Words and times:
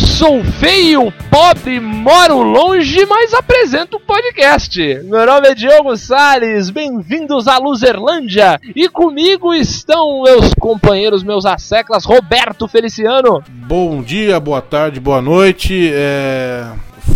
sou 0.00 0.42
feio, 0.44 1.12
pobre, 1.30 1.78
moro 1.78 2.42
longe, 2.42 3.04
mas 3.06 3.34
apresento 3.34 3.96
o 3.96 4.00
podcast. 4.00 4.78
Meu 5.04 5.26
nome 5.26 5.48
é 5.48 5.54
Diogo 5.54 5.96
Salles, 5.96 6.70
bem-vindos 6.70 7.46
à 7.46 7.58
Luzerlândia. 7.58 8.58
E 8.74 8.88
comigo 8.88 9.52
estão 9.52 10.22
meus 10.22 10.54
companheiros, 10.54 11.22
meus 11.22 11.44
asseclas, 11.44 12.04
Roberto 12.04 12.66
Feliciano. 12.66 13.42
Bom 13.48 14.02
dia, 14.02 14.40
boa 14.40 14.62
tarde, 14.62 14.98
boa 14.98 15.20
noite. 15.20 15.90
É 15.92 16.64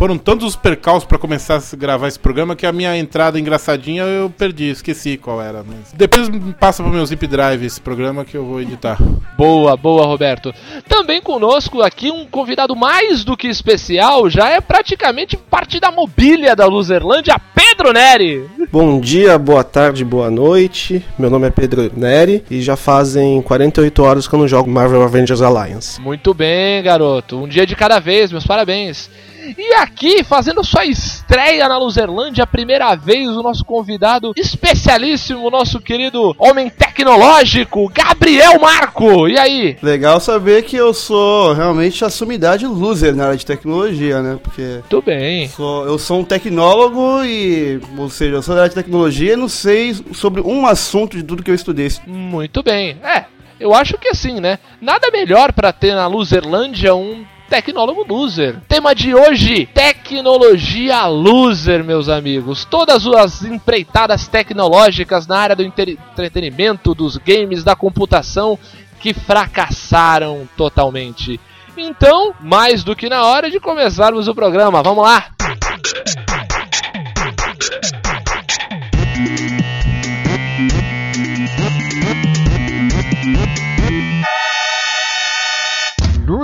foram 0.04 0.18
tantos 0.18 0.48
os 0.48 0.54
percalços 0.54 1.06
para 1.06 1.16
começar 1.16 1.56
a 1.56 1.76
gravar 1.76 2.08
esse 2.08 2.18
programa 2.18 2.54
que 2.54 2.66
a 2.66 2.72
minha 2.72 2.94
entrada 2.94 3.40
engraçadinha 3.40 4.02
eu 4.02 4.28
perdi, 4.28 4.64
esqueci 4.64 5.16
qual 5.16 5.40
era. 5.40 5.64
Mas 5.66 5.94
depois 5.94 6.28
passa 6.60 6.82
pro 6.82 6.92
meu 6.92 7.06
zip 7.06 7.26
drive 7.26 7.64
esse 7.64 7.80
programa 7.80 8.22
que 8.22 8.36
eu 8.36 8.44
vou 8.44 8.60
editar. 8.60 8.98
Boa, 9.34 9.78
boa, 9.78 10.04
Roberto. 10.04 10.52
Também 10.86 11.22
conosco 11.22 11.80
aqui 11.80 12.10
um 12.10 12.26
convidado 12.26 12.76
mais 12.76 13.24
do 13.24 13.34
que 13.34 13.48
especial, 13.48 14.28
já 14.28 14.50
é 14.50 14.60
praticamente 14.60 15.38
parte 15.38 15.80
da 15.80 15.90
mobília 15.90 16.54
da 16.54 16.66
Luzerlândia, 16.66 17.40
Pedro 17.54 17.90
Neri. 17.94 18.44
Bom 18.70 19.00
dia, 19.00 19.38
boa 19.38 19.64
tarde, 19.64 20.04
boa 20.04 20.30
noite. 20.30 21.02
Meu 21.18 21.30
nome 21.30 21.46
é 21.46 21.50
Pedro 21.50 21.90
Neri 21.96 22.44
e 22.50 22.60
já 22.60 22.76
fazem 22.76 23.40
48 23.40 24.02
horas 24.02 24.28
que 24.28 24.34
eu 24.34 24.38
não 24.38 24.46
jogo 24.46 24.70
Marvel 24.70 25.02
Avengers 25.02 25.40
Alliance. 25.40 25.98
Muito 25.98 26.34
bem, 26.34 26.82
garoto. 26.82 27.38
Um 27.38 27.48
dia 27.48 27.64
de 27.64 27.74
cada 27.74 27.98
vez, 27.98 28.30
meus 28.30 28.46
parabéns. 28.46 29.08
E 29.56 29.74
aqui, 29.74 30.24
fazendo 30.24 30.64
sua 30.64 30.84
estreia 30.84 31.68
na 31.68 31.78
Luzerlândia, 31.78 32.44
a 32.44 32.46
primeira 32.46 32.94
vez, 32.94 33.28
o 33.28 33.42
nosso 33.42 33.64
convidado 33.64 34.32
especialíssimo, 34.36 35.50
nosso 35.50 35.80
querido 35.80 36.34
homem 36.38 36.70
tecnológico, 36.70 37.88
Gabriel 37.88 38.58
Marco. 38.58 39.28
E 39.28 39.38
aí? 39.38 39.76
Legal 39.82 40.18
saber 40.20 40.62
que 40.62 40.76
eu 40.76 40.94
sou 40.94 41.52
realmente 41.52 42.04
a 42.04 42.10
sumidade 42.10 42.66
loser 42.66 43.14
na 43.14 43.26
área 43.26 43.36
de 43.36 43.46
tecnologia, 43.46 44.22
né? 44.22 44.38
Porque. 44.42 44.80
Tudo 44.88 45.06
bem. 45.06 45.48
Sou, 45.48 45.86
eu 45.86 45.98
sou 45.98 46.20
um 46.20 46.24
tecnólogo 46.24 47.24
e. 47.24 47.80
Ou 47.98 48.08
seja, 48.08 48.36
eu 48.36 48.42
sou 48.42 48.54
da 48.54 48.62
área 48.62 48.70
de 48.70 48.74
tecnologia 48.74 49.34
e 49.34 49.36
não 49.36 49.48
sei 49.48 49.94
sobre 50.12 50.40
um 50.40 50.66
assunto 50.66 51.16
de 51.16 51.22
tudo 51.22 51.42
que 51.42 51.50
eu 51.50 51.54
estudei. 51.54 51.84
Muito 52.06 52.62
bem. 52.62 52.96
É, 53.02 53.24
eu 53.58 53.74
acho 53.74 53.98
que 53.98 54.08
assim, 54.08 54.40
né? 54.40 54.58
Nada 54.80 55.10
melhor 55.10 55.52
para 55.52 55.72
ter 55.72 55.94
na 55.94 56.06
Luzerlândia 56.06 56.94
um 56.94 57.24
Tecnólogo 57.54 58.04
Loser. 58.08 58.60
Tema 58.66 58.96
de 58.96 59.14
hoje: 59.14 59.66
Tecnologia 59.66 61.06
Loser, 61.06 61.84
meus 61.84 62.08
amigos. 62.08 62.64
Todas 62.64 63.06
as 63.06 63.44
empreitadas 63.44 64.26
tecnológicas 64.26 65.28
na 65.28 65.38
área 65.38 65.54
do 65.54 65.62
entretenimento, 65.62 66.96
dos 66.96 67.16
games, 67.16 67.62
da 67.62 67.76
computação 67.76 68.58
que 68.98 69.14
fracassaram 69.14 70.48
totalmente. 70.56 71.38
Então, 71.76 72.34
mais 72.40 72.82
do 72.82 72.96
que 72.96 73.08
na 73.08 73.22
hora 73.22 73.48
de 73.48 73.60
começarmos 73.60 74.26
o 74.26 74.34
programa. 74.34 74.82
Vamos 74.82 75.04
lá! 75.04 75.28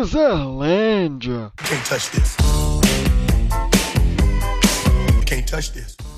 Luzerlândia. 0.01 1.53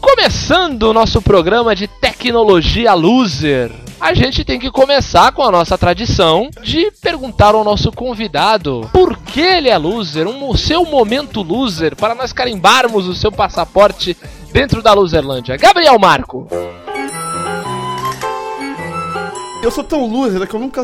Começando 0.01 0.85
o 0.85 0.93
nosso 0.93 1.21
programa 1.21 1.75
de 1.75 1.89
tecnologia 1.89 2.95
loser, 2.95 3.73
a 4.01 4.15
gente 4.15 4.45
tem 4.45 4.61
que 4.61 4.71
começar 4.71 5.33
com 5.33 5.43
a 5.43 5.51
nossa 5.51 5.77
tradição 5.77 6.49
de 6.63 6.93
perguntar 7.03 7.57
ao 7.57 7.65
nosso 7.65 7.91
convidado 7.91 8.89
por 8.93 9.19
que 9.19 9.41
ele 9.41 9.69
é 9.69 9.77
loser, 9.77 10.29
um, 10.29 10.49
o 10.49 10.57
seu 10.57 10.85
momento 10.85 11.43
loser, 11.43 11.97
para 11.97 12.15
nós 12.15 12.33
carimbarmos 12.33 13.09
o 13.09 13.17
seu 13.17 13.33
passaporte 13.33 14.17
dentro 14.53 14.81
da 14.81 14.93
Luzerlândia. 14.93 15.57
Gabriel 15.57 15.99
Marco. 15.99 16.47
Eu 19.63 19.71
sou 19.71 19.85
tão 19.85 20.07
loser 20.07 20.45
que 20.47 20.55
eu 20.55 20.61
nunca. 20.61 20.83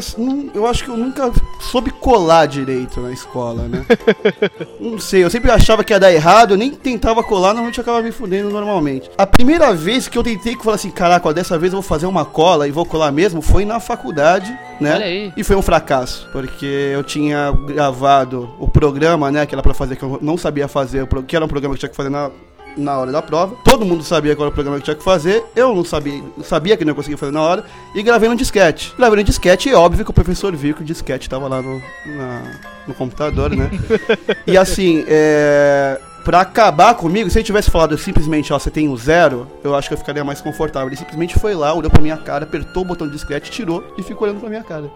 Eu 0.54 0.65
acho 0.65 0.84
que 0.84 0.91
eu 0.91 0.97
nunca 0.97 1.32
soube 1.68 1.90
colar 1.90 2.46
direito 2.46 3.00
na 3.00 3.12
escola, 3.12 3.68
né? 3.68 3.84
não 4.80 4.98
sei, 4.98 5.24
eu 5.24 5.30
sempre 5.30 5.50
achava 5.50 5.84
que 5.84 5.92
ia 5.92 6.00
dar 6.00 6.12
errado, 6.12 6.54
eu 6.54 6.56
nem 6.56 6.70
tentava 6.70 7.22
colar, 7.22 7.48
normalmente 7.48 7.80
acabava 7.80 8.02
me 8.02 8.10
fudendo 8.10 8.50
normalmente. 8.50 9.10
A 9.16 9.26
primeira 9.26 9.74
vez 9.74 10.08
que 10.08 10.16
eu 10.16 10.22
tentei 10.22 10.56
que 10.56 10.64
falar 10.64 10.76
assim, 10.76 10.90
caraca, 10.90 11.28
ó, 11.28 11.32
dessa 11.32 11.58
vez 11.58 11.72
eu 11.72 11.80
vou 11.80 11.88
fazer 11.88 12.06
uma 12.06 12.24
cola 12.24 12.66
e 12.66 12.70
vou 12.70 12.86
colar 12.86 13.12
mesmo, 13.12 13.42
foi 13.42 13.64
na 13.64 13.78
faculdade, 13.80 14.56
né? 14.80 14.94
Olha 14.94 15.04
aí. 15.04 15.32
E 15.36 15.44
foi 15.44 15.56
um 15.56 15.62
fracasso, 15.62 16.28
porque 16.32 16.66
eu 16.66 17.04
tinha 17.04 17.52
gravado 17.66 18.48
o 18.58 18.66
programa, 18.66 19.30
né, 19.30 19.44
que 19.44 19.54
era 19.54 19.62
pra 19.62 19.74
fazer, 19.74 19.96
que 19.96 20.02
eu 20.02 20.18
não 20.22 20.38
sabia 20.38 20.68
fazer, 20.68 21.06
que 21.26 21.36
era 21.36 21.44
um 21.44 21.48
programa 21.48 21.74
que 21.74 21.80
tinha 21.80 21.90
que 21.90 21.96
fazer 21.96 22.10
na 22.10 22.30
na 22.76 22.98
hora 22.98 23.12
da 23.12 23.22
prova. 23.22 23.56
Todo 23.64 23.84
mundo 23.84 24.02
sabia 24.02 24.34
qual 24.36 24.46
era 24.46 24.52
o 24.52 24.54
programa 24.54 24.78
que 24.78 24.84
tinha 24.84 24.96
que 24.96 25.02
fazer. 25.02 25.44
Eu 25.54 25.74
não 25.74 25.84
sabia, 25.84 26.22
sabia 26.42 26.76
que 26.76 26.84
não 26.84 26.94
conseguia 26.94 27.18
fazer 27.18 27.32
na 27.32 27.42
hora. 27.42 27.64
E 27.94 28.02
gravei 28.02 28.28
no 28.28 28.36
disquete. 28.36 28.94
Gravei 28.96 29.18
no 29.18 29.24
disquete 29.24 29.68
e 29.68 29.74
óbvio 29.74 30.04
que 30.04 30.10
o 30.10 30.14
professor 30.14 30.54
viu 30.54 30.74
que 30.74 30.82
o 30.82 30.84
disquete 30.84 31.28
tava 31.28 31.48
lá 31.48 31.62
no, 31.62 31.80
na, 32.06 32.60
no 32.86 32.94
computador, 32.94 33.50
né? 33.50 33.70
e 34.46 34.56
assim, 34.56 35.04
é 35.08 36.00
pra 36.28 36.42
acabar 36.42 36.94
comigo, 36.94 37.30
se 37.30 37.38
ele 37.38 37.44
tivesse 37.46 37.70
falado 37.70 37.96
simplesmente, 37.96 38.52
ó, 38.52 38.58
você 38.58 38.70
tem 38.70 38.86
o 38.86 38.92
um 38.92 38.96
zero, 38.98 39.48
eu 39.64 39.74
acho 39.74 39.88
que 39.88 39.94
eu 39.94 39.98
ficaria 39.98 40.22
mais 40.22 40.42
confortável. 40.42 40.86
Ele 40.86 40.96
simplesmente 40.96 41.38
foi 41.38 41.54
lá, 41.54 41.72
olhou 41.72 41.90
pra 41.90 42.02
minha 42.02 42.18
cara, 42.18 42.44
apertou 42.44 42.82
o 42.82 42.86
botão 42.86 43.06
de 43.06 43.14
disquete, 43.14 43.50
tirou 43.50 43.82
e 43.96 44.02
ficou 44.02 44.28
olhando 44.28 44.40
pra 44.40 44.50
minha 44.50 44.62
cara. 44.62 44.90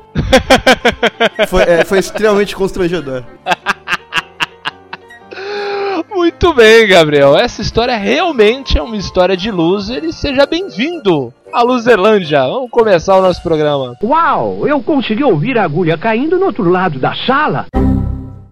foi, 1.48 1.62
é, 1.62 1.86
foi 1.86 2.00
extremamente 2.00 2.54
constrangedor. 2.54 3.24
Muito 6.22 6.54
bem, 6.54 6.86
Gabriel. 6.86 7.36
Essa 7.36 7.60
história 7.62 7.96
realmente 7.96 8.78
é 8.78 8.82
uma 8.82 8.96
história 8.96 9.36
de 9.36 9.50
loser 9.50 10.04
e 10.04 10.12
seja 10.12 10.46
bem-vindo 10.46 11.34
à 11.52 11.62
Luzerlândia. 11.62 12.46
Vamos 12.46 12.70
começar 12.70 13.16
o 13.16 13.20
nosso 13.20 13.42
programa. 13.42 13.96
Uau, 14.00 14.64
eu 14.68 14.80
consegui 14.80 15.24
ouvir 15.24 15.58
a 15.58 15.64
agulha 15.64 15.98
caindo 15.98 16.38
no 16.38 16.46
outro 16.46 16.70
lado 16.70 17.00
da 17.00 17.12
sala. 17.26 17.66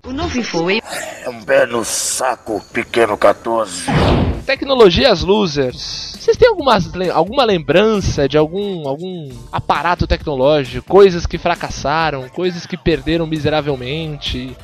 O 0.04 0.12
novo 0.12 0.42
foi. 0.42 0.82
É 1.24 1.28
um 1.30 1.44
belo 1.44 1.84
saco, 1.84 2.60
pequeno 2.72 3.16
14. 3.16 3.84
Tecnologias 4.44 5.22
losers. 5.22 6.16
Vocês 6.18 6.36
têm 6.36 6.48
algumas, 6.48 6.90
alguma 7.14 7.44
lembrança 7.44 8.28
de 8.28 8.36
algum, 8.36 8.88
algum 8.88 9.28
aparato 9.52 10.08
tecnológico, 10.08 10.88
coisas 10.88 11.24
que 11.24 11.38
fracassaram, 11.38 12.28
coisas 12.30 12.66
que 12.66 12.76
perderam 12.76 13.28
miseravelmente? 13.28 14.56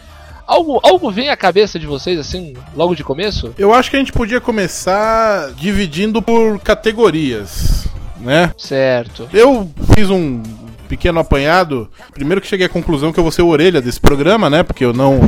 Algo, 0.46 0.80
algo 0.82 1.10
vem 1.10 1.28
à 1.28 1.36
cabeça 1.36 1.78
de 1.78 1.86
vocês, 1.86 2.18
assim, 2.18 2.54
logo 2.74 2.94
de 2.94 3.02
começo? 3.02 3.52
Eu 3.58 3.74
acho 3.74 3.90
que 3.90 3.96
a 3.96 3.98
gente 3.98 4.12
podia 4.12 4.40
começar 4.40 5.50
dividindo 5.52 6.22
por 6.22 6.60
categorias, 6.60 7.88
né? 8.20 8.52
Certo. 8.56 9.28
Eu 9.32 9.68
fiz 9.94 10.08
um 10.08 10.42
pequeno 10.86 11.18
apanhado. 11.18 11.90
Primeiro 12.12 12.40
que 12.40 12.46
cheguei 12.46 12.66
à 12.66 12.68
conclusão 12.68 13.12
que 13.12 13.18
eu 13.18 13.24
vou 13.24 13.32
ser 13.32 13.42
orelha 13.42 13.82
desse 13.82 14.00
programa, 14.00 14.48
né? 14.48 14.62
Porque 14.62 14.84
eu 14.84 14.92
não, 14.92 15.18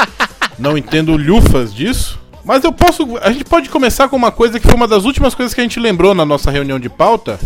não 0.58 0.76
entendo 0.76 1.16
lufas 1.16 1.74
disso. 1.74 2.20
Mas 2.44 2.62
eu 2.62 2.72
posso. 2.72 3.16
A 3.22 3.32
gente 3.32 3.44
pode 3.44 3.68
começar 3.68 4.08
com 4.08 4.16
uma 4.16 4.30
coisa 4.30 4.60
que 4.60 4.66
foi 4.66 4.74
uma 4.74 4.88
das 4.88 5.04
últimas 5.04 5.34
coisas 5.34 5.54
que 5.54 5.60
a 5.60 5.64
gente 5.64 5.80
lembrou 5.80 6.14
na 6.14 6.24
nossa 6.24 6.50
reunião 6.50 6.78
de 6.78 6.88
pauta, 6.88 7.38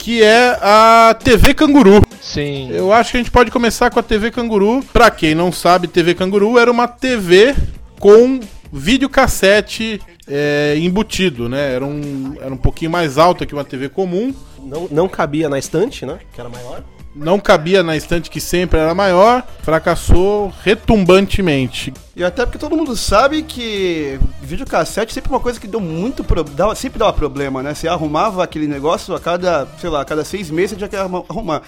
que 0.00 0.22
é 0.22 0.58
a 0.62 1.14
TV 1.22 1.52
Canguru. 1.52 2.02
Sim. 2.22 2.70
Eu 2.72 2.90
acho 2.90 3.10
que 3.10 3.18
a 3.18 3.20
gente 3.20 3.30
pode 3.30 3.50
começar 3.50 3.90
com 3.90 4.00
a 4.00 4.02
TV 4.02 4.30
Canguru. 4.30 4.82
Pra 4.92 5.10
quem 5.10 5.34
não 5.34 5.52
sabe, 5.52 5.86
TV 5.86 6.14
Canguru 6.14 6.58
era 6.58 6.70
uma 6.70 6.88
TV 6.88 7.54
com 7.98 8.40
videocassete 8.72 10.00
é, 10.26 10.74
embutido, 10.78 11.50
né? 11.50 11.74
Era 11.74 11.84
um, 11.84 12.34
era 12.40 12.52
um 12.52 12.56
pouquinho 12.56 12.90
mais 12.90 13.18
alta 13.18 13.44
que 13.44 13.52
uma 13.52 13.64
TV 13.64 13.90
comum. 13.90 14.34
Não, 14.64 14.88
não 14.90 15.08
cabia 15.08 15.50
na 15.50 15.58
estante, 15.58 16.06
né? 16.06 16.18
Que 16.32 16.40
era 16.40 16.48
maior 16.48 16.82
não 17.14 17.38
cabia 17.38 17.82
na 17.82 17.96
estante 17.96 18.30
que 18.30 18.40
sempre 18.40 18.78
era 18.78 18.94
maior, 18.94 19.44
fracassou 19.62 20.52
retumbantemente. 20.62 21.92
E 22.14 22.22
até 22.22 22.44
porque 22.44 22.58
todo 22.58 22.76
mundo 22.76 22.96
sabe 22.96 23.42
que 23.42 24.18
videocassete 24.42 25.12
sempre 25.12 25.30
é 25.30 25.34
uma 25.34 25.40
coisa 25.40 25.58
que 25.58 25.66
deu 25.66 25.80
muito 25.80 26.22
pro... 26.22 26.44
dava, 26.44 26.74
sempre 26.74 26.98
dava 26.98 27.12
problema, 27.12 27.62
né? 27.62 27.74
Você 27.74 27.88
arrumava 27.88 28.44
aquele 28.44 28.66
negócio 28.66 29.14
a 29.14 29.20
cada, 29.20 29.66
sei 29.78 29.90
lá, 29.90 30.02
a 30.02 30.04
cada 30.04 30.24
seis 30.24 30.50
meses 30.50 30.72
você 30.72 30.80
já 30.80 30.88
quer 30.88 30.98
arrumar. 30.98 31.62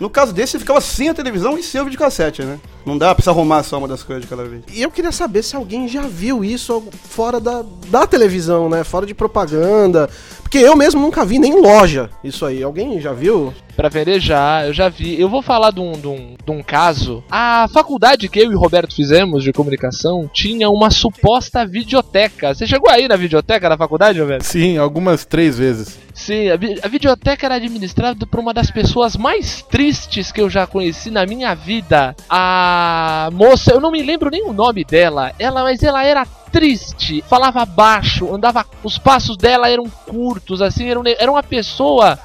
No 0.00 0.10
caso 0.10 0.32
desse, 0.32 0.52
você 0.52 0.58
ficava 0.58 0.80
sem 0.80 1.08
a 1.08 1.14
televisão 1.14 1.56
e 1.56 1.62
sem 1.62 1.80
o 1.80 1.84
videocassete, 1.84 2.42
né? 2.42 2.58
Não 2.84 2.98
dá 2.98 3.14
pra 3.14 3.30
arrumar 3.30 3.62
só 3.62 3.78
uma 3.78 3.86
das 3.86 4.02
coisas 4.02 4.24
de 4.24 4.28
cada 4.28 4.44
vez. 4.44 4.64
E 4.72 4.82
eu 4.82 4.90
queria 4.90 5.12
saber 5.12 5.42
se 5.44 5.54
alguém 5.54 5.86
já 5.86 6.02
viu 6.02 6.44
isso 6.44 6.82
fora 7.08 7.38
da, 7.38 7.64
da 7.88 8.06
televisão, 8.06 8.68
né? 8.68 8.82
Fora 8.82 9.06
de 9.06 9.14
propaganda. 9.14 10.10
Porque 10.54 10.64
eu 10.64 10.76
mesmo 10.76 11.00
nunca 11.00 11.24
vi 11.24 11.40
nem 11.40 11.50
em 11.54 11.60
loja 11.60 12.08
isso 12.22 12.46
aí. 12.46 12.62
Alguém 12.62 13.00
já 13.00 13.12
viu? 13.12 13.52
Pra 13.74 13.88
vender 13.88 14.20
já, 14.20 14.64
eu 14.64 14.72
já 14.72 14.88
vi. 14.88 15.20
Eu 15.20 15.28
vou 15.28 15.42
falar 15.42 15.72
de 15.72 15.80
um, 15.80 15.90
de, 15.94 16.06
um, 16.06 16.36
de 16.46 16.52
um 16.52 16.62
caso. 16.62 17.24
A 17.28 17.66
faculdade 17.72 18.28
que 18.28 18.38
eu 18.38 18.52
e 18.52 18.54
o 18.54 18.58
Roberto 18.60 18.94
fizemos 18.94 19.42
de 19.42 19.52
comunicação 19.52 20.30
tinha 20.32 20.70
uma 20.70 20.90
suposta 20.90 21.66
videoteca. 21.66 22.54
Você 22.54 22.68
chegou 22.68 22.88
aí 22.88 23.08
na 23.08 23.16
videoteca 23.16 23.68
da 23.68 23.76
faculdade, 23.76 24.20
Roberto? 24.20 24.44
Sim, 24.44 24.78
algumas 24.78 25.24
três 25.24 25.58
vezes. 25.58 25.98
Sim, 26.14 26.48
a, 26.50 26.56
vi- 26.56 26.78
a 26.80 26.86
videoteca 26.86 27.44
era 27.46 27.56
administrada 27.56 28.24
por 28.24 28.38
uma 28.38 28.54
das 28.54 28.70
pessoas 28.70 29.16
mais 29.16 29.60
tristes 29.62 30.30
que 30.30 30.40
eu 30.40 30.48
já 30.48 30.68
conheci 30.68 31.10
na 31.10 31.26
minha 31.26 31.52
vida. 31.56 32.14
A 32.30 33.28
moça, 33.32 33.72
eu 33.72 33.80
não 33.80 33.90
me 33.90 34.00
lembro 34.04 34.30
nem 34.30 34.48
o 34.48 34.52
nome 34.52 34.84
dela, 34.84 35.32
ela, 35.36 35.64
mas 35.64 35.82
ela 35.82 36.04
era 36.04 36.24
triste, 36.54 37.20
falava 37.28 37.66
baixo, 37.66 38.32
andava, 38.32 38.64
os 38.84 38.96
passos 38.96 39.36
dela 39.36 39.68
eram 39.68 39.90
curtos, 39.90 40.62
assim, 40.62 40.88
era, 40.88 41.00
um 41.00 41.02
era 41.04 41.28
uma 41.28 41.42
pessoa 41.42 42.16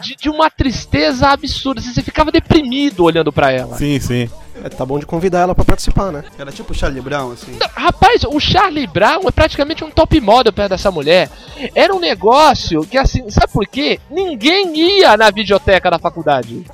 de, 0.00 0.14
de 0.14 0.30
uma 0.30 0.48
tristeza 0.48 1.26
absurda, 1.30 1.80
assim, 1.80 1.92
você 1.92 2.00
ficava 2.00 2.30
deprimido 2.30 3.02
olhando 3.02 3.32
pra 3.32 3.50
ela. 3.50 3.76
Sim, 3.76 3.98
sim. 3.98 4.30
É, 4.62 4.68
tá 4.68 4.86
bom 4.86 5.00
de 5.00 5.06
convidar 5.06 5.40
ela 5.40 5.56
pra 5.56 5.64
participar, 5.64 6.12
né? 6.12 6.22
Era 6.38 6.52
tipo 6.52 6.70
o 6.70 6.74
Charlie 6.74 7.00
Brown, 7.00 7.32
assim. 7.32 7.58
Rapaz, 7.74 8.22
o 8.22 8.38
Charlie 8.38 8.86
Brown 8.86 9.22
é 9.26 9.32
praticamente 9.32 9.82
um 9.82 9.90
top 9.90 10.20
model 10.20 10.52
perto 10.52 10.70
dessa 10.70 10.92
mulher. 10.92 11.28
Era 11.74 11.92
um 11.92 11.98
negócio 11.98 12.86
que, 12.86 12.96
assim, 12.96 13.28
sabe 13.28 13.52
por 13.52 13.66
quê? 13.66 13.98
Ninguém 14.08 15.00
ia 15.00 15.16
na 15.16 15.32
videoteca 15.32 15.90
da 15.90 15.98
faculdade. 15.98 16.64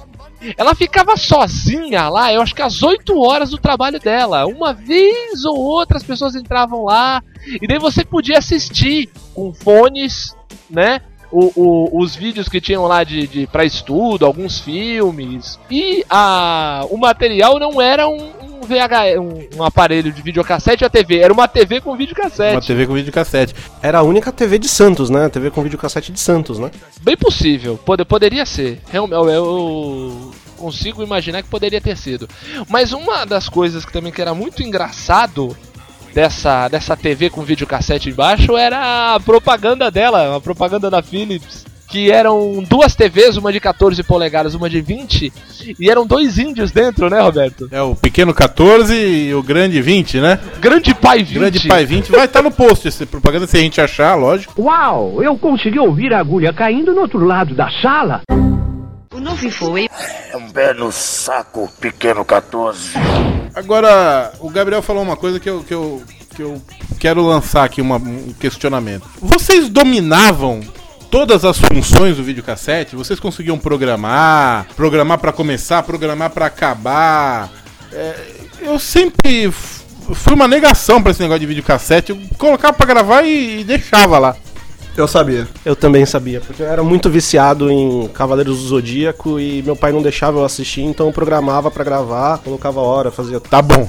Ela 0.57 0.75
ficava 0.75 1.17
sozinha 1.17 2.09
lá, 2.09 2.33
eu 2.33 2.41
acho 2.43 2.55
que 2.55 2.63
às 2.63 2.83
8 2.83 3.19
horas 3.21 3.51
do 3.51 3.59
trabalho 3.59 3.99
dela. 4.01 4.47
Uma 4.47 4.73
vez 4.73 5.45
ou 5.45 5.57
outra 5.59 5.97
as 5.99 6.03
pessoas 6.05 6.35
entravam 6.35 6.85
lá, 6.85 7.23
e 7.61 7.67
daí 7.67 7.79
você 7.79 8.05
podia 8.05 8.39
assistir 8.39 9.11
com 9.35 9.53
fones, 9.53 10.35
né? 10.69 11.01
O, 11.33 11.53
o- 11.55 12.03
os 12.03 12.17
vídeos 12.17 12.49
que 12.49 12.61
tinham 12.61 12.87
lá 12.87 13.05
de, 13.05 13.27
de 13.27 13.47
para 13.47 13.65
estudo, 13.65 14.27
alguns 14.27 14.59
filmes. 14.59 15.61
E 15.71 16.05
a, 16.11 16.85
o 16.91 16.97
material 16.97 17.59
não 17.61 17.81
era 17.81 18.09
um, 18.09 18.31
um 18.61 18.67
VH, 18.67 19.19
um, 19.19 19.59
um 19.59 19.65
aparelho 19.65 20.13
de 20.13 20.21
videocassete 20.21 20.85
a 20.85 20.91
TV, 20.91 21.19
era 21.19 21.33
uma 21.33 21.49
TV 21.49 21.81
com 21.81 21.97
videocassete. 21.97 22.55
Uma 22.55 22.61
TV 22.61 22.87
com 22.87 22.95
videocassete. 22.95 23.55
Era 23.83 23.99
a 23.99 24.03
única 24.03 24.31
TV 24.31 24.59
de 24.59 24.69
Santos, 24.69 25.09
né? 25.09 25.29
TV 25.29 25.51
com 25.51 25.63
videocassete 25.63 26.13
de 26.13 26.21
Santos, 26.21 26.59
né? 26.59 26.71
Bem 27.01 27.17
possível, 27.17 27.79
pode, 27.85 28.05
poderia 28.05 28.45
ser. 28.45 28.81
Realmente, 28.91 29.17
eu, 29.17 29.31
eu 29.31 30.31
consigo 30.59 31.03
imaginar 31.03 31.43
que 31.43 31.49
poderia 31.49 31.81
ter 31.81 31.97
sido. 31.97 32.29
Mas 32.69 32.93
uma 32.93 33.25
das 33.25 33.49
coisas 33.49 33.85
que 33.85 33.93
também 33.93 34.13
que 34.13 34.21
era 34.21 34.35
muito 34.35 34.63
engraçado 34.63 35.57
dessa, 36.15 36.69
dessa 36.69 36.97
TV 36.97 37.31
com 37.31 37.43
videocassete 37.43 38.11
embaixo 38.11 38.57
era 38.57 39.15
a 39.15 39.21
propaganda 39.21 39.91
dela, 39.91 40.37
a 40.37 40.41
propaganda 40.41 40.91
da 40.91 41.03
Philips. 41.03 41.70
Que 41.91 42.11
eram 42.13 42.63
duas 42.69 42.95
TVs, 42.95 43.37
uma 43.37 43.53
de 43.53 43.59
14 43.59 44.03
polegadas, 44.05 44.55
uma 44.55 44.71
de 44.71 44.81
20, 44.81 45.33
e 45.79 45.91
eram 45.91 46.07
dois 46.07 46.39
índios 46.39 46.71
dentro, 46.71 47.11
né, 47.11 47.21
Roberto? 47.21 47.69
É 47.73 47.83
o 47.83 47.97
pequeno 47.97 48.33
14 48.33 48.95
e 48.95 49.35
o 49.35 49.43
grande 49.43 49.83
20, 49.83 50.21
né? 50.21 50.39
Grande 50.61 50.95
Pai 50.95 51.19
20. 51.25 51.35
Grande 51.35 51.67
pai 51.69 51.85
20. 51.85 52.11
Vai 52.13 52.27
estar 52.27 52.43
no 52.43 52.51
post 52.53 52.87
essa 52.87 53.05
propaganda 53.05 53.47
se 53.49 53.57
a 53.57 53.61
gente 53.61 53.81
achar, 53.81 54.15
lógico. 54.15 54.63
Uau, 54.63 55.21
eu 55.23 55.37
consegui 55.37 55.81
ouvir 55.81 56.15
a 56.15 56.21
agulha 56.21 56.53
caindo 56.53 56.95
no 56.95 57.01
outro 57.01 57.25
lado 57.25 57.55
da 57.57 57.69
sala. 57.83 58.21
O 59.13 59.19
novo 59.19 59.51
foi 59.51 59.89
É 60.33 60.37
um 60.37 60.49
belo 60.53 60.93
saco, 60.93 61.69
pequeno 61.81 62.25
14. 62.25 62.93
Agora, 63.55 64.33
o 64.39 64.49
Gabriel 64.49 64.81
falou 64.81 65.03
uma 65.03 65.17
coisa 65.17 65.41
que 65.41 65.51
eu, 65.51 65.65
que 65.65 65.75
eu, 65.75 66.03
que 66.37 66.43
eu 66.43 66.63
quero 67.01 67.21
lançar 67.27 67.65
aqui 67.65 67.81
uma- 67.83 67.97
um 67.97 68.33
questionamento. 68.39 69.05
Vocês 69.21 69.69
dominavam 69.69 70.61
todas 71.11 71.45
as 71.45 71.59
funções 71.59 72.17
do 72.17 72.23
videocassete? 72.23 72.95
Vocês 72.95 73.19
conseguiam 73.19 73.59
programar, 73.59 74.67
programar 74.77 75.19
pra 75.19 75.33
começar, 75.33 75.83
programar 75.83 76.31
pra 76.31 76.47
acabar? 76.47 77.51
É, 77.93 78.15
eu 78.61 78.79
sempre 78.79 79.51
fui 79.51 80.35
uma 80.35 80.47
negação 80.47 81.03
pra 81.03 81.11
esse 81.11 81.21
negócio 81.21 81.41
de 81.41 81.47
videocassete. 81.47 82.11
Eu 82.11 82.21
colocava 82.39 82.73
pra 82.73 82.87
gravar 82.87 83.23
e, 83.23 83.61
e 83.61 83.65
deixava 83.65 84.19
lá. 84.19 84.37
Eu 85.01 85.09
sabia. 85.09 85.49
Eu 85.65 85.75
também 85.75 86.05
sabia, 86.05 86.41
porque 86.41 86.63
eu 86.63 86.67
era 86.67 86.83
muito 86.83 87.09
viciado 87.09 87.71
em 87.71 88.07
Cavaleiros 88.09 88.59
do 88.59 88.69
Zodíaco 88.69 89.41
e 89.41 89.63
meu 89.63 89.75
pai 89.75 89.93
não 89.93 90.03
deixava 90.03 90.39
eu 90.39 90.45
assistir, 90.45 90.83
então 90.83 91.07
eu 91.07 91.13
programava 91.13 91.71
pra 91.71 91.83
gravar, 91.85 92.39
colocava 92.39 92.81
hora, 92.81 93.11
fazia. 93.11 93.41
Tá 93.41 93.63
bom. 93.63 93.89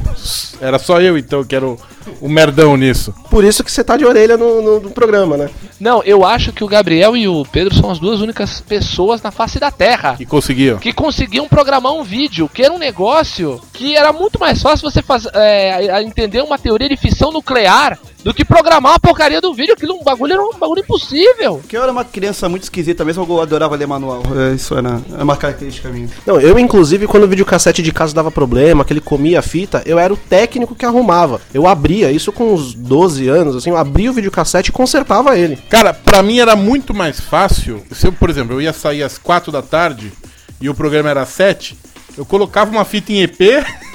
Era 0.62 0.78
só 0.80 1.02
eu 1.02 1.18
então 1.18 1.44
que 1.44 1.56
era 1.56 1.66
o, 1.68 1.78
o 2.22 2.30
merdão 2.30 2.78
nisso. 2.78 3.14
Por 3.30 3.44
isso 3.44 3.64
que 3.64 3.72
você 3.72 3.84
tá 3.84 3.98
de 3.98 4.06
orelha 4.06 4.38
no, 4.38 4.62
no- 4.62 4.80
no 4.80 4.92
programa, 4.92 5.36
né? 5.36 5.50
Não, 5.80 6.02
eu 6.04 6.24
acho 6.24 6.54
que 6.54 6.64
o 6.64 6.68
Gabriel 6.68 7.18
e 7.18 7.28
o 7.28 7.44
Pedro 7.52 7.74
são 7.76 7.90
as 7.90 8.00
duas 8.00 8.22
únicas 8.22 8.62
pessoas 8.62 9.22
na 9.22 9.32
face 9.32 9.60
da 9.60 9.72
Terra 9.72 10.16
E 10.20 10.26
conseguiam. 10.26 10.78
que 10.78 10.94
conseguiam 10.94 11.48
programar 11.48 11.92
um 11.94 12.04
vídeo, 12.04 12.50
que 12.54 12.62
era 12.64 12.74
um 12.74 12.78
negócio 12.78 13.60
que 13.74 13.96
era 13.96 14.14
muito 14.14 14.40
mais 14.40 14.62
fácil 14.62 14.90
você 14.90 15.02
faz, 15.02 15.26
é, 15.34 16.02
entender 16.04 16.42
uma 16.44 16.58
teoria 16.60 16.88
de 16.88 16.96
fissão 16.98 17.32
nuclear 17.32 17.98
do 18.24 18.34
que 18.34 18.46
programar 18.46 18.94
uma 18.94 19.00
porcaria 19.00 19.42
do 19.42 19.54
vídeo. 19.54 19.74
Aquilo 19.74 19.96
um 19.96 20.04
bagulho 20.04 20.34
era 20.34 20.42
um 20.42 20.58
bagulho 20.58 20.82
impossível. 20.82 21.58
Porque 21.58 21.76
eu 21.76 21.84
era 21.84 21.92
uma 21.92 22.06
criança 22.06 22.48
muito 22.48 22.64
esquisita, 22.64 23.04
mesmo 23.04 23.26
eu 23.28 23.42
adorava 23.42 23.76
ler 23.76 23.88
manual. 23.88 24.24
É, 24.36 24.54
isso 24.54 24.78
era, 24.78 25.02
era 25.12 25.24
uma 25.24 25.38
característica 25.38 25.90
minha. 25.90 26.10
Não, 26.26 26.40
eu 26.40 26.58
inclusive 26.60 27.08
quando 27.08 27.24
o 27.24 27.28
videocassete 27.28 27.82
de 27.82 27.92
casa 27.92 28.14
dava 28.14 28.32
problema, 28.32 28.86
que 28.86 28.94
ele 28.94 29.02
comia 29.02 29.40
a 29.40 29.42
fita, 29.42 29.82
eu 29.86 29.98
era 29.98 30.14
o 30.14 30.18
técnico 30.18 30.76
que 30.76 30.86
arrumava. 30.86 31.42
Eu 31.54 31.68
abria, 31.68 32.12
isso 32.12 32.32
com 32.32 32.54
uns 32.54 32.74
12 32.74 33.28
anos, 33.28 33.56
assim, 33.56 33.70
eu 33.70 33.78
abria 33.78 34.12
o 34.12 34.14
videocassete 34.14 34.70
e 34.70 34.74
consertava 34.74 35.38
ele. 35.38 35.58
Cara, 35.70 35.94
pra 35.94 36.22
mim 36.22 36.40
era 36.40 36.56
muito 36.56 36.94
mais 36.94 37.20
fácil. 37.20 37.82
Se 37.92 38.08
eu, 38.08 38.14
por 38.14 38.30
exemplo, 38.30 38.56
eu 38.56 38.62
ia 38.62 38.74
sair 38.74 39.04
às 39.04 39.18
4 39.18 39.52
da 39.52 39.62
tarde 39.62 40.12
e 40.60 40.70
o 40.70 40.76
programa 40.76 41.10
era 41.10 41.22
às 41.22 41.30
7, 41.30 41.78
eu 42.18 42.26
colocava 42.26 42.72
uma 42.72 42.86
fita 42.86 43.12
em 43.12 43.22
EP 43.22 43.40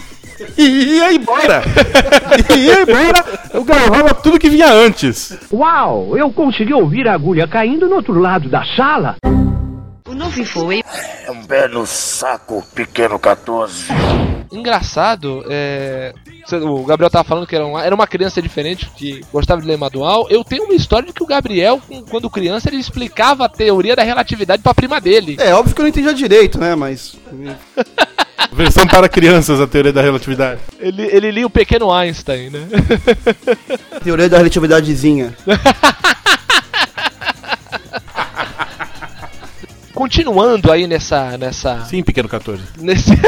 e 0.56 0.62
ia 0.96 1.12
embora. 1.12 1.62
e 2.54 2.58
ia 2.58 2.82
embora, 2.82 3.24
eu 3.52 3.64
gravava 3.64 4.14
tudo 4.14 4.38
que 4.38 4.48
vinha 4.50 4.70
antes. 4.72 5.36
Uau, 5.52 6.16
eu 6.16 6.30
consegui 6.32 6.72
ouvir 6.72 7.08
a 7.08 7.14
agulha 7.14 7.46
caindo 7.48 7.88
no 7.88 7.96
outro 7.96 8.18
lado 8.18 8.48
da 8.48 8.64
sala. 8.76 9.16
o 9.24 10.14
novo 10.14 10.44
foi 10.44 10.82
É 11.26 11.30
um 11.30 11.44
belo 11.44 11.86
saco, 11.86 12.62
pequeno 12.74 13.18
14. 13.18 13.86
Engraçado, 14.52 15.44
é. 15.48 16.12
O 16.62 16.84
Gabriel 16.84 17.10
tava 17.10 17.24
falando 17.24 17.46
que 17.46 17.56
era 17.56 17.66
uma, 17.66 17.84
era 17.84 17.92
uma 17.92 18.06
criança 18.06 18.40
diferente 18.40 18.88
que 18.96 19.20
gostava 19.32 19.60
de 19.60 19.66
ler 19.66 19.76
manual. 19.76 20.28
Eu 20.30 20.44
tenho 20.44 20.62
uma 20.64 20.74
história 20.74 21.04
de 21.08 21.12
que 21.12 21.22
o 21.22 21.26
Gabriel, 21.26 21.80
quando 22.08 22.30
criança, 22.30 22.68
ele 22.68 22.76
explicava 22.76 23.44
a 23.44 23.48
teoria 23.48 23.96
da 23.96 24.04
relatividade 24.04 24.62
pra 24.62 24.72
prima 24.72 25.00
dele. 25.00 25.36
É, 25.40 25.52
óbvio 25.52 25.74
que 25.74 25.80
eu 25.80 25.82
não 25.82 25.88
entendia 25.88 26.14
direito, 26.14 26.58
né? 26.58 26.76
Mas. 26.76 27.16
Versão 28.52 28.86
para 28.86 29.08
crianças, 29.08 29.60
a 29.60 29.66
teoria 29.66 29.92
da 29.92 30.00
relatividade. 30.02 30.60
Ele, 30.78 31.02
ele 31.02 31.30
lia 31.30 31.46
o 31.46 31.50
pequeno 31.50 31.92
Einstein, 31.92 32.50
né? 32.50 32.60
Teoria 34.02 34.28
da 34.28 34.36
relatividadezinha. 34.38 35.34
Continuando 39.94 40.70
aí 40.70 40.86
nessa. 40.86 41.36
nessa. 41.38 41.84
Sim, 41.86 42.02
pequeno 42.02 42.28
14. 42.28 42.62
nesse 42.78 43.10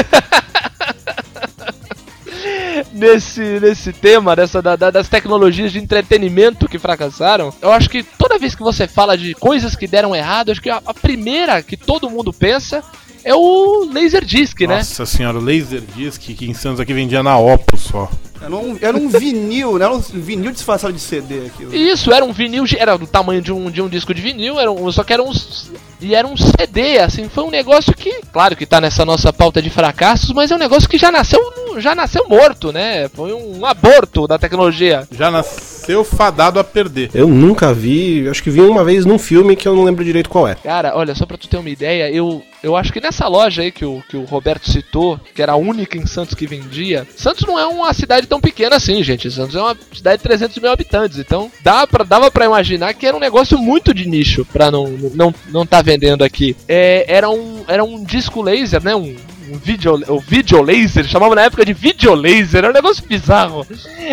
nesse 2.93 3.41
nesse 3.61 3.93
tema 3.93 4.35
dessa 4.37 4.61
da- 4.63 4.77
da- 4.77 4.91
das 4.91 5.09
tecnologias 5.09 5.73
de 5.73 5.79
entretenimento 5.79 6.69
que 6.69 6.79
fracassaram 6.79 7.53
eu 7.61 7.71
acho 7.73 7.89
que 7.91 8.03
toda 8.03 8.39
vez 8.39 8.55
que 8.55 8.63
você 8.63 8.87
fala 8.89 9.17
de 9.17 9.35
coisas 9.35 9.75
que 9.77 9.87
deram 9.87 10.15
errado 10.15 10.51
acho 10.53 10.61
que 10.63 10.71
a, 10.71 10.81
a 10.87 10.95
primeira 10.95 11.63
que 11.63 11.77
todo 11.77 12.09
mundo 12.11 12.33
pensa 12.33 12.83
é 13.29 13.35
o 13.35 13.85
Laserdisc, 13.93 14.59
né? 14.61 14.79
Nossa 14.79 15.05
senhora, 15.05 15.39
o 15.39 15.45
Laserdisc 15.45 16.19
que 16.19 16.49
em 16.49 16.55
Santos 16.55 16.81
aqui 16.81 16.95
vendia 16.95 17.23
na 17.23 17.37
Opus 17.37 17.83
só. 17.83 18.11
Era 18.41 18.57
um, 18.57 18.79
era 18.81 18.97
um 18.97 19.09
vinil, 19.09 19.79
né? 19.79 19.85
Era 19.85 19.95
um 19.95 20.01
vinil 20.01 20.51
disfarçado 20.51 20.95
de 20.95 21.01
CD 21.01 21.47
aquilo. 21.47 21.75
Isso, 21.75 22.11
era 22.11 22.25
um 22.25 22.33
vinil, 22.33 22.65
era 22.79 22.97
do 22.97 23.07
tamanho 23.07 23.43
de 23.43 23.53
um, 23.53 23.71
de 23.71 23.83
um 23.83 23.89
disco 23.89 24.15
de 24.15 24.23
vinil, 24.23 24.59
era 24.59 24.73
um, 24.73 24.91
só 24.91 25.05
que 25.05 25.13
era 25.13 25.23
um. 25.23 25.31
E 26.01 26.15
era 26.15 26.27
um 26.27 26.37
CD, 26.37 26.99
assim, 26.99 27.29
foi 27.29 27.45
um 27.45 27.51
negócio 27.51 27.95
que, 27.95 28.21
claro 28.33 28.57
que 28.57 28.67
tá 28.67 28.81
nessa 28.81 29.05
nossa 29.05 29.33
pauta 29.33 29.61
de 29.61 29.71
fracassos, 29.71 30.33
mas 30.33 30.51
é 30.51 30.55
um 30.55 30.59
negócio 30.59 30.89
que 30.89 30.99
já 30.99 31.11
nasceu, 31.11 31.41
já 31.79 31.95
nasceu 31.95 32.29
morto, 32.29 32.73
né? 32.73 33.09
Foi 33.09 33.33
um 33.33 33.65
aborto 33.67 34.27
da 34.27 34.39
tecnologia. 34.39 35.07
Já 35.11 35.31
nasceu 35.31 36.05
fadado 36.05 36.61
a 36.61 36.65
perder. 36.65 37.11
Eu 37.15 37.29
nunca 37.29 37.73
vi, 37.75 38.29
acho 38.29 38.43
que 38.43 38.51
vi 38.51 38.61
uma 38.61 38.85
vez 38.85 39.05
num 39.05 39.19
filme 39.19 39.57
que 39.57 39.67
eu 39.67 39.75
não 39.75 39.85
lembro 39.85 40.05
direito 40.05 40.31
qual 40.31 40.47
é. 40.47 40.55
Cara, 40.55 40.97
olha, 40.97 41.15
só 41.15 41.27
pra 41.27 41.37
tu 41.37 41.49
ter 41.49 41.57
uma 41.57 41.71
ideia, 41.71 42.11
eu, 42.11 42.43
eu 42.63 42.77
acho 42.77 42.93
que 42.93 43.01
nessa 43.01 43.27
loja 43.27 43.63
aí 43.63 43.73
que 43.73 43.85
o, 43.85 44.03
que 44.09 44.17
o 44.17 44.25
Roberto 44.25 44.71
citou, 44.71 45.19
que 45.35 45.43
era 45.43 45.53
a 45.53 45.57
única 45.57 45.99
em 45.99 46.07
Santos 46.07 46.35
que 46.35 46.47
vendia, 46.47 47.07
Santos 47.17 47.47
não 47.47 47.59
é 47.59 47.67
uma 47.67 47.93
cidade 47.93 48.27
tão 48.27 48.41
pequena 48.41 48.77
assim, 48.77 49.03
gente. 49.03 49.31
Santos 49.31 49.57
é 49.57 49.61
uma 49.61 49.77
cidade 49.93 50.19
de 50.19 50.23
300 50.23 50.59
mil 50.59 50.71
habitantes, 50.71 51.19
então 51.19 51.51
dá 51.63 51.87
pra, 51.87 52.05
dava 52.05 52.31
pra 52.31 52.47
imaginar 52.47 52.95
que 52.95 53.07
era 53.07 53.17
um 53.17 53.21
negócio 53.21 53.59
muito 53.59 53.93
de 53.93 54.09
nicho 54.09 54.45
pra 54.53 54.71
não 54.71 54.87
não, 55.15 55.35
não 55.49 55.67
tá 55.67 55.83
vendendo 55.89 56.23
aqui. 56.23 56.55
É, 56.69 57.05
era, 57.09 57.31
um, 57.31 57.65
era 57.67 57.83
um 57.83 58.05
disco 58.05 58.43
laser, 58.43 58.83
né? 58.85 58.95
Um, 58.95 59.17
um 59.51 59.59
video, 59.59 59.95
o 60.09 60.21
videolaser, 60.21 61.07
chamava 61.07 61.35
na 61.35 61.43
época 61.43 61.65
de 61.65 61.73
videolaser, 61.73 62.59
era 62.59 62.71
um 62.71 62.73
negócio 62.73 63.05
bizarro. 63.07 63.67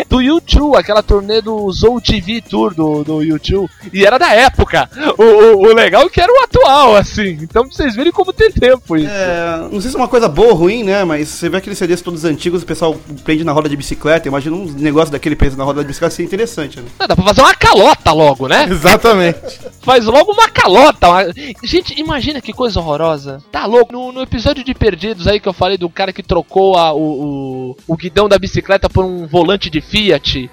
Do 0.08 0.20
YouTube, 0.20 0.76
aquela 0.76 1.02
turnê 1.02 1.40
do 1.40 1.70
Zou 1.72 2.00
TV 2.00 2.40
Tour 2.42 2.74
do, 2.74 3.02
do 3.04 3.22
YouTube. 3.22 3.68
E 3.92 4.04
era 4.04 4.18
da 4.18 4.32
época. 4.32 4.88
O, 5.18 5.22
o, 5.22 5.56
o 5.68 5.74
legal 5.74 6.02
é 6.02 6.08
que 6.08 6.20
era 6.20 6.32
o 6.32 6.42
atual, 6.44 6.96
assim. 6.96 7.38
Então 7.42 7.64
pra 7.66 7.72
vocês 7.74 7.94
verem 7.94 8.12
como 8.12 8.32
tem 8.32 8.50
tempo 8.50 8.96
isso. 8.96 9.08
É, 9.10 9.68
não 9.70 9.80
sei 9.80 9.90
se 9.90 9.96
é 9.96 10.00
uma 10.00 10.08
coisa 10.08 10.28
boa 10.28 10.48
ou 10.48 10.54
ruim, 10.54 10.84
né? 10.84 11.04
Mas 11.04 11.28
você 11.28 11.48
vê 11.48 11.56
aqueles 11.58 11.78
CDs 11.78 12.00
todos 12.00 12.24
antigos, 12.24 12.62
o 12.62 12.66
pessoal 12.66 12.96
prende 13.24 13.44
na 13.44 13.52
roda 13.52 13.68
de 13.68 13.76
bicicleta. 13.76 14.28
Imagina 14.28 14.54
um 14.56 14.64
negócio 14.66 15.10
daquele 15.12 15.36
preso 15.36 15.56
na 15.56 15.64
roda 15.64 15.80
de 15.82 15.86
bicicleta, 15.88 16.14
seria 16.14 16.26
interessante, 16.26 16.78
né? 16.80 16.86
Ah, 16.98 17.06
Dá 17.06 17.14
pra 17.16 17.24
fazer 17.24 17.40
uma 17.40 17.54
calota 17.54 18.12
logo, 18.12 18.48
né? 18.48 18.66
Exatamente. 18.70 19.38
Faz 19.82 20.04
logo 20.04 20.32
uma 20.32 20.48
calota. 20.48 21.08
uma- 21.08 21.24
Gente, 21.62 21.98
imagina 22.00 22.40
que 22.40 22.52
coisa 22.52 22.80
horrorosa. 22.80 23.42
Tá 23.50 23.66
louco? 23.66 23.92
No, 23.92 24.12
no 24.12 24.22
episódio 24.22 24.62
de 24.64 24.74
Perdidos 24.74 25.25
aí 25.26 25.40
que 25.40 25.48
eu 25.48 25.52
falei 25.52 25.76
do 25.78 25.88
cara 25.88 26.12
que 26.12 26.22
trocou 26.22 26.76
a- 26.76 26.92
o, 26.92 27.70
o, 27.70 27.76
o 27.88 27.96
guidão 27.96 28.28
da 28.28 28.38
bicicleta 28.38 28.88
por 28.88 29.04
um 29.04 29.26
volante 29.26 29.68
de 29.70 29.80
Fiat. 29.80 30.50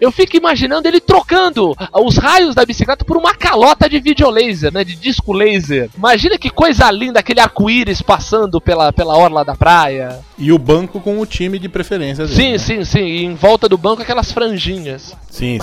Eu 0.00 0.10
fico 0.10 0.36
imaginando 0.36 0.88
ele 0.88 1.00
trocando 1.00 1.72
os 2.04 2.16
raios 2.18 2.54
da 2.54 2.66
bicicleta 2.66 3.04
por 3.04 3.16
uma 3.16 3.32
calota 3.32 3.88
de 3.88 4.00
videolaser, 4.00 4.72
né? 4.72 4.82
De 4.82 4.96
disco 4.96 5.32
laser. 5.32 5.88
Imagina 5.96 6.36
que 6.36 6.50
coisa 6.50 6.90
linda, 6.90 7.20
aquele 7.20 7.40
arco-íris 7.40 8.02
passando 8.02 8.60
pela, 8.60 8.92
pela 8.92 9.16
orla 9.16 9.44
da 9.44 9.54
praia. 9.54 10.18
E 10.36 10.50
o 10.52 10.58
banco 10.58 11.00
com 11.00 11.18
o 11.20 11.24
time 11.24 11.58
de 11.60 11.68
preferência 11.68 12.26
dele. 12.26 12.36
Sim, 12.36 12.52
né? 12.52 12.58
sim, 12.58 12.84
sim. 12.84 13.04
E 13.06 13.24
em 13.24 13.34
volta 13.34 13.68
do 13.68 13.78
banco 13.78 14.02
aquelas 14.02 14.32
franjinhas. 14.32 15.16
Sim, 15.30 15.52
sim. 15.52 15.58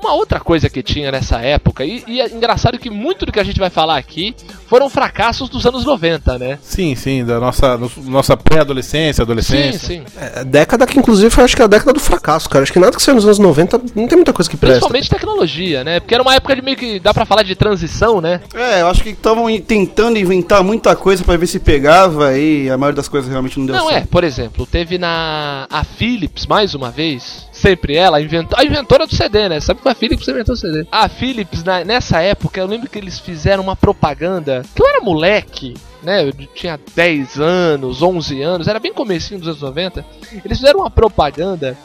Uma 0.00 0.14
outra 0.14 0.40
coisa 0.40 0.68
que 0.70 0.82
tinha 0.82 1.12
nessa 1.12 1.38
época, 1.40 1.84
e, 1.84 2.02
e 2.06 2.20
é 2.20 2.28
engraçado 2.30 2.78
que 2.78 2.88
muito 2.90 3.26
do 3.26 3.32
que 3.32 3.38
a 3.40 3.44
gente 3.44 3.58
vai 3.60 3.70
falar 3.70 3.96
aqui 3.98 4.34
foram 4.66 4.88
fracassos 4.88 5.48
dos 5.48 5.66
anos 5.66 5.84
90, 5.84 6.38
né? 6.38 6.58
Sim, 6.62 6.94
sim, 6.94 7.24
da 7.24 7.38
nossa, 7.38 7.76
no- 7.76 7.90
nossa 8.06 8.36
pré-adolescência, 8.36 9.14
Sim, 9.16 9.22
adolescência. 9.22 9.78
sim. 9.78 10.02
É, 10.16 10.44
década 10.44 10.86
que, 10.86 10.98
inclusive, 10.98 11.28
foi 11.30 11.44
acho 11.44 11.54
que 11.56 11.62
a 11.62 11.66
década 11.66 11.92
do 11.92 12.00
fracasso, 12.00 12.48
cara. 12.48 12.62
Acho 12.62 12.72
que 12.72 12.78
nada 12.78 12.96
que 12.96 13.02
saiu 13.02 13.14
nos 13.16 13.24
anos 13.24 13.38
90 13.38 13.78
não 13.94 14.06
tem 14.08 14.16
muita 14.16 14.32
coisa 14.32 14.48
que 14.50 14.56
presta. 14.56 14.76
Principalmente 14.80 15.10
tecnologia, 15.10 15.84
né? 15.84 16.00
Porque 16.00 16.14
era 16.14 16.22
uma 16.22 16.34
época 16.34 16.56
de 16.56 16.62
meio 16.62 16.76
que 16.76 16.98
dá 16.98 17.12
pra 17.12 17.24
falar 17.26 17.42
de 17.42 17.54
transição, 17.54 18.20
né? 18.20 18.40
É, 18.54 18.80
eu 18.80 18.86
acho 18.88 19.02
que 19.02 19.10
estavam 19.10 19.46
tentando 19.60 20.18
inventar 20.18 20.62
muita 20.64 20.96
coisa 20.96 21.22
pra 21.24 21.36
ver 21.36 21.46
se 21.46 21.58
pegava 21.60 22.36
e 22.38 22.70
a 22.70 22.78
maioria 22.78 22.96
das 22.96 23.08
coisas 23.08 23.28
realmente 23.30 23.58
não 23.58 23.66
deu 23.66 23.76
Não 23.76 23.90
é, 23.90 23.94
certo. 23.94 24.08
por 24.08 24.24
exemplo, 24.24 24.66
teve 24.66 24.96
na 24.98 25.66
a 25.70 25.84
Philips 25.84 26.46
mais 26.46 26.74
uma 26.74 26.90
vez, 26.90 27.48
sempre 27.60 27.94
ela, 27.96 28.18
a 28.18 28.64
inventora 28.64 29.06
do 29.06 29.14
CD, 29.14 29.48
né? 29.48 29.60
Sabe 29.60 29.80
que 29.80 29.88
a 29.88 29.94
Philips 29.94 30.26
inventou 30.26 30.54
o 30.54 30.58
CD. 30.58 30.86
A 30.90 31.08
Philips 31.08 31.62
na- 31.62 31.84
nessa 31.84 32.20
época, 32.20 32.60
eu 32.60 32.66
lembro 32.66 32.88
que 32.88 32.98
eles 32.98 33.18
fizeram 33.18 33.62
uma 33.62 33.76
propaganda, 33.76 34.62
que 34.74 34.82
eu 34.82 34.88
era 34.88 35.00
moleque, 35.00 35.74
né? 36.02 36.24
Eu 36.26 36.32
tinha 36.32 36.78
10 36.94 37.38
anos, 37.38 38.02
11 38.02 38.40
anos, 38.42 38.66
era 38.68 38.78
bem 38.80 38.92
comecinho 38.92 39.38
dos 39.38 39.48
anos 39.48 39.60
90. 39.62 40.04
Eles 40.44 40.58
fizeram 40.58 40.80
uma 40.80 40.90
propaganda 40.90 41.76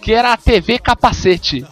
que 0.00 0.12
era 0.12 0.32
a 0.32 0.36
TV 0.36 0.78
capacete. 0.78 1.64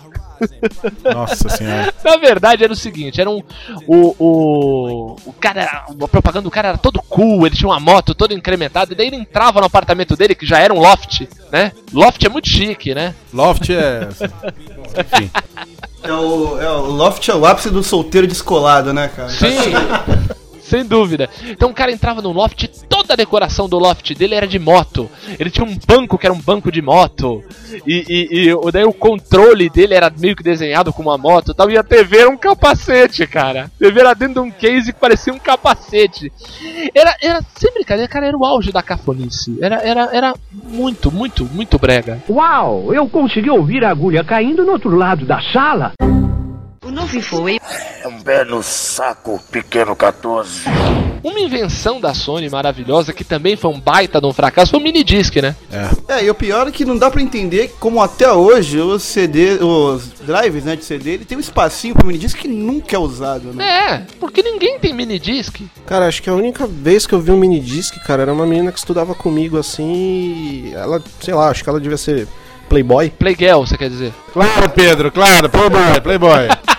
Nossa 1.04 1.48
senhora. 1.48 1.92
Na 2.04 2.16
verdade 2.16 2.64
era 2.64 2.72
o 2.72 2.76
seguinte, 2.76 3.20
era 3.20 3.30
um. 3.30 3.42
O, 3.86 4.14
o, 4.18 5.16
o 5.26 5.32
cara. 5.32 5.84
A 6.00 6.08
propaganda 6.08 6.42
do 6.42 6.50
cara 6.50 6.68
era 6.68 6.78
todo 6.78 7.00
cool, 7.08 7.46
ele 7.46 7.56
tinha 7.56 7.68
uma 7.68 7.80
moto 7.80 8.14
toda 8.14 8.34
incrementada, 8.34 8.92
e 8.92 8.96
daí 8.96 9.06
ele 9.08 9.16
entrava 9.16 9.60
no 9.60 9.66
apartamento 9.66 10.16
dele, 10.16 10.34
que 10.34 10.46
já 10.46 10.58
era 10.58 10.72
um 10.72 10.78
loft, 10.78 11.26
né? 11.50 11.72
Loft 11.92 12.24
é 12.24 12.28
muito 12.28 12.48
chique, 12.48 12.94
né? 12.94 13.14
Loft 13.32 13.70
é. 13.70 14.08
Enfim. 15.00 15.30
É 16.02 16.12
o, 16.12 16.60
é 16.60 16.68
o 16.68 16.86
Loft 16.86 17.28
é 17.28 17.34
o 17.34 17.46
ápice 17.46 17.70
do 17.70 17.82
solteiro 17.82 18.26
descolado, 18.26 18.92
né, 18.92 19.08
cara? 19.14 19.30
Sim! 19.30 19.72
Sem 20.72 20.86
dúvida. 20.86 21.28
Então 21.50 21.68
o 21.68 21.74
cara 21.74 21.92
entrava 21.92 22.22
no 22.22 22.32
loft, 22.32 22.66
toda 22.88 23.12
a 23.12 23.16
decoração 23.16 23.68
do 23.68 23.78
loft 23.78 24.14
dele 24.14 24.34
era 24.34 24.46
de 24.46 24.58
moto. 24.58 25.06
Ele 25.38 25.50
tinha 25.50 25.66
um 25.66 25.78
banco 25.86 26.16
que 26.16 26.24
era 26.24 26.32
um 26.32 26.40
banco 26.40 26.72
de 26.72 26.80
moto. 26.80 27.44
E, 27.86 28.06
e, 28.08 28.48
e 28.48 28.72
daí 28.72 28.84
o 28.84 28.92
controle 28.94 29.68
dele 29.68 29.92
era 29.92 30.10
meio 30.18 30.34
que 30.34 30.42
desenhado 30.42 30.90
com 30.90 31.02
uma 31.02 31.18
moto 31.18 31.50
e 31.50 31.54
tal. 31.54 31.70
E 31.70 31.76
a 31.76 31.82
TV 31.82 32.20
era 32.20 32.30
um 32.30 32.38
capacete, 32.38 33.26
cara. 33.26 33.64
A 33.64 33.78
TV 33.78 34.00
era 34.00 34.14
dentro 34.14 34.42
de 34.42 34.48
um 34.48 34.50
case 34.50 34.94
que 34.94 34.98
parecia 34.98 35.34
um 35.34 35.38
capacete. 35.38 36.32
Era, 36.94 37.14
era 37.20 37.42
sem 37.54 37.70
brincadeira, 37.74 38.08
cara, 38.08 38.28
era 38.28 38.38
o 38.38 38.46
auge 38.46 38.72
da 38.72 38.82
cafonice. 38.82 39.58
Era, 39.60 39.74
era, 39.82 40.08
era 40.10 40.34
muito, 40.50 41.12
muito, 41.12 41.44
muito 41.44 41.78
brega. 41.78 42.22
Uau, 42.30 42.94
eu 42.94 43.06
consegui 43.10 43.50
ouvir 43.50 43.84
a 43.84 43.90
agulha 43.90 44.24
caindo 44.24 44.64
no 44.64 44.72
outro 44.72 44.96
lado 44.96 45.26
da 45.26 45.38
sala. 45.52 45.92
O 46.84 46.90
novo 46.90 47.16
Infoway 47.16 47.60
É 48.02 48.08
um 48.08 48.20
belo 48.20 48.60
saco, 48.60 49.40
pequeno 49.52 49.94
14. 49.94 50.62
Uma 51.22 51.38
invenção 51.38 52.00
da 52.00 52.12
Sony 52.12 52.50
maravilhosa, 52.50 53.12
que 53.12 53.22
também 53.22 53.54
foi 53.54 53.70
um 53.70 53.78
baita 53.78 54.20
de 54.20 54.26
um 54.26 54.32
fracasso, 54.32 54.72
foi 54.72 54.80
o 54.80 54.82
minidisc, 54.82 55.36
né? 55.36 55.54
É, 56.08 56.24
e 56.24 56.28
o 56.28 56.34
pior 56.34 56.66
é 56.66 56.72
que 56.72 56.84
não 56.84 56.98
dá 56.98 57.08
pra 57.08 57.22
entender 57.22 57.72
como 57.78 58.02
até 58.02 58.32
hoje 58.32 58.80
os 58.80 59.04
CD, 59.04 59.62
os 59.62 60.08
drives, 60.26 60.64
né, 60.64 60.74
de 60.74 60.84
CD, 60.84 61.12
ele 61.12 61.24
tem 61.24 61.38
um 61.38 61.40
espacinho 61.40 61.94
pro 61.94 62.04
minidisc 62.04 62.36
que 62.36 62.48
nunca 62.48 62.96
é 62.96 62.98
usado, 62.98 63.52
né? 63.52 63.64
É, 63.64 64.06
porque 64.18 64.42
ninguém 64.42 64.80
tem 64.80 64.92
minidisc. 64.92 65.60
Cara, 65.86 66.08
acho 66.08 66.20
que 66.20 66.28
a 66.28 66.34
única 66.34 66.66
vez 66.66 67.06
que 67.06 67.14
eu 67.14 67.20
vi 67.20 67.30
um 67.30 67.36
mini 67.36 67.60
disc, 67.60 67.96
cara, 68.04 68.22
era 68.22 68.32
uma 68.32 68.44
menina 68.44 68.72
que 68.72 68.78
estudava 68.80 69.14
comigo 69.14 69.56
assim 69.56 69.92
e 69.92 70.72
ela, 70.74 71.00
sei 71.20 71.32
lá, 71.32 71.48
acho 71.48 71.62
que 71.62 71.70
ela 71.70 71.80
devia 71.80 71.96
ser 71.96 72.26
Playboy. 72.68 73.10
Playgirl, 73.10 73.60
você 73.60 73.78
quer 73.78 73.88
dizer? 73.90 74.12
Claro, 74.32 74.70
Pedro, 74.70 75.12
claro, 75.12 75.48
Playboy, 75.48 76.00
Playboy. 76.00 76.48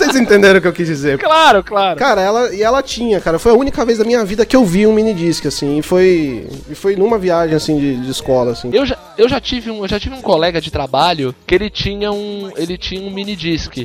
Vocês 0.00 0.16
entenderam 0.16 0.58
o 0.58 0.62
que 0.62 0.68
eu 0.68 0.72
quis 0.72 0.86
dizer? 0.86 1.18
Claro, 1.18 1.62
claro. 1.62 1.98
Cara, 1.98 2.22
ela 2.22 2.54
e 2.54 2.62
ela 2.62 2.82
tinha, 2.82 3.20
cara, 3.20 3.38
foi 3.38 3.52
a 3.52 3.54
única 3.54 3.84
vez 3.84 3.98
da 3.98 4.04
minha 4.04 4.24
vida 4.24 4.46
que 4.46 4.56
eu 4.56 4.64
vi 4.64 4.86
um 4.86 4.94
mini 4.94 5.12
disc 5.12 5.44
assim, 5.44 5.78
e 5.78 5.82
foi 5.82 6.48
e 6.70 6.74
foi 6.74 6.96
numa 6.96 7.18
viagem 7.18 7.54
assim 7.54 7.78
de, 7.78 7.96
de 7.96 8.10
escola 8.10 8.52
assim. 8.52 8.70
Eu 8.72 8.86
já, 8.86 8.96
eu 9.18 9.28
já 9.28 9.38
tive 9.38 9.70
um, 9.70 9.82
eu 9.82 9.88
já 9.88 10.00
tive 10.00 10.14
um 10.14 10.22
colega 10.22 10.58
de 10.58 10.70
trabalho 10.70 11.34
que 11.46 11.54
ele 11.54 11.68
tinha 11.68 12.10
um, 12.10 12.50
ele 12.56 12.78
tinha 12.78 13.02
um 13.02 13.10
mini 13.10 13.36
disc. 13.36 13.76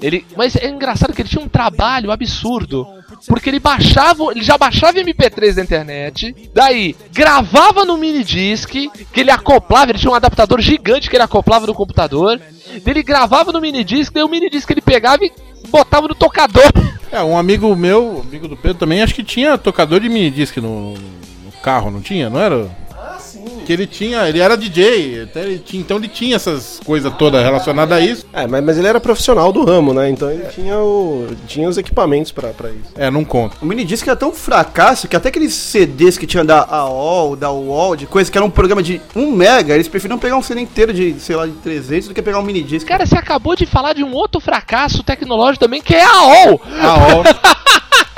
Ele, 0.00 0.24
mas 0.36 0.54
é 0.56 0.68
engraçado 0.68 1.12
que 1.12 1.22
ele 1.22 1.28
tinha 1.28 1.42
um 1.42 1.48
trabalho 1.48 2.10
absurdo, 2.10 2.86
porque 3.26 3.48
ele 3.48 3.58
baixava, 3.58 4.24
ele 4.30 4.42
já 4.42 4.58
baixava 4.58 4.98
MP3 4.98 5.54
da 5.54 5.62
internet, 5.62 6.36
daí 6.52 6.94
gravava 7.12 7.84
no 7.84 7.96
mini 7.96 8.22
disc 8.22 8.70
que 8.70 8.90
ele 9.20 9.30
acoplava, 9.30 9.90
ele 9.90 9.98
tinha 9.98 10.10
um 10.10 10.14
adaptador 10.14 10.60
gigante 10.60 11.08
que 11.08 11.16
ele 11.16 11.22
acoplava 11.22 11.66
no 11.66 11.74
computador. 11.74 12.40
Ele 12.84 13.02
gravava 13.02 13.52
no 13.52 13.60
mini 13.60 13.82
disc, 13.82 14.12
daí 14.12 14.22
o 14.22 14.28
mini 14.28 14.50
disc 14.50 14.68
ele 14.70 14.82
pegava 14.82 15.24
e 15.24 15.32
botava 15.66 16.08
no 16.08 16.14
tocador. 16.14 16.70
É, 17.10 17.22
um 17.22 17.36
amigo 17.36 17.74
meu, 17.76 18.24
amigo 18.26 18.48
do 18.48 18.56
Pedro 18.56 18.78
também, 18.78 19.02
acho 19.02 19.14
que 19.14 19.22
tinha 19.22 19.56
tocador 19.56 20.00
de 20.00 20.08
mini 20.08 20.30
disc 20.30 20.56
no, 20.58 20.92
no 20.92 21.52
carro, 21.62 21.90
não 21.90 22.00
tinha? 22.00 22.28
Não 22.28 22.40
era? 22.40 22.70
Ah, 23.08 23.18
sim. 23.18 23.44
Que 23.64 23.72
ele 23.72 23.86
tinha, 23.86 24.28
ele 24.28 24.40
era 24.40 24.56
DJ, 24.56 25.22
até 25.22 25.42
ele 25.42 25.58
tinha, 25.58 25.80
então 25.80 25.96
ele 25.96 26.08
tinha 26.08 26.34
essas 26.34 26.80
coisas 26.84 27.12
todas 27.14 27.42
relacionadas 27.42 27.96
a 27.96 28.00
isso. 28.00 28.26
É, 28.32 28.46
mas, 28.46 28.64
mas 28.64 28.78
ele 28.78 28.88
era 28.88 29.00
profissional 29.00 29.52
do 29.52 29.64
ramo, 29.64 29.94
né? 29.94 30.10
Então 30.10 30.30
ele 30.30 30.44
tinha 30.46 30.78
o 30.78 31.26
tinha 31.46 31.68
os 31.68 31.78
equipamentos 31.78 32.32
pra, 32.32 32.48
pra 32.48 32.70
isso. 32.70 32.92
É, 32.96 33.10
não 33.10 33.24
conta. 33.24 33.56
O 33.62 33.66
minidisc 33.66 34.06
era 34.06 34.16
tão 34.16 34.32
fracasso 34.32 35.06
que 35.06 35.16
até 35.16 35.28
aqueles 35.28 35.54
CDs 35.54 36.18
que 36.18 36.26
tinha 36.26 36.44
da 36.44 36.66
AOL, 36.68 37.36
da 37.36 37.50
UOL, 37.50 37.96
de 37.96 38.06
coisa 38.06 38.30
que 38.30 38.36
era 38.36 38.44
um 38.44 38.50
programa 38.50 38.82
de 38.82 39.00
1 39.14 39.32
mega, 39.32 39.74
eles 39.74 39.88
preferiam 39.88 40.18
pegar 40.18 40.36
um 40.36 40.42
CD 40.42 40.60
inteiro 40.60 40.92
de, 40.92 41.14
sei 41.20 41.36
lá, 41.36 41.46
de 41.46 41.52
300 41.52 42.08
do 42.08 42.14
que 42.14 42.22
pegar 42.22 42.40
um 42.40 42.42
minidisc. 42.42 42.86
Cara, 42.86 43.06
você 43.06 43.16
acabou 43.16 43.54
de 43.54 43.66
falar 43.66 43.92
de 43.92 44.02
um 44.02 44.12
outro 44.12 44.40
fracasso 44.40 45.02
tecnológico 45.02 45.64
também, 45.64 45.80
que 45.80 45.94
é 45.94 46.04
a 46.04 46.10
AOL. 46.10 46.60
A 46.80 47.16
hora. 47.16 47.36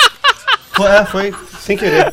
Foi, 0.78 0.86
é, 0.90 1.04
foi 1.04 1.34
sem 1.58 1.76
querer. 1.76 2.12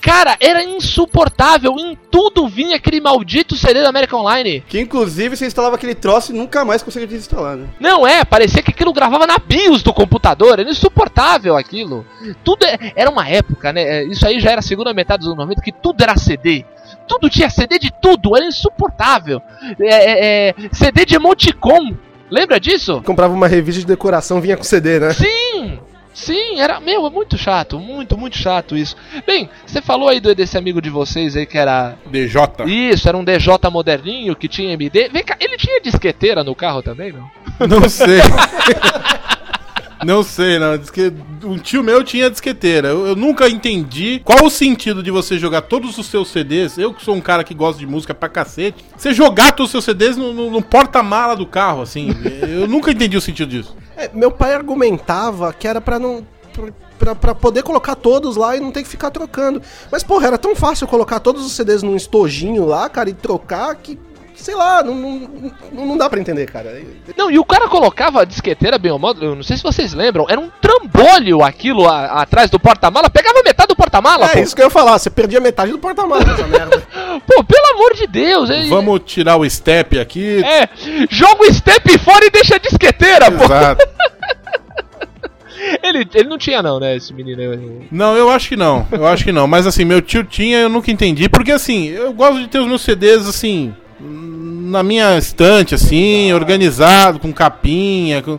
Cara, 0.00 0.36
era 0.40 0.62
insuportável. 0.62 1.74
Em 1.78 1.98
tudo 2.10 2.46
vinha 2.48 2.76
aquele 2.76 3.00
maldito 3.00 3.56
CD 3.56 3.82
da 3.82 3.88
American 3.88 4.20
Online. 4.20 4.62
Que 4.68 4.80
inclusive 4.80 5.36
você 5.36 5.46
instalava 5.46 5.74
aquele 5.74 5.94
troço 5.96 6.32
e 6.32 6.36
nunca 6.36 6.64
mais 6.64 6.80
conseguia 6.82 7.08
desinstalar, 7.08 7.56
né? 7.56 7.66
Não 7.80 8.06
é, 8.06 8.24
parecia 8.24 8.62
que 8.62 8.70
aquilo 8.70 8.92
gravava 8.92 9.26
na 9.26 9.36
BIOS 9.38 9.82
do 9.82 9.92
computador. 9.92 10.60
Era 10.60 10.70
insuportável 10.70 11.56
aquilo. 11.56 12.06
Tudo 12.44 12.64
é- 12.64 12.92
era 12.94 13.10
uma 13.10 13.28
época, 13.28 13.72
né? 13.72 13.82
é, 13.82 14.04
Isso 14.04 14.26
aí 14.26 14.38
já 14.38 14.50
era 14.52 14.60
a 14.60 14.62
segunda 14.62 14.94
metade 14.94 15.20
dos 15.20 15.28
anos 15.28 15.38
90, 15.38 15.60
que 15.60 15.72
tudo 15.72 16.00
era 16.00 16.16
CD. 16.16 16.64
Tudo 17.08 17.28
tinha 17.28 17.50
CD 17.50 17.78
de 17.80 17.92
tudo, 18.00 18.36
era 18.36 18.46
insuportável. 18.46 19.42
É, 19.80 19.86
é, 19.86 20.48
é, 20.50 20.54
CD 20.72 21.04
de 21.04 21.16
emoticon. 21.16 21.96
Lembra 22.30 22.60
disso? 22.60 23.02
Comprava 23.04 23.32
uma 23.34 23.48
revista 23.48 23.80
de 23.80 23.86
decoração, 23.86 24.40
vinha 24.40 24.56
com 24.56 24.62
CD, 24.62 25.00
né? 25.00 25.12
Sim! 25.14 25.80
Sim, 26.18 26.58
era. 26.58 26.80
Meu, 26.80 27.06
é 27.06 27.10
muito 27.10 27.38
chato, 27.38 27.78
muito, 27.78 28.18
muito 28.18 28.36
chato 28.36 28.76
isso. 28.76 28.96
Bem, 29.24 29.48
você 29.64 29.80
falou 29.80 30.08
aí 30.08 30.18
do, 30.18 30.34
desse 30.34 30.58
amigo 30.58 30.82
de 30.82 30.90
vocês 30.90 31.36
aí 31.36 31.46
que 31.46 31.56
era. 31.56 31.96
DJ. 32.10 32.42
Isso, 32.66 33.08
era 33.08 33.16
um 33.16 33.22
DJ 33.24 33.54
moderninho 33.70 34.34
que 34.34 34.48
tinha 34.48 34.72
MD. 34.72 35.08
Vem 35.10 35.22
cá, 35.22 35.36
ele 35.38 35.56
tinha 35.56 35.80
disqueteira 35.80 36.42
no 36.42 36.56
carro 36.56 36.82
também, 36.82 37.12
não? 37.12 37.30
Não 37.68 37.88
sei. 37.88 38.18
Não 40.04 40.22
sei, 40.22 40.58
não. 40.60 40.76
Diz 40.78 40.90
que 40.90 41.12
um 41.44 41.58
tio 41.58 41.82
meu 41.82 42.04
tinha 42.04 42.30
disqueteira. 42.30 42.88
Eu, 42.88 43.06
eu 43.08 43.16
nunca 43.16 43.48
entendi 43.48 44.20
qual 44.24 44.44
o 44.44 44.50
sentido 44.50 45.02
de 45.02 45.10
você 45.10 45.36
jogar 45.38 45.62
todos 45.62 45.98
os 45.98 46.06
seus 46.06 46.28
CDs. 46.28 46.78
Eu 46.78 46.94
que 46.94 47.04
sou 47.04 47.14
um 47.16 47.20
cara 47.20 47.42
que 47.42 47.52
gosta 47.52 47.80
de 47.80 47.86
música 47.86 48.14
pra 48.14 48.28
cacete. 48.28 48.84
Você 48.96 49.12
jogar 49.12 49.52
todos 49.52 49.66
os 49.68 49.70
seus 49.72 49.84
CDs 49.84 50.16
no, 50.16 50.32
no- 50.32 50.50
no 50.50 50.62
porta-mala 50.62 51.34
do 51.34 51.46
carro, 51.46 51.82
assim. 51.82 52.10
Eu 52.42 52.68
nunca 52.68 52.92
entendi 52.92 53.16
o 53.16 53.20
sentido 53.20 53.48
disso. 53.50 53.76
É, 53.98 54.08
meu 54.14 54.30
pai 54.30 54.54
argumentava 54.54 55.52
que 55.52 55.66
era 55.66 55.80
pra 55.80 55.98
não 55.98 56.24
pra, 56.98 57.14
pra 57.14 57.34
poder 57.34 57.62
colocar 57.62 57.94
todos 57.94 58.36
lá 58.36 58.56
e 58.56 58.60
não 58.60 58.70
ter 58.70 58.82
que 58.82 58.88
ficar 58.88 59.10
trocando. 59.10 59.60
Mas, 59.90 60.02
porra, 60.02 60.28
era 60.28 60.38
tão 60.38 60.54
fácil 60.54 60.86
colocar 60.86 61.20
todos 61.20 61.44
os 61.44 61.52
CDs 61.52 61.82
num 61.82 61.96
estojinho 61.96 62.64
lá, 62.64 62.88
cara, 62.88 63.10
e 63.10 63.14
trocar 63.14 63.74
que. 63.76 63.98
Sei 64.38 64.54
lá, 64.54 64.82
não, 64.84 64.94
não, 64.94 65.86
não, 65.86 65.98
dá 65.98 66.08
pra 66.08 66.20
entender, 66.20 66.46
cara. 66.50 66.80
Não, 67.16 67.28
e 67.28 67.38
o 67.40 67.44
cara 67.44 67.68
colocava 67.68 68.22
a 68.22 68.24
disqueteira 68.24 68.78
bem 68.78 68.90
ao 68.92 68.98
modo, 68.98 69.24
eu 69.24 69.34
não 69.34 69.42
sei 69.42 69.56
se 69.56 69.62
vocês 69.64 69.92
lembram, 69.92 70.26
era 70.28 70.40
um 70.40 70.48
trambolho 70.62 71.42
aquilo 71.42 71.86
a- 71.88 72.22
atrás 72.22 72.48
do 72.48 72.58
porta-mala, 72.58 73.10
pegava 73.10 73.42
metade 73.42 73.68
do 73.68 73.76
porta-mala, 73.76 74.26
É 74.26 74.34
pô. 74.34 74.38
isso 74.38 74.54
que 74.54 74.62
eu 74.62 74.66
ia 74.66 74.70
falar, 74.70 74.96
você 74.98 75.10
perdia 75.10 75.40
metade 75.40 75.72
do 75.72 75.78
porta-malas 75.78 76.24
nessa 76.24 76.46
merda. 76.48 76.80
Pô, 77.26 77.42
pelo 77.42 77.66
amor 77.74 77.94
de 77.94 78.06
Deus, 78.06 78.48
ele, 78.48 78.68
Vamos 78.68 79.00
tirar 79.04 79.36
o 79.36 79.48
step 79.50 79.98
aqui. 79.98 80.40
É, 80.44 80.68
joga 81.10 81.42
o 81.42 81.52
step 81.52 81.98
fora 81.98 82.24
e 82.24 82.30
deixa 82.30 82.54
a 82.54 82.58
disqueteira, 82.58 83.30
pô. 83.32 83.44
Exato. 83.44 83.84
Ele, 85.82 86.08
ele 86.14 86.28
não 86.28 86.38
tinha 86.38 86.62
não, 86.62 86.78
né, 86.78 86.96
esse 86.96 87.12
menino 87.12 87.42
aí. 87.42 87.88
Não, 87.90 88.16
eu 88.16 88.30
acho 88.30 88.48
que 88.48 88.56
não. 88.56 88.86
Eu 88.92 89.06
acho 89.06 89.24
que 89.24 89.32
não. 89.32 89.46
Mas 89.48 89.66
assim, 89.66 89.84
meu 89.84 90.00
tio 90.00 90.22
tinha, 90.22 90.58
eu 90.60 90.68
nunca 90.68 90.90
entendi. 90.90 91.28
Porque 91.28 91.50
assim, 91.50 91.88
eu 91.88 92.12
gosto 92.12 92.38
de 92.40 92.46
ter 92.48 92.60
os 92.60 92.66
meus 92.68 92.80
CDs 92.80 93.28
assim. 93.28 93.74
Na 94.00 94.82
minha 94.82 95.16
estante, 95.18 95.74
assim, 95.74 96.32
organizado, 96.32 97.18
com 97.18 97.32
capinha. 97.32 98.22
com- 98.22 98.38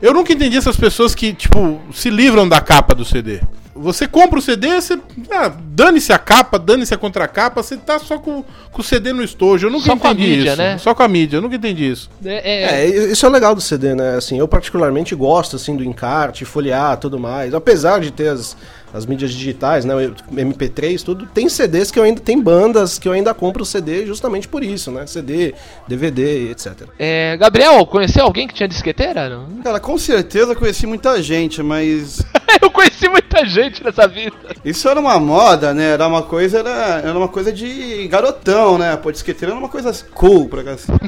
Eu 0.00 0.14
nunca 0.14 0.32
entendi 0.32 0.56
essas 0.56 0.76
pessoas 0.76 1.14
que, 1.14 1.32
tipo, 1.32 1.80
se 1.92 2.08
livram 2.10 2.48
da 2.48 2.60
capa 2.60 2.94
do 2.94 3.04
CD. 3.04 3.40
Você 3.74 4.06
compra 4.06 4.38
o 4.38 4.42
CD, 4.42 4.80
você. 4.80 4.98
Ah, 5.30 5.48
dane-se 5.48 6.12
a 6.12 6.18
capa, 6.18 6.58
dane-se 6.58 6.92
a 6.92 6.98
contracapa, 6.98 7.62
você 7.62 7.76
tá 7.78 7.98
só 7.98 8.18
com, 8.18 8.44
com 8.72 8.80
o 8.80 8.84
CD 8.84 9.12
no 9.12 9.22
estojo. 9.22 9.66
Eu 9.66 9.70
nunca 9.70 9.86
Só 9.86 9.96
com 9.96 10.06
a 10.08 10.12
entendi 10.12 10.28
mídia, 10.36 10.48
isso. 10.50 10.58
né? 10.58 10.78
Só 10.78 10.94
com 10.94 11.02
a 11.02 11.08
mídia, 11.08 11.36
eu 11.38 11.40
nunca 11.42 11.56
entendi 11.56 11.90
isso. 11.90 12.10
É, 12.24 12.34
é, 12.34 12.84
É, 12.84 12.86
isso 13.10 13.24
é 13.24 13.28
o 13.28 13.32
legal 13.32 13.54
do 13.54 13.60
CD, 13.60 13.94
né? 13.94 14.16
Assim, 14.16 14.38
eu 14.38 14.46
particularmente 14.46 15.14
gosto 15.14 15.56
assim 15.56 15.76
do 15.76 15.84
encarte, 15.84 16.44
folhear, 16.44 16.96
tudo 16.98 17.18
mais. 17.18 17.54
Apesar 17.54 18.00
de 18.00 18.10
ter 18.10 18.28
as, 18.28 18.54
as 18.92 19.06
mídias 19.06 19.32
digitais, 19.32 19.84
né, 19.84 19.94
o 19.94 20.34
MP3, 20.34 21.02
tudo, 21.02 21.26
tem 21.26 21.48
CDs 21.48 21.90
que 21.90 21.98
eu 21.98 22.02
ainda 22.02 22.20
tem 22.20 22.40
bandas 22.40 22.98
que 22.98 23.08
eu 23.08 23.12
ainda 23.12 23.32
compro 23.32 23.64
CD 23.64 24.06
justamente 24.06 24.48
por 24.48 24.62
isso, 24.62 24.90
né? 24.90 25.06
CD, 25.06 25.54
DVD, 25.86 26.50
etc. 26.50 26.88
é, 26.98 27.36
Gabriel, 27.36 27.84
conheceu 27.86 28.24
alguém 28.24 28.46
que 28.46 28.54
tinha 28.54 28.68
disqueteira? 28.68 29.28
Não? 29.28 29.62
Cara, 29.62 29.80
com 29.80 29.96
certeza 29.98 30.52
eu 30.52 30.56
conheci 30.56 30.86
muita 30.86 31.22
gente, 31.22 31.62
mas 31.62 32.22
Eu 32.62 32.70
conheci 32.70 33.08
muita 33.08 33.44
gente 33.46 33.82
nessa 33.84 34.06
vida. 34.08 34.34
isso 34.64 34.88
era 34.88 34.98
uma 34.98 35.18
moda, 35.18 35.72
né? 35.74 35.92
Era 35.92 36.06
uma 36.06 36.22
coisa, 36.22 36.58
era, 36.60 37.00
era 37.04 37.16
uma 37.18 37.28
coisa 37.28 37.52
de 37.52 38.06
garotão, 38.08 38.76
né? 38.78 38.96
Pô, 38.96 39.10
disqueteira 39.12 39.52
era 39.54 39.58
uma 39.60 39.68
coisa 39.68 39.92
cool 40.14 40.48
pra 40.48 40.62
cá. 40.64 40.72
assim. 40.72 40.92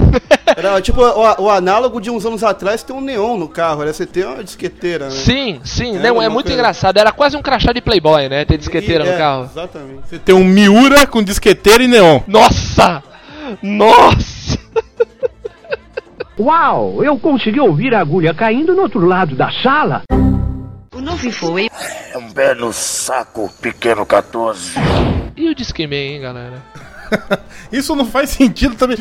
Era 0.55 0.79
tipo 0.83 1.01
o, 1.01 1.43
o 1.45 1.49
análogo 1.51 1.99
de 1.99 2.11
uns 2.11 2.27
anos 2.27 2.45
atrás 2.45 2.83
ter 2.83 2.93
um 2.93 3.01
neon 3.01 3.39
no 3.39 3.49
carro, 3.49 3.81
era 3.83 3.91
você 3.93 4.05
ter 4.05 4.27
uma 4.27 4.45
disqueteira, 4.45 5.07
né? 5.07 5.11
Sim, 5.13 5.61
sim, 5.65 5.97
É 5.97 6.01
não, 6.01 6.21
é 6.21 6.29
muito 6.29 6.45
coisa- 6.47 6.59
engraçado. 6.59 6.99
Era 6.99 7.11
quase 7.11 7.35
um 7.39 7.41
crachá 7.43 7.73
de 7.73 7.81
Playboy, 7.81 8.29
né? 8.29 8.45
Ter 8.45 8.59
disqueteira 8.59 9.03
E- 9.03 9.09
no 9.09 9.15
é, 9.15 9.17
carro. 9.19 9.45
Exatamente. 9.51 10.01
Você 10.11 10.19
tem 10.19 10.35
um 10.35 10.45
Miura 10.45 11.07
com 11.07 11.23
disqueteira 11.23 11.83
e 11.83 11.89
neon. 11.89 12.21
Nossa! 12.27 13.03
Nossa! 13.63 14.59
Uau, 16.39 17.03
eu 17.05 17.19
consegui 17.19 17.61
ouvir 17.61 17.95
a 17.95 18.01
agulha 18.01 18.35
caindo 18.35 18.75
no 18.75 18.83
outro 18.83 19.07
lado 19.07 19.35
da 19.35 19.51
sala. 19.63 20.03
O 20.95 21.01
novo 21.01 21.31
foi 21.33 21.71
É 22.13 22.19
um 22.19 22.31
belo 22.31 22.71
saco, 22.71 23.51
pequeno 23.63 24.05
14. 24.05 24.73
E 25.35 25.49
o 25.49 25.55
Discman, 25.55 25.97
hein, 25.97 26.21
galera? 26.21 26.63
Isso 27.73 27.97
não 27.97 28.05
faz 28.05 28.29
sentido 28.29 28.75
também. 28.75 28.99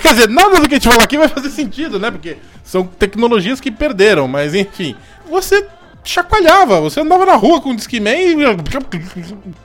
Quer 0.00 0.14
dizer, 0.14 0.28
nada 0.30 0.58
do 0.58 0.66
que 0.66 0.76
a 0.76 0.78
gente 0.78 0.88
falar 0.88 1.04
aqui 1.04 1.18
vai 1.18 1.28
fazer 1.28 1.50
sentido, 1.50 1.98
né? 1.98 2.10
Porque 2.10 2.38
são 2.64 2.86
tecnologias 2.86 3.60
que 3.60 3.70
perderam, 3.70 4.26
mas 4.26 4.54
enfim. 4.54 4.96
Você 5.28 5.66
chacoalhava, 6.02 6.80
você 6.80 7.00
andava 7.00 7.26
na 7.26 7.34
rua 7.34 7.60
com 7.60 7.70
o 7.70 7.76
Discman 7.76 8.32
e 8.32 8.36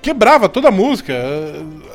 quebrava 0.01 0.49
toda 0.49 0.67
a 0.67 0.71
música. 0.71 1.13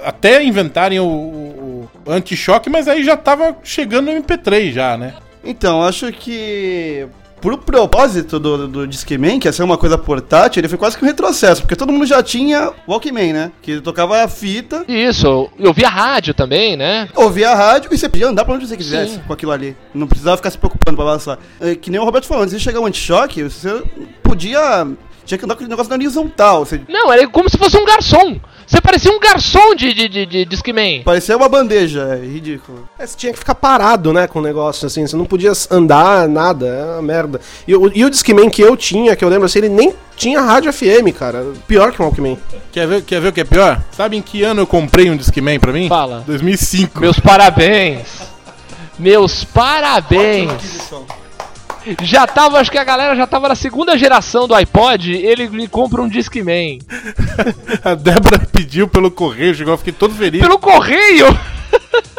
Até 0.04 0.42
inventarem 0.42 1.00
o, 1.00 1.04
o, 1.04 1.90
o 2.06 2.10
anti-choque, 2.10 2.70
mas 2.70 2.88
aí 2.88 3.04
já 3.04 3.16
tava 3.16 3.54
chegando 3.62 4.10
no 4.10 4.22
MP3 4.22 4.72
já, 4.72 4.96
né? 4.96 5.14
Então, 5.44 5.82
acho 5.82 6.10
que 6.12 7.06
pro 7.46 7.58
propósito 7.58 8.40
do, 8.40 8.66
do 8.66 8.86
Discman, 8.88 9.38
que 9.38 9.46
ia 9.46 9.52
ser 9.52 9.62
uma 9.62 9.78
coisa 9.78 9.96
portátil, 9.96 10.60
ele 10.60 10.68
foi 10.68 10.78
quase 10.78 10.96
que 10.96 11.04
um 11.04 11.06
retrocesso, 11.06 11.62
porque 11.62 11.76
todo 11.76 11.92
mundo 11.92 12.06
já 12.06 12.22
tinha 12.22 12.72
Walkman, 12.88 13.32
né? 13.32 13.52
Que 13.62 13.80
tocava 13.80 14.24
a 14.24 14.28
fita, 14.28 14.84
Isso, 14.88 15.48
eu 15.58 15.72
via 15.72 15.88
rádio 15.88 16.34
também, 16.34 16.76
né? 16.76 17.08
ouvia 17.14 17.50
a 17.50 17.54
rádio 17.54 17.92
e 17.92 17.98
você 17.98 18.08
podia 18.08 18.28
andar 18.28 18.44
pra 18.44 18.54
onde 18.54 18.66
você 18.66 18.76
quisesse 18.76 19.14
Sim. 19.14 19.20
com 19.26 19.32
aquilo 19.32 19.52
ali. 19.52 19.76
Não 19.94 20.06
precisava 20.06 20.36
ficar 20.36 20.50
se 20.50 20.58
preocupando 20.58 20.96
pra 20.96 21.04
avançar. 21.06 21.38
É, 21.60 21.74
que 21.74 21.90
nem 21.90 22.00
o 22.00 22.04
Roberto 22.04 22.26
falou, 22.26 22.42
antes 22.42 22.56
de 22.56 22.62
chegar 22.62 22.80
o 22.80 22.86
anti-choque, 22.86 23.42
você 23.44 23.82
podia... 24.22 24.86
Tinha 25.26 25.36
que 25.36 25.44
andar 25.44 25.54
com 25.54 25.58
aquele 25.58 25.70
negócio 25.70 25.90
na 25.90 25.96
horizontal. 25.96 26.64
Você 26.64 26.80
Não, 26.88 27.12
era 27.12 27.26
como 27.28 27.50
se 27.50 27.58
fosse 27.58 27.76
um 27.76 27.84
garçom. 27.84 28.38
Você 28.66 28.80
parecia 28.80 29.12
um 29.12 29.20
garçom 29.20 29.74
de, 29.76 29.92
de, 29.94 30.08
de, 30.08 30.26
de 30.26 30.44
Discman. 30.44 31.02
parecia 31.04 31.36
uma 31.36 31.48
bandeja, 31.48 32.18
é 32.20 32.24
ridículo. 32.26 32.88
É, 32.98 33.06
você 33.06 33.16
tinha 33.16 33.32
que 33.32 33.38
ficar 33.38 33.54
parado, 33.54 34.12
né, 34.12 34.26
com 34.26 34.40
o 34.40 34.42
negócio, 34.42 34.86
assim, 34.88 35.06
você 35.06 35.14
não 35.16 35.24
podia 35.24 35.52
andar, 35.70 36.26
nada, 36.28 36.66
é 36.66 36.84
uma 36.94 37.02
merda. 37.02 37.40
E, 37.68 37.76
o- 37.76 37.92
e 37.94 38.04
o 38.04 38.10
Discman 38.10 38.50
que 38.50 38.60
eu 38.62 38.76
tinha, 38.76 39.14
que 39.14 39.24
eu 39.24 39.28
lembro 39.28 39.46
assim, 39.46 39.60
ele 39.60 39.68
nem 39.68 39.94
tinha 40.16 40.40
rádio 40.40 40.72
FM, 40.72 41.12
cara. 41.16 41.46
Pior 41.68 41.92
que 41.92 42.00
o 42.02 42.04
Walkman. 42.04 42.36
Quer 42.72 42.88
ver, 42.88 43.02
quer 43.02 43.20
ver 43.20 43.28
o 43.28 43.32
que 43.32 43.40
é 43.40 43.44
pior? 43.44 43.80
Sabe 43.92 44.16
em 44.16 44.22
que 44.22 44.42
ano 44.42 44.62
eu 44.62 44.66
comprei 44.66 45.08
um 45.10 45.16
Discman 45.16 45.60
pra 45.60 45.72
mim? 45.72 45.88
Fala. 45.88 46.24
2005. 46.26 47.00
Meus 47.00 47.20
parabéns. 47.20 48.22
Meus 48.98 49.44
parabéns. 49.44 50.50
Já 52.02 52.26
tava, 52.26 52.58
acho 52.58 52.70
que 52.70 52.78
a 52.78 52.84
galera 52.84 53.14
já 53.14 53.26
tava 53.26 53.48
na 53.48 53.54
segunda 53.54 53.96
geração 53.96 54.48
do 54.48 54.54
iPod, 54.54 55.12
ele 55.12 55.48
me 55.48 55.68
compra 55.68 56.02
um 56.02 56.08
Discman. 56.08 56.78
A 57.84 57.94
Débora 57.94 58.38
pediu 58.38 58.88
pelo 58.88 59.10
correio, 59.10 59.54
chegou, 59.54 59.74
eu 59.74 59.78
fiquei 59.78 59.92
todo 59.92 60.14
feliz. 60.14 60.40
Pelo 60.40 60.58
correio! 60.58 61.26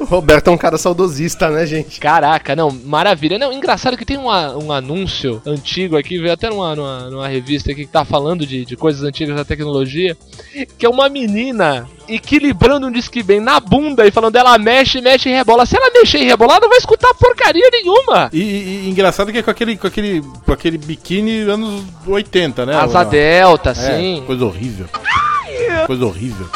O 0.00 0.04
Roberto 0.04 0.48
é 0.48 0.50
um 0.50 0.56
cara 0.56 0.78
saudosista, 0.78 1.50
né, 1.50 1.66
gente? 1.66 2.00
Caraca, 2.00 2.56
não, 2.56 2.70
maravilha. 2.70 3.38
Não, 3.38 3.52
engraçado 3.52 3.96
que 3.96 4.04
tem 4.04 4.16
uma- 4.16 4.56
um 4.56 4.72
anúncio 4.72 5.42
antigo 5.46 5.96
aqui, 5.96 6.18
veio 6.18 6.32
até 6.32 6.48
numa, 6.48 6.74
numa, 6.74 7.10
numa 7.10 7.28
revista 7.28 7.70
aqui 7.70 7.84
que 7.84 7.92
tá 7.92 8.04
falando 8.04 8.46
de, 8.46 8.64
de 8.64 8.76
coisas 8.76 9.02
antigas 9.04 9.36
da 9.36 9.44
tecnologia, 9.44 10.16
que 10.78 10.86
é 10.86 10.88
uma 10.88 11.08
menina 11.08 11.86
equilibrando 12.08 12.86
um 12.86 12.90
Discman 12.92 13.40
na 13.40 13.60
bunda 13.60 14.06
e 14.06 14.10
falando 14.10 14.36
ela 14.36 14.56
mexe, 14.58 15.00
mexe 15.02 15.28
e 15.28 15.32
rebola. 15.32 15.66
Se 15.66 15.76
ela 15.76 15.90
mexer 15.92 16.18
e 16.18 16.24
rebolar, 16.24 16.60
não 16.60 16.68
vai 16.68 16.78
escutar 16.78 17.12
porcaria 17.14 17.68
nenhuma. 17.70 18.30
E, 18.32 18.40
e- 18.40 18.84
e 18.86 18.90
engraçado 18.90 19.30
que 19.30 19.38
é 19.38 19.42
com 19.42 19.50
aquele, 19.50 19.76
com 19.76 19.86
aquele, 19.86 20.22
com 20.44 20.52
aquele 20.52 20.78
biquíni 20.78 21.40
anos 21.42 21.82
80, 22.06 22.64
né? 22.66 22.74
Asa 22.74 23.04
delta, 23.04 23.70
É, 23.70 23.74
sim. 23.74 24.22
Coisa 24.26 24.44
horrível. 24.46 24.86
Coisa 25.86 26.06
horrível. 26.06 26.46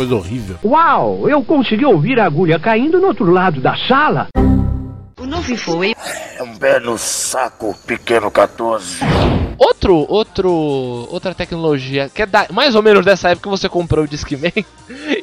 Coisa 0.00 0.14
horrível. 0.14 0.56
Uau, 0.64 1.28
eu 1.28 1.44
consegui 1.44 1.84
ouvir 1.84 2.18
a 2.18 2.24
agulha 2.24 2.58
caindo 2.58 2.98
no 2.98 3.08
outro 3.08 3.30
lado 3.30 3.60
da 3.60 3.76
sala. 3.76 4.28
O 5.20 5.26
novo 5.26 5.56
foi 5.56 5.94
É 6.36 6.42
um 6.42 6.56
belo 6.56 6.96
saco, 6.98 7.76
pequeno 7.86 8.30
14. 8.30 8.98
Outro, 9.58 10.06
outro, 10.08 10.48
outra 11.10 11.34
tecnologia 11.34 12.08
que 12.14 12.22
é 12.22 12.26
da- 12.26 12.46
mais 12.50 12.74
ou 12.74 12.82
menos 12.82 13.04
dessa 13.04 13.28
época 13.28 13.42
que 13.50 13.58
você 13.58 13.68
comprou 13.68 14.04
o 14.04 14.08
Discman 14.08 14.52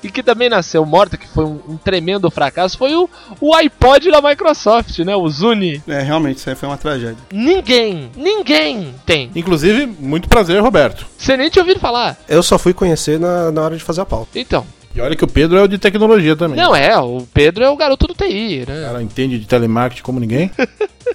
e 0.04 0.12
que 0.12 0.22
também 0.22 0.48
nasceu 0.48 0.86
morta, 0.86 1.18
que 1.18 1.28
foi 1.28 1.44
um, 1.44 1.60
um 1.70 1.78
tremendo 1.78 2.30
fracasso, 2.30 2.78
foi 2.78 2.94
o, 2.96 3.10
o 3.42 3.56
iPod 3.56 4.12
da 4.12 4.22
Microsoft, 4.22 5.00
né? 5.00 5.16
O 5.16 5.28
Zuni. 5.28 5.82
É, 5.88 6.02
realmente, 6.02 6.38
isso 6.38 6.50
aí 6.50 6.56
foi 6.56 6.70
uma 6.70 6.78
tragédia. 6.78 7.18
Ninguém, 7.32 8.12
ninguém 8.16 8.94
tem. 9.08 9.32
Inclusive, 9.36 9.88
muito 9.88 10.30
prazer, 10.30 10.62
Roberto. 10.62 11.06
Você 11.18 11.36
nem 11.36 11.50
tinha 11.50 11.64
ouvido 11.64 11.80
falar. 11.80 12.16
Eu 12.30 12.44
só 12.44 12.60
fui 12.60 12.74
conhecer 12.74 13.20
na, 13.20 13.52
na 13.52 13.62
hora 13.64 13.76
de 13.76 13.84
fazer 13.84 14.02
a 14.02 14.06
pauta. 14.06 14.38
Então, 14.40 14.66
E 14.98 15.02
olha 15.02 15.16
que 15.16 15.24
o 15.24 15.28
Pedro 15.28 15.58
é 15.58 15.62
o 15.62 15.68
de 15.68 15.78
tecnologia 15.78 16.36
também. 16.36 16.58
não 16.58 16.76
é, 16.76 16.98
o 16.98 17.22
Pedro 17.32 17.64
é 17.64 17.70
o 17.70 17.78
garoto 17.78 18.08
do 18.08 18.16
TI, 18.16 18.64
O 18.68 18.72
né? 18.72 18.82
cara 18.88 19.04
entende 19.04 19.38
de 19.38 19.46
telemarketing 19.46 20.02
como 20.02 20.20
ninguém. 20.20 20.50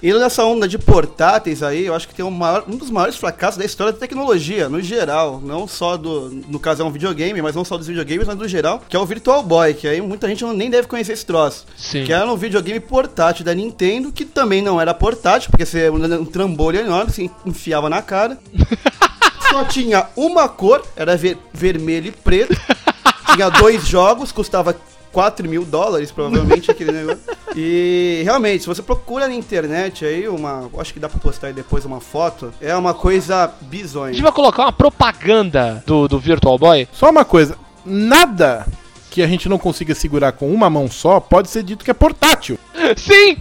E 0.03 0.13
nessa 0.15 0.45
onda 0.45 0.67
de 0.67 0.79
portáteis 0.79 1.63
aí, 1.63 1.87
eu 1.87 1.95
acho 1.95 2.09
que 2.09 2.15
tem 2.15 2.25
um, 2.25 2.31
maior- 2.31 2.65
um 2.67 2.77
dos 2.77 2.91
maiores 2.91 3.15
fracassos 3.15 3.57
da 3.59 3.65
história 3.65 3.93
da 3.93 3.99
tecnologia, 4.01 4.69
no 4.69 4.81
geral. 4.81 5.41
Não 5.41 5.69
só 5.69 5.97
do. 5.97 6.29
No 6.49 6.59
caso 6.59 6.83
é 6.83 6.85
um 6.85 6.91
videogame, 6.91 7.41
mas 7.41 7.55
não 7.55 7.65
só 7.65 7.77
dos 7.79 7.87
videogames, 7.87 8.27
mas 8.27 8.35
do 8.37 8.49
geral, 8.49 8.83
que 8.89 8.97
é 8.97 8.99
o 8.99 9.07
Virtual 9.07 9.45
Boy, 9.45 9.75
que 9.75 9.87
aí 9.87 10.01
muita 10.01 10.27
gente 10.27 10.43
não, 10.43 10.53
nem 10.53 10.69
deve 10.69 10.89
conhecer 10.89 11.13
esse 11.13 11.25
troço. 11.25 11.67
Sim. 11.77 12.03
Que 12.05 12.13
era 12.13 12.27
um 12.27 12.35
videogame 12.37 12.81
portátil 12.81 13.45
da 13.45 13.55
Nintendo, 13.55 14.11
que 14.11 14.25
também 14.25 14.61
não 14.61 14.81
era 14.81 14.93
portátil, 14.93 15.51
porque 15.53 15.65
você 15.65 15.89
um, 15.89 16.03
um 16.23 16.25
trambolho 16.25 16.81
enorme, 16.81 17.13
você 17.13 17.31
enfiava 17.47 17.89
na 17.89 18.03
cara. 18.03 18.39
Só 19.53 19.65
tinha 19.67 20.07
uma 20.17 20.49
cor, 20.49 20.83
era 20.97 21.17
ver- 21.17 21.39
vermelho 21.53 22.09
e 22.09 22.13
preto. 22.13 22.57
tinha 23.35 23.49
dois 23.51 23.87
jogos, 23.87 24.33
custava 24.33 24.75
4 25.13 25.49
mil 25.49 25.65
dólares, 25.65 26.11
provavelmente, 26.11 26.71
aquele 26.71 26.91
negócio. 26.93 27.21
E 27.55 28.23
realmente, 28.25 28.63
se 28.63 28.67
você 28.67 28.81
procura 28.83 29.29
na 29.29 29.35
internet 29.35 30.05
aí, 30.05 30.27
uma. 30.27 30.71
Acho 30.79 30.93
que 30.95 30.99
dá 31.01 31.09
pra 31.09 31.21
postar 31.21 31.49
aí 31.49 31.53
depois 31.53 31.85
uma 31.85 32.01
foto. 32.01 32.53
É 32.61 32.75
uma 32.75 32.95
coisa 32.95 33.45
A 33.45 33.47
bizonha. 33.49 34.13
gente 34.15 34.23
vai 34.23 34.33
colocar 34.33 34.63
uma 34.63 34.73
propaganda 34.73 35.83
do, 35.87 36.09
do 36.09 36.19
Virtual 36.19 36.59
Boy. 36.59 36.89
Só 36.93 37.11
uma 37.11 37.25
coisa. 37.25 37.57
Nada 37.85 38.67
que 39.13 39.23
a 39.23 39.27
gente 39.27 39.47
não 39.47 39.59
consiga 39.59 39.95
segurar 39.95 40.33
com 40.33 40.51
uma 40.51 40.71
mão 40.71 40.91
só 40.91 41.21
pode 41.21 41.51
ser 41.51 41.63
dito 41.63 41.85
que 41.85 41.91
é 41.91 41.95
portátil. 41.95 42.59
Sim! 42.97 43.37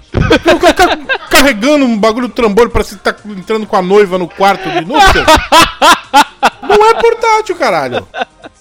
Carregar 1.29 1.61
pegando 1.61 1.85
um 1.85 1.97
bagulho 1.97 2.27
trambolho 2.27 2.69
pra 2.69 2.83
você 2.83 2.95
estar 2.95 3.15
entrando 3.25 3.65
com 3.65 3.75
a 3.75 3.81
noiva 3.81 4.17
no 4.17 4.27
quarto 4.27 4.69
de 4.69 4.81
núpcias. 4.81 5.25
Não 6.61 6.89
é 6.89 6.93
portátil, 6.95 7.55
caralho. 7.55 8.07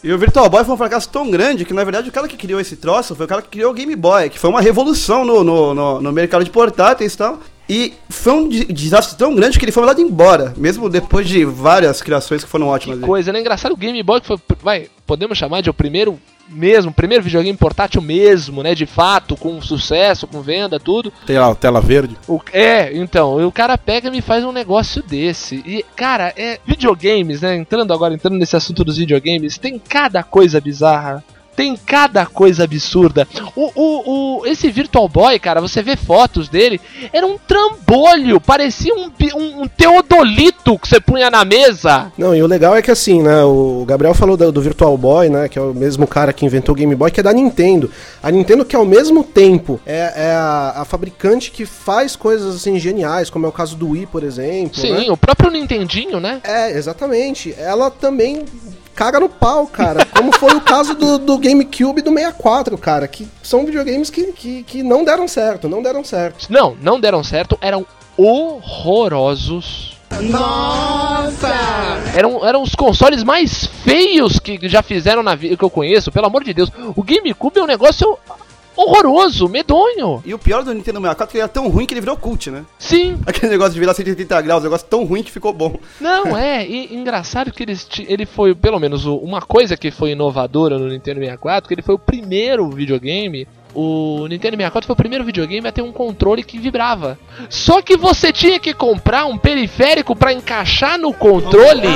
E 0.04 0.12
o 0.12 0.18
Virtual 0.18 0.48
Boy 0.48 0.64
foi 0.64 0.74
um 0.74 0.78
fracasso 0.78 1.08
tão 1.08 1.30
grande 1.30 1.64
que, 1.64 1.72
na 1.72 1.82
verdade, 1.82 2.08
o 2.08 2.12
cara 2.12 2.28
que 2.28 2.36
criou 2.36 2.60
esse 2.60 2.76
troço 2.76 3.16
foi 3.16 3.26
o 3.26 3.28
cara 3.28 3.42
que 3.42 3.48
criou 3.48 3.70
o 3.70 3.74
Game 3.74 3.94
Boy, 3.96 4.30
que 4.30 4.38
foi 4.38 4.50
uma 4.50 4.60
revolução 4.60 5.24
no, 5.24 5.42
no, 5.42 5.74
no, 5.74 6.00
no 6.00 6.12
mercado 6.12 6.44
de 6.44 6.50
portáteis 6.50 7.14
e 7.14 7.16
tal. 7.16 7.38
E 7.70 7.94
foi 8.08 8.32
um 8.32 8.48
de- 8.48 8.64
desastre 8.64 9.16
tão 9.16 9.32
grande 9.32 9.56
que 9.56 9.64
ele 9.64 9.70
foi 9.70 9.82
mandado 9.82 10.00
embora, 10.00 10.52
mesmo 10.56 10.88
depois 10.90 11.28
de 11.28 11.44
várias 11.44 12.02
criações 12.02 12.42
que 12.42 12.50
foram 12.50 12.66
ótimas. 12.66 12.98
Que 12.98 13.06
coisa, 13.06 13.32
né? 13.32 13.38
Engraçado 13.38 13.70
o 13.72 13.76
Game 13.76 14.02
Boy 14.02 14.20
que 14.20 14.26
foi, 14.26 14.38
vai, 14.60 14.88
podemos 15.06 15.38
chamar 15.38 15.60
de 15.60 15.70
o 15.70 15.74
primeiro 15.74 16.18
mesmo, 16.48 16.92
primeiro 16.92 17.22
videogame 17.22 17.56
portátil 17.56 18.02
mesmo, 18.02 18.60
né? 18.60 18.74
De 18.74 18.86
fato, 18.86 19.36
com 19.36 19.62
sucesso, 19.62 20.26
com 20.26 20.42
venda, 20.42 20.80
tudo. 20.80 21.12
Tem 21.24 21.38
lá, 21.38 21.54
tela 21.54 21.80
verde. 21.80 22.16
O, 22.26 22.40
é, 22.52 22.90
então, 22.96 23.46
o 23.46 23.52
cara 23.52 23.78
pega 23.78 24.08
e 24.08 24.10
me 24.10 24.20
faz 24.20 24.44
um 24.44 24.50
negócio 24.50 25.00
desse. 25.00 25.62
E, 25.64 25.84
cara, 25.94 26.34
é. 26.36 26.58
Videogames, 26.66 27.40
né? 27.42 27.54
Entrando 27.56 27.92
agora, 27.92 28.12
entrando 28.12 28.36
nesse 28.36 28.56
assunto 28.56 28.82
dos 28.82 28.96
videogames, 28.96 29.58
tem 29.58 29.78
cada 29.78 30.24
coisa 30.24 30.60
bizarra. 30.60 31.22
Tem 31.60 31.76
cada 31.76 32.24
coisa 32.24 32.64
absurda. 32.64 33.28
O, 33.54 33.70
o, 33.74 34.38
o, 34.40 34.46
esse 34.46 34.70
Virtual 34.70 35.06
Boy, 35.06 35.38
cara, 35.38 35.60
você 35.60 35.82
vê 35.82 35.94
fotos 35.94 36.48
dele, 36.48 36.80
era 37.12 37.26
um 37.26 37.36
trambolho, 37.36 38.40
parecia 38.40 38.94
um, 38.94 39.12
um, 39.36 39.64
um 39.64 39.68
teodolito 39.68 40.78
que 40.78 40.88
você 40.88 40.98
punha 40.98 41.30
na 41.30 41.44
mesa. 41.44 42.10
Não, 42.16 42.34
e 42.34 42.42
o 42.42 42.46
legal 42.46 42.74
é 42.74 42.80
que 42.80 42.90
assim, 42.90 43.20
né, 43.20 43.44
o 43.44 43.84
Gabriel 43.86 44.14
falou 44.14 44.38
do, 44.38 44.50
do 44.50 44.62
Virtual 44.62 44.96
Boy, 44.96 45.28
né, 45.28 45.50
que 45.50 45.58
é 45.58 45.62
o 45.62 45.74
mesmo 45.74 46.06
cara 46.06 46.32
que 46.32 46.46
inventou 46.46 46.74
o 46.74 46.78
Game 46.78 46.94
Boy, 46.94 47.10
que 47.10 47.20
é 47.20 47.22
da 47.22 47.30
Nintendo. 47.30 47.90
A 48.22 48.30
Nintendo 48.30 48.64
que 48.64 48.74
ao 48.74 48.86
mesmo 48.86 49.22
tempo 49.22 49.78
é, 49.84 50.12
é 50.16 50.32
a, 50.32 50.72
a 50.76 50.84
fabricante 50.86 51.50
que 51.50 51.66
faz 51.66 52.16
coisas 52.16 52.56
assim 52.56 52.78
geniais, 52.78 53.28
como 53.28 53.44
é 53.44 53.48
o 53.50 53.52
caso 53.52 53.76
do 53.76 53.90
Wii, 53.90 54.06
por 54.06 54.22
exemplo, 54.22 54.80
Sim, 54.80 54.92
né? 54.92 55.12
o 55.12 55.16
próprio 55.18 55.50
Nintendinho, 55.50 56.20
né? 56.20 56.40
É, 56.42 56.70
exatamente. 56.70 57.54
Ela 57.58 57.90
também 57.90 58.46
caga 59.00 59.18
no 59.18 59.30
pau, 59.30 59.66
cara. 59.66 60.04
Como 60.14 60.30
foi 60.30 60.54
o 60.54 60.60
caso 60.60 60.94
do, 60.94 61.16
do 61.16 61.38
GameCube 61.38 62.00
e 62.00 62.04
do 62.04 62.10
64, 62.10 62.76
cara. 62.76 63.08
Que 63.08 63.26
são 63.42 63.64
videogames 63.64 64.10
que, 64.10 64.30
que, 64.32 64.62
que 64.62 64.82
não 64.82 65.02
deram 65.02 65.26
certo, 65.26 65.70
não 65.70 65.82
deram 65.82 66.04
certo. 66.04 66.46
Não, 66.50 66.76
não 66.82 67.00
deram 67.00 67.24
certo, 67.24 67.56
eram 67.62 67.86
horrorosos. 68.14 69.96
Nossa! 70.20 71.48
Eram, 72.14 72.46
eram 72.46 72.62
os 72.62 72.74
consoles 72.74 73.22
mais 73.22 73.64
feios 73.64 74.38
que 74.38 74.68
já 74.68 74.82
fizeram 74.82 75.22
na 75.22 75.34
vida 75.34 75.56
que 75.56 75.64
eu 75.64 75.70
conheço, 75.70 76.12
pelo 76.12 76.26
amor 76.26 76.44
de 76.44 76.52
Deus. 76.52 76.70
O 76.94 77.02
GameCube 77.02 77.58
é 77.58 77.62
um 77.62 77.66
negócio 77.66 78.18
horroroso, 78.80 79.48
medonho. 79.48 80.22
E 80.24 80.32
o 80.34 80.38
pior 80.38 80.62
do 80.62 80.72
Nintendo 80.74 81.00
64 81.00 81.24
é 81.24 81.26
que 81.30 81.36
ele 81.36 81.42
era 81.42 81.48
tão 81.48 81.68
ruim 81.68 81.86
que 81.86 81.94
ele 81.94 82.00
virou 82.00 82.16
cult, 82.16 82.50
né? 82.50 82.64
Sim, 82.78 83.18
Aquele 83.26 83.52
negócio 83.52 83.74
de 83.74 83.80
virar 83.80 83.94
180 83.94 84.40
graus, 84.42 84.60
um 84.60 84.64
negócio 84.64 84.86
tão 84.88 85.04
ruim 85.04 85.22
que 85.22 85.30
ficou 85.30 85.52
bom. 85.52 85.76
não 86.00 86.36
é. 86.36 86.66
E 86.66 86.94
engraçado 86.94 87.52
que 87.52 87.62
eles, 87.62 87.84
ti- 87.84 88.06
ele 88.08 88.26
foi, 88.26 88.54
pelo 88.54 88.78
menos, 88.78 89.04
uma 89.06 89.40
coisa 89.42 89.76
que 89.76 89.90
foi 89.90 90.10
inovadora 90.12 90.78
no 90.78 90.88
Nintendo 90.88 91.20
64, 91.20 91.68
que 91.68 91.74
ele 91.74 91.82
foi 91.82 91.94
o 91.94 91.98
primeiro 91.98 92.68
videogame. 92.70 93.46
O 93.74 94.26
Nintendo 94.28 94.56
64 94.56 94.86
foi 94.86 94.94
o 94.94 94.96
primeiro 94.96 95.24
videogame 95.24 95.66
a 95.68 95.72
ter 95.72 95.82
um 95.82 95.92
controle 95.92 96.42
que 96.42 96.58
vibrava. 96.58 97.18
Só 97.48 97.80
que 97.80 97.96
você 97.96 98.32
tinha 98.32 98.58
que 98.58 98.74
comprar 98.74 99.26
um 99.26 99.38
periférico 99.38 100.14
pra 100.16 100.32
encaixar 100.32 100.98
no 100.98 101.12
controle. 101.12 101.88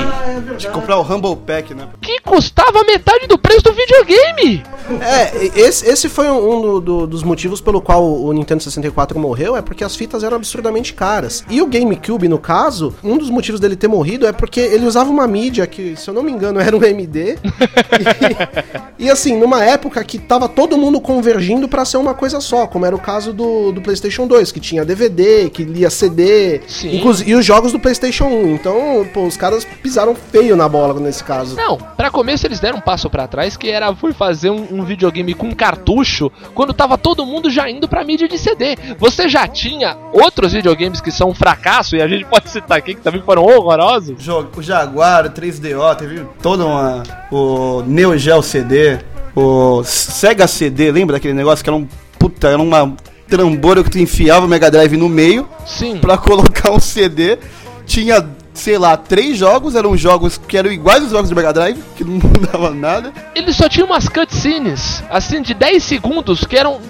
De 0.56 0.68
comprar 0.68 0.98
o 0.98 1.02
Humble 1.02 1.36
Pack, 1.36 1.74
né? 1.74 1.88
que 2.00 2.20
custava 2.20 2.82
metade 2.84 3.26
do 3.26 3.38
preço 3.38 3.62
do 3.64 3.72
videogame. 3.72 4.62
É, 5.00 5.58
esse, 5.58 5.86
esse 5.88 6.08
foi 6.08 6.28
um 6.30 6.60
do- 6.60 6.80
do- 6.80 7.06
dos 7.06 7.22
motivos 7.22 7.60
pelo 7.60 7.80
qual 7.80 8.04
o 8.04 8.32
Nintendo 8.32 8.62
64 8.62 9.18
morreu, 9.18 9.56
é 9.56 9.62
porque 9.62 9.82
as 9.82 9.96
fitas 9.96 10.22
eram 10.22 10.36
absurdamente 10.36 10.92
caras. 10.92 11.44
E 11.48 11.60
o 11.62 11.66
GameCube, 11.66 12.28
no 12.28 12.38
caso, 12.38 12.94
um 13.02 13.16
dos 13.16 13.30
motivos 13.30 13.60
dele 13.60 13.76
ter 13.76 13.88
morrido 13.88 14.26
é 14.26 14.32
porque 14.32 14.60
ele 14.60 14.86
usava 14.86 15.10
uma 15.10 15.26
mídia 15.26 15.66
que, 15.66 15.96
se 15.96 16.08
eu 16.08 16.14
não 16.14 16.22
me 16.22 16.30
engano, 16.30 16.60
era 16.60 16.76
um 16.76 16.84
MD. 16.84 17.38
e, 18.98 19.04
e, 19.06 19.10
assim, 19.10 19.36
numa 19.36 19.64
época 19.64 20.02
que 20.04 20.18
tava 20.18 20.48
todo 20.48 20.76
mundo 20.76 21.00
convergindo 21.00 21.63
pra 21.68 21.84
ser 21.84 21.96
uma 21.96 22.14
coisa 22.14 22.40
só, 22.40 22.66
como 22.66 22.86
era 22.86 22.94
o 22.94 22.98
caso 22.98 23.32
do, 23.32 23.72
do 23.72 23.80
PlayStation 23.80 24.26
2, 24.26 24.52
que 24.52 24.60
tinha 24.60 24.84
DVD, 24.84 25.50
que 25.50 25.64
lia 25.64 25.90
CD, 25.90 26.60
inclusive, 26.84 27.30
e 27.30 27.34
os 27.34 27.44
jogos 27.44 27.72
do 27.72 27.80
PlayStation 27.80 28.26
1. 28.26 28.54
Então, 28.54 29.06
pô, 29.12 29.24
os 29.24 29.36
caras 29.36 29.64
pisaram 29.82 30.14
feio 30.14 30.56
na 30.56 30.68
bola 30.68 30.98
nesse 31.00 31.22
caso. 31.24 31.56
Não, 31.56 31.76
pra 31.76 32.10
começo 32.10 32.46
eles 32.46 32.60
deram 32.60 32.78
um 32.78 32.80
passo 32.80 33.08
pra 33.10 33.26
trás 33.26 33.56
que 33.56 33.68
era 33.68 33.94
foi 33.94 34.12
fazer 34.12 34.50
um, 34.50 34.66
um 34.70 34.84
videogame 34.84 35.34
com 35.34 35.54
cartucho 35.54 36.30
quando 36.54 36.72
tava 36.72 36.96
todo 36.98 37.26
mundo 37.26 37.50
já 37.50 37.68
indo 37.68 37.88
pra 37.88 38.04
mídia 38.04 38.28
de 38.28 38.38
CD. 38.38 38.76
Você 38.98 39.28
já 39.28 39.46
tinha 39.46 39.96
outros 40.12 40.52
videogames 40.52 41.00
que 41.00 41.10
são 41.10 41.30
um 41.30 41.34
fracasso 41.34 41.96
e 41.96 42.02
a 42.02 42.08
gente 42.08 42.24
pode 42.24 42.48
citar 42.50 42.78
aqui 42.78 42.94
que 42.94 43.00
também 43.00 43.22
foram 43.22 43.42
horrorosos. 43.42 44.16
O 44.56 44.62
Jaguar, 44.62 45.26
o 45.26 45.30
3DO, 45.30 45.96
teve 45.96 46.26
toda 46.42 46.64
uma. 46.64 47.02
O 47.30 47.82
Neo 47.86 48.16
Geo 48.16 48.42
CD, 48.42 48.98
o 49.34 49.82
Sega 49.84 50.46
CD, 50.46 50.90
lembra 50.92 51.16
daquele 51.16 51.34
negócio 51.34 51.62
que 51.64 51.70
era 51.70 51.76
um. 51.76 51.86
Puta, 52.18 52.48
era 52.48 52.62
uma 52.62 52.94
trambolho 53.28 53.82
que 53.82 53.90
tu 53.90 53.98
enfiava 53.98 54.46
o 54.46 54.48
Mega 54.48 54.70
Drive 54.70 54.96
no 54.96 55.08
meio 55.08 55.48
Sim. 55.66 55.98
pra 55.98 56.16
colocar 56.16 56.70
um 56.70 56.80
CD. 56.80 57.38
Tinha, 57.86 58.26
sei 58.52 58.78
lá, 58.78 58.96
três 58.96 59.36
jogos, 59.36 59.74
eram 59.74 59.96
jogos 59.96 60.38
que 60.38 60.56
eram 60.56 60.70
iguais 60.70 61.02
aos 61.02 61.10
jogos 61.10 61.30
do 61.30 61.36
Mega 61.36 61.52
Drive, 61.52 61.82
que 61.96 62.04
não 62.04 62.14
mudava 62.22 62.70
nada. 62.70 63.12
Ele 63.34 63.52
só 63.52 63.68
tinha 63.68 63.84
umas 63.84 64.08
cutscenes, 64.08 65.02
assim, 65.10 65.42
de 65.42 65.52
10 65.52 65.82
segundos, 65.82 66.44
que 66.44 66.56
eram. 66.56 66.80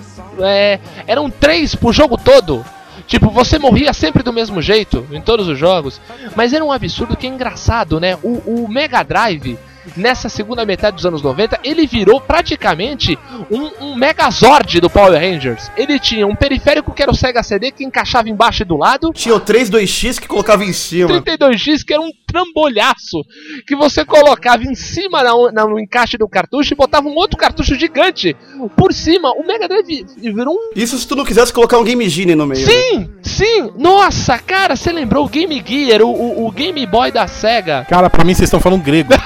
é, 0.41 0.79
eram 1.07 1.31
três 1.31 1.75
pro 1.75 1.93
jogo 1.93 2.17
todo. 2.17 2.65
Tipo, 3.07 3.31
você 3.31 3.59
morria 3.59 3.93
sempre 3.93 4.23
do 4.23 4.33
mesmo 4.33 4.63
jeito 4.63 5.07
em 5.13 5.21
todos 5.21 5.47
os 5.49 5.59
jogos. 5.59 6.01
Mas 6.35 6.53
era 6.53 6.65
um 6.65 6.73
absurdo 6.73 7.17
que 7.17 7.27
é 7.27 7.31
engraçado, 7.31 8.01
né? 8.01 8.17
O, 8.23 8.65
o 8.65 8.69
Mega 8.69 9.03
Drive, 9.03 9.59
nessa 9.97 10.29
segunda 10.29 10.65
metade 10.65 10.97
dos 10.97 11.07
anos 11.07 11.23
90, 11.23 11.61
ele 11.65 11.87
virou 11.87 12.21
praticamente 12.21 13.19
um, 13.51 13.71
um 13.87 13.95
Megazord 13.95 14.81
do 14.81 14.89
Power 14.91 15.13
Rangers. 15.21 15.71
Ele 15.77 15.99
tinha 15.99 16.27
um 16.27 16.35
periférico 16.35 16.93
que 16.93 17.03
era 17.03 17.11
o 17.11 17.15
Sega 17.15 17.43
CD 17.43 17.71
que 17.71 17.85
encaixava 17.85 18.29
embaixo 18.29 18.63
e 18.63 18.65
do 18.65 18.77
lado. 18.77 19.13
Tinha 19.15 19.35
o 19.35 19.41
32X 19.41 20.19
que 20.21 20.27
colocava 20.29 20.65
em 20.65 20.73
cima. 20.73 21.09
32X 21.21 21.85
que 21.85 21.93
era 21.93 22.03
um 22.03 22.11
trambolhaço 22.27 23.23
que 23.67 23.77
você 23.77 24.05
colocava 24.05 24.65
em 24.65 24.75
cima 24.75 25.23
na- 25.23 25.53
na- 25.53 25.67
no 25.67 25.79
encaixe 25.79 26.17
do 26.19 26.29
cartucho 26.29 26.73
e 26.73 26.77
botava 26.77 27.07
um 27.09 27.15
outro 27.15 27.37
cartucho 27.37 27.75
gigante 27.75 28.37
por 28.77 28.93
cima. 28.93 29.31
O 29.33 29.47
Mega 29.47 29.69
Drive 29.69 30.05
virou 30.17 30.55
um. 30.55 30.71
Isso 30.75 30.99
se 30.99 31.07
tu 31.07 31.15
não 31.17 31.25
quisesse 31.25 31.53
colocar 31.53 31.79
um 31.79 31.85
Game 31.85 32.09
Genie 32.09 32.35
no 32.35 32.47
meio. 32.47 32.67
né? 32.67 32.73
Sim, 32.73 33.11
sim! 33.23 33.71
Nossa, 33.77 34.39
cara, 34.39 34.77
você 34.77 34.91
lembrou 34.93 35.25
o 35.25 35.29
Game 35.29 35.63
Gear, 35.65 36.03
o, 36.03 36.09
o- 36.11 36.47
o 36.47 36.51
Game 36.51 36.85
Boy 36.87 37.11
da 37.13 37.27
Sega? 37.27 37.87
Cara, 37.89 38.09
pra 38.11 38.25
mim 38.25 38.35
vocês 38.35 38.49
estão 38.49 38.61
falando 38.61 38.83
grego. 38.83 39.13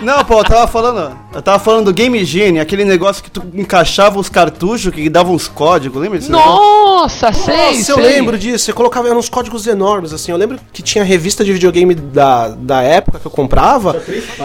Não, 0.00 0.24
pô, 0.24 0.38
eu 0.40 0.44
tava 0.44 0.66
falando. 0.68 1.18
Eu 1.34 1.42
tava 1.42 1.58
falando 1.58 1.86
do 1.86 1.92
Game 1.92 2.24
Genie, 2.24 2.60
aquele 2.60 2.84
negócio 2.84 3.22
que 3.22 3.30
tu 3.30 3.42
encaixava 3.54 4.18
os 4.18 4.28
cartuchos 4.28 4.92
que 4.92 5.08
dava 5.08 5.30
uns 5.30 5.48
códigos, 5.48 6.00
lembra 6.00 6.18
disso? 6.18 6.30
Nossa, 6.30 7.32
sei, 7.32 7.76
Nossa, 7.76 7.92
eu 7.92 7.96
sei. 7.96 8.04
lembro 8.04 8.38
disso. 8.38 8.64
Você 8.64 8.72
colocava 8.72 9.08
eram 9.08 9.18
uns 9.18 9.28
códigos 9.28 9.66
enormes, 9.66 10.12
assim. 10.12 10.30
Eu 10.30 10.38
lembro 10.38 10.58
que 10.72 10.82
tinha 10.82 11.02
revista 11.02 11.44
de 11.44 11.52
videogame 11.52 11.94
da, 11.94 12.48
da 12.48 12.82
época 12.82 13.18
que 13.18 13.26
eu 13.26 13.30
comprava. 13.30 14.00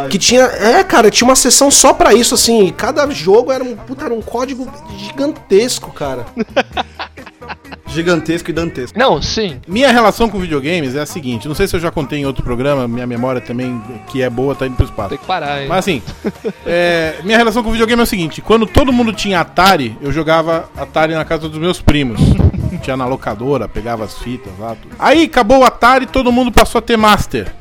Que 0.10 0.18
tinha. 0.18 0.44
É, 0.44 0.84
cara, 0.84 1.12
tinha 1.12 1.28
uma 1.28 1.36
seção 1.36 1.70
só 1.70 1.94
pra 1.94 2.14
isso, 2.14 2.34
assim. 2.34 2.68
E 2.68 2.72
cada 2.72 3.10
jogo 3.12 3.52
era 3.52 3.64
um, 3.64 3.76
puta, 3.76 4.06
era 4.06 4.14
um 4.14 4.22
código 4.22 4.68
gigantesco, 4.98 5.92
cara. 5.92 6.26
Gigantesco 7.94 8.50
e 8.50 8.54
dantesco. 8.54 8.98
Não, 8.98 9.22
sim. 9.22 9.60
Minha 9.68 9.92
relação 9.92 10.30
com 10.30 10.40
videogames 10.40 10.96
é 10.96 11.02
a 11.02 11.06
seguinte: 11.06 11.48
não 11.48 11.56
sei 11.56 11.68
se 11.68 11.76
eu 11.76 11.80
já 11.80 11.92
contei 11.92 12.20
em 12.20 12.26
outro 12.26 12.44
programa, 12.44 12.88
minha 12.88 13.08
memória 13.08 13.42
também, 13.42 13.82
que 14.08 14.22
é 14.22 14.30
boa, 14.30 14.56
tá 14.56 14.66
indo 14.66 14.76
pro 14.76 14.86
espaço. 14.86 15.10
Tem 15.10 15.18
que 15.18 15.26
parar, 15.26 15.62
hein? 15.62 15.68
Mas 15.68 15.80
assim, 15.80 16.02
é, 16.66 17.16
minha 17.24 17.38
relação 17.38 17.64
com 17.64 17.72
videogame 17.72 18.00
é 18.00 18.04
o 18.04 18.08
seguinte: 18.08 18.42
quando 18.42 18.66
todo 18.66 18.92
mundo 18.92 19.14
tinha 19.14 19.40
Atari, 19.40 19.98
eu 20.02 20.12
jogava 20.12 20.70
Atari 20.76 21.14
na 21.14 21.26
casa 21.26 21.48
dos 21.48 21.60
meus 21.60 21.82
primos. 21.82 22.20
tinha 22.84 22.98
na 22.98 23.06
locadora, 23.06 23.68
pegava 23.68 24.04
as 24.04 24.18
fitas 24.18 24.52
lá. 24.60 24.76
Tudo. 24.76 24.96
Aí 25.00 25.24
acabou 25.24 25.60
o 25.60 25.64
Atari, 25.64 26.06
todo 26.06 26.32
mundo 26.32 26.52
passou 26.52 26.80
a 26.80 26.82
ter 26.82 26.98
Master. 26.98 27.54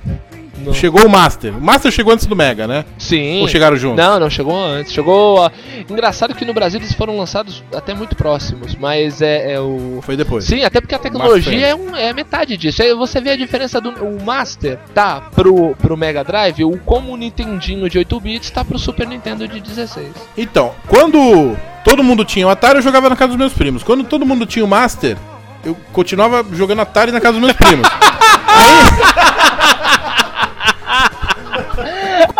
Não. 0.64 0.72
Chegou 0.75 1.05
o 1.07 1.09
Master. 1.11 1.57
O 1.57 1.61
Master 1.61 1.90
chegou 1.90 2.12
antes 2.12 2.27
do 2.27 2.37
Mega, 2.37 2.66
né? 2.66 2.85
Sim. 2.98 3.40
Ou 3.40 3.48
chegaram 3.48 3.77
juntos? 3.77 3.96
Não, 4.05 4.18
não, 4.20 4.31
chegou 4.31 4.57
antes. 4.57 4.92
Chegou. 4.92 5.44
ah, 5.44 5.51
Engraçado 5.88 6.35
que 6.35 6.44
no 6.44 6.55
Brasil 6.55 6.79
eles 6.81 6.92
foram 6.94 7.16
lançados 7.16 7.62
até 7.75 7.92
muito 7.94 8.14
próximos, 8.16 8.75
mas 8.77 9.20
é, 9.20 9.53
é 9.55 9.61
o. 9.61 10.01
Foi 10.03 10.16
depois. 10.16 10.44
Sim, 10.44 10.62
até 10.64 10.81
porque 10.81 10.94
a 10.94 10.98
tecnologia 10.98 11.68
é, 11.68 11.75
um- 11.75 11.96
é 11.96 12.12
metade 12.12 12.57
disso. 12.57 12.83
Aí 12.83 12.94
você 12.94 13.20
vê 13.20 13.31
a 13.31 13.37
diferença 13.37 13.81
do 13.81 13.90
o 13.90 14.22
Master 14.22 14.79
tá 14.94 15.20
pro, 15.35 15.75
pro 15.77 15.96
Mega 15.96 16.22
Drive, 16.25 16.64
o 16.64 16.79
como 16.79 17.12
o 17.12 17.16
Nintendinho 17.16 17.88
de 17.90 17.98
8 17.98 18.20
bits 18.20 18.51
tá 18.51 18.64
pro 18.64 18.79
Super 18.79 19.07
Nintendo 19.07 19.46
de 19.48 19.61
16. 19.61 20.07
Então, 20.37 20.72
quando 20.88 21.57
todo 21.85 22.03
mundo 22.03 22.25
tinha 22.25 22.46
o 22.46 22.51
Atari, 22.51 22.77
eu 22.77 22.83
jogava 22.83 23.09
na 23.09 23.16
casa 23.16 23.29
dos 23.31 23.37
meus 23.38 23.53
primos. 23.53 23.83
Quando 23.83 24.05
todo 24.05 24.25
mundo 24.25 24.46
tinha 24.46 24.64
o 24.64 24.68
Master, 24.68 25.16
eu 25.64 25.77
continuava 25.92 26.44
jogando 26.53 26.81
Atari 26.81 27.11
na 27.12 27.20
casa 27.20 27.35
dos 27.38 27.42
meus 27.42 27.57
primos. 27.57 27.88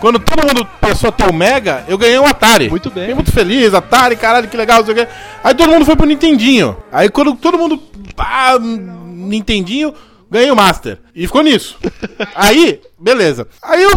Quando 0.00 0.18
todo 0.18 0.46
mundo 0.46 0.66
passou 0.80 1.08
a 1.08 1.12
ter 1.12 1.28
o 1.28 1.32
Mega, 1.32 1.84
eu 1.88 1.96
ganhei 1.98 2.18
um 2.18 2.26
Atari. 2.26 2.68
Muito 2.68 2.90
bem. 2.90 3.02
Fiquei 3.04 3.14
muito 3.14 3.32
feliz, 3.32 3.74
Atari, 3.74 4.16
caralho, 4.16 4.48
que 4.48 4.56
legal, 4.56 4.78
não 4.78 4.84
sei 4.86 4.94
o 4.94 4.96
quê. 4.96 5.08
Aí 5.42 5.54
todo 5.54 5.70
mundo 5.70 5.84
foi 5.84 5.96
pro 5.96 6.06
Nintendinho. 6.06 6.76
Aí 6.92 7.08
quando 7.08 7.34
todo 7.34 7.58
mundo. 7.58 7.78
Pá, 8.14 8.58
Nintendinho, 8.60 9.92
ganhei 10.30 10.50
o 10.50 10.56
Master. 10.56 10.98
E 11.14 11.26
ficou 11.26 11.42
nisso. 11.42 11.78
Aí, 12.34 12.80
beleza. 12.98 13.48
Aí 13.62 13.82
eu 13.82 13.90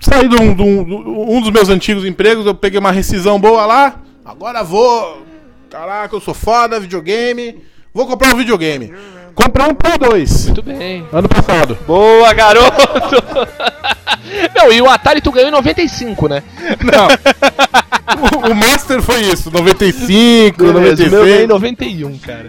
saí 0.00 0.28
de 0.28 0.36
um, 0.36 0.54
de 0.54 0.62
um- 0.62 0.84
de 0.84 0.94
um 0.94 1.40
dos 1.40 1.50
meus 1.50 1.68
antigos 1.68 2.04
empregos, 2.04 2.46
eu 2.46 2.54
peguei 2.54 2.78
uma 2.78 2.92
rescisão 2.92 3.38
boa 3.40 3.66
lá. 3.66 3.96
Agora 4.24 4.62
vou. 4.62 5.22
Caraca, 5.70 6.14
eu 6.14 6.20
sou 6.20 6.34
foda, 6.34 6.80
videogame. 6.80 7.62
Vou 7.92 8.06
comprar 8.06 8.34
um 8.34 8.38
videogame. 8.38 8.92
Comprei 9.34 9.66
um 9.66 9.74
Play 9.74 9.98
2. 9.98 10.46
Muito 10.46 10.62
bem. 10.62 11.06
Ano 11.12 11.28
passado. 11.28 11.78
Boa, 11.86 12.32
garoto! 12.32 12.76
Não, 14.54 14.72
e 14.72 14.80
o 14.80 14.88
Atari 14.88 15.20
tu 15.20 15.32
ganhou 15.32 15.48
em 15.48 15.52
95, 15.52 16.28
né? 16.28 16.42
Não. 16.84 17.08
o, 18.48 18.52
o 18.52 18.54
Master 18.54 19.02
foi 19.02 19.20
isso, 19.22 19.50
95, 19.50 20.72
Beleza, 20.72 21.06
o 21.06 21.10
meu 21.10 21.24
ganhei 21.24 21.44
em 21.44 21.46
96. 21.46 21.48
91, 21.48 22.18
cara. 22.18 22.48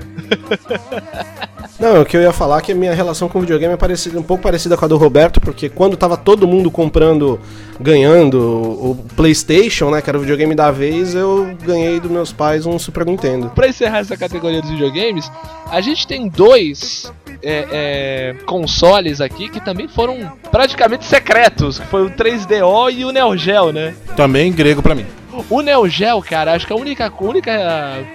Não, 1.82 2.04
o 2.04 2.06
que 2.06 2.16
eu 2.16 2.22
ia 2.22 2.32
falar 2.32 2.60
é 2.60 2.62
que 2.62 2.72
a 2.74 2.76
minha 2.76 2.94
relação 2.94 3.28
com 3.28 3.40
o 3.40 3.42
videogame 3.42 3.74
é 3.74 3.78
parecida, 3.78 4.20
um 4.20 4.24
pouco 4.24 4.44
parecida 4.44 4.78
com 4.78 4.86
a 4.86 4.88
do 4.88 4.98
Roberto, 4.98 5.42
porque 5.42 5.68
quando 5.68 5.98
tava 5.98 6.16
todo 6.16 6.48
mundo 6.48 6.70
comprando, 6.70 7.40
ganhando 7.80 8.38
o 8.40 9.06
PlayStation, 9.16 9.90
né, 9.90 10.00
que 10.00 10.08
era 10.08 10.16
o 10.16 10.22
videogame 10.22 10.54
da 10.54 10.70
vez, 10.70 11.16
eu 11.16 11.58
ganhei 11.66 12.00
dos 12.00 12.12
meus 12.12 12.32
pais 12.32 12.68
um 12.68 12.78
Super 12.78 13.04
Nintendo. 13.04 13.50
Pra 13.56 13.68
encerrar 13.68 13.98
essa 13.98 14.16
categoria 14.16 14.62
dos 14.62 14.70
videogames, 14.70 15.32
a 15.72 15.82
gente 15.82 16.06
tem 16.06 16.28
dois 16.28 17.12
é, 17.42 17.66
é, 17.72 18.36
consoles 18.46 19.20
aqui 19.20 19.50
que 19.50 19.60
também 19.60 19.88
foram 19.88 20.32
praticamente 20.52 21.06
secretos, 21.06 21.80
que 21.80 21.88
foi 21.88 22.06
o 22.06 22.12
3DO 22.12 22.94
e 22.94 23.06
o 23.06 23.12
Neo 23.12 23.36
Geo, 23.36 23.72
né? 23.72 23.96
Também 24.16 24.52
grego 24.52 24.84
pra 24.84 24.94
mim. 24.94 25.08
O 25.50 25.62
Neo 25.62 25.88
Geo, 25.88 26.22
cara, 26.22 26.54
acho 26.54 26.66
que 26.68 26.74
a 26.74 26.76
única, 26.76 27.12
única 27.20 27.52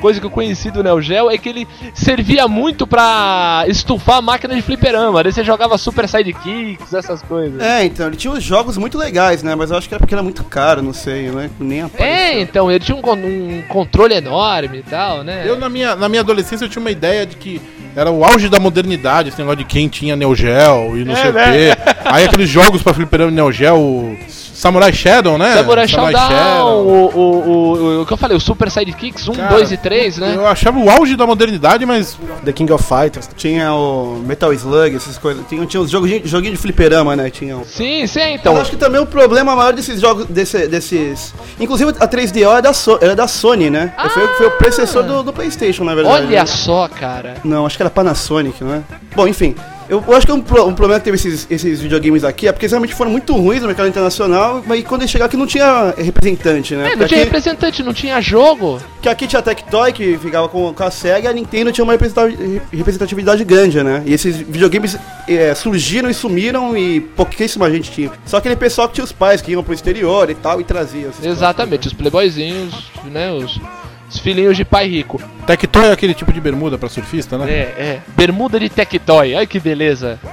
coisa 0.00 0.20
que 0.20 0.26
eu 0.26 0.30
conheci 0.30 0.70
do 0.70 0.82
Neo 0.82 1.00
Geo 1.00 1.30
é 1.30 1.38
que 1.38 1.48
ele 1.48 1.66
servia 1.94 2.46
muito 2.48 2.86
pra 2.86 3.64
estufar 3.68 4.16
a 4.16 4.22
máquina 4.22 4.54
de 4.54 4.62
fliperama. 4.62 5.22
Daí 5.22 5.32
você 5.32 5.44
jogava 5.44 5.76
Super 5.78 6.08
Sidekicks, 6.08 6.92
essas 6.92 7.22
coisas. 7.22 7.60
É, 7.60 7.84
então, 7.84 8.06
ele 8.08 8.16
tinha 8.16 8.32
uns 8.32 8.42
jogos 8.42 8.76
muito 8.76 8.98
legais, 8.98 9.42
né? 9.42 9.54
Mas 9.54 9.70
eu 9.70 9.76
acho 9.78 9.88
que 9.88 9.94
era 9.94 10.00
porque 10.00 10.14
era 10.14 10.22
muito 10.22 10.44
caro, 10.44 10.82
não 10.82 10.92
sei, 10.92 11.30
né? 11.30 11.50
Nem 11.58 11.80
É, 11.80 11.84
apareceu. 11.84 12.40
então, 12.42 12.70
ele 12.70 12.80
tinha 12.84 12.96
um, 12.96 13.00
um 13.12 13.62
controle 13.68 14.14
enorme 14.14 14.78
e 14.78 14.82
tal, 14.82 15.22
né? 15.24 15.44
Eu, 15.46 15.58
na 15.58 15.68
minha, 15.68 15.96
na 15.96 16.08
minha 16.08 16.20
adolescência, 16.22 16.64
eu 16.64 16.68
tinha 16.68 16.80
uma 16.80 16.90
ideia 16.90 17.26
de 17.26 17.36
que 17.36 17.60
era 17.94 18.10
o 18.10 18.24
auge 18.24 18.48
da 18.48 18.58
modernidade, 18.60 19.30
esse 19.30 19.38
negócio 19.38 19.58
de 19.58 19.64
quem 19.64 19.88
tinha 19.88 20.14
Neo 20.14 20.34
Geo 20.34 20.96
e 20.98 21.04
não 21.04 21.12
É, 21.14 21.16
sei 21.16 21.30
o 21.30 21.32
né? 21.32 21.52
quê. 21.52 21.92
Aí 22.04 22.24
aqueles 22.24 22.48
jogos 22.48 22.82
pra 22.82 22.92
fliperama 22.92 23.30
Neo 23.30 23.50
Geo, 23.50 24.16
Samurai 24.56 24.90
Shadow, 24.90 25.36
né? 25.36 25.52
Samurai 25.54 25.86
Shodown, 25.86 26.72
o, 26.82 27.10
o, 27.14 27.20
o, 27.20 28.02
o 28.02 28.06
que 28.06 28.12
eu 28.12 28.16
falei, 28.16 28.34
o 28.34 28.40
Super 28.40 28.70
Sidekicks 28.70 29.28
1, 29.28 29.32
Cara, 29.34 29.54
2 29.54 29.72
e 29.72 29.76
3, 29.76 30.16
né? 30.18 30.32
Eu 30.34 30.46
achava 30.46 30.78
o 30.78 30.88
auge 30.88 31.14
da 31.14 31.26
modernidade, 31.26 31.84
mas 31.84 32.18
The 32.42 32.52
King 32.52 32.72
of 32.72 32.82
Fighters. 32.82 33.28
Tinha 33.36 33.74
o 33.74 34.22
Metal 34.26 34.50
Slug, 34.54 34.96
essas 34.96 35.18
coisas. 35.18 35.44
Tinha, 35.46 35.66
tinha 35.66 35.80
os 35.80 35.90
jogos 35.90 36.08
de, 36.08 36.22
joguinho 36.24 36.52
de 36.52 36.58
fliperama, 36.58 37.14
né? 37.14 37.28
Tinha. 37.28 37.58
o- 37.58 37.66
Sim, 37.66 38.06
sim, 38.06 38.32
Então, 38.32 38.54
eu 38.54 38.60
acho 38.62 38.70
que 38.70 38.76
também 38.78 39.00
o 39.00 39.06
problema 39.06 39.54
maior 39.54 39.74
desses 39.74 40.00
jogos, 40.00 40.24
desse- 40.24 40.66
desses... 40.68 41.34
Inclusive 41.60 41.92
a 42.00 42.08
3DO 42.08 42.56
é 42.58 42.62
da, 42.62 42.72
so, 42.72 42.98
era 43.02 43.14
da 43.14 43.28
Sony, 43.28 43.68
né? 43.68 43.92
Foi, 44.14 44.26
foi 44.28 44.46
o 44.46 44.50
predecessor 44.52 45.02
do, 45.02 45.22
do 45.22 45.32
Playstation, 45.34 45.84
na 45.84 45.94
verdade. 45.94 46.24
Olha 46.24 46.40
né? 46.40 46.46
só, 46.46 46.88
cara. 46.88 47.34
Não, 47.44 47.66
acho 47.66 47.76
que 47.76 47.82
era 47.82 47.90
Panasonic, 47.90 48.64
não 48.64 48.76
é? 48.76 48.82
Bom, 49.14 49.28
enfim. 49.28 49.54
Eu, 49.88 50.02
eu 50.06 50.16
acho 50.16 50.26
que 50.26 50.32
um, 50.32 50.40
pro- 50.40 50.66
um 50.66 50.74
problema 50.74 50.98
que 51.00 51.04
teve 51.04 51.16
esses, 51.16 51.46
esses 51.50 51.80
videogames 51.80 52.24
aqui 52.24 52.48
é 52.48 52.52
porque 52.52 52.64
eles 52.66 52.72
realmente 52.72 52.94
foram 52.94 53.10
muito 53.10 53.34
ruins 53.34 53.60
no 53.60 53.66
mercado 53.68 53.88
internacional, 53.88 54.62
mas 54.66 54.84
quando 54.84 55.02
eles 55.02 55.10
chegaram 55.10 55.26
aqui 55.28 55.36
não 55.36 55.46
tinha 55.46 55.94
representante, 55.96 56.74
né? 56.74 56.86
É, 56.86 56.90
Porque 56.90 57.00
não 57.00 57.06
tinha 57.08 57.20
aqui, 57.20 57.24
representante, 57.26 57.82
não 57.82 57.92
tinha 57.94 58.20
jogo. 58.20 58.80
que 59.00 59.08
aqui 59.08 59.26
tinha 59.26 59.38
a 59.40 59.42
Tectoy, 59.42 59.92
que 59.92 60.18
ficava 60.18 60.48
com, 60.48 60.72
com 60.74 60.82
a 60.82 60.90
SEGA, 60.90 61.28
e 61.28 61.30
a 61.30 61.32
Nintendo 61.32 61.70
tinha 61.72 61.84
uma 61.84 61.92
representati- 61.92 62.36
representatividade 62.72 63.44
grande, 63.44 63.82
né? 63.82 64.02
E 64.06 64.12
esses 64.12 64.36
videogames 64.36 64.96
é, 65.28 65.54
surgiram 65.54 66.10
e 66.10 66.14
sumiram 66.14 66.76
e 66.76 67.00
pouquíssima 67.00 67.70
gente 67.70 67.90
tinha. 67.90 68.10
Só 68.24 68.38
aquele 68.38 68.56
pessoal 68.56 68.88
que 68.88 68.94
tinha 68.94 69.04
os 69.04 69.12
pais 69.12 69.40
que 69.40 69.52
iam 69.52 69.62
pro 69.62 69.72
exterior 69.74 70.28
e 70.30 70.34
tal, 70.34 70.60
e 70.60 70.64
trazia. 70.64 71.10
Exatamente, 71.22 71.86
os 71.88 71.94
playboyzinhos, 71.94 72.90
né? 73.04 73.30
Os, 73.32 73.60
os 74.08 74.18
filhinhos 74.18 74.56
de 74.56 74.64
pai 74.64 74.88
rico. 74.88 75.20
Tectoy 75.46 75.86
é 75.86 75.92
aquele 75.92 76.14
tipo 76.14 76.32
de 76.32 76.40
bermuda 76.40 76.78
pra 76.78 76.88
surfista, 76.88 77.36
né? 77.38 77.50
É, 77.50 77.60
é. 77.78 78.00
Bermuda 78.16 78.58
de 78.58 78.68
Tectoy, 78.68 79.34
olha 79.34 79.46
que 79.46 79.60
beleza. 79.60 80.18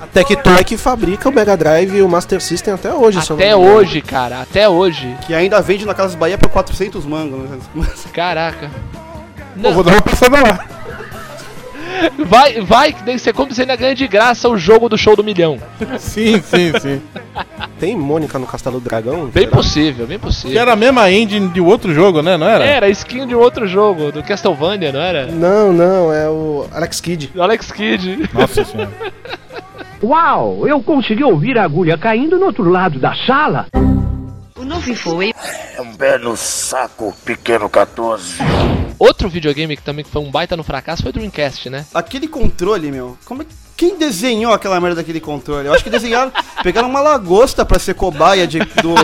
A 0.00 0.06
Tectoy 0.06 0.64
que 0.64 0.76
fabrica 0.76 1.28
o 1.28 1.32
Mega 1.32 1.56
Drive 1.56 1.96
e 1.96 2.02
o 2.02 2.08
Master 2.08 2.40
System 2.40 2.74
até 2.74 2.92
hoje. 2.92 3.18
eu 3.18 3.24
não 3.30 3.36
Até 3.36 3.56
hoje, 3.56 4.00
cara, 4.00 4.42
até 4.42 4.68
hoje. 4.68 5.16
Que 5.26 5.34
ainda 5.34 5.60
vende 5.60 5.84
na 5.84 5.94
Casas 5.94 6.14
Bahia 6.14 6.38
por 6.38 6.48
400 6.48 7.04
mangos. 7.04 7.50
Né? 7.50 7.58
Caraca. 8.12 8.70
Pô, 9.60 9.72
vou 9.72 9.82
dar 9.82 9.92
uma 9.92 10.02
passada 10.02 10.40
lá. 10.40 10.77
Vai, 12.26 12.60
vai, 12.60 12.92
que 12.92 13.02
daí 13.02 13.18
você 13.18 13.32
compra 13.32 13.54
você 13.54 13.62
ainda 13.62 13.76
ganha 13.76 13.94
de 13.94 14.06
graça 14.06 14.48
o 14.48 14.56
jogo 14.56 14.88
do 14.88 14.96
show 14.98 15.16
do 15.16 15.24
milhão. 15.24 15.58
Sim, 15.98 16.40
sim, 16.42 16.72
sim. 16.80 17.02
Tem 17.78 17.96
Mônica 17.96 18.38
no 18.38 18.46
Castelo 18.46 18.80
do 18.80 18.84
Dragão? 18.84 19.26
Bem 19.26 19.44
Será? 19.44 19.56
possível, 19.56 20.06
bem 20.06 20.18
Que 20.18 20.24
possível. 20.26 20.60
era 20.60 20.72
a 20.72 20.76
mesma 20.76 21.10
engine 21.10 21.48
de 21.48 21.60
outro 21.60 21.92
jogo, 21.94 22.22
né? 22.22 22.36
Não 22.36 22.48
era? 22.48 22.64
Era 22.64 22.88
skin 22.90 23.26
de 23.26 23.34
outro 23.34 23.66
jogo, 23.68 24.10
do 24.10 24.22
Castlevania, 24.22 24.90
não 24.92 25.00
era? 25.00 25.26
Não, 25.26 25.72
não, 25.72 26.12
é 26.12 26.28
o 26.28 26.66
Alex 26.72 27.00
Kidd. 27.00 27.30
Alex 27.38 27.70
Kidd. 27.72 28.28
Nossa 28.34 28.64
senhora. 28.66 28.90
Uau, 30.02 30.66
eu 30.66 30.80
consegui 30.82 31.24
ouvir 31.24 31.58
a 31.58 31.64
agulha 31.64 31.98
caindo 31.98 32.38
no 32.38 32.46
outro 32.46 32.68
lado 32.68 32.98
da 32.98 33.14
sala. 33.26 33.66
O 34.58 34.64
novo 34.64 34.92
foi 34.92 35.32
É 35.76 35.80
um 35.80 35.94
belo 35.94 36.36
saco, 36.36 37.14
pequeno 37.24 37.68
14. 37.68 38.38
Outro 38.98 39.28
videogame 39.28 39.76
que 39.76 39.82
também 39.82 40.04
foi 40.04 40.20
um 40.20 40.32
baita 40.32 40.56
no 40.56 40.64
fracasso 40.64 41.02
foi 41.02 41.10
o 41.10 41.12
Dreamcast, 41.12 41.70
né? 41.70 41.86
Aquele 41.94 42.26
controle, 42.26 42.90
meu, 42.90 43.16
como 43.24 43.42
é 43.42 43.46
quem 43.78 43.96
desenhou 43.96 44.52
aquela 44.52 44.78
merda 44.80 44.96
daquele 44.96 45.20
controle? 45.20 45.68
Eu 45.68 45.72
acho 45.72 45.84
que 45.84 45.88
desenharam, 45.90 46.32
pegaram 46.62 46.88
uma 46.90 47.00
lagosta 47.00 47.64
pra 47.64 47.78
ser 47.78 47.94
cobaia 47.94 48.46
de, 48.46 48.58
do. 48.58 48.94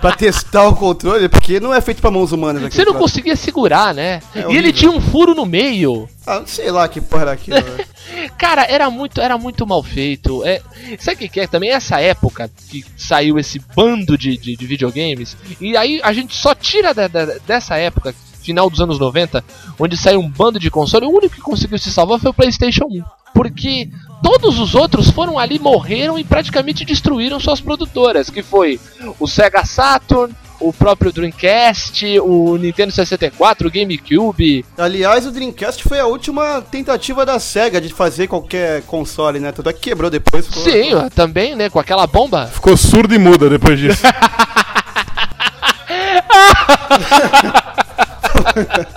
pra 0.00 0.12
testar 0.12 0.66
o 0.68 0.74
controle, 0.74 1.28
porque 1.28 1.60
não 1.60 1.74
é 1.74 1.80
feito 1.80 2.00
pra 2.00 2.10
mãos 2.10 2.32
humanas 2.32 2.62
Você 2.72 2.78
não 2.84 2.92
troço. 2.92 2.98
conseguia 2.98 3.36
segurar, 3.36 3.92
né? 3.94 4.20
e 4.34 4.56
ele 4.56 4.72
tinha 4.72 4.90
um 4.90 5.00
furo 5.00 5.34
no 5.34 5.44
meio. 5.44 6.08
Ah, 6.26 6.42
sei 6.46 6.70
lá 6.70 6.86
que 6.88 7.00
porra 7.00 7.22
era 7.22 7.32
aquilo. 7.32 7.60
velho. 7.60 7.86
Cara, 8.38 8.64
era 8.68 8.88
muito, 8.90 9.20
era 9.20 9.36
muito 9.38 9.66
mal 9.66 9.82
feito. 9.82 10.44
É, 10.44 10.60
sabe 10.98 11.16
o 11.16 11.18
que, 11.18 11.28
que 11.28 11.40
é? 11.40 11.46
Também 11.46 11.70
essa 11.70 12.00
época 12.00 12.50
que 12.70 12.84
saiu 12.96 13.38
esse 13.38 13.60
bando 13.74 14.16
de, 14.16 14.36
de, 14.36 14.56
de 14.56 14.66
videogames. 14.66 15.36
E 15.60 15.76
aí 15.76 16.00
a 16.02 16.12
gente 16.12 16.34
só 16.36 16.54
tira 16.54 16.92
da- 16.94 17.08
da- 17.08 17.38
dessa 17.46 17.76
época, 17.76 18.14
final 18.42 18.68
dos 18.70 18.80
anos 18.80 18.98
90, 18.98 19.42
onde 19.78 19.96
saiu 19.96 20.20
um 20.20 20.28
bando 20.28 20.58
de 20.58 20.70
console. 20.70 21.06
O 21.06 21.10
único 21.16 21.34
que 21.36 21.40
conseguiu 21.40 21.78
se 21.78 21.90
salvar 21.92 22.18
foi 22.20 22.30
o 22.30 22.34
PlayStation 22.34 22.84
1. 22.84 23.02
Porque 23.34 23.88
todos 24.22 24.58
os 24.58 24.74
outros 24.74 25.10
foram 25.10 25.38
ali, 25.38 25.58
morreram 25.58 26.18
e 26.18 26.24
praticamente 26.24 26.84
destruíram 26.84 27.40
suas 27.40 27.60
produtoras. 27.60 28.30
Que 28.30 28.42
foi 28.42 28.78
o 29.18 29.26
Sega 29.26 29.64
Saturn, 29.64 30.32
o 30.60 30.72
próprio 30.72 31.12
Dreamcast, 31.12 32.20
o 32.20 32.56
Nintendo 32.56 32.92
64, 32.92 33.66
o 33.66 33.70
GameCube. 33.70 34.64
Aliás, 34.78 35.26
o 35.26 35.32
Dreamcast 35.32 35.82
foi 35.82 35.98
a 35.98 36.06
última 36.06 36.62
tentativa 36.62 37.26
da 37.26 37.38
SEGA 37.40 37.80
de 37.80 37.92
fazer 37.92 38.28
qualquer 38.28 38.82
console, 38.82 39.40
né? 39.40 39.50
Tanto 39.50 39.68
é 39.68 39.72
que 39.72 39.80
quebrou 39.80 40.08
depois. 40.10 40.46
ficou- 40.46 40.62
Sim, 40.62 40.92
também, 41.14 41.56
né? 41.56 41.68
Com 41.68 41.80
aquela 41.80 42.06
bomba. 42.06 42.46
Ficou 42.54 42.76
surdo 42.76 43.14
e 43.14 43.18
muda 43.18 43.50
depois 43.50 43.78
disso. 43.78 44.02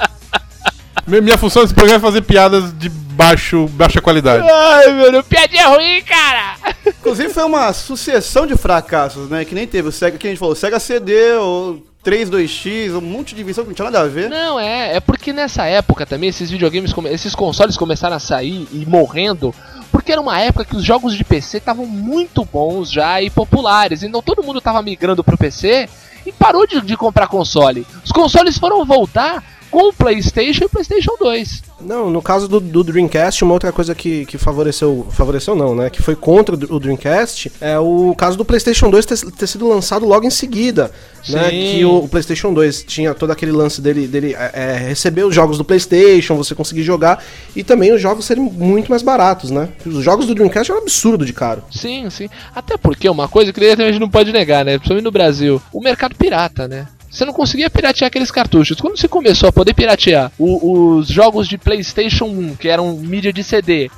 Mi- 1.08 1.22
Minha 1.22 1.38
função 1.38 1.62
nesse 1.62 1.74
programa 1.74 1.98
é 2.00 2.02
fazer 2.02 2.22
piadas 2.22 2.78
de 2.78 2.90
baixo, 2.90 3.68
baixa 3.74 4.02
qualidade. 4.02 4.46
Ai, 4.50 4.92
meu 4.94 5.12
Deus, 5.12 5.26
piadinha 5.28 5.68
ruim, 5.70 6.02
cara! 6.04 6.56
Inclusive 6.86 7.30
foi 7.30 7.44
uma 7.44 7.72
sucessão 7.74 8.46
de 8.46 8.56
fracassos, 8.58 9.30
né? 9.30 9.46
Que 9.46 9.56
nem 9.56 9.66
teve 9.68 9.88
o 9.88 9.92
Sega, 9.92 10.18
que 10.18 10.28
a 10.28 10.30
gente 10.30 10.40
falou, 10.40 10.54
o 10.54 10.58
Sega 10.58 10.80
CD, 10.80 11.34
o 11.38 11.82
32X, 12.04 12.92
um 12.98 13.02
monte 13.02 13.34
de 13.36 13.42
invenção 13.42 13.64
que 13.64 13.70
não 13.70 13.76
tinha 13.76 13.86
nada 13.90 14.02
a 14.02 14.08
ver. 14.08 14.30
Não, 14.30 14.60
é, 14.60 14.96
é 14.96 15.00
porque 15.00 15.32
nessa 15.32 15.66
época 15.66 16.06
também 16.06 16.30
esses 16.30 16.50
videogames, 16.52 16.94
esses 17.12 17.34
consoles 17.36 17.78
começaram 17.78 18.16
a 18.16 18.20
sair 18.20 18.68
e 18.72 18.86
morrendo, 18.86 19.54
porque 19.92 20.12
era 20.12 20.22
uma 20.22 20.40
época 20.40 20.66
que 20.66 20.76
os 20.76 20.84
jogos 20.84 21.16
de 21.16 21.24
PC 21.24 21.58
estavam 21.58 21.86
muito 21.86 22.44
bons 22.46 22.92
já 22.92 23.22
e 23.22 23.30
populares, 23.30 24.04
então 24.04 24.22
todo 24.22 24.44
mundo 24.44 24.60
tava 24.62 24.82
migrando 24.82 25.24
pro 25.24 25.38
PC 25.38 25.88
e 26.26 26.32
parou 26.32 26.68
de, 26.68 26.82
de 26.82 26.98
comprar 26.98 27.28
console. 27.28 27.86
Os 28.04 28.12
consoles 28.12 28.58
foram 28.58 28.84
voltar 28.86 29.44
com 29.76 29.90
o 29.90 29.94
PlayStation 29.94 30.64
e 30.64 30.68
o 30.68 30.70
PlayStation 30.70 31.12
2. 31.20 31.64
Não, 31.82 32.10
no 32.10 32.22
caso 32.22 32.48
do, 32.48 32.62
do 32.62 32.82
Dreamcast, 32.82 33.44
uma 33.44 33.54
outra 33.54 33.74
coisa 33.74 33.94
que, 33.94 34.26
que 34.26 34.38
favoreceu, 34.38 35.06
favoreceu 35.12 35.54
não, 35.54 35.76
né, 35.76 35.90
que 35.90 36.02
foi 36.02 36.16
contra 36.16 36.56
o 36.56 36.80
Dreamcast, 36.80 37.52
é 37.60 37.78
o 37.78 38.16
caso 38.18 38.38
do 38.38 38.46
PlayStation 38.46 38.90
2 38.90 39.06
ter, 39.06 39.20
ter 39.32 39.48
sido 39.48 39.68
lançado 39.68 40.06
logo 40.06 40.26
em 40.26 40.30
seguida, 40.30 40.92
né, 41.28 41.50
Sim. 41.50 41.74
que 41.74 41.84
o, 41.84 42.06
o 42.06 42.08
PlayStation 42.08 42.54
2 42.54 42.84
tinha 42.84 43.14
todo 43.14 43.32
aquele 43.32 43.52
lance 43.52 43.82
dele, 43.82 44.08
dele 44.08 44.34
é, 44.34 44.52
é, 44.54 44.78
receber 44.78 45.26
os 45.26 45.36
jogos 45.36 45.58
do 45.58 45.66
PlayStation, 45.66 46.38
você 46.38 46.56
conseguir 46.56 46.84
jogar, 46.84 47.22
e 47.54 47.62
também 47.62 47.92
os 47.92 48.00
jogos 48.00 48.24
serem 48.24 48.44
muito 48.44 48.90
mais 48.90 49.02
baratos, 49.02 49.52
né, 49.52 49.68
os 49.86 50.06
jogos 50.06 50.26
do 50.26 50.34
Dreamcast 50.34 50.72
eram 50.72 50.84
absurdo 50.84 51.26
de 51.26 51.34
caro. 51.34 51.66
Sim, 51.70 52.10
sim. 52.10 52.30
Até 52.56 52.78
porque 52.78 53.10
uma 53.10 53.28
coisa 53.28 53.52
que 53.52 53.60
a 53.60 53.76
gente 53.76 54.00
não 54.00 54.10
pode 54.10 54.32
negar, 54.32 54.64
né? 54.64 54.78
Principalmente 54.78 55.04
no 55.04 55.12
Brasil, 55.12 55.62
o 55.74 55.82
mercado 55.82 56.16
pirata, 56.16 56.66
né? 56.66 56.88
Você 57.16 57.24
não 57.26 57.34
conseguia 57.34 57.70
piratear 57.70 58.08
aqueles 58.08 58.30
cartuchos. 58.30 58.80
Quando 58.80 58.98
você 58.98 59.08
começou 59.08 59.48
a 59.48 59.52
poder 59.54 59.74
piratear 59.74 60.32
o- 60.38 60.98
os 60.98 61.08
jogos 61.08 61.48
de 61.48 61.58
PlayStation 61.58 62.26
1, 62.26 62.56
que 62.56 62.68
eram 62.68 62.94
mídia 62.98 63.32
de 63.32 63.42
CD, 63.44 63.90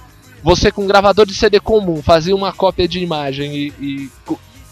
você 0.44 0.72
com 0.72 0.84
um 0.84 0.88
gravador 0.88 1.26
de 1.26 1.34
CD 1.34 1.60
comum 1.60 2.02
fazia 2.04 2.36
uma 2.36 2.54
cópia 2.54 2.88
de 2.88 3.00
imagem 3.00 3.56
e, 3.56 3.74
e 3.82 4.10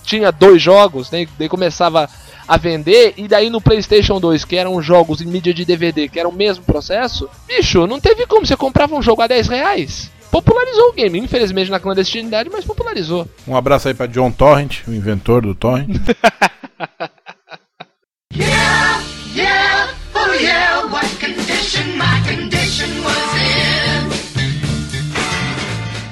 tinha 0.03 0.31
dois 0.31 0.62
jogos, 0.62 1.10
né? 1.10 1.25
Daí 1.39 1.49
começava 1.49 2.08
a 2.47 2.58
vender, 2.58 3.15
e 3.17 3.27
daí 3.27 3.49
no 3.49 3.60
PlayStation 3.60 4.19
2, 4.19 4.45
que 4.45 4.55
eram 4.55 4.79
jogos 4.79 5.19
em 5.21 5.25
mídia 5.25 5.51
de 5.51 5.65
DVD, 5.65 6.08
que 6.08 6.19
era 6.19 6.29
o 6.29 6.31
mesmo 6.31 6.63
processo, 6.63 7.27
bicho, 7.47 7.88
não 7.88 7.99
teve 7.99 8.27
como. 8.27 8.45
Você 8.45 8.55
comprava 8.55 8.95
um 8.95 9.01
jogo 9.01 9.23
a 9.23 9.27
10 9.27 9.47
reais. 9.47 10.12
Popularizou 10.29 10.89
o 10.89 10.93
game, 10.93 11.17
infelizmente 11.17 11.71
na 11.71 11.79
clandestinidade, 11.79 12.49
mas 12.53 12.63
popularizou. 12.63 13.27
Um 13.47 13.55
abraço 13.55 13.88
aí 13.88 13.95
pra 13.95 14.05
John 14.05 14.29
Torrent, 14.29 14.81
o 14.88 14.93
inventor 14.93 15.41
do 15.41 15.55
Torrent. 15.55 15.88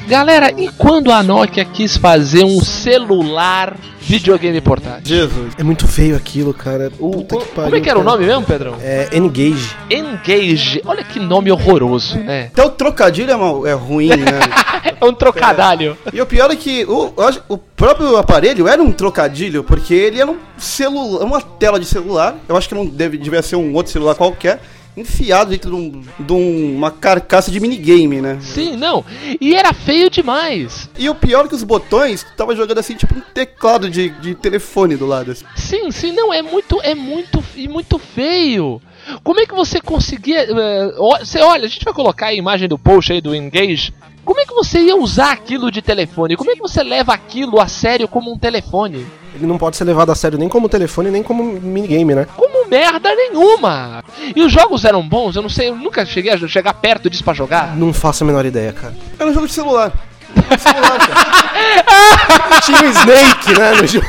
Galera, 0.08 0.54
e 0.58 0.70
quando 0.78 1.12
a 1.12 1.24
Nokia 1.24 1.66
quis 1.66 1.98
fazer 1.98 2.44
um 2.44 2.60
celular 2.62 3.76
videogame 4.06 4.60
portátil? 4.62 5.04
Jesus. 5.16 5.54
É 5.58 5.63
muito 5.63 5.88
feio 5.88 6.16
aquilo, 6.16 6.54
cara. 6.54 6.92
O- 7.00 7.12
Puta 7.12 7.38
que 7.38 7.46
como 7.46 7.56
pariu, 7.56 7.78
é 7.78 7.82
que 7.82 7.89
era 7.89 7.98
o 8.00 8.04
cara. 8.04 8.16
nome 8.16 8.28
mesmo, 8.28 8.44
Pedrão? 8.44 8.76
É 8.82 9.10
Engage. 9.13 9.76
Engage. 9.89 10.82
Olha 10.86 11.04
que 11.04 11.20
nome 11.20 11.52
horroroso, 11.52 12.18
né? 12.20 12.50
Até 12.54 12.63
o 12.63 12.70
trocadilho 12.70 13.32
é, 13.32 13.36
mal- 13.36 13.66
é 13.68 13.74
ruim, 13.74 14.10
né? 14.10 14.16
É 15.00 15.06
um 15.06 15.13
trocadalho. 15.13 15.98
E 16.13 16.22
o 16.22 16.26
pior 16.26 16.52
é 16.52 16.56
que 16.58 16.86
o, 16.86 17.13
o 17.50 17.58
próprio 17.58 18.16
aparelho 18.18 18.68
era 18.68 18.82
um 18.82 18.92
trocadilho, 18.92 19.63
porque 19.63 19.94
ele 19.94 20.20
era 20.22 20.30
um 20.30 20.38
celular, 20.58 21.24
uma 21.26 21.42
tela 21.42 21.80
de 21.80 21.86
celular. 21.86 22.36
Eu 22.48 22.56
acho 22.58 22.68
que 22.70 22.76
não 22.76 22.86
deve, 22.86 23.18
devia 23.18 23.42
ser 23.42 23.56
um 23.58 23.74
outro 23.74 23.92
celular 23.92 24.16
qualquer, 24.16 24.62
enfiado 24.96 25.52
dentro 25.52 25.70
de, 25.72 25.76
um- 25.76 26.04
de 26.20 26.34
um- 26.34 26.76
uma 26.78 26.92
carcaça 26.92 27.50
de 27.52 27.60
minigame, 27.60 28.22
né? 28.22 28.38
Sim, 28.42 28.76
não. 28.76 29.04
E 29.42 29.56
era 29.56 29.74
feio 29.74 30.10
demais. 30.10 30.90
E 30.98 31.10
o 31.10 31.16
pior 31.16 31.46
é 31.46 31.48
que 31.48 31.56
os 31.56 31.64
botões 31.64 32.26
tava 32.38 32.56
jogando 32.56 32.78
assim, 32.80 32.96
tipo 32.96 33.16
um 33.16 33.22
teclado 33.34 33.90
de, 33.90 34.10
de 34.10 34.36
telefone 34.36 34.96
do 34.96 35.06
lado. 35.06 35.32
assim. 35.32 35.46
Sim, 35.56 35.92
sim, 35.92 36.12
não, 36.12 36.34
é 36.34 36.42
muito, 36.42 36.80
é 36.82 36.94
muito, 36.94 37.44
e 37.56 37.68
muito 37.68 37.98
feio. 37.98 38.82
Como 39.24 39.40
é 39.40 39.46
que 39.46 39.54
você 39.54 39.82
conseguia. 39.82 40.44
eh, 40.50 40.94
ó, 40.98 41.18
você 41.20 41.40
olha, 41.42 41.66
a 41.66 41.68
gente 41.70 41.84
vai 41.84 41.94
colocar 41.94 42.28
a 42.28 42.34
imagem 42.34 42.70
do 42.70 42.78
post 42.80 43.12
aí 43.12 43.20
do 43.20 43.36
Engage. 43.36 43.94
Como 44.24 44.40
é 44.40 44.46
que 44.46 44.54
você 44.54 44.80
ia 44.80 44.96
usar 44.96 45.32
aquilo 45.34 45.70
de 45.70 45.82
telefone? 45.82 46.38
Como 46.38 46.50
é 46.50 46.54
que 46.54 46.62
você 46.62 46.82
leva 46.82 47.14
aquilo 47.14 47.60
a 47.60 47.68
sério 47.68 48.08
como 48.08 48.32
um 48.32 48.38
telefone? 48.38 49.06
Ele 49.36 49.48
não 49.48 49.58
pode 49.58 49.76
ser 49.78 49.84
levado 49.84 50.12
a 50.12 50.15
sério 50.15 50.38
nem 50.38 50.48
como 50.48 50.69
telefone, 50.69 51.10
nem 51.10 51.24
como 51.24 51.43
minigame, 51.43 52.13
né? 52.13 52.28
Como 52.36 52.69
merda 52.69 53.13
nenhuma! 53.15 54.04
E 54.36 54.41
os 54.41 54.52
jogos 54.52 54.86
eram 54.86 55.08
bons, 55.08 55.36
eu 55.36 55.41
não 55.41 55.50
sei, 55.50 55.69
eu 55.69 55.76
nunca 55.76 56.06
cheguei 56.06 56.32
a 56.32 56.48
chegar 56.48 56.74
perto 56.76 57.10
disso 57.10 57.24
pra 57.24 57.34
jogar. 57.34 57.76
Não 57.76 57.91
faço 57.91 58.24
a 58.24 58.28
menor 58.28 58.46
ideia, 58.46 58.72
cara. 58.74 58.93
Era 59.17 59.30
um 59.30 59.34
jogo 59.34 59.48
de 59.48 59.54
celular. 59.54 59.91
Um 60.36 60.58
celular, 60.58 61.00
cara. 61.00 62.62
Tinha 62.62 62.82
o 62.82 62.91
Snake, 62.91 63.60
né? 63.60 63.72
No 63.82 63.88
jogo. 63.88 64.08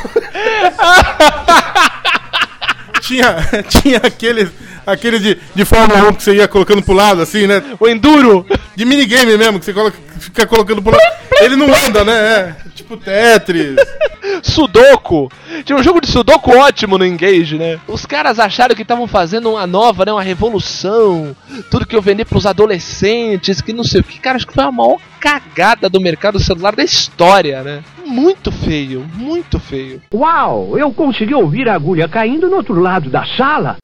tinha, 3.01 3.35
tinha 3.69 3.97
aqueles, 3.97 4.49
aqueles 4.85 5.21
de, 5.21 5.39
de 5.53 5.65
Fórmula 5.65 6.09
1 6.09 6.13
que 6.13 6.23
você 6.23 6.35
ia 6.35 6.47
colocando 6.47 6.81
pro 6.81 6.93
lado, 6.93 7.21
assim, 7.21 7.47
né? 7.47 7.63
O 7.79 7.87
Enduro! 7.87 8.45
De 8.75 8.85
minigame 8.85 9.37
mesmo, 9.37 9.59
que 9.59 9.65
você 9.65 9.73
coloca, 9.73 9.97
fica 10.19 10.45
colocando 10.45 10.81
pro 10.81 10.91
lado. 10.91 11.03
Ele 11.39 11.55
não 11.55 11.67
anda, 11.73 12.03
né? 12.03 12.13
É, 12.13 12.55
tipo 12.85 12.97
Tetris. 12.97 13.75
Sudoku! 14.43 15.29
Tinha 15.63 15.77
um 15.77 15.83
jogo 15.83 15.99
de 15.99 16.07
Sudoku 16.07 16.51
ótimo 16.51 16.97
no 16.97 17.05
Engage, 17.05 17.57
né? 17.57 17.79
Os 17.87 18.05
caras 18.05 18.39
acharam 18.39 18.75
que 18.75 18.83
estavam 18.83 19.07
fazendo 19.07 19.51
uma 19.51 19.65
nova, 19.65 20.05
né? 20.05 20.11
Uma 20.11 20.21
revolução. 20.21 21.35
Tudo 21.71 21.85
que 21.85 21.95
eu 21.95 22.01
vender 22.01 22.25
pros 22.25 22.45
adolescentes, 22.45 23.61
que 23.61 23.73
não 23.73 23.83
sei 23.83 24.01
o 24.01 24.03
que. 24.03 24.19
Cara, 24.19 24.37
acho 24.37 24.47
que 24.47 24.53
foi 24.53 24.63
a 24.63 24.71
maior 24.71 24.97
cagada 25.19 25.89
do 25.89 25.99
mercado 25.99 26.39
celular 26.39 26.75
da 26.75 26.83
história, 26.83 27.63
né? 27.63 27.83
Muito 28.05 28.51
feio, 28.51 29.05
muito 29.15 29.59
feio. 29.59 30.01
Uau, 30.13 30.77
eu 30.77 30.91
consegui 30.91 31.33
ouvir 31.33 31.67
a 31.67 31.73
agulha 31.75 32.07
caindo 32.07 32.49
no 32.49 32.57
outro 32.57 32.79
lado 32.79 33.09
da 33.09 33.25
sala. 33.25 33.77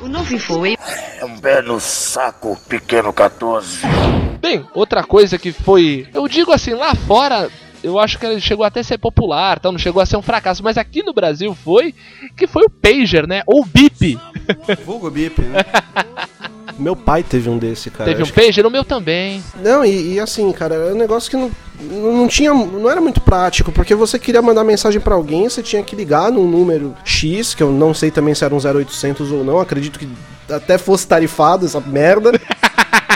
O 0.00 0.08
novo 0.08 0.38
foi 0.38 0.76
É 1.20 1.24
um 1.24 1.38
belo 1.38 1.78
saco, 1.80 2.56
pequeno 2.68 3.12
14. 3.12 3.80
Bem, 4.40 4.64
outra 4.72 5.02
coisa 5.02 5.36
que 5.36 5.52
foi. 5.52 6.06
Eu 6.14 6.26
digo 6.28 6.52
assim, 6.52 6.72
lá 6.72 6.94
fora. 6.94 7.50
Eu 7.82 7.98
acho 7.98 8.18
que 8.18 8.26
ele 8.26 8.40
chegou 8.40 8.64
até 8.64 8.80
a 8.80 8.84
ser 8.84 8.98
popular, 8.98 9.56
então 9.58 9.70
não 9.72 9.78
chegou 9.78 10.02
a 10.02 10.06
ser 10.06 10.16
um 10.16 10.22
fracasso, 10.22 10.62
mas 10.62 10.76
aqui 10.76 11.02
no 11.02 11.12
Brasil 11.12 11.54
foi 11.54 11.94
que 12.36 12.46
foi 12.46 12.64
o 12.64 12.70
pager, 12.70 13.26
né? 13.26 13.42
Ou 13.46 13.62
o 13.62 13.64
bip. 13.64 14.18
Vulgo 14.84 15.10
bip, 15.10 15.40
né? 15.42 15.64
Meu 16.78 16.94
pai 16.94 17.22
teve 17.24 17.48
um 17.50 17.58
desse, 17.58 17.90
cara. 17.90 18.04
Teve 18.04 18.20
um 18.20 18.24
Acho 18.24 18.32
que- 18.32 18.40
pager, 18.40 18.64
o 18.66 18.70
meu 18.70 18.84
também. 18.84 19.42
Não, 19.62 19.84
e, 19.84 20.14
e 20.14 20.20
assim, 20.20 20.50
cara, 20.52 20.74
é 20.74 20.92
um 20.92 20.96
negócio 20.96 21.28
que 21.30 21.36
não, 21.36 21.50
não 21.90 22.28
tinha. 22.28 22.52
Não 22.54 22.88
era 22.90 23.00
muito 23.00 23.20
prático, 23.20 23.72
porque 23.72 23.94
você 23.94 24.18
queria 24.18 24.40
mandar 24.42 24.62
mensagem 24.64 25.00
pra 25.00 25.14
alguém, 25.14 25.48
você 25.48 25.62
tinha 25.62 25.82
que 25.82 25.96
ligar 25.96 26.30
num 26.30 26.46
número 26.48 26.94
X, 27.04 27.54
que 27.54 27.62
eu 27.62 27.72
não 27.72 27.92
sei 27.92 28.10
também 28.10 28.34
se 28.34 28.44
era 28.44 28.54
um 28.54 28.58
0800 28.58 29.32
ou 29.32 29.42
não, 29.44 29.58
acredito 29.58 29.98
que 29.98 30.08
até 30.50 30.78
fosse 30.78 31.06
tarifado 31.06 31.66
essa 31.66 31.80
merda. 31.80 32.32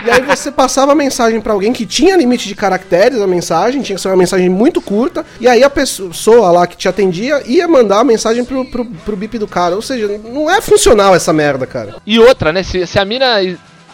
E 0.05 0.11
aí 0.11 0.21
você 0.21 0.51
passava 0.51 0.91
a 0.91 0.95
mensagem 0.95 1.39
pra 1.39 1.53
alguém 1.53 1.71
que 1.71 1.85
tinha 1.85 2.17
limite 2.17 2.47
de 2.47 2.55
caracteres 2.55 3.21
a 3.21 3.27
mensagem, 3.27 3.81
tinha 3.81 3.95
que 3.95 4.01
ser 4.01 4.09
uma 4.09 4.17
mensagem 4.17 4.49
muito 4.49 4.81
curta, 4.81 5.25
e 5.39 5.47
aí 5.47 5.63
a 5.63 5.69
pessoa 5.69 6.51
lá 6.51 6.67
que 6.67 6.75
te 6.75 6.89
atendia 6.89 7.41
ia 7.45 7.67
mandar 7.67 7.99
a 7.99 8.03
mensagem 8.03 8.43
pro, 8.43 8.65
pro, 8.65 8.85
pro 8.85 9.15
bip 9.15 9.37
do 9.37 9.47
cara. 9.47 9.75
Ou 9.75 9.81
seja, 9.81 10.19
não 10.23 10.49
é 10.49 10.59
funcional 10.61 11.15
essa 11.15 11.31
merda, 11.31 11.65
cara. 11.65 11.95
E 12.05 12.19
outra, 12.19 12.51
né? 12.51 12.63
Se, 12.63 12.85
se 12.85 12.99
a 12.99 13.05
mina. 13.05 13.27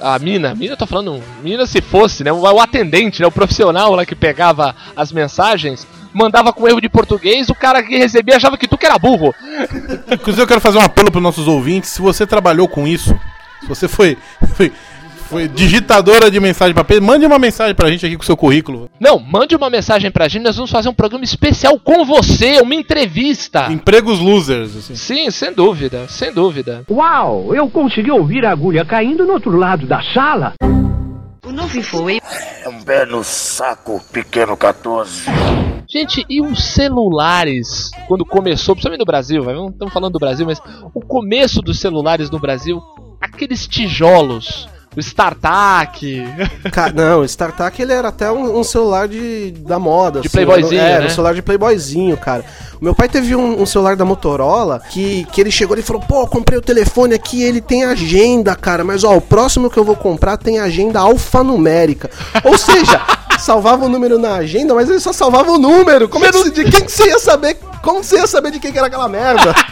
A 0.02 0.18
mina, 0.18 0.56
mina, 0.56 0.74
eu 0.74 0.78
tô 0.78 0.88
falando, 0.88 1.22
mina 1.44 1.66
se 1.66 1.82
fosse, 1.82 2.24
né? 2.24 2.32
O, 2.32 2.40
o 2.40 2.62
atendente, 2.62 3.20
né? 3.20 3.28
O 3.28 3.32
profissional 3.32 3.94
lá 3.94 4.06
que 4.06 4.16
pegava 4.16 4.74
as 4.96 5.12
mensagens, 5.12 5.86
mandava 6.14 6.54
com 6.54 6.70
erro 6.70 6.80
de 6.80 6.88
português, 6.88 7.50
o 7.50 7.56
cara 7.56 7.84
que 7.84 7.98
recebia 7.98 8.38
achava 8.38 8.58
que 8.58 8.66
tu 8.66 8.78
que 8.78 8.86
era 8.86 8.98
burro. 8.98 9.36
Inclusive, 10.10 10.42
eu 10.42 10.48
quero 10.48 10.62
fazer 10.62 10.78
um 10.78 10.84
apelo 10.84 11.12
pros 11.12 11.22
nossos 11.22 11.50
ouvintes. 11.50 11.90
Se 11.90 12.02
você 12.02 12.26
trabalhou 12.26 12.66
com 12.66 12.88
isso, 12.88 13.14
se 13.60 13.68
você 13.68 13.88
foi, 13.90 14.18
foi, 14.56 14.72
foi 15.30 15.48
digitadora 15.48 16.32
de 16.32 16.40
mensagem 16.40 16.74
de 16.74 16.80
papel, 16.80 17.00
mande 17.02 17.24
uma 17.24 17.38
mensagem 17.38 17.76
pra 17.76 17.90
gente 17.90 18.04
aqui 18.04 18.18
com 18.18 18.24
o 18.24 18.26
seu 18.26 18.36
currículo. 18.36 18.90
Não, 19.00 19.20
mande 19.20 19.56
uma 19.56 19.70
mensagem 19.70 20.10
pra 20.10 20.28
gente, 20.28 20.44
nós 20.44 20.56
vamos 20.56 20.72
fazer 20.72 20.90
um 20.90 20.94
programa 20.94 21.24
especial 21.24 21.80
com 21.80 22.04
você, 22.04 22.60
uma 22.62 22.74
entrevista. 22.74 23.72
Empregos 23.72 24.20
losers, 24.20 24.76
assim. 24.76 24.96
Sim, 24.96 25.30
sem 25.30 25.54
dúvida, 25.54 26.08
sem 26.10 26.34
dúvida. 26.34 26.84
Uau, 26.90 27.54
eu 27.54 27.70
consegui 27.70 28.10
ouvir 28.10 28.44
a 28.44 28.52
agulha 28.52 28.84
caindo 28.84 29.24
no 29.26 29.34
outro 29.34 29.56
lado 29.56 29.86
da 29.86 30.02
sala. 30.14 30.54
o 31.46 31.52
novo 31.52 31.82
foi 31.84 32.20
É 32.64 32.68
um 32.68 32.84
belo 32.84 33.24
saco, 33.24 34.02
pequeno 34.12 34.58
14. 34.58 35.26
Gente, 35.92 36.26
e 36.28 36.42
os 36.42 36.64
celulares, 36.64 37.92
quando 38.08 38.26
começou, 38.26 38.74
principalmente 38.76 39.00
no 39.00 39.06
Brasil, 39.06 39.44
vai, 39.44 39.54
não 39.54 39.70
estamos 39.70 39.94
falando 39.94 40.14
do 40.14 40.20
Brasil, 40.20 40.46
mas 40.46 40.60
o 40.94 41.02
começo 41.02 41.62
dos 41.62 41.80
celulares 41.80 42.30
no 42.32 42.40
Brasil, 42.40 42.82
aqueles 43.22 43.68
tijolos, 43.68 44.68
o 44.96 45.00
StarTAC, 45.00 46.26
não, 46.96 47.22
o 47.22 47.26
StarTAC 47.26 47.82
ele 47.82 47.94
era 47.94 48.08
até 48.10 48.32
um, 48.32 48.60
um 48.60 48.64
celular 48.64 49.08
de, 49.08 49.52
da 49.52 49.78
moda. 49.80 50.22
De 50.22 50.30
playboyzinho, 50.30 50.82
Era 50.82 51.02
né? 51.02 51.06
um 51.06 51.10
celular 51.10 51.34
de 51.36 51.42
playboyzinho, 51.42 52.18
cara. 52.18 52.44
O 52.82 52.84
meu 52.84 52.96
pai 52.96 53.08
teve 53.08 53.36
um, 53.36 53.62
um 53.62 53.66
celular 53.66 53.96
da 53.96 54.04
Motorola 54.04 54.82
que, 54.90 55.26
que 55.32 55.40
ele 55.42 55.52
chegou 55.52 55.78
e 55.78 55.82
falou: 55.82 56.02
pô, 56.02 56.26
comprei 56.28 56.58
o 56.58 56.62
telefone 56.62 57.14
aqui, 57.14 57.44
ele 57.44 57.62
tem 57.62 57.84
agenda, 57.84 58.56
cara. 58.56 58.84
Mas 58.84 59.04
ó, 59.04 59.16
o 59.16 59.22
próximo 59.22 59.70
que 59.70 59.78
eu 59.78 59.84
vou 59.84 59.96
comprar 59.96 60.38
tem 60.38 60.60
agenda 60.60 61.00
alfanumérica. 61.00 62.10
Ou 62.44 62.58
seja, 62.58 63.00
salvava 63.38 63.86
o 63.86 63.90
número 63.90 64.18
na 64.18 64.36
agenda, 64.36 64.74
mas 64.74 64.90
ele 64.90 65.00
só 65.00 65.14
salvava 65.14 65.52
o 65.52 65.58
número. 65.60 66.10
Como 66.10 66.26
é 66.26 66.32
que, 66.32 66.38
você- 66.38 66.52
de 66.52 66.64
quem 66.66 66.84
que 66.86 66.92
você 66.92 67.08
ia 67.10 67.20
saber? 67.20 67.58
Como 67.84 68.04
você 68.04 68.16
ia 68.18 68.28
saber 68.28 68.52
de 68.52 68.60
quem 68.60 68.72
que 68.72 68.78
era 68.78 68.88
aquela 68.88 69.08
merda? 69.08 69.54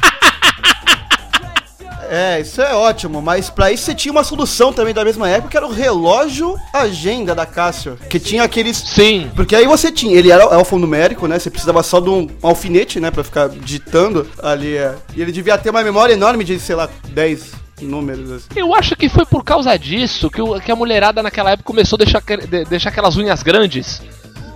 É, 2.09 2.39
isso 2.41 2.61
é 2.61 2.73
ótimo, 2.73 3.21
mas 3.21 3.49
pra 3.49 3.71
isso 3.71 3.83
você 3.83 3.95
tinha 3.95 4.11
uma 4.11 4.23
solução 4.23 4.71
também 4.73 4.93
da 4.93 5.03
mesma 5.03 5.27
época, 5.29 5.49
que 5.49 5.57
era 5.57 5.65
o 5.67 5.71
relógio 5.71 6.55
agenda 6.73 7.33
da 7.35 7.45
Casio, 7.45 7.97
que 8.09 8.19
tinha 8.19 8.43
aqueles... 8.43 8.77
sim, 8.77 9.29
Porque 9.35 9.55
aí 9.55 9.65
você 9.67 9.91
tinha, 9.91 10.15
ele 10.17 10.31
era 10.31 10.43
alfanumérico, 10.43 11.27
né, 11.27 11.37
você 11.39 11.49
precisava 11.49 11.81
só 11.83 11.99
de 11.99 12.09
um 12.09 12.27
alfinete, 12.41 12.99
né, 12.99 13.11
pra 13.11 13.23
ficar 13.23 13.49
digitando 13.49 14.27
ali, 14.41 14.75
é. 14.77 14.95
E 15.15 15.21
ele 15.21 15.31
devia 15.31 15.57
ter 15.57 15.69
uma 15.69 15.83
memória 15.83 16.13
enorme 16.13 16.43
de, 16.43 16.59
sei 16.59 16.75
lá, 16.75 16.89
10 17.09 17.51
números 17.81 18.31
assim. 18.31 18.47
Eu 18.55 18.73
acho 18.73 18.95
que 18.95 19.07
foi 19.09 19.25
por 19.25 19.43
causa 19.43 19.77
disso 19.77 20.29
que, 20.31 20.41
o- 20.41 20.59
que 20.59 20.71
a 20.71 20.75
mulherada 20.75 21.21
naquela 21.21 21.51
época 21.51 21.67
começou 21.67 21.95
a 21.97 22.03
deixar, 22.03 22.21
de- 22.21 22.65
deixar 22.65 22.89
aquelas 22.89 23.15
unhas 23.17 23.43
grandes. 23.43 24.01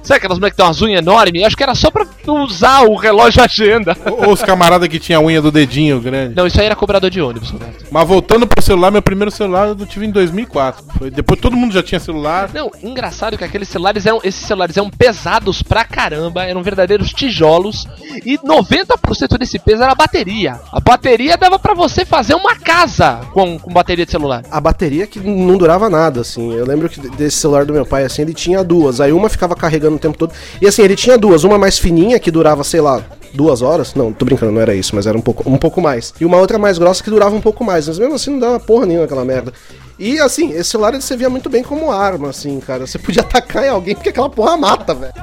Sabe 0.03 0.17
aquelas 0.17 0.37
mulheres 0.39 0.53
que 0.53 0.57
tem 0.57 0.65
umas 0.65 0.81
unhas 0.81 1.01
enormes? 1.01 1.43
Acho 1.43 1.57
que 1.57 1.63
era 1.63 1.75
só 1.75 1.91
pra 1.91 2.05
usar 2.27 2.81
o 2.83 2.95
relógio 2.95 3.43
agenda. 3.43 3.95
Ou 4.05 4.21
ou 4.21 4.33
os 4.33 4.41
camaradas 4.41 4.87
que 4.87 4.99
tinha 4.99 5.17
a 5.17 5.21
unha 5.21 5.41
do 5.41 5.51
dedinho 5.51 5.99
grande. 5.99 6.35
Não, 6.35 6.47
isso 6.47 6.59
aí 6.59 6.65
era 6.65 6.75
cobrador 6.75 7.09
de 7.09 7.21
ônibus, 7.21 7.49
Roberto. 7.49 7.85
Mas 7.91 8.07
voltando 8.07 8.47
pro 8.47 8.61
celular, 8.61 8.91
meu 8.91 9.01
primeiro 9.01 9.31
celular 9.31 9.67
eu 9.67 9.75
tive 9.85 10.05
em 10.05 10.11
2004. 10.11 10.85
Foi, 10.97 11.11
depois 11.11 11.39
todo 11.39 11.55
mundo 11.55 11.73
já 11.73 11.83
tinha 11.83 11.99
celular. 11.99 12.49
Não, 12.53 12.71
engraçado 12.81 13.37
que 13.37 13.43
aqueles 13.43 13.67
celulares 13.67 14.05
eram. 14.05 14.19
Esses 14.23 14.45
celulares 14.45 14.77
eram 14.77 14.89
pesados 14.89 15.61
pra 15.61 15.83
caramba, 15.83 16.43
eram 16.43 16.63
verdadeiros 16.63 17.11
tijolos. 17.11 17.87
E 18.25 18.37
90% 18.37 19.37
desse 19.37 19.59
peso 19.59 19.83
era 19.83 19.91
a 19.91 19.95
bateria. 19.95 20.59
A 20.71 20.79
bateria 20.79 21.37
dava 21.37 21.59
pra 21.59 21.73
você 21.73 22.05
fazer 22.05 22.35
uma 22.35 22.55
casa 22.55 23.21
com, 23.33 23.59
com 23.59 23.71
bateria 23.71 24.05
de 24.05 24.11
celular. 24.11 24.43
A 24.49 24.61
bateria 24.61 25.07
que 25.07 25.19
não 25.19 25.57
durava 25.57 25.89
nada, 25.89 26.21
assim. 26.21 26.53
Eu 26.53 26.65
lembro 26.65 26.89
que 26.89 26.99
desse 27.09 27.37
celular 27.37 27.65
do 27.65 27.73
meu 27.73 27.85
pai, 27.85 28.03
assim, 28.03 28.21
ele 28.21 28.33
tinha 28.33 28.63
duas. 28.63 29.01
Aí 29.01 29.11
uma 29.11 29.29
ficava 29.29 29.55
carregando 29.55 29.90
o 29.95 29.99
tempo 29.99 30.17
todo. 30.17 30.33
E 30.61 30.67
assim, 30.67 30.81
ele 30.81 30.95
tinha 30.95 31.17
duas. 31.17 31.43
Uma 31.43 31.57
mais 31.57 31.77
fininha, 31.77 32.19
que 32.19 32.31
durava, 32.31 32.63
sei 32.63 32.81
lá, 32.81 33.03
duas 33.33 33.61
horas. 33.61 33.93
Não, 33.95 34.11
tô 34.11 34.25
brincando, 34.25 34.51
não 34.51 34.61
era 34.61 34.75
isso, 34.75 34.95
mas 34.95 35.07
era 35.07 35.17
um 35.17 35.21
pouco, 35.21 35.49
um 35.49 35.57
pouco 35.57 35.81
mais. 35.81 36.13
E 36.19 36.25
uma 36.25 36.37
outra 36.37 36.57
mais 36.57 36.77
grossa 36.77 37.03
que 37.03 37.09
durava 37.09 37.35
um 37.35 37.41
pouco 37.41 37.63
mais. 37.63 37.87
Mas 37.87 37.99
mesmo 37.99 38.15
assim 38.15 38.31
não 38.31 38.39
dava 38.39 38.59
porra 38.59 38.85
nenhuma 38.85 39.05
aquela 39.05 39.25
merda. 39.25 39.53
E 39.97 40.19
assim, 40.19 40.51
esse 40.51 40.71
celular 40.71 40.93
ele 40.93 41.01
servia 41.01 41.29
muito 41.29 41.49
bem 41.49 41.63
como 41.63 41.91
arma, 41.91 42.29
assim, 42.29 42.59
cara. 42.59 42.85
Você 42.85 42.97
podia 42.97 43.21
atacar 43.23 43.63
em 43.63 43.69
alguém 43.69 43.95
porque 43.95 44.09
aquela 44.09 44.29
porra 44.29 44.57
mata, 44.57 44.93
velho. 44.93 45.13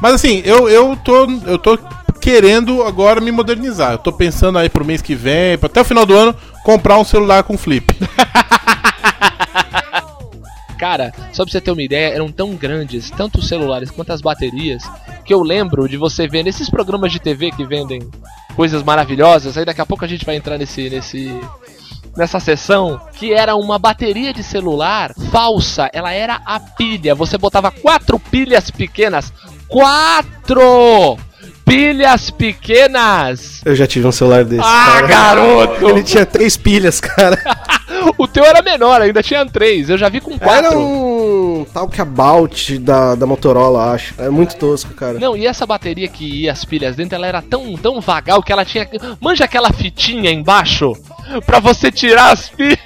Mas 0.00 0.14
assim, 0.14 0.42
eu, 0.44 0.68
eu 0.68 0.96
tô. 0.96 1.26
Eu 1.46 1.58
tô 1.58 1.78
querendo 2.20 2.82
agora 2.82 3.20
me 3.20 3.32
modernizar. 3.32 3.92
Eu 3.92 3.98
tô 3.98 4.12
pensando 4.12 4.58
aí 4.58 4.68
pro 4.68 4.84
mês 4.84 5.00
que 5.00 5.14
vem, 5.14 5.54
até 5.60 5.80
o 5.80 5.84
final 5.84 6.04
do 6.04 6.14
ano, 6.14 6.34
comprar 6.62 6.98
um 6.98 7.04
celular 7.04 7.42
com 7.42 7.56
flip. 7.56 7.96
Cara, 10.80 11.12
só 11.30 11.44
pra 11.44 11.52
você 11.52 11.60
ter 11.60 11.70
uma 11.70 11.82
ideia, 11.82 12.14
eram 12.14 12.32
tão 12.32 12.54
grandes, 12.54 13.10
tanto 13.10 13.38
os 13.38 13.46
celulares 13.46 13.90
quanto 13.90 14.14
as 14.14 14.22
baterias, 14.22 14.82
que 15.26 15.34
eu 15.34 15.42
lembro 15.42 15.86
de 15.86 15.98
você 15.98 16.26
ver 16.26 16.42
nesses 16.42 16.70
programas 16.70 17.12
de 17.12 17.20
TV 17.20 17.50
que 17.50 17.66
vendem 17.66 18.00
coisas 18.56 18.82
maravilhosas, 18.82 19.58
aí 19.58 19.66
daqui 19.66 19.82
a 19.82 19.84
pouco 19.84 20.06
a 20.06 20.08
gente 20.08 20.24
vai 20.24 20.36
entrar 20.36 20.56
nesse. 20.56 20.88
nesse 20.88 21.38
nessa 22.16 22.40
sessão, 22.40 23.00
que 23.14 23.32
era 23.32 23.54
uma 23.54 23.78
bateria 23.78 24.32
de 24.32 24.42
celular 24.42 25.12
falsa, 25.30 25.88
ela 25.92 26.12
era 26.12 26.40
a 26.44 26.58
pilha. 26.58 27.14
Você 27.14 27.38
botava 27.38 27.70
quatro 27.70 28.18
pilhas 28.18 28.68
pequenas. 28.68 29.32
Quatro! 29.68 31.16
Pilhas 31.64 32.30
pequenas! 32.30 33.62
Eu 33.64 33.76
já 33.76 33.86
tive 33.86 34.08
um 34.08 34.12
celular 34.12 34.44
desse. 34.44 34.62
Ah, 34.64 35.02
garoto! 35.02 35.88
Ele 35.88 36.02
tinha 36.02 36.26
três 36.26 36.56
pilhas, 36.56 37.00
cara. 37.00 37.38
O 38.18 38.26
teu 38.28 38.44
era 38.44 38.62
menor, 38.62 39.00
ainda 39.00 39.22
tinha 39.22 39.44
três. 39.46 39.88
Eu 39.90 39.98
já 39.98 40.08
vi 40.08 40.20
com 40.20 40.38
quatro. 40.38 40.66
Era 40.66 40.78
um 40.78 41.66
Talk 41.72 42.00
About 42.00 42.78
da, 42.78 43.14
da 43.14 43.26
Motorola, 43.26 43.92
acho. 43.92 44.14
É 44.18 44.28
muito 44.30 44.56
tosco, 44.56 44.94
cara. 44.94 45.18
Não, 45.18 45.36
e 45.36 45.46
essa 45.46 45.66
bateria 45.66 46.08
que 46.08 46.24
ia 46.42 46.52
as 46.52 46.64
pilhas 46.64 46.96
dentro, 46.96 47.14
ela 47.16 47.26
era 47.26 47.42
tão, 47.42 47.76
tão 47.76 48.00
vagal 48.00 48.42
que 48.42 48.52
ela 48.52 48.64
tinha. 48.64 48.88
Manja 49.20 49.44
aquela 49.44 49.72
fitinha 49.72 50.30
embaixo? 50.30 50.92
Pra 51.46 51.60
você 51.60 51.92
tirar 51.92 52.32
as 52.32 52.48
pilhas. 52.48 52.78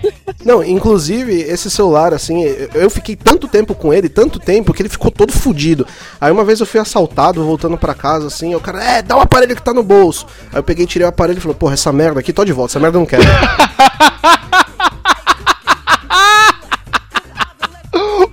Não, 0.44 0.62
inclusive, 0.62 1.32
esse 1.40 1.70
celular, 1.70 2.12
assim, 2.12 2.42
eu- 2.44 2.68
eu 2.74 2.90
fiquei 2.90 3.16
tanto 3.16 3.48
tempo 3.48 3.74
com 3.74 3.92
ele, 3.94 4.08
tanto 4.08 4.38
tempo, 4.38 4.72
que 4.74 4.82
ele 4.82 4.88
ficou 4.90 5.10
todo 5.10 5.32
fudido. 5.32 5.86
Aí 6.20 6.30
uma 6.30 6.44
vez 6.44 6.60
eu 6.60 6.66
fui 6.66 6.78
assaltado, 6.78 7.42
voltando 7.44 7.78
pra 7.78 7.94
casa, 7.94 8.26
assim, 8.26 8.54
o 8.54 8.60
cara, 8.60 8.84
é, 8.84 9.00
dá 9.02 9.16
o 9.16 9.20
aparelho 9.20 9.56
que 9.56 9.62
tá 9.62 9.72
no 9.72 9.82
bolso. 9.82 10.26
Aí 10.52 10.58
eu 10.58 10.62
peguei, 10.62 10.86
tirei 10.86 11.06
o 11.06 11.08
aparelho 11.08 11.38
e 11.38 11.40
falei, 11.40 11.56
porra, 11.56 11.72
essa 11.74 11.90
merda 11.92 12.20
aqui, 12.20 12.32
tô 12.32 12.44
de 12.44 12.52
volta, 12.52 12.72
essa 12.72 12.80
merda 12.80 12.96
eu 12.98 13.00
não 13.00 13.06
quero. 13.06 13.22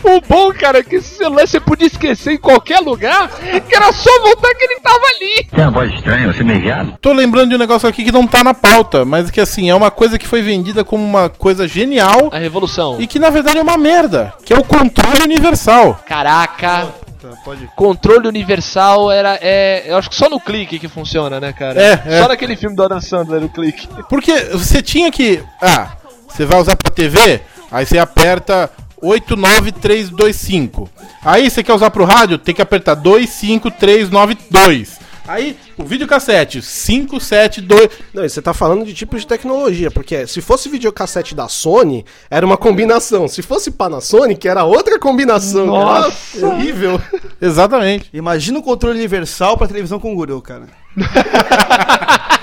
O 0.04 0.20
bom, 0.28 0.52
cara, 0.52 0.80
é 0.80 0.84
que 0.84 0.96
esse 0.96 1.16
celular 1.18 1.48
você 1.48 1.60
podia 1.60 1.86
esquecer 1.86 2.34
em 2.34 2.38
qualquer 2.38 2.80
lugar, 2.80 3.30
que 3.30 3.76
era 3.76 3.94
só 3.94 4.10
voltar 4.22 4.54
que 4.56 4.64
ele 4.64 4.80
tava 4.80 5.00
ali. 5.16 5.44
Tem 5.52 5.64
uma 5.64 5.72
voz 5.72 5.94
estranha, 5.94 6.34
você 6.34 6.44
meijado? 6.44 6.98
Tô 7.00 7.14
lembrando 7.14 7.50
de 7.50 7.56
um 7.56 7.60
negócio 7.60 7.88
aqui 7.88 8.04
que 8.04 8.12
não 8.12 8.26
tá 8.26 8.44
na 8.44 8.54
pauta, 8.54 9.06
mas 9.06 9.30
que 9.30 9.40
assim, 9.40 9.70
é 9.70 9.76
uma 9.76 9.92
coisa 9.92 10.18
que 10.18 10.28
foi 10.28 10.42
vendida 10.42 10.84
como 10.84 11.04
uma 11.06 11.30
coisa 11.30 11.68
genial 11.68 12.30
A 12.32 12.40
revolução. 12.40 12.98
e 13.00 13.06
que 13.06 13.20
na 13.20 13.30
verdade 13.30 13.60
é 13.60 13.62
uma 13.62 13.78
merda, 13.78 14.34
que 14.44 14.52
é 14.54 14.58
o 14.58 14.64
controle 14.64 15.22
universal. 15.24 16.00
Caraca, 16.08 16.88
Tá, 17.22 17.30
pode. 17.44 17.70
controle 17.76 18.28
universal 18.28 19.12
era. 19.12 19.38
É, 19.42 19.84
eu 19.86 19.98
acho 19.98 20.10
que 20.10 20.16
só 20.16 20.28
no 20.28 20.40
clique 20.40 20.80
que 20.80 20.88
funciona, 20.88 21.40
né, 21.40 21.54
cara? 21.54 21.80
É, 21.80 22.02
é. 22.06 22.20
Só 22.20 22.28
naquele 22.28 22.56
filme 22.56 22.76
do 22.76 22.82
Adam 22.84 23.00
Sandler, 23.00 23.44
o 23.44 23.50
clique. 23.50 23.88
Porque 24.10 24.34
você 24.54 24.82
tinha 24.82 25.12
que. 25.12 25.44
Ah, 25.62 25.92
você 26.28 26.44
vai 26.46 26.60
usar 26.60 26.76
pra 26.76 26.92
TV, 26.92 27.42
aí 27.72 27.86
você 27.86 28.00
aperta 28.00 28.72
89325. 29.02 30.90
Aí 31.24 31.48
você 31.50 31.64
quer 31.64 31.74
usar 31.74 31.92
pro 31.92 32.04
rádio, 32.06 32.38
tem 32.40 32.56
que 32.56 32.62
apertar 32.62 32.96
25392. 32.96 35.00
Aí 35.28 35.58
o 35.78 35.84
videocassete 35.84 36.62
572. 36.62 37.90
Não, 38.14 38.26
e 38.26 38.30
você 38.30 38.42
tá 38.42 38.54
falando 38.54 38.86
de 38.86 38.94
tipos 38.94 39.22
de 39.22 39.28
tecnologia, 39.28 39.92
porque 39.92 40.26
se 40.28 40.42
fosse 40.42 40.68
videocassete 40.70 41.36
da 41.36 41.48
Sony, 41.48 42.06
era 42.30 42.46
uma 42.46 42.58
combinação. 42.58 43.28
Se 43.28 43.42
fosse 43.42 43.72
Panasonic, 43.72 44.48
era 44.48 44.64
outra 44.64 45.00
combinação. 45.00 45.68
Nossa! 45.68 46.46
Horrível. 46.46 47.00
Exatamente. 47.42 48.10
Imagina 48.14 48.60
o 48.60 48.64
controle 48.64 48.98
universal 48.98 49.58
pra 49.58 49.68
televisão 49.68 50.00
com 50.00 50.16
guru, 50.16 50.42
cara. 50.42 50.68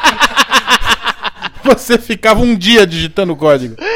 Você 1.64 1.98
ficava 1.98 2.40
um 2.40 2.56
dia 2.56 2.86
digitando 2.86 3.32
o 3.32 3.36
código. 3.36 3.76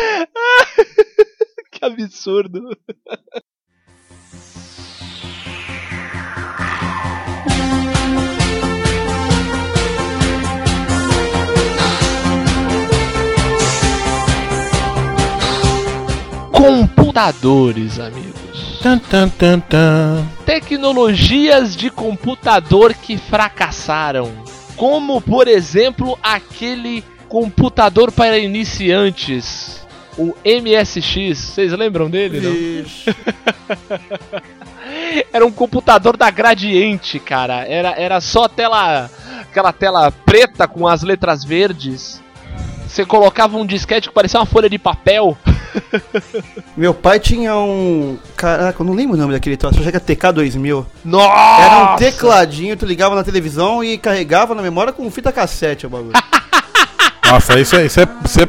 Que 1.73 1.87
absurdo. 1.87 2.77
Computadores, 16.53 17.99
amigos. 17.99 18.79
Tan, 18.83 18.99
tan, 18.99 19.29
tan, 19.29 19.61
tan. 19.61 20.27
Tecnologias 20.45 21.75
de 21.75 21.91
computador 21.91 22.95
que 22.95 23.17
fracassaram. 23.17 24.31
Como, 24.77 25.21
por 25.21 25.49
exemplo, 25.49 26.19
aquele 26.23 27.03
computador 27.29 28.13
para 28.13 28.39
iniciantes. 28.39 29.81
O 30.19 30.35
MSX. 30.45 31.39
Vocês 31.39 31.73
lembram 31.73 32.11
dele, 32.11 32.41
não? 32.41 32.53
Era 35.33 35.47
um 35.47 35.53
computador 35.53 36.17
da 36.17 36.31
Gradiente, 36.31 37.19
cara. 37.19 37.67
Era, 37.67 37.95
era 37.99 38.21
só 38.21 38.49
tela. 38.49 39.11
aquela 39.41 39.73
tela 39.73 40.11
preta 40.11 40.69
com 40.69 40.87
as 40.87 41.03
letras 41.03 41.45
verdes. 41.45 42.21
Você 42.87 43.07
colocava 43.07 43.57
um 43.57 43.65
disquete 43.65 44.09
que 44.09 44.15
parecia 44.15 44.39
uma 44.39 44.47
folha 44.47 44.69
de 44.69 44.79
papel. 44.79 45.37
Meu 46.77 46.95
pai 46.95 47.19
tinha 47.19 47.57
um. 47.57 48.19
Caraca, 48.37 48.81
eu 48.81 48.87
não 48.87 48.95
lembro 48.95 49.15
o 49.15 49.21
nome 49.21 49.33
daquele 49.33 49.57
troço. 49.57 49.77
Eu 49.77 49.81
achei 49.81 49.93
que 49.93 50.13
era 50.13 50.33
TK2000. 50.33 50.87
Nossa! 51.05 51.63
Era 51.63 51.95
um 51.95 51.97
tecladinho, 51.97 52.77
tu 52.77 52.87
ligava 52.87 53.15
na 53.15 53.25
televisão 53.25 53.83
e 53.83 53.99
carregava 53.99 54.55
na 54.55 54.63
memória 54.63 54.93
com 54.93 55.11
fita 55.11 55.33
cassete 55.33 55.87
o 55.87 55.91
bagulho. 55.91 56.13
Nossa, 57.31 57.59
isso 57.59 57.77
é, 57.77 57.87
isso 57.87 58.01
é, 58.01 58.09
isso 58.25 58.43
é, 58.43 58.49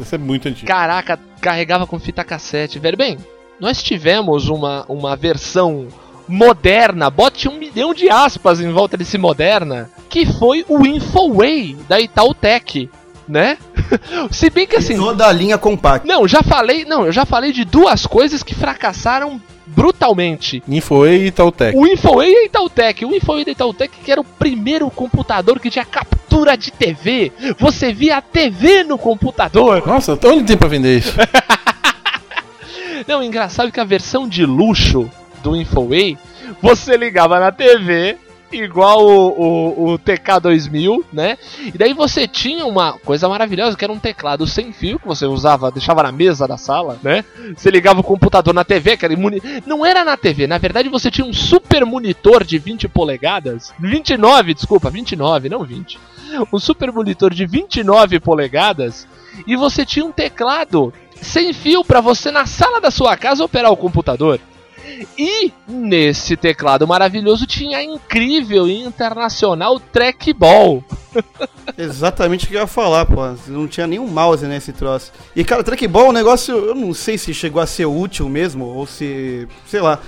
isso 0.00 0.14
é 0.14 0.18
muito 0.18 0.48
antigo. 0.48 0.66
Caraca, 0.66 1.18
carregava 1.40 1.86
com 1.86 1.98
fita 1.98 2.22
cassete, 2.22 2.78
velho. 2.78 2.96
Bem, 2.96 3.18
nós 3.58 3.82
tivemos 3.82 4.48
uma, 4.48 4.84
uma 4.88 5.16
versão 5.16 5.88
moderna, 6.28 7.10
bote 7.10 7.48
um 7.48 7.58
milhão 7.58 7.92
de 7.92 8.08
aspas 8.08 8.60
em 8.60 8.70
volta 8.72 8.96
desse 8.96 9.18
moderna, 9.18 9.90
que 10.08 10.24
foi 10.24 10.64
o 10.68 10.86
Infoway 10.86 11.76
da 11.88 12.00
Itautec, 12.00 12.88
né? 13.32 13.56
Se 14.30 14.50
bem 14.50 14.66
que 14.66 14.76
assim. 14.76 14.96
Toda 14.96 15.26
a 15.26 15.32
linha 15.32 15.56
compacta. 15.56 16.06
Não, 16.06 16.28
já 16.28 16.42
falei. 16.42 16.84
Não, 16.84 17.06
eu 17.06 17.12
já 17.12 17.24
falei 17.24 17.50
de 17.50 17.64
duas 17.64 18.06
coisas 18.06 18.42
que 18.42 18.54
fracassaram 18.54 19.40
brutalmente. 19.66 20.62
Infoway 20.68 21.22
e 21.22 21.26
Itautec. 21.28 21.76
O 21.76 21.86
Infoway 21.86 22.30
e 22.30 22.46
Itautec. 22.46 23.04
O 23.04 23.14
Infoway 23.14 23.44
da 23.44 23.50
Itautec 23.52 23.96
que 24.04 24.12
era 24.12 24.20
o 24.20 24.24
primeiro 24.24 24.90
computador 24.90 25.58
que 25.58 25.70
tinha 25.70 25.84
captura 25.84 26.56
de 26.56 26.70
TV. 26.70 27.32
Você 27.58 27.92
via 27.92 28.18
a 28.18 28.22
TV 28.22 28.84
no 28.84 28.98
computador. 28.98 29.82
Nossa, 29.86 30.18
onde 30.26 30.44
tem 30.44 30.56
pra 30.56 30.68
vender 30.68 30.98
isso? 30.98 31.14
Não, 33.08 33.22
engraçado 33.22 33.72
que 33.72 33.80
a 33.80 33.84
versão 33.84 34.28
de 34.28 34.44
luxo 34.44 35.10
do 35.42 35.56
Infoway, 35.56 36.16
você 36.60 36.96
ligava 36.96 37.40
na 37.40 37.50
TV, 37.50 38.16
igual 38.52 39.04
o, 39.04 39.28
o, 39.28 39.92
o 39.92 39.98
TK2000, 39.98 41.04
né? 41.12 41.38
E 41.66 41.76
daí 41.76 41.92
você 41.92 42.26
tinha 42.26 42.64
uma 42.66 42.94
coisa 42.94 43.28
maravilhosa, 43.28 43.76
que 43.76 43.84
era 43.84 43.92
um 43.92 43.98
teclado 43.98 44.46
sem 44.46 44.72
fio, 44.72 44.98
que 44.98 45.06
você 45.06 45.26
usava, 45.26 45.70
deixava 45.70 46.02
na 46.02 46.12
mesa 46.12 46.46
da 46.46 46.56
sala, 46.56 46.98
né? 47.02 47.24
Você 47.56 47.70
ligava 47.70 48.00
o 48.00 48.04
computador 48.04 48.54
na 48.54 48.64
TV, 48.64 48.92
aquele 48.92 49.16
moni... 49.16 49.42
Não 49.66 49.84
era 49.84 50.04
na 50.04 50.16
TV, 50.16 50.46
na 50.46 50.58
verdade 50.58 50.88
você 50.88 51.10
tinha 51.10 51.26
um 51.26 51.32
super 51.32 51.84
monitor 51.84 52.44
de 52.44 52.58
20 52.58 52.88
polegadas, 52.88 53.72
29, 53.78 54.54
desculpa, 54.54 54.90
29, 54.90 55.48
não 55.48 55.64
20. 55.64 55.98
um 56.52 56.58
super 56.58 56.92
monitor 56.92 57.32
de 57.32 57.46
29 57.46 58.20
polegadas 58.20 59.06
e 59.46 59.56
você 59.56 59.84
tinha 59.84 60.04
um 60.04 60.12
teclado 60.12 60.92
sem 61.20 61.52
fio 61.52 61.84
para 61.84 62.00
você 62.00 62.30
na 62.30 62.46
sala 62.46 62.80
da 62.80 62.90
sua 62.90 63.16
casa 63.16 63.44
operar 63.44 63.70
o 63.70 63.76
computador. 63.76 64.40
E 65.16 65.52
nesse 65.66 66.36
teclado 66.36 66.86
maravilhoso 66.86 67.46
tinha 67.46 67.78
a 67.78 67.84
incrível 67.84 68.66
e 68.66 68.82
internacional 68.82 69.78
trackball. 69.78 70.84
Exatamente 71.76 72.44
o 72.44 72.48
que 72.48 72.54
eu 72.54 72.60
ia 72.60 72.66
falar, 72.66 73.06
pô. 73.06 73.20
Não 73.48 73.66
tinha 73.68 73.86
nenhum 73.86 74.06
mouse 74.06 74.44
nesse 74.46 74.72
troço. 74.72 75.12
E, 75.34 75.44
cara, 75.44 75.62
trackball 75.62 76.06
é 76.06 76.08
um 76.08 76.12
negócio. 76.12 76.54
Eu 76.56 76.74
não 76.74 76.92
sei 76.94 77.16
se 77.18 77.32
chegou 77.32 77.60
a 77.62 77.66
ser 77.66 77.86
útil 77.86 78.28
mesmo, 78.28 78.64
ou 78.64 78.86
se. 78.86 79.46
sei 79.66 79.80
lá. 79.80 79.98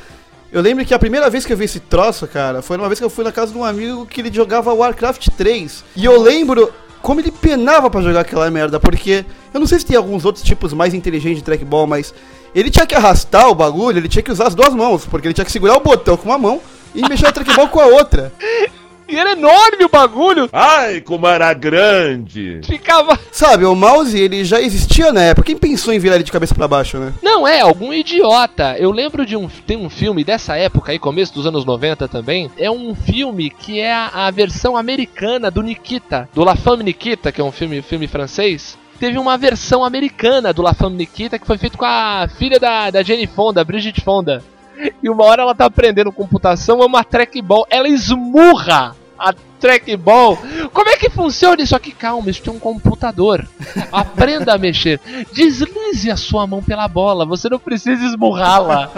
Eu 0.53 0.63
lembro 0.63 0.85
que 0.85 0.95
a 0.95 0.99
primeira 0.99 1.29
vez 1.29 1.45
que 1.45 1.53
eu 1.53 1.57
vi 1.57 1.65
esse 1.65 1.81
troço, 1.81 2.29
cara, 2.29 2.63
foi 2.63 2.77
uma 2.77 2.89
vez 2.89 3.01
que 3.01 3.05
eu 3.05 3.11
fui 3.11 3.25
na 3.25 3.33
casa 3.33 3.51
de 3.53 3.59
um 3.59 3.65
amigo 3.65 4.07
que 4.07 4.21
ele 4.21 4.33
jogava 4.33 4.73
Warcraft 4.73 5.31
3. 5.37 5.85
E 5.97 6.05
eu 6.05 6.21
lembro 6.23 6.73
como 7.03 7.21
ele 7.21 7.33
penava 7.33 7.91
pra 7.91 8.01
jogar 8.01 8.21
aquela 8.21 8.51
merda, 8.51 8.79
porque 8.79 9.25
eu 9.53 9.61
não 9.61 9.67
sei 9.67 9.79
se 9.79 9.85
tem 9.85 9.97
alguns 9.97 10.25
outros 10.25 10.45
tipos 10.45 10.73
mais 10.73 10.95
inteligentes 10.95 11.39
de 11.39 11.45
trackball, 11.45 11.87
mas 11.87 12.15
ele 12.55 12.71
tinha 12.71 12.87
que 12.87 12.95
arrastar 12.95 13.49
o 13.49 13.55
bagulho, 13.55 13.99
ele 13.99 14.09
tinha 14.09 14.23
que 14.23 14.33
usar 14.33 14.47
as 14.47 14.55
duas 14.55 14.75
mãos, 14.75 15.05
porque 15.07 15.27
ele 15.27 15.35
tinha 15.35 15.45
que 15.45 15.53
segurar 15.53 15.77
o 15.77 15.81
botão 15.81 16.17
com 16.17 16.29
uma 16.29 16.39
mão 16.39 16.61
e 16.95 17.07
mexer 17.09 17.27
o 17.27 17.33
trackball 17.33 17.69
com 17.69 17.81
a 17.81 17.87
outra. 17.87 18.33
E 19.07 19.17
era 19.17 19.33
enorme 19.33 19.85
o 19.85 19.89
bagulho. 19.89 20.49
Ai, 20.53 21.01
como 21.01 21.27
era 21.27 21.53
grande! 21.53 22.61
Ficava. 22.65 23.19
Sabe, 23.31 23.65
o 23.65 23.75
mouse 23.75 24.19
ele 24.19 24.45
já 24.45 24.61
existia 24.61 25.13
na 25.13 25.23
época. 25.23 25.47
Quem 25.47 25.57
pensou 25.57 25.93
em 25.93 25.99
virar 25.99 26.15
ele 26.15 26.25
de 26.25 26.33
cabeça 26.33 26.55
pra 26.55 26.67
baixo, 26.67 26.99
né? 26.99 27.13
Não, 27.23 27.47
é, 27.47 27.61
algum 27.61 27.93
idiota. 27.93 28.77
Eu 28.79 28.91
lembro 28.91 29.27
de 29.27 29.37
um. 29.37 29.49
Tem 29.67 29.77
um 29.77 29.91
filme 29.91 30.25
dessa 30.25 30.57
época 30.57 30.91
aí, 30.91 30.99
começo 30.99 31.35
dos 31.35 31.47
anos 31.47 31.65
90 31.65 32.09
também. 32.09 32.51
É 32.57 32.71
um 32.71 32.95
filme 32.95 33.51
que 33.51 33.79
é 33.79 33.93
a, 33.93 34.27
a 34.27 34.31
versão 34.31 34.77
americana 34.77 35.51
do 35.51 35.63
Nikita, 35.63 36.29
do 36.33 36.43
La 36.43 36.57
Femme 36.57 36.83
Nikita, 36.83 37.31
que 37.31 37.41
é 37.41 37.45
um 37.45 37.53
filme, 37.53 37.83
filme 37.83 38.07
francês. 38.09 38.79
Teve 38.99 39.19
uma 39.19 39.37
versão 39.37 39.85
americana 39.85 40.53
do 40.53 40.63
La 40.63 40.75
Femme 40.75 40.97
Nikita 40.97 41.39
que 41.39 41.47
foi 41.47 41.59
feito 41.59 41.77
com 41.77 41.85
a 41.85 42.29
filha 42.39 42.59
da, 42.59 42.91
da 42.91 43.03
Jenny 43.03 43.27
Fonda, 43.27 43.65
Bridget 43.65 44.01
Fonda. 44.01 44.43
E 45.03 45.09
uma 45.09 45.25
hora 45.25 45.43
ela 45.43 45.55
tá 45.55 45.67
aprendendo 45.67 46.13
computação, 46.13 46.83
é 46.83 46.87
uma 46.87 47.05
trackball. 47.05 47.67
Ela 47.71 47.89
esmurra 47.89 48.97
a 49.19 49.33
trackball. 49.61 50.37
Como 50.73 50.91
é 50.91 50.97
que 50.97 51.09
funciona 51.09 51.63
isso 51.63 51.75
aqui? 51.75 51.93
Calma, 51.93 52.31
isso 52.31 52.43
é 52.47 52.53
um 52.53 52.59
computador. 52.59 53.47
Aprenda 53.91 54.55
a 54.55 54.59
mexer. 54.59 55.01
Deslize 55.33 56.11
a 56.11 56.17
sua 56.17 56.47
mão 56.47 56.63
pela 56.63 56.87
bola, 56.89 57.25
você 57.25 57.49
não 57.49 57.59
precisa 57.59 58.05
esmurrá-la. 58.05 58.91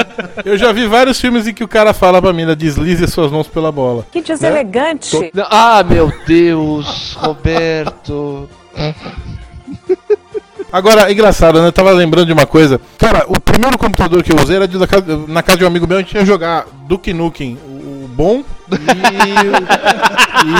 Eu 0.45 0.57
já 0.57 0.73
vi 0.73 0.87
vários 0.87 1.21
filmes 1.21 1.47
em 1.47 1.55
que 1.55 1.65
o 1.65 1.69
cara 1.69 1.93
fala 1.93 2.21
pra 2.21 2.33
mina, 2.33 2.57
deslize 2.57 3.05
as 3.05 3.13
suas 3.13 3.31
mãos 3.31 3.47
pela 3.47 3.71
bola. 3.71 4.07
Que 4.11 4.21
deselegante. 4.21 5.31
Ah, 5.51 5.85
meu 5.85 6.13
Deus, 6.27 7.13
Roberto. 7.15 8.49
Agora, 10.73 11.11
engraçado, 11.11 11.61
né? 11.61 11.69
Eu 11.69 11.73
tava 11.73 11.91
lembrando 11.93 12.27
de 12.27 12.33
uma 12.33 12.47
coisa. 12.47 12.81
Cara, 12.99 13.25
o 13.29 13.41
primeiro 13.41 13.79
computador 13.79 14.23
que 14.23 14.33
eu 14.33 14.37
usei 14.43 14.57
era 14.57 14.69
de, 14.69 14.77
da 14.77 14.87
na 15.29 15.43
casa 15.43 15.59
de 15.59 15.65
um 15.65 15.69
amigo 15.69 15.87
meu, 15.87 15.99
a 15.99 16.01
gente 16.01 16.15
ia 16.15 16.25
jogar 16.25 16.67
Duke 16.87 17.13
Nukem, 17.13 17.57
o, 17.65 18.09
bom, 18.09 18.43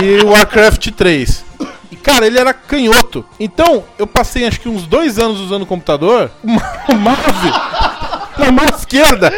e, 0.01 0.03
e 0.03 0.23
o 0.23 0.29
Warcraft 0.29 0.91
3. 0.91 1.45
E, 1.91 1.95
cara, 1.95 2.25
ele 2.25 2.39
era 2.39 2.53
canhoto. 2.53 3.25
Então, 3.39 3.83
eu 3.99 4.07
passei 4.07 4.45
acho 4.47 4.59
que 4.59 4.69
uns 4.69 4.87
dois 4.87 5.19
anos 5.19 5.39
usando 5.39 5.63
o 5.63 5.67
computador, 5.67 6.31
o 6.43 6.95
mouse 6.95 7.51
na 8.37 8.51
mão 8.51 8.65
esquerda. 8.65 9.31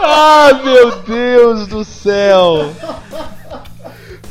Ah, 0.00 0.50
meu 0.62 0.90
Deus 1.02 1.66
do 1.66 1.84
céu. 1.84 2.72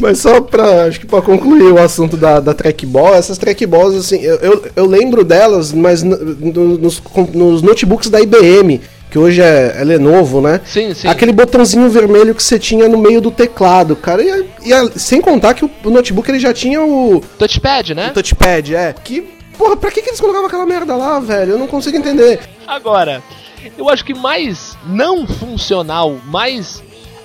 Mas 0.02 0.18
só 0.20 0.42
pra, 0.42 0.86
acho 0.86 1.00
que 1.00 1.06
pra 1.06 1.22
concluir 1.22 1.72
o 1.72 1.80
assunto 1.80 2.18
da, 2.18 2.40
da 2.40 2.54
trackball, 2.54 3.14
essas 3.14 3.38
trackballs, 3.38 3.96
assim, 3.96 4.20
eu, 4.22 4.36
eu, 4.38 4.66
eu 4.76 4.86
lembro 4.86 5.24
delas, 5.24 5.72
mas 5.72 6.02
no- 6.02 6.18
nos, 6.18 7.02
nos 7.34 7.62
notebooks 7.62 8.10
da 8.10 8.20
IBM, 8.20 8.82
que 9.12 9.20
hoje 9.20 9.42
é, 9.42 9.76
é 9.78 9.84
Lenovo, 9.84 10.42
né? 10.42 10.60
Sim, 10.66 10.94
sim. 10.94 11.08
Aquele 11.08 11.32
botãozinho 11.32 11.90
vermelho 11.90 12.34
que 12.34 12.42
você 12.42 12.58
tinha 12.58 12.88
no 12.90 12.98
meio 12.98 13.22
do 13.22 13.30
teclado, 13.30 13.96
cara. 13.96 14.24
E, 14.24 14.46
e 14.66 14.74
a- 14.74 14.90
sem 14.96 15.22
contar 15.22 15.54
que 15.54 15.64
o, 15.66 15.70
o 15.84 15.90
notebook 15.92 16.30
ele 16.32 16.40
já 16.40 16.54
tinha 16.54 16.82
o, 16.82 17.22
Touchpad, 17.38 17.94
né? 17.94 18.08
o 18.10 18.14
touchpad, 18.14 18.74
é. 18.76 18.96
Que, 19.04 19.22
porra, 19.58 19.78
pra 19.78 19.92
que, 19.92 20.02
que 20.02 20.10
eles 20.10 20.20
colocavam 20.20 20.48
aquela 20.48 20.66
merda 20.66 20.96
lá, 20.96 21.20
velho? 21.20 21.52
Eu 21.52 21.60
não 21.60 21.68
consigo 21.68 21.96
entender. 21.98 22.40
Agora, 22.66 23.22
eu 23.78 23.88
acho 23.90 24.04
que 24.04 24.14
mais 24.16 24.76
não 24.88 25.28
funcional, 25.28 26.18
mais 26.26 26.82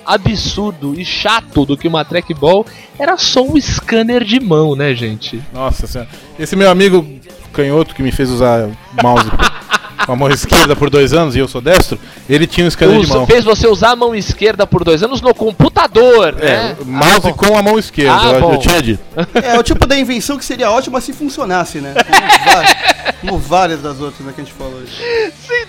absurdo 0.07 0.99
e 0.99 1.03
chato 1.03 1.65
do 1.65 1.77
que 1.77 1.87
uma 1.87 2.05
trackball 2.05 2.65
era 2.97 3.17
só 3.17 3.43
um 3.43 3.59
scanner 3.59 4.23
de 4.23 4.39
mão, 4.39 4.75
né, 4.75 4.95
gente? 4.95 5.43
Nossa 5.53 5.85
senhora. 5.85 6.09
Esse 6.39 6.55
meu 6.55 6.69
amigo 6.69 7.05
canhoto 7.51 7.93
que 7.93 8.01
me 8.01 8.11
fez 8.11 8.29
usar 8.29 8.69
mouse 9.03 9.29
com 10.05 10.11
a 10.13 10.15
mão 10.15 10.29
esquerda 10.29 10.75
por 10.75 10.89
dois 10.89 11.13
anos 11.13 11.35
e 11.35 11.39
eu 11.39 11.47
sou 11.47 11.59
destro, 11.61 11.99
ele 12.29 12.45
tinha 12.47 12.65
um 12.65 12.69
scanner 12.69 12.99
de 13.01 13.07
mão. 13.07 13.25
fez 13.27 13.43
você 13.43 13.67
usar 13.67 13.91
a 13.91 13.95
mão 13.95 14.15
esquerda 14.15 14.65
por 14.67 14.83
dois 14.83 15.01
anos 15.03 15.21
no 15.21 15.33
computador, 15.33 16.35
É, 16.39 16.45
né? 16.45 16.75
mouse 16.85 17.27
Ah, 17.29 17.33
com 17.33 17.57
a 17.57 17.61
mão 17.61 17.77
esquerda, 17.79 18.13
Ah, 18.21 18.31
eu, 18.39 18.51
eu 18.53 18.59
tinha 18.59 18.81
dito. 18.81 18.99
É 19.33 19.57
o 19.59 19.63
tipo 19.63 19.85
da 19.87 19.97
invenção 19.97 20.37
que 20.37 20.45
seria 20.45 20.69
ótima 20.71 21.01
se 21.01 21.13
funcionasse, 21.13 21.79
né? 21.79 21.93
Como 21.93 22.53
várias, 22.53 22.75
como 23.21 23.37
várias 23.37 23.81
das 23.81 23.99
outras 23.99 24.25
né, 24.25 24.31
que 24.33 24.41
a 24.41 24.43
gente 24.43 24.53
falou. 24.53 24.73
hoje. 24.75 24.91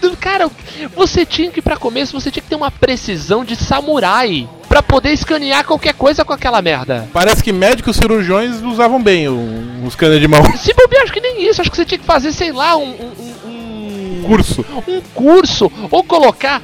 Dúvida. 0.01 0.19
Cara, 0.21 0.51
você 0.95 1.25
tinha 1.25 1.51
que, 1.51 1.63
pra 1.63 1.77
começo, 1.77 2.13
você 2.19 2.31
tinha 2.31 2.43
que 2.43 2.49
ter 2.49 2.57
uma 2.57 2.71
precisão 2.71 3.45
de 3.45 3.57
samurai 3.57 4.49
pra 4.69 4.83
poder 4.83 5.11
escanear 5.13 5.65
qualquer 5.65 5.95
coisa 5.95 6.25
com 6.25 6.33
aquela 6.33 6.61
merda. 6.61 7.09
Parece 7.13 7.43
que 7.43 7.53
médicos 7.53 7.97
cirurgiões 7.97 8.61
usavam 8.63 9.03
bem 9.03 9.29
o, 9.29 9.85
o 9.85 9.91
scanner 9.91 10.21
de 10.21 10.29
mão. 10.29 10.43
Se 10.57 10.75
bobear, 10.75 11.03
acho 11.05 11.13
que 11.13 11.21
nem 11.21 11.49
isso. 11.49 11.61
Acho 11.61 11.71
que 11.71 11.77
você 11.77 11.85
tinha 11.85 11.99
que 11.99 12.05
fazer, 12.05 12.33
sei 12.33 12.53
lá, 12.53 12.77
um- 12.77 12.83
um 12.91 13.48
Curso. 14.29 14.65
um 14.87 15.01
curso 15.15 15.73
ou 15.91 16.05
colocar 16.05 16.63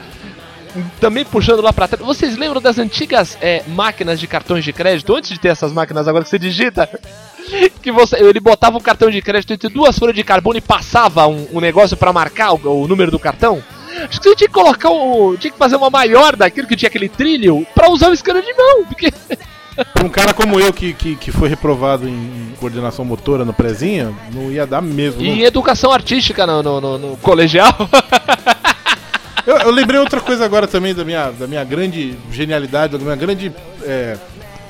também 1.01 1.25
puxando 1.25 1.62
lá 1.62 1.73
pra 1.73 1.89
trás. 1.89 2.05
Vocês 2.05 2.37
lembram 2.37 2.61
das 2.61 2.79
antigas 2.79 3.39
é, 3.41 3.62
máquinas 3.69 4.19
de 4.19 4.27
cartões 4.27 4.65
de 4.65 4.73
crédito 4.73 5.15
antes 5.15 5.31
de 5.31 5.39
ter 5.39 5.49
essas 5.49 5.73
máquinas 5.73 6.09
agora 6.09 6.25
que 6.25 6.31
você 6.31 6.39
digita? 6.39 6.89
Que 7.83 7.93
você, 7.93 8.17
ele 8.17 8.41
botava 8.41 8.79
um 8.79 8.81
cartão 8.81 9.11
de 9.11 9.21
crédito 9.21 9.53
entre 9.53 9.69
duas 9.69 9.99
folhas 9.99 10.17
de 10.17 10.25
carbono 10.25 10.57
e 10.57 10.62
passava 10.62 11.27
um, 11.27 11.47
um 11.53 11.61
negócio 11.61 11.95
pra 11.95 12.11
marcar 12.11 12.55
o, 12.55 12.83
o 12.85 12.89
número 12.89 13.11
do 13.11 13.19
cartão? 13.19 13.62
Acho 14.09 14.19
que 14.19 14.29
você 14.31 14.35
tinha 14.35 14.49
que 14.49 14.55
colocar 14.55 14.89
o. 14.89 15.37
tinha 15.37 15.53
que 15.53 15.59
fazer 15.59 15.77
uma 15.77 15.91
maior 15.91 16.35
daquilo 16.35 16.67
que 16.67 16.75
tinha 16.75 16.89
aquele 16.89 17.09
trilho 17.09 17.67
pra 17.75 17.91
usar 17.91 18.09
o 18.09 18.17
scanner 18.17 18.43
de 18.43 18.55
mão. 18.55 18.85
Porque. 18.87 19.12
Pra 19.93 20.05
um 20.05 20.09
cara 20.09 20.33
como 20.33 20.61
eu 20.61 20.72
que, 20.72 20.93
que, 20.93 21.16
que 21.16 21.33
foi 21.33 21.49
reprovado 21.49 22.09
em 22.09 22.53
coordenação 22.61 23.05
motora 23.05 23.45
no 23.45 23.53
prezinho, 23.53 24.16
não 24.33 24.51
ia 24.51 24.66
dar 24.66 24.81
mesmo. 24.81 25.20
E 25.22 25.29
em 25.29 25.43
educação 25.43 25.91
artística 25.91 26.47
no, 26.47 26.62
no- 26.62 26.81
no- 26.81 26.99
no 26.99 27.16
colegial. 27.18 27.72
Eu, 29.47 29.59
eu 29.59 29.70
lembrei 29.70 30.01
outra 30.01 30.22
coisa 30.22 30.43
agora 30.43 30.66
também 30.66 30.95
da 30.95 31.05
minha, 31.05 31.31
da 31.31 31.47
minha 31.47 31.62
grande 31.62 32.16
genialidade, 32.33 32.97
da 32.97 32.99
minha 33.05 33.14
grande 33.14 33.53
é, 33.83 34.16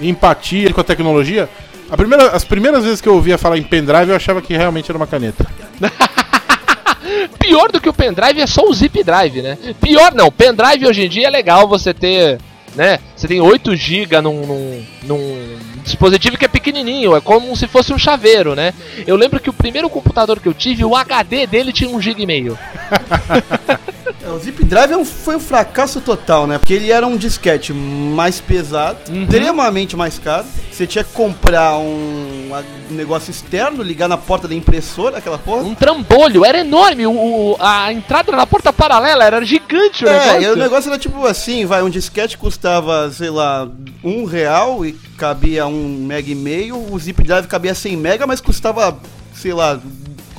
empatia 0.00 0.72
com 0.74 0.80
a 0.80 0.84
tecnologia. 0.84 1.48
A 1.88 1.96
primeira, 1.96 2.30
as 2.30 2.44
primeiras 2.44 2.82
vezes 2.82 3.00
que 3.00 3.08
eu 3.08 3.14
ouvia 3.14 3.38
falar 3.38 3.56
em 3.56 3.62
pendrive, 3.62 4.10
eu 4.10 4.16
achava 4.16 4.42
que 4.42 4.52
realmente 4.56 4.90
era 4.90 4.96
uma 4.98 5.06
caneta. 5.06 5.46
Pior 7.38 7.70
do 7.70 7.80
que 7.80 7.88
o 7.88 7.92
pendrive 7.92 8.40
é 8.40 8.46
só 8.48 8.62
o 8.68 8.74
zip 8.74 9.02
drive, 9.04 9.42
né? 9.42 9.56
Pior 9.80 10.12
não, 10.12 10.30
pendrive 10.32 10.86
hoje 10.88 11.04
em 11.04 11.08
dia 11.08 11.28
é 11.28 11.30
legal 11.30 11.68
você 11.68 11.92
ter, 11.94 12.38
né? 12.74 12.98
Você 13.16 13.28
tem 13.28 13.40
8 13.40 13.74
GB 13.74 14.20
num, 14.20 14.46
num, 14.46 14.84
num 15.04 15.58
dispositivo 15.82 16.36
que 16.36 16.44
é 16.44 16.48
pequenininho, 16.48 17.16
é 17.16 17.20
como 17.20 17.56
se 17.56 17.66
fosse 17.66 17.92
um 17.92 17.98
chaveiro, 17.98 18.54
né? 18.54 18.74
Eu 19.06 19.16
lembro 19.16 19.40
que 19.40 19.50
o 19.50 19.54
primeiro 19.54 19.88
computador 19.88 20.40
que 20.40 20.48
eu 20.48 20.54
tive, 20.54 20.84
o 20.84 20.96
HD 20.96 21.46
dele 21.46 21.72
tinha 21.72 21.90
1 21.90 22.00
GB 22.00 22.26
meio. 22.26 22.58
O 24.34 24.38
Zip 24.38 24.64
Drive 24.64 24.90
é 24.92 24.96
um- 24.96 25.04
foi 25.04 25.36
um 25.36 25.40
fracasso 25.40 26.00
total, 26.00 26.46
né? 26.46 26.58
Porque 26.58 26.74
ele 26.74 26.90
era 26.90 27.06
um 27.06 27.16
disquete 27.16 27.72
mais 27.72 28.40
pesado, 28.40 28.98
extremamente 29.12 29.96
mais 29.96 30.18
caro. 30.18 30.44
Você 30.72 30.86
tinha 30.86 31.04
que 31.04 31.12
comprar 31.12 31.76
um, 31.78 32.50
um 32.90 32.94
negócio 32.94 33.30
externo, 33.30 33.82
ligar 33.82 34.08
na 34.08 34.16
porta 34.16 34.48
da 34.48 34.54
impressora, 34.54 35.18
aquela 35.18 35.38
porra. 35.38 35.62
Um 35.62 35.74
trambolho, 35.74 36.44
era 36.44 36.58
enorme, 36.58 37.06
o, 37.06 37.12
o- 37.12 37.56
a 37.60 37.92
entrada 37.92 38.32
na 38.32 38.46
porta 38.46 38.72
paralela 38.72 39.24
era 39.24 39.44
gigante 39.44 40.04
o 40.04 40.08
É, 40.08 40.18
negócio. 40.18 40.42
e 40.42 40.46
o 40.52 40.56
negócio 40.56 40.90
era 40.90 40.98
tipo 40.98 41.24
assim, 41.26 41.64
vai, 41.64 41.82
um 41.82 41.90
disquete 41.90 42.36
custava, 42.36 43.10
sei 43.12 43.30
lá, 43.30 43.68
um 44.02 44.24
real 44.24 44.84
e 44.84 44.92
cabia 45.16 45.66
um 45.66 46.04
mega 46.06 46.30
e 46.30 46.34
meio, 46.34 46.76
o 46.92 46.98
zip 46.98 47.22
drive 47.22 47.46
cabia 47.46 47.74
100 47.74 47.96
mega, 47.96 48.26
mas 48.26 48.40
custava, 48.40 48.98
sei 49.34 49.52
lá, 49.52 49.78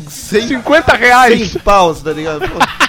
100, 0.10 0.48
50 0.50 0.96
reais. 0.96 1.52
100 1.52 1.62
paus, 1.62 2.02
tá 2.02 2.12
ligado? 2.12 2.41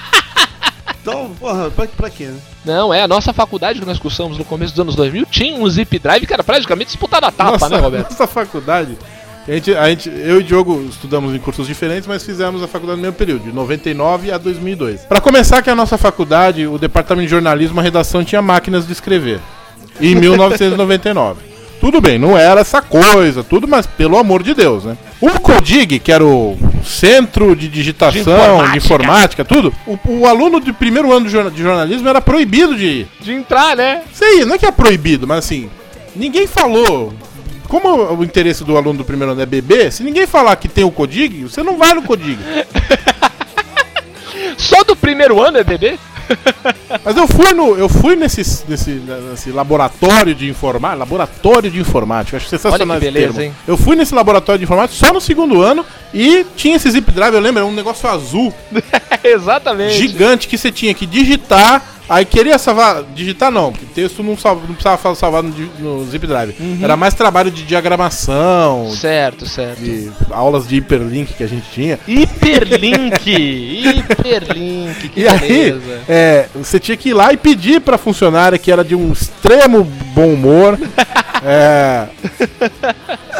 Então, 1.10 1.30
porra, 1.38 1.70
pra, 1.70 1.86
pra 1.86 2.10
quê, 2.10 2.24
né? 2.24 2.38
Não, 2.64 2.92
é, 2.92 3.02
a 3.02 3.08
nossa 3.08 3.32
faculdade 3.32 3.78
que 3.78 3.86
nós 3.86 3.98
cursamos 3.98 4.36
no 4.36 4.44
começo 4.44 4.72
dos 4.72 4.80
anos 4.80 4.96
2000 4.96 5.26
tinha 5.30 5.56
um 5.56 5.68
zip 5.68 5.98
drive 5.98 6.26
que 6.26 6.32
era 6.32 6.42
praticamente 6.42 6.88
disputado 6.88 7.26
a 7.26 7.30
tapa, 7.30 7.52
nossa, 7.52 7.68
né, 7.68 7.78
Roberto? 7.78 8.10
nossa 8.10 8.26
faculdade. 8.26 8.96
A 9.46 9.52
gente, 9.52 9.76
a 9.76 9.88
gente, 9.88 10.08
eu 10.08 10.36
e 10.36 10.38
o 10.38 10.42
Diogo 10.42 10.84
estudamos 10.90 11.32
em 11.32 11.38
cursos 11.38 11.68
diferentes, 11.68 12.08
mas 12.08 12.24
fizemos 12.24 12.60
a 12.64 12.66
faculdade 12.66 12.96
no 12.96 13.02
mesmo 13.02 13.16
período, 13.16 13.44
de 13.44 13.52
99 13.52 14.32
a 14.32 14.38
2002. 14.38 15.02
Para 15.02 15.20
começar, 15.20 15.62
que 15.62 15.70
a 15.70 15.74
nossa 15.74 15.96
faculdade, 15.96 16.66
o 16.66 16.76
departamento 16.76 17.26
de 17.26 17.30
jornalismo, 17.30 17.78
a 17.78 17.82
redação 17.82 18.24
tinha 18.24 18.42
máquinas 18.42 18.84
de 18.86 18.92
escrever. 18.92 19.38
Em 20.00 20.16
1999. 20.18 21.40
Tudo 21.80 22.00
bem, 22.00 22.18
não 22.18 22.36
era 22.36 22.62
essa 22.62 22.82
coisa, 22.82 23.44
tudo, 23.44 23.68
mas 23.68 23.86
pelo 23.86 24.18
amor 24.18 24.42
de 24.42 24.54
Deus, 24.54 24.84
né? 24.84 24.96
O 25.20 25.30
Codig, 25.38 26.00
que 26.00 26.10
era 26.10 26.24
o 26.24 26.56
centro 26.86 27.56
de 27.56 27.68
digitação, 27.68 28.22
De 28.22 28.24
de 28.24 28.30
informática. 28.30 28.76
informática, 28.76 29.44
tudo, 29.44 29.74
o, 29.86 29.98
o 30.20 30.26
aluno 30.26 30.60
de 30.60 30.72
primeiro 30.72 31.12
ano 31.12 31.26
de 31.26 31.32
jorna- 31.32 31.50
de 31.50 31.62
jornalismo 31.62 32.08
era 32.08 32.20
proibido 32.20 32.76
de 32.76 32.84
ir. 32.86 33.08
De 33.20 33.32
entrar, 33.32 33.76
né? 33.76 34.02
Sei, 34.12 34.44
não 34.44 34.54
é 34.54 34.58
que 34.58 34.66
é 34.66 34.70
proibido, 34.70 35.26
mas 35.26 35.38
assim, 35.38 35.68
ninguém 36.14 36.46
falou. 36.46 37.12
Como 37.68 37.88
o 38.14 38.22
interesse 38.22 38.62
do 38.62 38.76
aluno 38.76 38.98
do 38.98 39.04
primeiro 39.04 39.32
ano 39.32 39.42
é 39.42 39.46
beber, 39.46 39.90
se 39.90 40.04
ninguém 40.04 40.24
falar 40.24 40.54
que 40.54 40.68
tem 40.68 40.84
o 40.84 40.90
Codig, 40.92 41.42
você 41.42 41.64
não 41.64 41.76
vai 41.76 41.94
no 41.94 42.02
Codig. 42.02 42.38
Só 44.56 44.82
do 44.84 44.96
primeiro 44.96 45.40
ano 45.42 45.58
é 45.58 45.64
bebê? 45.64 45.98
Mas 47.04 47.16
eu 47.16 47.26
fui 47.28 47.52
no, 47.52 47.76
eu 47.76 47.88
fui 47.88 48.16
nesse, 48.16 48.64
nesse, 48.68 48.90
nesse 48.90 49.50
laboratório 49.50 50.34
de 50.34 50.48
informática, 50.48 50.98
laboratório 50.98 51.70
de 51.70 51.80
informática, 51.80 52.36
acho 52.36 52.48
sensacional 52.48 52.96
Olha 52.96 53.00
que 53.00 53.12
beleza, 53.12 53.44
hein? 53.44 53.54
Eu 53.66 53.76
fui 53.76 53.96
nesse 53.96 54.14
laboratório 54.14 54.58
de 54.58 54.64
informática 54.64 55.06
só 55.06 55.12
no 55.12 55.20
segundo 55.20 55.62
ano 55.62 55.84
e 56.12 56.44
tinha 56.56 56.76
esse 56.76 56.90
zip 56.90 57.10
drive, 57.12 57.34
eu 57.34 57.40
lembro, 57.40 57.60
era 57.60 57.66
um 57.66 57.74
negócio 57.74 58.08
azul, 58.08 58.52
Exatamente. 59.22 59.94
gigante 59.94 60.48
que 60.48 60.56
você 60.56 60.70
tinha 60.70 60.94
que 60.94 61.06
digitar, 61.06 61.82
aí 62.08 62.24
queria 62.24 62.58
salvar, 62.58 63.02
digitar 63.14 63.50
não, 63.50 63.72
porque 63.72 63.86
texto 63.94 64.22
não, 64.22 64.36
salva, 64.36 64.62
não 64.66 64.74
precisava 64.74 65.14
salvar 65.14 65.42
no, 65.42 65.52
no 65.78 66.04
zip 66.04 66.26
drive. 66.26 66.54
Uhum. 66.60 66.78
Era 66.82 66.96
mais 66.96 67.14
trabalho 67.14 67.50
de 67.50 67.62
diagramação, 67.64 68.90
Certo, 68.90 69.46
certo. 69.46 69.80
de 69.82 70.10
aulas 70.30 70.66
de 70.68 70.76
hiperlink 70.76 71.34
que 71.34 71.42
a 71.44 71.48
gente 71.48 71.66
tinha. 71.70 71.98
Hiperlink! 72.06 73.30
Hiperlink, 73.98 75.08
que 75.08 75.20
E 75.20 75.28
aí, 75.28 75.38
beleza. 75.72 76.00
é, 76.08 76.46
você 76.54 76.78
tinha 76.80 76.96
que 76.96 77.10
ir 77.10 77.14
lá 77.14 77.32
e 77.32 77.36
pedir 77.36 77.80
pra 77.80 77.98
funcionária 77.98 78.58
que 78.58 78.70
era 78.70 78.84
de 78.84 78.94
um 78.94 79.12
extremo 79.12 79.84
bom 80.14 80.34
humor. 80.34 80.78
é, 81.44 82.06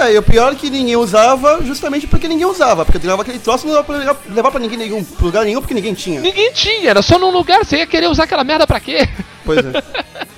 É, 0.07 0.13
e 0.13 0.19
o 0.19 0.23
pior 0.23 0.53
é 0.53 0.55
que 0.55 0.71
ninguém 0.71 0.97
usava 0.97 1.61
justamente 1.65 2.07
porque 2.07 2.29
ninguém 2.29 2.47
usava. 2.47 2.85
Porque 2.85 2.99
tirava 2.99 3.23
aquele 3.23 3.39
troço 3.39 3.67
não 3.67 3.75
dava 3.75 3.85
pra 3.85 3.97
levar- 3.97 4.17
levar 4.29 4.51
pra 4.51 4.61
ninguém 4.61 4.79
nenhum 4.79 5.03
pra 5.03 5.27
lugar 5.27 5.45
nenhum 5.45 5.61
porque 5.61 5.75
ninguém 5.75 5.95
tinha. 5.95 6.21
Ninguém 6.21 6.53
tinha, 6.53 6.91
era 6.91 7.03
só 7.03 7.19
num 7.19 7.31
lugar, 7.31 7.65
você 7.65 7.79
ia 7.79 7.87
querer 7.87 8.09
usar 8.09 8.25
aquela 8.25 8.45
merda 8.45 8.67
pra 8.67 8.79
quê? 8.81 9.09
Pois 9.47 9.65
é. 9.65 9.83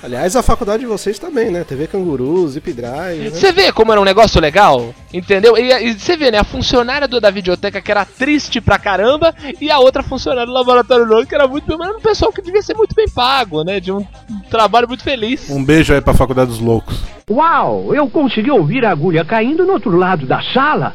Aliás, 0.01 0.33
a 0.35 0.41
faculdade 0.41 0.81
de 0.81 0.85
vocês 0.85 1.19
também, 1.19 1.51
né? 1.51 1.65
TV 1.65 1.85
Canguru, 1.85 2.47
Zip 2.47 2.71
Drive, 2.71 3.19
né? 3.19 3.29
Você 3.31 3.51
vê 3.51 3.69
como 3.71 3.91
era 3.91 3.99
um 3.99 4.05
negócio 4.05 4.39
legal? 4.39 4.93
Entendeu? 5.13 5.57
E, 5.57 5.93
você 5.93 6.15
vê, 6.15 6.31
né? 6.31 6.37
A 6.37 6.43
funcionária 6.45 7.05
do, 7.05 7.19
da 7.19 7.29
videoteca 7.29 7.81
que 7.81 7.91
era 7.91 8.05
triste 8.05 8.61
pra 8.61 8.79
caramba 8.79 9.35
e 9.59 9.69
a 9.69 9.77
outra 9.79 10.01
funcionária 10.01 10.45
do 10.45 10.53
laboratório 10.53 11.05
novo 11.05 11.27
que 11.27 11.35
era 11.35 11.47
muito 11.47 11.67
bem. 11.67 11.77
Mas 11.77 11.89
era 11.89 11.97
um 11.97 12.01
pessoal 12.01 12.31
que 12.31 12.41
devia 12.41 12.61
ser 12.61 12.75
muito 12.75 12.95
bem 12.95 13.09
pago, 13.09 13.63
né? 13.63 13.81
De 13.81 13.91
um, 13.91 13.97
um 14.29 14.39
trabalho 14.49 14.87
muito 14.87 15.03
feliz. 15.03 15.49
um 15.49 15.65
beijo 15.65 15.93
aí 15.93 15.99
pra 15.99 16.13
Faculdade 16.13 16.49
dos 16.49 16.61
Loucos. 16.61 16.97
Uau, 17.29 17.93
eu 17.93 18.09
consegui 18.09 18.51
ouvir 18.51 18.85
a 18.85 18.91
agulha 18.91 19.25
caindo 19.25 19.65
no 19.65 19.73
outro 19.73 19.97
lado 19.97 20.25
da 20.25 20.41
sala. 20.53 20.93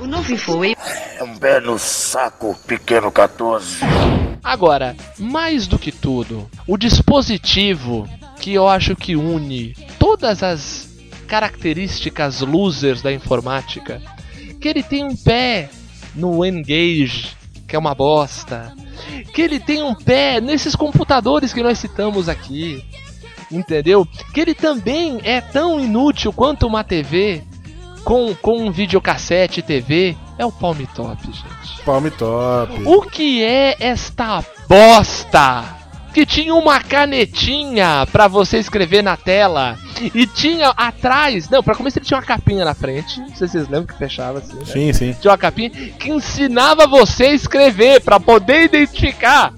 O 0.00 0.06
novo 0.06 0.36
foi 0.36 0.76
É 1.18 1.24
um 1.24 1.34
no 1.62 1.78
saco, 1.78 2.56
pequeno 2.66 3.10
14. 3.10 3.80
Agora, 4.44 4.94
mais 5.18 5.66
do 5.66 5.78
que 5.78 5.90
tudo, 5.90 6.48
o 6.66 6.76
dispositivo 6.76 8.06
que 8.38 8.52
eu 8.52 8.68
acho 8.68 8.94
que 8.94 9.16
une 9.16 9.74
todas 9.98 10.42
as 10.42 10.86
características 11.26 12.42
losers 12.42 13.00
da 13.00 13.10
informática, 13.10 14.02
que 14.60 14.68
ele 14.68 14.82
tem 14.82 15.02
um 15.02 15.16
pé 15.16 15.70
no 16.14 16.44
Engage, 16.44 17.34
que 17.66 17.74
é 17.74 17.78
uma 17.78 17.94
bosta, 17.94 18.74
que 19.32 19.40
ele 19.40 19.58
tem 19.58 19.82
um 19.82 19.94
pé 19.94 20.42
nesses 20.42 20.76
computadores 20.76 21.54
que 21.54 21.62
nós 21.62 21.78
citamos 21.78 22.28
aqui, 22.28 22.84
entendeu? 23.50 24.06
Que 24.34 24.40
ele 24.40 24.54
também 24.54 25.20
é 25.24 25.40
tão 25.40 25.80
inútil 25.80 26.34
quanto 26.34 26.66
uma 26.66 26.84
TV 26.84 27.42
com, 28.04 28.34
com 28.34 28.66
um 28.66 28.70
videocassete 28.70 29.62
TV, 29.62 30.14
é 30.38 30.44
o 30.44 30.52
Palm 30.52 30.78
Top, 30.94 31.22
gente. 31.24 31.82
Palme 31.84 32.10
top. 32.10 32.82
O 32.86 33.02
que 33.02 33.42
é 33.44 33.76
esta 33.78 34.42
bosta? 34.68 35.64
Que 36.14 36.24
tinha 36.24 36.54
uma 36.54 36.80
canetinha 36.80 38.06
pra 38.12 38.28
você 38.28 38.58
escrever 38.58 39.02
na 39.02 39.16
tela 39.16 39.76
e 40.14 40.26
tinha 40.26 40.68
atrás, 40.70 41.48
não, 41.50 41.62
pra 41.62 41.74
começar 41.74 41.98
ele 41.98 42.06
tinha 42.06 42.18
uma 42.18 42.24
capinha 42.24 42.64
na 42.64 42.72
frente, 42.72 43.18
não 43.20 43.28
sei 43.34 43.48
se 43.48 43.52
vocês 43.54 43.64
lembram 43.68 43.86
que 43.86 43.98
fechava 43.98 44.38
assim, 44.38 44.54
né? 44.54 44.64
Sim, 44.64 44.92
sim. 44.92 45.12
Tinha 45.20 45.32
uma 45.32 45.38
capinha 45.38 45.70
que 45.70 46.10
ensinava 46.10 46.86
você 46.86 47.24
a 47.24 47.34
escrever 47.34 48.00
pra 48.00 48.18
poder 48.20 48.64
identificar. 48.64 49.52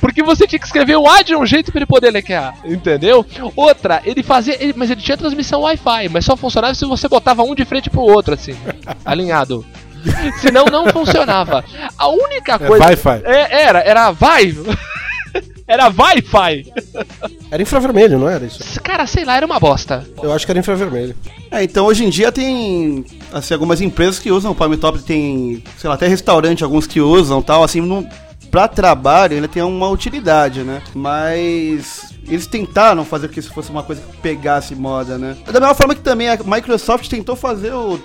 Porque 0.00 0.22
você 0.22 0.46
tinha 0.46 0.58
que 0.58 0.64
escrever 0.64 0.96
o 0.96 1.06
A 1.06 1.20
de 1.20 1.36
um 1.36 1.44
jeito 1.44 1.70
pra 1.70 1.78
ele 1.80 1.86
poder 1.86 2.10
lequear, 2.10 2.54
entendeu? 2.64 3.26
Outra, 3.54 4.00
ele 4.06 4.22
fazia, 4.22 4.56
ele- 4.58 4.72
mas 4.74 4.90
ele 4.90 5.02
tinha 5.02 5.18
transmissão 5.18 5.60
Wi-Fi, 5.60 6.08
mas 6.08 6.24
só 6.24 6.34
funcionava 6.34 6.74
se 6.74 6.86
você 6.86 7.06
botava 7.06 7.42
um 7.42 7.54
de 7.54 7.66
frente 7.66 7.90
pro 7.90 8.00
outro 8.00 8.32
assim, 8.32 8.56
alinhado. 9.04 9.66
Senão 10.40 10.66
não 10.66 10.88
funcionava. 10.88 11.64
A 11.96 12.08
única 12.08 12.54
É 12.54 12.58
coisa 12.58 12.84
Wi-Fi. 12.84 13.22
é, 13.24 13.62
era, 13.62 13.80
era 13.80 14.10
vai. 14.12 14.54
era 15.66 15.88
Wi-Fi. 15.88 16.72
Era 17.50 17.62
infravermelho, 17.62 18.18
não 18.18 18.28
era 18.28 18.44
isso? 18.44 18.80
Cara, 18.82 19.06
sei 19.06 19.24
lá, 19.24 19.36
era 19.36 19.46
uma 19.46 19.58
bosta. 19.60 20.06
Eu 20.22 20.32
acho 20.32 20.44
que 20.44 20.52
era 20.52 20.58
infravermelho. 20.58 21.14
É, 21.50 21.62
então 21.62 21.86
hoje 21.86 22.04
em 22.04 22.10
dia 22.10 22.30
tem 22.32 23.04
assim, 23.32 23.54
algumas 23.54 23.80
empresas 23.80 24.18
que 24.18 24.30
usam 24.30 24.52
o 24.52 24.54
Palm 24.54 24.74
Top, 24.74 24.98
tem, 25.00 25.62
sei 25.78 25.88
lá, 25.88 25.94
até 25.94 26.06
restaurante, 26.06 26.64
alguns 26.64 26.86
que 26.86 27.00
usam 27.00 27.40
tal, 27.40 27.62
assim, 27.62 27.80
não, 27.80 28.06
pra 28.50 28.66
trabalho 28.68 29.34
ele 29.34 29.48
tem 29.48 29.62
uma 29.62 29.88
utilidade, 29.88 30.62
né? 30.62 30.82
Mas 30.94 32.12
eles 32.26 32.46
tentaram 32.46 33.04
fazer 33.04 33.28
com 33.28 33.34
que 33.34 33.40
isso 33.40 33.52
fosse 33.52 33.70
uma 33.70 33.82
coisa 33.82 34.02
que 34.02 34.16
pegasse 34.18 34.74
moda, 34.74 35.16
né? 35.18 35.36
Da 35.46 35.60
mesma 35.60 35.74
forma 35.74 35.94
que 35.94 36.00
também 36.00 36.28
a 36.28 36.38
Microsoft 36.44 37.08
tentou 37.08 37.36
fazer 37.36 37.72
o 37.72 37.98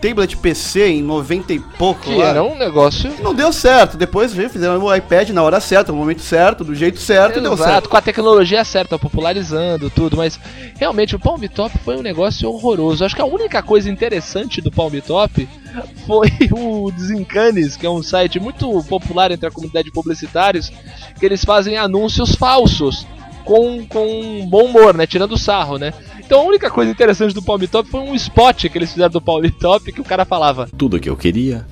tablet 0.00 0.36
PC 0.36 0.88
em 0.88 1.02
90 1.02 1.52
e 1.52 1.58
pouco 1.60 2.02
Que 2.02 2.14
lá. 2.14 2.26
era 2.26 2.42
um 2.44 2.56
negócio. 2.56 3.12
Não 3.22 3.34
deu 3.34 3.52
certo. 3.52 3.96
Depois 3.96 4.32
viu, 4.32 4.48
fizeram 4.48 4.82
o 4.82 4.94
iPad 4.94 5.30
na 5.30 5.42
hora 5.42 5.60
certa, 5.60 5.92
no 5.92 5.98
momento 5.98 6.22
certo, 6.22 6.64
do 6.64 6.74
jeito 6.74 7.00
certo, 7.00 7.38
e 7.38 7.42
deu 7.42 7.52
Exato, 7.54 7.70
certo. 7.70 7.88
com 7.88 7.96
a 7.96 8.02
tecnologia 8.02 8.64
certa, 8.64 8.98
popularizando 8.98 9.90
tudo, 9.90 10.16
mas 10.16 10.38
realmente 10.78 11.16
o 11.16 11.18
Palm 11.18 11.40
Top 11.54 11.76
foi 11.84 11.96
um 11.96 12.02
negócio 12.02 12.48
horroroso. 12.48 13.04
Acho 13.04 13.14
que 13.14 13.22
a 13.22 13.26
única 13.26 13.62
coisa 13.62 13.90
interessante 13.90 14.60
do 14.60 14.70
Palm 14.70 14.94
Top 15.06 15.48
foi 16.06 16.30
o 16.52 16.90
Desencanes, 16.90 17.76
que 17.76 17.86
é 17.86 17.90
um 17.90 18.02
site 18.02 18.38
muito 18.38 18.82
popular 18.84 19.30
entre 19.30 19.48
a 19.48 19.50
comunidade 19.50 19.86
de 19.86 19.92
publicitários, 19.92 20.70
que 21.18 21.24
eles 21.26 21.44
fazem 21.44 21.76
anúncios 21.76 22.34
falsos. 22.34 23.06
Com, 23.44 23.86
com 23.86 24.44
bom 24.50 24.64
humor, 24.64 24.92
né? 24.92 25.06
Tirando 25.06 25.38
sarro, 25.38 25.78
né? 25.78 25.94
Então 26.26 26.40
a 26.40 26.44
única 26.44 26.68
coisa 26.68 26.90
interessante 26.90 27.32
do 27.32 27.40
Palm 27.40 27.62
Top 27.70 27.88
foi 27.88 28.00
um 28.00 28.12
spot 28.16 28.66
que 28.66 28.76
eles 28.76 28.90
fizeram 28.90 29.12
do 29.12 29.20
Palm 29.20 29.44
Top 29.60 29.92
que 29.92 30.00
o 30.00 30.04
cara 30.04 30.24
falava: 30.24 30.68
Tudo 30.76 30.98
que 30.98 31.08
eu 31.08 31.16
queria, 31.16 31.64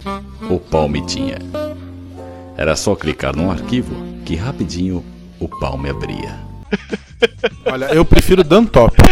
o 0.49 0.61
Palme 0.61 1.05
tinha. 1.05 1.39
Era 2.57 2.77
só 2.77 2.95
clicar 2.95 3.35
num 3.35 3.51
arquivo 3.51 3.93
que 4.25 4.37
rapidinho 4.37 5.05
o 5.41 5.49
Palme 5.49 5.91
abria. 5.91 6.39
Olha, 7.67 7.87
eu 7.87 8.05
prefiro 8.05 8.45
Dantop. 8.45 8.95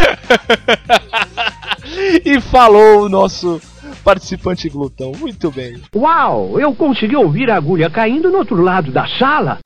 e 2.23 2.39
falou 2.39 3.03
o 3.03 3.09
nosso 3.09 3.61
participante 4.01 4.69
glutão. 4.69 5.11
Muito 5.11 5.51
bem. 5.51 5.81
Uau, 5.93 6.57
eu 6.57 6.73
consegui 6.73 7.17
ouvir 7.17 7.49
a 7.49 7.57
agulha 7.57 7.89
caindo 7.89 8.31
no 8.31 8.37
outro 8.37 8.61
lado 8.61 8.93
da 8.93 9.05
sala. 9.19 9.57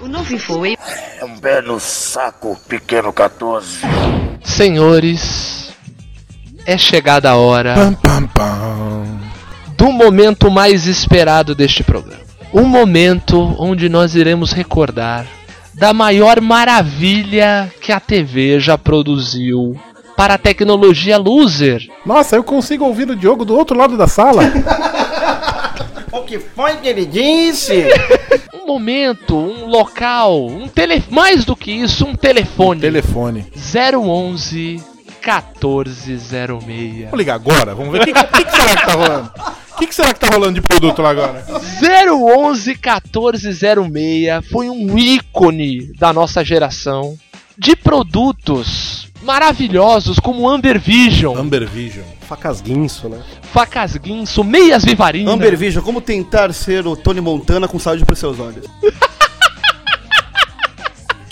o 0.00 0.06
novo 0.06 0.38
foi 0.38 0.76
É 1.18 1.24
um 1.24 1.34
no 1.66 1.80
saco, 1.80 2.56
pequeno 2.68 3.12
14. 3.12 3.80
Senhores, 4.44 5.72
é 6.66 6.78
chegada 6.78 7.30
a 7.30 7.36
hora 7.36 7.74
Pam, 7.74 7.94
pam, 7.94 8.26
pam. 8.28 9.20
do 9.76 9.90
momento 9.90 10.50
mais 10.50 10.86
esperado 10.86 11.54
deste 11.54 11.82
programa. 11.82 12.22
Um 12.52 12.64
momento 12.64 13.56
onde 13.58 13.88
nós 13.88 14.14
iremos 14.14 14.52
recordar 14.52 15.26
da 15.74 15.92
maior 15.92 16.40
maravilha 16.40 17.72
que 17.80 17.90
a 17.90 17.98
TV 17.98 18.60
já 18.60 18.78
produziu 18.78 19.76
para 20.16 20.34
a 20.34 20.38
tecnologia 20.38 21.18
loser. 21.18 21.82
Nossa, 22.06 22.36
eu 22.36 22.44
consigo 22.44 22.84
ouvir 22.84 23.10
o 23.10 23.16
Diogo 23.16 23.44
do 23.44 23.56
outro 23.56 23.76
lado 23.76 23.96
da 23.96 24.06
sala. 24.06 24.42
O 26.12 26.22
que 26.22 26.38
foi 26.38 26.76
que 26.76 26.86
ele 26.86 27.04
disse? 27.04 27.86
Um 28.64 28.66
momento, 28.66 29.36
um 29.36 29.66
local, 29.66 30.46
um 30.46 30.66
tele... 30.66 31.04
mais 31.10 31.44
do 31.44 31.54
que 31.54 31.70
isso, 31.70 32.06
um 32.06 32.14
telefone. 32.14 32.80
Telefone. 32.80 33.44
011 33.54 34.82
1406. 35.22 36.30
Vamos 37.04 37.18
ligar 37.18 37.34
agora, 37.34 37.74
vamos 37.74 37.92
ver. 37.92 38.00
O 38.00 38.04
que, 38.06 38.14
que, 38.14 38.44
que 38.46 38.50
será 38.56 38.74
que 38.74 38.86
tá 38.86 38.92
rolando? 38.94 39.32
O 39.70 39.76
que, 39.76 39.86
que 39.86 39.94
será 39.94 40.14
que 40.14 40.20
tá 40.20 40.28
rolando 40.28 40.54
de 40.54 40.62
produto 40.62 41.02
lá 41.02 41.10
agora? 41.10 41.44
011 42.08 42.70
1406 42.70 44.48
foi 44.50 44.70
um 44.70 44.96
ícone 44.96 45.92
da 45.98 46.10
nossa 46.14 46.42
geração 46.42 47.18
de 47.58 47.76
produtos 47.76 49.08
maravilhosos 49.24 50.18
como 50.20 50.48
Amber 50.48 50.78
Vision, 50.78 51.36
Amber 51.36 51.66
Vision. 51.68 52.04
Facas 52.28 52.60
guinso, 52.60 53.08
né? 53.08 53.20
facas 53.52 53.96
guinso, 53.96 54.42
meias 54.44 54.84
vivarina. 54.84 55.30
Amber 55.30 55.56
Vision, 55.56 55.82
como 55.82 56.00
tentar 56.00 56.52
ser 56.52 56.86
o 56.86 56.96
Tony 56.96 57.20
Montana 57.20 57.66
com 57.66 57.78
saúde 57.78 58.04
pros 58.04 58.18
seus 58.18 58.38
olhos? 58.38 58.64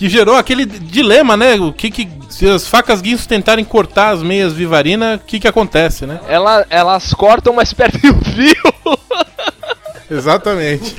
Que 0.03 0.09
gerou 0.09 0.35
aquele 0.35 0.67
dilema, 0.67 1.37
né? 1.37 1.55
O 1.55 1.73
que 1.73 1.89
que. 1.89 2.09
Se 2.29 2.39
Se 2.39 2.51
as 2.51 2.67
facas 2.67 3.01
guinso 3.01 3.29
tentarem 3.29 3.65
cortar 3.65 4.09
as 4.11 4.21
meias 4.21 4.53
Vivarina, 4.53 5.15
o 5.15 5.19
que 5.21 5.39
que 5.39 5.47
acontece, 5.47 6.07
né? 6.07 6.19
Ela, 6.29 6.67
elas 6.69 7.15
cortam, 7.15 7.53
mas 7.55 7.73
perdem 7.73 8.11
o 8.11 8.15
fio. 8.25 8.99
Exatamente. 10.11 10.97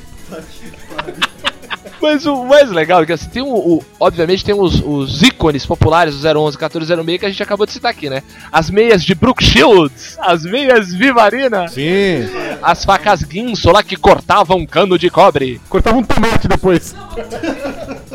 Mas 2.03 2.25
o 2.25 2.43
mais 2.43 2.69
legal 2.69 3.01
é 3.01 3.05
que 3.05 3.13
assim, 3.13 3.29
tem 3.29 3.41
o, 3.41 3.47
o- 3.47 3.83
obviamente 3.99 4.43
tem 4.43 4.53
os, 4.53 4.81
os 4.85 5.23
ícones 5.23 5.65
populares 5.65 6.15
do 6.19 6.27
011 6.27 6.57
1406 6.57 7.17
que 7.19 7.25
a 7.25 7.29
gente 7.29 7.41
acabou 7.41 7.65
de 7.65 7.71
citar 7.71 7.91
aqui, 7.91 8.09
né? 8.09 8.21
As 8.51 8.69
meias 8.69 9.03
de 9.03 9.15
Brook 9.15 9.41
Shields, 9.43 10.17
as 10.19 10.43
meias 10.43 10.93
Vivarina, 10.93 11.67
Sim. 11.69 12.27
as 12.61 12.83
facas 12.83 13.23
Guinso 13.23 13.71
lá 13.71 13.81
que 13.81 13.95
cortavam 13.95 14.65
cano 14.65 14.99
de 14.99 15.09
cobre. 15.09 15.61
Cortava 15.69 15.97
um 15.97 16.03
tomate 16.03 16.47
depois. 16.47 16.93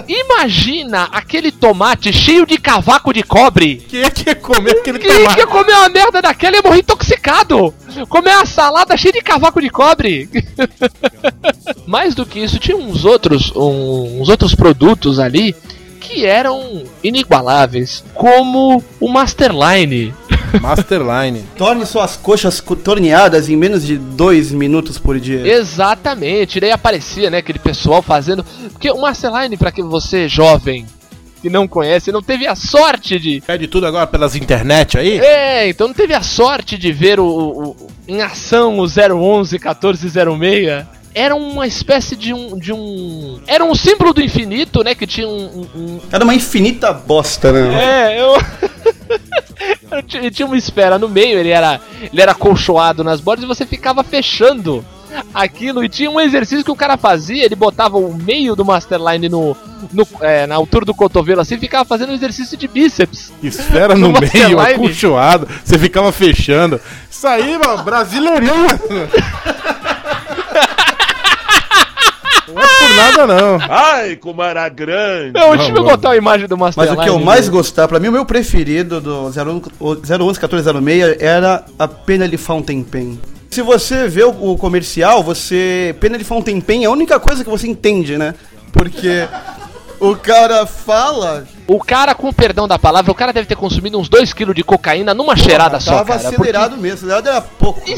Imagina 0.08 1.04
aquele 1.12 1.52
tomate 1.52 2.12
cheio 2.12 2.46
de 2.46 2.56
cavaco 2.56 3.12
de 3.12 3.22
cobre. 3.22 3.76
Quem 3.88 4.02
é 4.02 4.10
que 4.10 4.30
ia 4.30 4.34
comer 4.34 4.78
aquele 4.78 4.98
Quem 4.98 5.10
tomate? 5.10 5.34
que 5.34 5.40
ia 5.40 5.46
comer 5.46 5.72
uma 5.74 5.88
merda 5.90 6.22
daquela 6.22 6.56
ia 6.56 6.62
morrer 6.62 6.80
intoxicado? 6.80 7.74
Comer 8.08 8.34
uma 8.34 8.46
salada 8.46 8.96
cheia 8.96 9.12
de 9.12 9.20
cavaco 9.20 9.60
de 9.60 9.68
cobre. 9.68 10.28
Mais 11.86 12.14
do 12.14 12.24
que 12.24 12.40
isso, 12.40 12.58
tinha 12.58 12.76
uns 12.76 13.04
outros, 13.04 13.52
uns 13.54 14.28
outros 14.28 14.54
produtos 14.54 15.18
ali 15.18 15.54
que 16.00 16.24
eram 16.24 16.84
inigualáveis, 17.04 18.02
como 18.14 18.82
o 18.98 19.08
Masterline. 19.08 20.14
Masterline. 20.60 21.44
Torne 21.56 21.84
suas 21.86 22.16
coxas 22.16 22.60
co- 22.60 22.76
torneadas 22.76 23.48
em 23.48 23.56
menos 23.56 23.84
de 23.86 23.96
dois 23.98 24.50
minutos 24.52 24.98
por 24.98 25.18
dia. 25.20 25.46
Exatamente, 25.46 26.60
daí 26.60 26.70
aparecia, 26.70 27.30
né, 27.30 27.38
aquele 27.38 27.58
pessoal 27.58 28.02
fazendo, 28.02 28.44
porque 28.72 28.90
o 28.90 29.00
Masterline 29.00 29.56
para 29.56 29.72
que 29.72 29.82
você 29.82 30.28
jovem 30.28 30.86
que 31.40 31.48
não 31.48 31.68
conhece, 31.68 32.10
não 32.10 32.20
teve 32.20 32.48
a 32.48 32.56
sorte 32.56 33.16
de 33.16 33.40
Pede 33.46 33.68
tudo 33.68 33.86
agora 33.86 34.08
pelas 34.08 34.34
internet 34.34 34.98
aí? 34.98 35.18
É, 35.20 35.68
então 35.68 35.86
não 35.86 35.94
teve 35.94 36.12
a 36.12 36.20
sorte 36.20 36.76
de 36.76 36.90
ver 36.90 37.20
o, 37.20 37.24
o- 37.26 37.68
o- 37.70 37.76
em 38.08 38.20
ação 38.22 38.78
o 38.80 38.86
011 38.86 39.56
1406. 39.58 40.86
Era 41.18 41.34
uma 41.34 41.66
espécie 41.66 42.14
de 42.14 42.32
um, 42.32 42.56
de 42.56 42.72
um. 42.72 43.40
Era 43.44 43.64
um 43.64 43.74
símbolo 43.74 44.12
do 44.14 44.22
infinito, 44.22 44.84
né? 44.84 44.94
Que 44.94 45.04
tinha 45.04 45.26
um. 45.26 45.66
um- 45.74 45.80
um- 45.80 46.00
Era 46.12 46.22
uma 46.22 46.32
infinita 46.32 46.92
bosta, 46.92 47.50
né? 47.50 48.12
É, 48.14 48.20
eu. 48.20 48.34
tinha 50.30 50.46
uma 50.46 50.56
esfera 50.56 50.96
no 50.96 51.08
meio, 51.08 51.36
ele 51.40 51.48
era, 51.48 51.80
ele 52.12 52.22
era 52.22 52.34
colchoado 52.36 53.02
nas 53.02 53.20
bordas 53.20 53.44
e 53.44 53.48
você 53.48 53.66
ficava 53.66 54.04
fechando 54.04 54.84
aquilo. 55.34 55.82
E 55.82 55.88
tinha 55.88 56.08
um 56.08 56.20
exercício 56.20 56.64
que 56.64 56.70
o 56.70 56.76
cara 56.76 56.96
fazia, 56.96 57.44
ele 57.44 57.56
botava 57.56 57.98
o 57.98 58.14
meio 58.14 58.54
do 58.54 58.64
Masterline 58.64 59.28
no, 59.28 59.56
no, 59.92 60.06
é, 60.20 60.46
na 60.46 60.54
altura 60.54 60.84
do 60.84 60.94
cotovelo 60.94 61.40
assim 61.40 61.56
e 61.56 61.58
ficava 61.58 61.84
fazendo 61.84 62.10
um 62.10 62.14
exercício 62.14 62.56
de 62.56 62.68
bíceps. 62.68 63.32
Esfera 63.42 63.96
no 63.96 64.12
No 64.12 64.20
meio, 64.20 64.60
acolchoado. 64.60 65.48
Você 65.64 65.76
ficava 65.76 66.12
fechando. 66.12 66.80
Isso 67.10 67.26
aí, 67.26 67.58
mano, 67.58 67.82
brasileirinho. 67.82 68.52
Não 72.48 72.62
é 72.62 72.66
por 72.66 72.87
nada, 72.98 73.26
não. 73.26 73.58
Ai, 73.68 74.16
como 74.16 74.42
era 74.42 74.68
grande. 74.68 75.32
Não, 75.38 75.56
deixa 75.56 75.72
eu 75.72 75.84
botar 75.84 76.10
a 76.10 76.16
imagem 76.16 76.46
do 76.46 76.56
Mas 76.56 76.76
Masterline. 76.76 77.00
o 77.00 77.02
que 77.02 77.08
eu 77.18 77.24
mais 77.24 77.48
gostava, 77.48 77.88
pra 77.88 78.00
mim, 78.00 78.08
o 78.08 78.12
meu 78.12 78.24
preferido 78.26 79.00
do 79.00 79.26
011 79.26 79.40
o 79.80 79.92
011 79.94 80.40
1406 80.40 81.16
era 81.20 81.64
a 81.78 81.86
pena 81.88 82.28
de 82.28 82.36
Fountain 82.36 82.82
Pen. 82.82 83.18
Se 83.50 83.62
você 83.62 84.08
vê 84.08 84.24
o, 84.24 84.52
o 84.52 84.58
comercial, 84.58 85.22
você. 85.22 85.94
Pena 86.00 86.18
de 86.18 86.24
Fountain 86.24 86.60
Pen 86.60 86.84
é 86.84 86.86
a 86.86 86.90
única 86.90 87.18
coisa 87.18 87.42
que 87.42 87.48
você 87.50 87.66
entende, 87.66 88.18
né? 88.18 88.34
Porque 88.72 89.26
o 89.98 90.14
cara 90.14 90.66
fala. 90.66 91.44
O 91.66 91.78
cara, 91.82 92.14
com 92.14 92.28
o 92.28 92.32
perdão 92.32 92.68
da 92.68 92.78
palavra, 92.78 93.10
o 93.10 93.14
cara 93.14 93.32
deve 93.32 93.46
ter 93.46 93.56
consumido 93.56 93.98
uns 93.98 94.08
2kg 94.08 94.52
de 94.54 94.62
cocaína 94.62 95.12
numa 95.14 95.36
cheirada 95.36 95.80
só, 95.80 95.92
Tava 95.98 96.16
cara. 96.18 96.28
acelerado 96.28 96.76
mesmo, 96.76 96.96
acelerado 96.98 97.28
era 97.28 97.40
pouco. 97.40 97.80
porque 97.80 97.96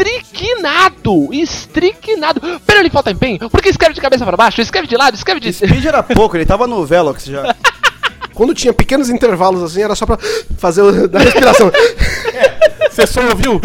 Estriquinado! 0.00 1.28
Estriquinado! 1.30 2.40
Pera, 2.66 2.80
ele 2.80 2.88
falta 2.88 3.10
empenho? 3.10 3.50
Por 3.50 3.60
que 3.60 3.68
escreve 3.68 3.94
de 3.94 4.00
cabeça 4.00 4.24
pra 4.24 4.36
baixo? 4.36 4.60
Escreve 4.60 4.86
de 4.86 4.96
lado, 4.96 5.14
escreve 5.14 5.40
de... 5.40 5.52
Speed 5.52 5.84
era 5.84 6.02
pouco, 6.02 6.36
ele 6.36 6.46
tava 6.46 6.66
no 6.66 6.86
Velox 6.86 7.26
já. 7.26 7.54
Quando 8.32 8.54
tinha 8.54 8.72
pequenos 8.72 9.10
intervalos 9.10 9.62
assim, 9.62 9.82
era 9.82 9.94
só 9.94 10.06
pra 10.06 10.18
fazer 10.56 10.80
o, 10.80 11.06
da 11.06 11.18
respiração. 11.18 11.70
Você 13.00 13.06
só 13.06 13.20
ouviu? 13.28 13.60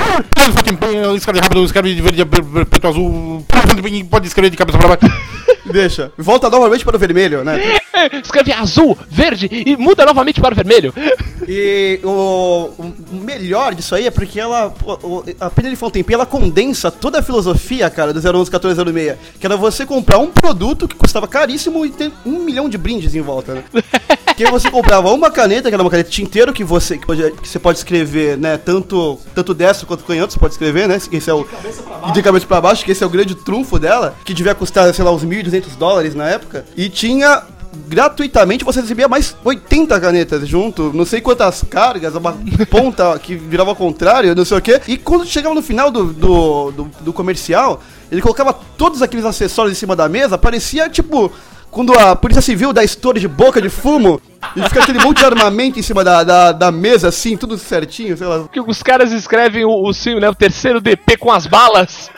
Escreve 1.17 1.39
rápido, 1.39 1.65
escreve 1.65 1.93
de 1.95 2.01
verde, 2.01 2.25
preto, 2.25 2.87
azul. 2.87 3.45
Pode 4.09 4.27
escrever 4.27 4.49
de 4.49 4.57
cabeça 4.57 4.77
pra 4.77 4.87
baixo. 4.95 5.05
Deixa. 5.71 6.11
Volta 6.17 6.49
novamente 6.49 6.85
para 6.85 6.95
o 6.95 6.99
vermelho, 6.99 7.43
né? 7.43 7.59
Escreve 8.23 8.51
azul, 8.53 8.95
verde 9.09 9.49
e 9.51 9.75
muda 9.75 10.05
novamente 10.05 10.39
para 10.39 10.53
o 10.53 10.55
vermelho. 10.55 10.93
E 11.47 11.99
o, 12.03 12.71
o 12.79 12.93
melhor 13.21 13.75
disso 13.75 13.93
aí 13.93 14.07
é 14.07 14.09
porque 14.09 14.39
ela. 14.39 14.73
o- 14.83 14.91
o- 15.19 15.23
a 15.39 15.47
Pena 15.47 15.69
de 15.69 15.75
Fontempim 15.75 16.15
ela 16.15 16.25
condensa 16.25 16.89
toda 16.89 17.19
a 17.19 17.21
filosofia, 17.21 17.87
cara, 17.87 18.11
do 18.11 18.17
011 18.19 18.49
1406. 18.49 19.15
Que 19.39 19.45
era 19.45 19.55
você 19.55 19.85
comprar 19.85 20.17
um 20.17 20.25
produto 20.31 20.87
que 20.87 20.95
custava 20.95 21.27
caríssimo 21.27 21.85
e 21.85 21.91
ter 21.91 22.11
um 22.25 22.39
milhão 22.39 22.67
de 22.67 22.79
brindes 22.79 23.13
em 23.13 23.21
volta, 23.21 23.53
né? 23.53 23.63
Que 24.35 24.45
você 24.51 24.69
comprava 24.69 25.11
uma 25.11 25.31
caneta, 25.31 25.69
que 25.69 25.73
era 25.75 25.81
uma 25.83 25.89
caneta 25.89 26.09
tinteiro 26.09 26.51
que 26.53 26.63
você, 26.63 26.97
que, 26.97 27.05
pode- 27.05 27.31
que 27.31 27.47
você 27.47 27.57
pode 27.59 27.77
escrever, 27.77 28.37
né? 28.37 28.57
Tanto, 28.57 29.17
tanto 29.33 29.53
destro 29.53 29.87
quanto 29.87 30.03
canhoto, 30.03 30.33
você 30.33 30.39
pode 30.39 30.53
escrever, 30.53 30.87
né? 30.87 30.97
Esse 31.11 31.29
é 31.29 31.33
o. 31.33 31.45
De 32.13 32.21
cabeça 32.21 32.45
pra 32.45 32.59
baixo, 32.61 32.83
que 32.83 32.91
esse 32.91 33.03
é 33.03 33.07
o 33.07 33.09
grande 33.09 33.35
trunfo 33.35 33.79
dela, 33.79 34.15
que 34.25 34.33
devia 34.33 34.53
custar, 34.53 34.93
sei 34.93 35.03
lá, 35.05 35.11
uns 35.11 35.23
1.200 35.23 35.75
dólares 35.77 36.13
na 36.15 36.27
época. 36.29 36.65
E 36.75 36.89
tinha 36.89 37.43
gratuitamente 37.87 38.63
você 38.63 38.79
recebia 38.79 39.07
mais 39.07 39.35
80 39.43 39.99
canetas 39.99 40.47
junto, 40.47 40.91
não 40.93 41.05
sei 41.05 41.19
quantas 41.19 41.61
cargas, 41.69 42.15
uma 42.15 42.31
ponta 42.69 43.19
que 43.19 43.35
virava 43.35 43.71
ao 43.71 43.75
contrário, 43.75 44.33
não 44.33 44.45
sei 44.45 44.57
o 44.57 44.61
que. 44.61 44.81
E 44.87 44.97
quando 44.97 45.25
chegava 45.25 45.53
no 45.53 45.61
final 45.61 45.91
do, 45.91 46.05
do, 46.05 46.71
do, 46.71 46.91
do 47.01 47.13
comercial, 47.13 47.81
ele 48.11 48.21
colocava 48.21 48.53
todos 48.77 49.01
aqueles 49.01 49.25
acessórios 49.25 49.75
em 49.75 49.79
cima 49.79 49.95
da 49.95 50.07
mesa, 50.09 50.37
parecia 50.37 50.89
tipo. 50.89 51.31
Quando 51.75 51.93
a 51.99 52.15
Polícia 52.15 52.41
Civil 52.41 52.71
dá 52.71 52.85
estouro 52.85 53.19
de 53.19 53.27
boca 53.27 53.61
de 53.61 53.67
fumo 53.67 54.21
e 54.55 54.63
fica 54.63 54.81
aquele 54.81 54.97
monte 54.97 55.17
de 55.17 55.25
armamento 55.25 55.77
em 55.77 55.81
cima 55.81 56.05
da, 56.05 56.23
da, 56.23 56.53
da 56.53 56.71
mesa, 56.71 57.09
assim, 57.09 57.35
tudo 57.35 57.57
certinho, 57.57 58.15
sei 58.15 58.25
lá. 58.25 58.47
Que 58.47 58.61
os 58.61 58.81
caras 58.81 59.11
escrevem 59.11 59.65
o, 59.65 59.69
o, 59.69 59.91
sim, 59.91 60.17
né, 60.17 60.29
o 60.29 60.33
terceiro 60.33 60.79
DP 60.79 61.17
com 61.17 61.33
as 61.33 61.45
balas. 61.45 62.09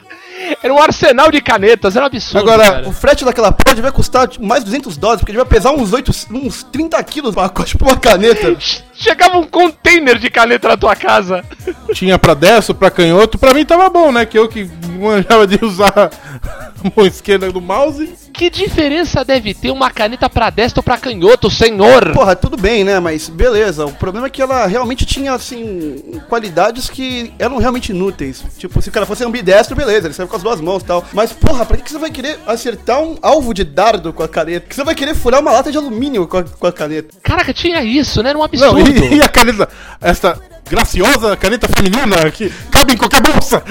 Era 0.62 0.72
um 0.72 0.78
arsenal 0.78 1.32
de 1.32 1.42
canetas, 1.42 1.96
era 1.96 2.06
um 2.06 2.08
absurdo. 2.08 2.48
Agora, 2.48 2.72
cara. 2.72 2.88
o 2.88 2.94
frete 2.94 3.26
daquela 3.26 3.52
porra 3.52 3.74
devia 3.74 3.92
custar 3.92 4.28
tipo, 4.28 4.46
mais 4.46 4.64
200 4.64 4.96
dólares, 4.96 5.22
porque 5.22 5.32
devia 5.32 5.44
pesar 5.44 5.72
uns, 5.72 5.92
8, 5.92 6.12
uns 6.34 6.62
30 6.62 7.04
quilos 7.04 7.34
pra 7.34 7.50
pacote 7.50 7.76
pra 7.76 7.88
uma 7.88 7.98
caneta. 7.98 8.56
Chegava 8.94 9.40
um 9.40 9.44
container 9.48 10.20
de 10.20 10.30
caneta 10.30 10.68
na 10.68 10.78
tua 10.78 10.96
casa. 10.96 11.44
Tinha 11.94 12.20
pra 12.20 12.36
destro, 12.36 12.76
pra 12.76 12.92
canhoto. 12.92 13.40
Pra 13.40 13.56
mim 13.56 13.66
tava 13.66 13.90
bom, 13.90 14.12
né? 14.12 14.24
Que 14.24 14.38
eu 14.38 14.48
que 14.48 14.70
manjava 15.00 15.48
de 15.48 15.66
usar 15.66 15.92
a 15.98 16.92
mão 16.96 17.08
esquerda 17.08 17.52
do 17.52 17.60
mouse. 17.60 18.27
Que 18.38 18.52
diferença 18.52 19.26
deve 19.26 19.56
ter 19.56 19.72
uma 19.72 19.90
caneta 19.90 20.30
pra 20.30 20.52
destro 20.52 20.80
ou 20.82 20.84
pra 20.84 20.96
canhoto, 20.96 21.50
senhor? 21.50 22.14
Porra, 22.14 22.36
tudo 22.36 22.56
bem, 22.56 22.84
né? 22.84 23.00
Mas 23.00 23.30
beleza. 23.30 23.88
O 23.88 23.92
problema 23.92 24.28
é 24.28 24.30
que 24.30 24.40
ela 24.40 24.68
realmente 24.68 25.08
tinha, 25.08 25.34
assim, 25.34 26.22
qualidades 26.30 26.88
que 26.88 27.34
eram 27.40 27.58
realmente 27.58 27.90
inúteis. 27.90 28.44
Tipo, 28.60 28.80
se 28.80 28.90
o 28.90 28.92
cara 28.92 29.08
fosse 29.08 29.24
ambidestro, 29.24 29.76
beleza, 29.76 30.06
ele 30.06 30.14
serve 30.14 30.30
com 30.30 30.36
as 30.38 30.44
duas 30.44 30.62
mãos 30.62 30.84
e 30.84 30.86
tal. 30.86 31.04
Mas, 31.14 31.34
porra, 31.34 31.66
pra 31.66 31.78
que 31.78 31.90
você 31.92 31.98
vai 31.98 32.12
querer 32.12 32.38
acertar 32.46 33.02
um 33.02 33.18
alvo 33.24 33.56
de 33.56 33.64
dardo 33.64 34.14
com 34.14 34.22
a 34.22 34.28
caneta? 34.28 34.68
Que 34.70 34.76
você 34.76 34.84
vai 34.84 34.94
querer 34.94 35.16
furar 35.16 35.42
uma 35.42 35.52
lata 35.52 35.72
de 35.72 35.78
alumínio 35.80 36.28
com 36.28 36.38
a, 36.38 36.44
com 36.44 36.68
a 36.68 36.72
caneta? 36.72 37.16
Caraca, 37.24 37.52
tinha 37.52 37.84
isso, 37.84 38.22
né? 38.22 38.30
Era 38.30 38.38
um 38.38 38.42
Não, 38.42 38.46
absurdo. 38.46 39.04
e, 39.04 39.16
e 39.18 39.22
a 39.22 39.30
caneta, 39.30 39.68
essa 40.00 40.40
graciosa 40.70 41.36
caneta 41.38 41.68
feminina 41.68 42.30
que 42.30 42.52
cabe 42.70 42.94
em 42.94 42.98
qualquer 42.98 43.22
bolsa. 43.22 43.64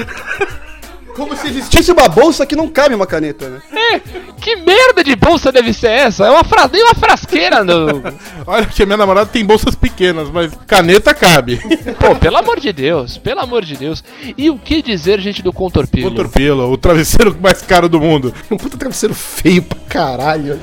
Como 1.17 1.35
se 1.35 1.49
existisse 1.49 1.91
uma 1.91 2.09
bolsa 2.09 2.45
que 2.45 2.55
não 2.55 2.69
cabe 2.69 2.95
uma 2.95 3.07
caneta, 3.07 3.49
né? 3.49 3.63
É, 3.73 3.99
que 4.39 4.55
merda 4.57 5.03
de 5.03 5.17
bolsa 5.17 5.51
deve 5.51 5.73
ser 5.73 5.89
essa? 5.89 6.27
É 6.27 6.31
uma 6.31 6.45
fra... 6.45 6.69
nem 6.71 6.83
uma 6.85 6.95
frasqueira. 6.95 7.65
No... 7.65 8.03
Olha 8.47 8.67
que 8.67 8.85
minha 8.85 8.99
namorada 8.99 9.31
tem 9.31 9.43
bolsas 9.43 9.75
pequenas, 9.75 10.29
mas 10.29 10.53
caneta 10.67 11.15
cabe. 11.15 11.59
Pô, 11.99 12.15
pelo 12.17 12.37
amor 12.37 12.61
de 12.61 12.71
Deus, 12.71 13.17
pelo 13.17 13.41
amor 13.41 13.65
de 13.65 13.77
Deus. 13.77 14.05
E 14.37 14.51
o 14.51 14.59
que 14.59 14.83
dizer, 14.83 15.19
gente, 15.21 15.43
do 15.43 15.55
Contorpilo? 15.55 16.11
Contorpilo, 16.11 16.71
o 16.71 16.77
travesseiro 16.77 17.35
mais 17.41 17.63
caro 17.63 17.89
do 17.89 17.99
mundo. 17.99 18.35
Um 18.51 18.59
puta 18.59 18.77
travesseiro 18.77 19.15
feio 19.15 19.63
pra 19.63 19.79
caralho. 19.89 20.61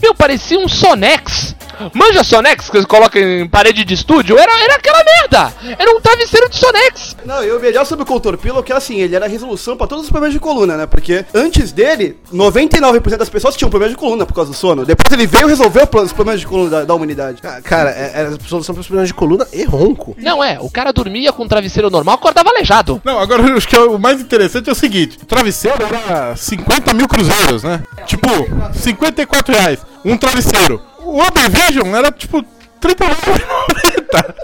Meu, 0.00 0.14
parecia 0.14 0.58
um 0.58 0.68
Sonex. 0.68 1.56
Manja 1.94 2.24
Sonex 2.24 2.68
que 2.70 2.78
você 2.80 2.86
coloca 2.86 3.18
em 3.18 3.46
parede 3.48 3.84
de 3.84 3.94
estúdio? 3.94 4.38
Era, 4.38 4.52
era 4.64 4.74
aquela 4.76 5.02
merda. 5.04 5.52
Era 5.78 5.90
um 5.96 6.00
travesseiro 6.00 6.48
de 6.48 6.56
Sonex. 6.56 7.16
Não, 7.24 7.44
e 7.44 7.50
o 7.52 7.60
melhor 7.60 7.84
sobre 7.84 8.02
o 8.02 8.06
Contorpilo 8.06 8.60
é 8.60 8.62
que 8.62 8.72
assim, 8.72 9.00
ele 9.00 9.14
era 9.14 9.26
a 9.26 9.28
resolução 9.28 9.76
pra 9.76 9.86
todos 9.86 10.04
os 10.04 10.10
problemas 10.10 10.32
de 10.34 10.40
coluna, 10.40 10.76
né? 10.76 10.86
Porque 10.86 11.24
antes 11.34 11.72
dele, 11.72 12.16
99% 12.32 13.16
das 13.16 13.28
pessoas 13.28 13.56
tinham 13.56 13.70
problemas 13.70 13.94
de 13.94 13.98
coluna 14.00 14.24
por 14.26 14.34
causa 14.34 14.50
do 14.50 14.56
sono. 14.56 14.84
Depois 14.84 15.12
ele 15.12 15.26
veio 15.26 15.46
resolveu 15.46 15.82
os 15.84 16.12
problemas 16.12 16.40
de 16.40 16.46
coluna 16.46 16.70
da, 16.70 16.84
da 16.84 16.94
humanidade. 16.94 17.40
Ah, 17.44 17.60
Cara, 17.62 17.90
é- 17.90 18.12
era 18.14 18.28
a 18.30 18.48
solução 18.48 18.74
para 18.74 18.80
os 18.80 18.86
problemas 18.86 19.08
de 19.08 19.14
coluna 19.14 19.46
e 19.52 19.64
ronco. 19.64 20.16
Não 20.18 20.42
é, 20.42 20.58
o 20.60 20.70
cara 20.70 20.92
dormia 20.92 21.32
com 21.32 21.44
um 21.44 21.48
travesseiro 21.48 21.90
normal, 21.90 22.14
acordava 22.16 22.50
aleijado. 22.50 23.00
Não, 23.04 23.18
agora 23.18 23.42
acho 23.56 23.68
que 23.68 23.76
é 23.76 23.80
o 23.80 23.98
mais 23.98 24.20
interessante 24.20 24.68
é 24.68 24.72
o 24.72 24.76
seguinte: 24.76 25.18
o 25.22 25.26
travesseiro 25.26 25.76
era 25.82 26.34
50 26.36 26.94
mil 26.94 27.08
cruzeiros, 27.08 27.62
né? 27.62 27.82
Tipo, 28.06 28.28
54 28.72 29.54
reais. 29.54 29.78
Um 30.04 30.16
travesseiro. 30.16 30.80
O 31.08 31.20
Open 31.22 31.48
Vision 31.48 31.94
era 31.96 32.10
tipo 32.12 32.44
30 32.80 33.04
mil. 33.04 33.14
50? 33.14 34.34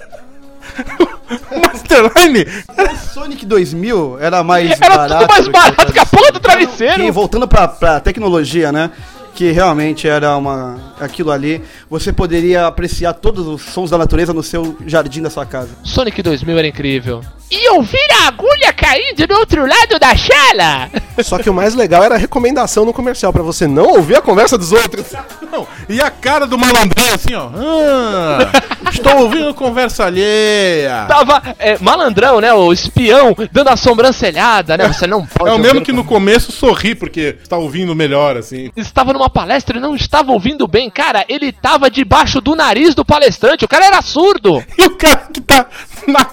o 1.51 1.61
Masterline? 1.61 2.47
O 2.69 2.97
Sonic 3.13 3.47
2000 3.47 4.19
era 4.21 4.43
mais 4.43 4.81
Era 4.81 4.97
barato. 4.97 5.27
tudo 5.27 5.31
mais 5.31 5.49
barato 5.49 5.93
que 5.93 5.99
a 5.99 6.07
porra 6.07 6.33
do 6.33 6.39
E 6.39 6.41
travesseiro. 6.41 7.13
voltando 7.13 7.47
pra, 7.47 7.69
pra 7.69 8.01
tecnologia, 8.01 8.73
né? 8.73 8.91
Que 9.35 9.51
realmente 9.51 10.07
era 10.07 10.37
uma. 10.37 10.95
aquilo 11.01 11.31
ali. 11.31 11.63
Você 11.91 12.13
poderia 12.13 12.67
apreciar 12.67 13.13
todos 13.15 13.47
os 13.47 13.63
sons 13.63 13.91
da 13.91 13.99
natureza 13.99 14.33
no 14.33 14.43
seu 14.43 14.77
jardim 14.87 15.21
da 15.21 15.31
sua 15.31 15.45
casa. 15.45 15.71
Sonic 15.83 16.23
2000 16.23 16.59
era 16.59 16.67
incrível. 16.69 17.23
E 17.51 17.71
ouvir 17.71 18.09
a 18.23 18.29
agulha 18.29 18.73
caindo 18.73 19.27
do 19.27 19.35
outro 19.35 19.67
lado 19.67 19.99
da 19.99 20.17
chala. 20.17 20.91
Só 21.23 21.39
que 21.39 21.49
o 21.49 21.55
mais 21.55 21.75
legal 21.75 22.03
era 22.03 22.17
a 22.17 22.19
recomendação 22.19 22.85
no 22.85 22.93
comercial, 22.93 23.33
pra 23.33 23.43
você 23.43 23.69
não 23.69 23.93
ouvir 23.93 24.17
a 24.17 24.21
conversa 24.21 24.59
dos 24.59 24.73
outros. 24.73 25.13
Não, 25.53 25.67
e 25.89 26.01
a 26.01 26.11
cara 26.11 26.47
do 26.47 26.59
malandrão 26.59 27.15
assim, 27.15 27.35
ó. 27.35 27.51
Ah, 27.55 28.51
estou 28.91 29.19
ouvindo 29.19 29.55
conversa 29.55 30.07
alheia. 30.07 31.05
Tava 31.07 31.43
é, 31.59 31.79
malandrão, 31.79 32.41
né? 32.41 32.53
O 32.53 32.73
espião 32.73 33.37
dando 33.53 33.69
a 33.69 33.77
sobrancelhada, 33.77 34.77
né? 34.77 34.89
Você 34.89 35.07
não 35.07 35.25
pode. 35.25 35.51
É 35.51 35.53
o 35.53 35.59
mesmo 35.59 35.83
que 35.83 35.93
no 35.93 36.03
começo 36.03 36.51
sorri, 36.51 36.95
porque 36.95 37.37
está 37.41 37.57
ouvindo 37.57 37.95
melhor, 37.95 38.37
assim. 38.37 38.73
estava 38.77 39.13
numa 39.13 39.24
palestra 39.31 39.79
e 39.79 39.81
não 39.81 39.95
estava 39.95 40.33
ouvindo 40.33 40.67
bem. 40.67 40.91
Cara, 40.91 41.25
ele 41.29 41.53
tava 41.53 41.91
debaixo 41.91 42.41
do 42.41 42.55
nariz 42.55 42.95
do 42.95 43.05
palestrante. 43.05 43.65
O 43.65 43.69
cara 43.69 43.87
era 43.87 44.03
surdo. 44.03 44.63
E 44.77 44.87
o 44.87 44.97
cara 44.97 45.29
que 45.33 45.41
tá 45.41 45.67
na, 46.07 46.27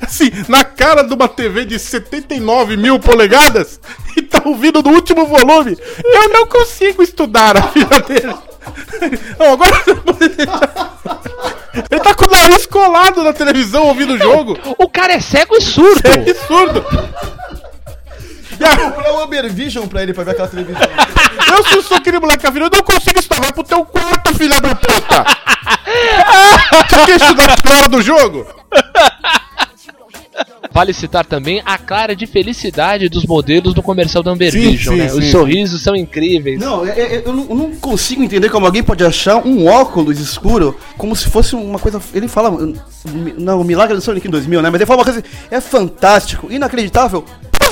assim, 0.00 0.30
na 0.48 0.64
cara 0.64 1.02
de 1.02 1.12
uma 1.14 1.28
TV 1.28 1.64
de 1.64 1.78
79 1.78 2.76
mil 2.76 2.98
polegadas 2.98 3.80
e 4.16 4.22
tá 4.22 4.42
ouvindo 4.44 4.82
no 4.82 4.90
último 4.90 5.26
volume. 5.26 5.76
Eu 6.04 6.28
não 6.30 6.46
consigo 6.46 7.02
estudar 7.02 7.56
a 7.56 7.62
filha 7.68 8.00
dele. 8.00 8.34
Não, 9.38 9.52
agora. 9.52 9.72
Ele 11.90 12.00
tá 12.00 12.14
com 12.14 12.26
o 12.26 12.30
nariz 12.30 12.66
colado 12.66 13.22
na 13.22 13.32
televisão 13.32 13.86
ouvindo 13.86 14.14
o 14.14 14.18
jogo. 14.18 14.58
O 14.78 14.88
cara 14.88 15.14
é 15.14 15.20
cego 15.20 15.56
e 15.56 15.60
surdo. 15.60 16.02
Absurdo. 16.08 16.84
E 17.50 17.51
a- 18.60 18.76
Comprar 18.76 19.12
o 19.12 19.22
Uber 19.24 19.52
Vision 19.52 19.86
pra 19.86 20.02
ele 20.02 20.12
pra 20.14 20.24
ver 20.24 20.32
aquela 20.32 20.48
televisão. 20.48 20.80
eu, 21.56 21.64
se 21.64 21.74
eu 21.76 21.82
sou 21.82 21.96
aquele 21.96 22.18
moleque 22.18 22.46
filho, 22.50 22.66
eu 22.66 22.70
não 22.72 22.82
consigo 22.82 23.18
estudar. 23.18 23.40
Vai 23.42 23.52
pro 23.52 23.64
teu 23.64 23.84
quarto, 23.84 24.34
filha 24.34 24.60
da 24.60 24.74
puta. 24.74 25.24
Você 26.90 27.06
quer 27.06 27.16
estudar 27.16 27.56
fora 27.66 27.88
do 27.88 28.00
jogo? 28.02 28.46
Vale 30.74 30.94
citar 30.94 31.26
também 31.26 31.60
a 31.66 31.76
clara 31.76 32.16
de 32.16 32.26
felicidade 32.26 33.06
dos 33.10 33.26
modelos 33.26 33.74
do 33.74 33.82
comercial 33.82 34.22
da 34.22 34.30
Amber 34.30 34.50
Sim, 34.50 34.70
Vision, 34.70 34.94
sim, 34.94 35.00
né? 35.02 35.06
Os 35.12 35.24
sim. 35.24 35.30
sorrisos 35.30 35.82
são 35.82 35.94
incríveis. 35.94 36.58
Não, 36.58 36.86
é- 36.86 36.98
é- 36.98 37.22
eu 37.26 37.32
não, 37.34 37.46
eu 37.50 37.54
não 37.54 37.70
consigo 37.76 38.22
entender 38.22 38.48
como 38.48 38.64
alguém 38.64 38.82
pode 38.82 39.04
achar 39.04 39.36
um 39.46 39.66
óculos 39.66 40.18
escuro 40.18 40.74
como 40.96 41.14
se 41.14 41.28
fosse 41.28 41.54
uma 41.54 41.78
coisa. 41.78 42.00
Ele 42.14 42.26
fala. 42.26 42.50
Não, 43.36 43.60
o 43.60 43.64
milagre 43.64 43.94
do 43.94 44.00
Sonic 44.00 44.26
em 44.26 44.30
2000, 44.30 44.62
né? 44.62 44.70
Mas 44.70 44.80
ele 44.80 44.86
fala 44.86 45.00
uma 45.00 45.04
coisa. 45.04 45.22
É 45.50 45.60
fantástico, 45.60 46.50
inacreditável. 46.50 47.22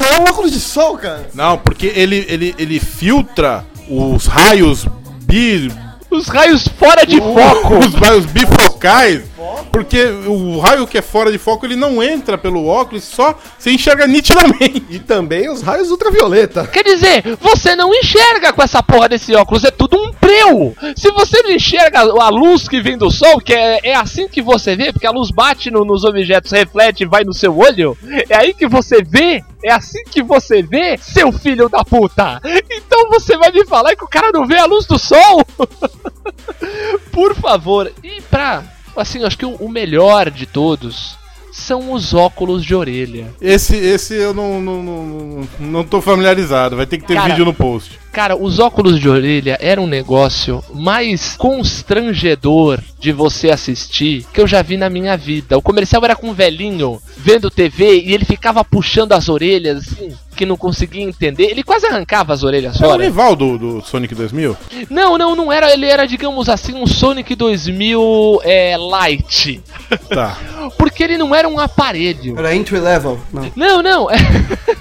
É 0.05 0.21
um 0.21 0.25
óculos 0.25 0.53
de 0.53 0.61
sol, 0.61 0.97
cara. 0.97 1.29
Não, 1.35 1.59
porque 1.59 1.87
ele, 1.87 2.25
ele, 2.29 2.55
ele 2.59 2.81
filtra 2.81 3.65
os 3.89 4.27
raios 4.27 4.87
bi. 5.23 5.71
Os 6.11 6.27
raios 6.29 6.67
fora 6.67 7.07
de 7.07 7.19
foco. 7.19 7.79
Os 7.87 7.95
raios 7.95 8.27
bifocais. 8.27 9.23
Porque 9.73 10.03
o 10.27 10.59
raio 10.59 10.87
que 10.87 10.99
é 10.99 11.03
fora 11.03 11.31
de 11.33 11.39
foco 11.39 11.65
ele 11.67 11.77
não 11.77 12.03
entra 12.03 12.37
pelo 12.37 12.67
óculos, 12.67 13.05
só 13.05 13.39
se 13.59 13.71
enxerga 13.73 14.07
nitidamente. 14.07 14.85
E 14.91 14.99
também 14.99 15.49
os 15.51 15.63
raios 15.63 15.91
ultravioleta. 15.91 16.67
Quer 16.67 16.85
dizer, 16.85 17.23
você 17.41 17.75
não 17.77 17.95
enxerga 17.95 18.53
com 18.53 18.63
essa 18.63 18.83
porra 18.83 19.09
desse 19.09 19.35
óculos, 19.35 19.65
é 19.65 19.71
tudo 19.71 19.97
um 19.97 20.11
breu. 20.21 20.75
Se 20.97 21.11
você 21.13 21.43
não 21.43 21.51
enxerga 21.51 22.01
a 22.01 22.29
luz 22.29 22.69
que 22.69 22.81
vem 22.81 22.97
do 22.99 23.11
sol, 23.11 23.41
que 23.41 23.53
é, 23.55 23.81
é 23.91 23.95
assim 23.95 24.29
que 24.29 24.43
você 24.43 24.77
vê, 24.77 24.93
porque 24.93 25.07
a 25.07 25.11
luz 25.11 25.31
bate 25.31 25.71
no- 25.71 25.85
nos 25.85 26.05
objetos, 26.05 26.51
reflete 26.53 27.03
e 27.03 27.07
vai 27.07 27.25
no 27.25 27.33
seu 27.33 27.57
olho, 27.57 27.97
é 28.29 28.37
aí 28.37 28.53
que 28.55 28.67
você 28.67 29.03
vê, 29.03 29.43
é 29.65 29.73
assim 29.73 30.03
que 30.11 30.23
você 30.23 30.63
vê, 30.63 30.97
seu 30.99 31.31
filho 31.33 31.69
da 31.69 31.85
puta. 31.85 32.41
Então 32.71 33.09
você 33.09 33.37
vai 33.37 33.51
me 33.53 33.65
falar 33.67 33.95
que 33.97 34.05
o 34.05 34.09
cara 34.09 34.31
não 34.33 34.47
vê 34.47 34.59
a 34.59 34.65
luz 34.67 34.87
do 34.87 34.99
sol? 34.99 35.45
Por 37.13 37.35
favor, 37.35 37.91
e 38.03 38.21
pra. 38.23 38.63
Assim, 38.97 39.25
acho 39.25 39.39
que 39.39 39.47
o, 39.47 39.55
o 39.55 39.69
melhor 39.69 40.31
de 40.31 40.47
todos 40.47 41.19
são 41.53 41.93
os 41.93 42.15
óculos 42.15 42.65
de 42.65 42.75
orelha. 42.75 43.35
Esse, 43.41 43.77
esse 43.77 44.15
eu 44.15 44.33
não, 44.33 44.61
não, 44.61 44.83
não, 44.83 45.49
não 45.59 45.85
tô 45.85 46.01
familiarizado, 46.01 46.77
vai 46.77 46.87
ter 46.87 46.99
que 46.99 47.07
ter 47.07 47.15
Cara, 47.15 47.29
vídeo 47.29 47.45
no 47.45 47.53
post. 47.53 47.99
Cara, 48.13 48.37
os 48.37 48.59
óculos 48.59 48.99
de 48.99 49.09
orelha 49.09 49.59
era 49.61 49.81
um 49.81 49.87
negócio 49.87 50.63
mais 50.73 51.37
constrangedor 51.37 52.81
de 52.99 53.13
você 53.13 53.51
assistir 53.51 54.27
que 54.33 54.41
eu 54.41 54.47
já 54.47 54.63
vi 54.63 54.77
na 54.77 54.91
minha 54.91 55.17
vida. 55.17 55.57
O 55.57 55.63
comercial 55.63 56.05
era 56.05 56.17
com 56.17 56.31
um 56.31 56.35
velhinho 56.35 57.01
vendo 57.17 57.51
TV 57.51 58.01
e 58.01 58.13
ele 58.15 58.25
ficava 58.25 58.65
puxando 58.65 59.13
as 59.13 59.29
orelhas, 59.29 59.89
assim, 59.89 60.13
que 60.41 60.47
não 60.47 60.57
conseguia 60.57 61.03
entender. 61.03 61.51
Ele 61.51 61.63
quase 61.63 61.87
arrancava 61.87 62.33
as 62.33 62.43
orelhas 62.43 62.81
É 62.81 62.87
o 62.87 62.89
fora. 62.89 63.05
rival 63.05 63.37
do, 63.37 63.59
do 63.59 63.83
Sonic 63.83 64.15
2000? 64.15 64.57
Não, 64.89 65.19
não, 65.19 65.37
não 65.37 65.53
era. 65.53 65.71
Ele 65.71 65.85
era, 65.85 66.07
digamos 66.07 66.49
assim, 66.49 66.73
um 66.73 66.87
Sonic 66.87 67.35
2000 67.35 68.41
é, 68.43 68.77
light. 68.79 69.63
Tá. 70.09 70.39
Porque 70.79 71.03
ele 71.03 71.19
não 71.19 71.35
era 71.35 71.49
um 71.49 71.59
aparelho. 71.59 72.39
Era 72.39 72.55
entry 72.55 72.79
level. 72.79 73.19
Não. 73.33 73.53
Não, 73.57 73.83
não. 73.83 74.07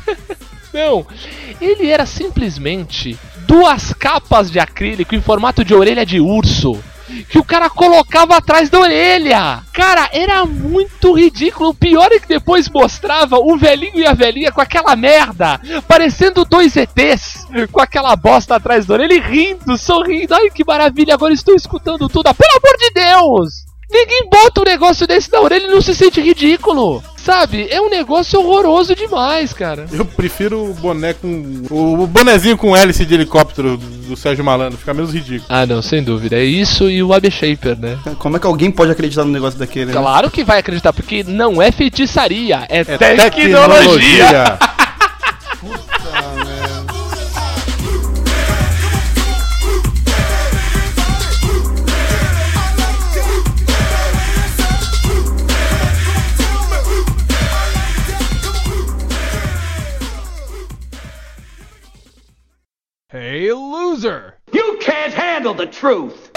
não. 0.74 1.06
Ele 1.60 1.90
era 1.90 2.06
simplesmente 2.06 3.18
duas 3.48 3.92
capas 3.94 4.52
de 4.52 4.60
acrílico 4.60 5.16
em 5.16 5.22
formato 5.22 5.66
de 5.66 5.74
orelha 5.74 6.06
de 6.06 6.20
urso. 6.20 6.78
Que 7.24 7.40
o 7.40 7.44
cara 7.44 7.70
colocava 7.70 8.38
atrás 8.38 8.70
da 8.70 8.80
orelha. 8.80 9.64
Cara, 9.74 10.10
era 10.12 10.46
muito 10.46 11.14
ridículo. 11.14 11.70
O 11.70 11.74
pior 11.74 12.12
é 12.12 12.20
que 12.20 12.28
depois 12.28 12.70
mostrava 12.70 13.38
o 13.38 13.58
velhinho 13.58 14.00
e 14.00 14.06
a 14.06 14.14
velhinha 14.14 14.52
com 14.52 14.62
aquela 14.62 14.96
merda. 14.96 15.60
Parecendo 15.88 16.46
dois 16.46 16.76
ETs. 16.76 17.48
Com 17.72 17.82
aquela 17.82 18.16
bosta 18.16 18.56
atrás 18.56 18.86
da 18.86 18.94
orelha 18.94 19.22
rindo, 19.22 19.78
sorrindo. 19.78 20.34
Ai, 20.34 20.50
que 20.50 20.64
maravilha, 20.64 21.14
agora 21.14 21.34
estou 21.34 21.56
escutando 21.56 22.08
tudo. 22.10 22.34
Pelo 22.34 22.52
amor 22.52 22.78
de 22.78 22.92
Deus! 22.92 23.70
Ninguém 23.92 24.30
bota 24.30 24.62
um 24.62 24.66
negócio 24.66 25.08
desse 25.08 25.32
na 25.32 25.42
orelha 25.42 25.66
e 25.66 25.72
não 25.72 25.82
se 25.82 25.96
sente 25.96 26.22
ridículo. 26.22 27.04
Sabe? 27.24 27.68
É 27.70 27.80
um 27.82 27.90
negócio 27.90 28.40
horroroso 28.40 28.96
demais, 28.96 29.54
cara. 29.54 29.86
Eu 29.92 30.06
prefiro 30.06 30.70
o 30.72 30.74
boné 30.74 31.14
com. 31.14 31.64
O 31.70 32.08
bonezinho 32.08 32.58
com 32.58 32.76
hélice 32.76 33.06
de 33.06 33.14
helicóptero 33.14 33.78
do 33.78 34.16
Sérgio 34.16 34.44
Malandro, 34.44 34.78
fica 34.78 34.94
menos 34.94 35.14
ridículo. 35.14 35.46
Ah, 35.50 35.66
não, 35.66 35.82
sem 35.82 36.02
dúvida. 36.02 36.38
É 36.38 36.44
isso 36.44 36.90
e 36.90 37.04
o 37.04 37.14
AB 37.14 37.30
Shaper, 37.30 37.78
né? 37.78 38.00
Como 38.18 38.38
é 38.38 38.40
que 38.40 38.48
alguém 38.48 38.72
pode 38.72 38.92
acreditar 38.92 39.24
num 39.26 39.32
negócio 39.32 39.60
daquele? 39.60 39.88
né? 39.88 39.94
Claro 39.94 40.32
que 40.32 40.44
vai 40.44 40.60
acreditar, 40.60 40.94
porque 40.94 41.24
não 41.24 41.62
é 41.62 41.72
feitiçaria, 41.72 42.66
é, 42.70 42.80
É 42.80 42.84
tecnologia. 42.84 43.68
tecnologia. 43.68 44.60
loser! 64.00 64.36
You 64.54 64.78
can't 64.80 65.14
handle 65.14 65.54
the 65.54 65.68
truth. 65.68 66.32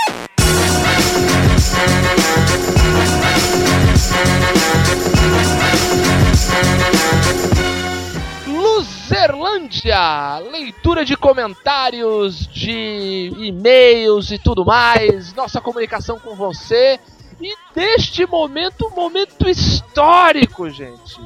Luzerlândia, 8.46 10.38
leitura 10.50 11.04
de 11.04 11.16
comentários, 11.16 12.46
de 12.48 13.32
e-mails 13.38 14.30
e 14.30 14.38
tudo 14.38 14.64
mais, 14.64 15.32
nossa 15.34 15.60
comunicação 15.60 16.18
com 16.18 16.34
você. 16.34 16.98
E 17.40 17.54
neste 17.74 18.26
momento, 18.26 18.86
um 18.86 18.94
momento 18.94 19.48
histórico, 19.48 20.68
gente. 20.70 21.20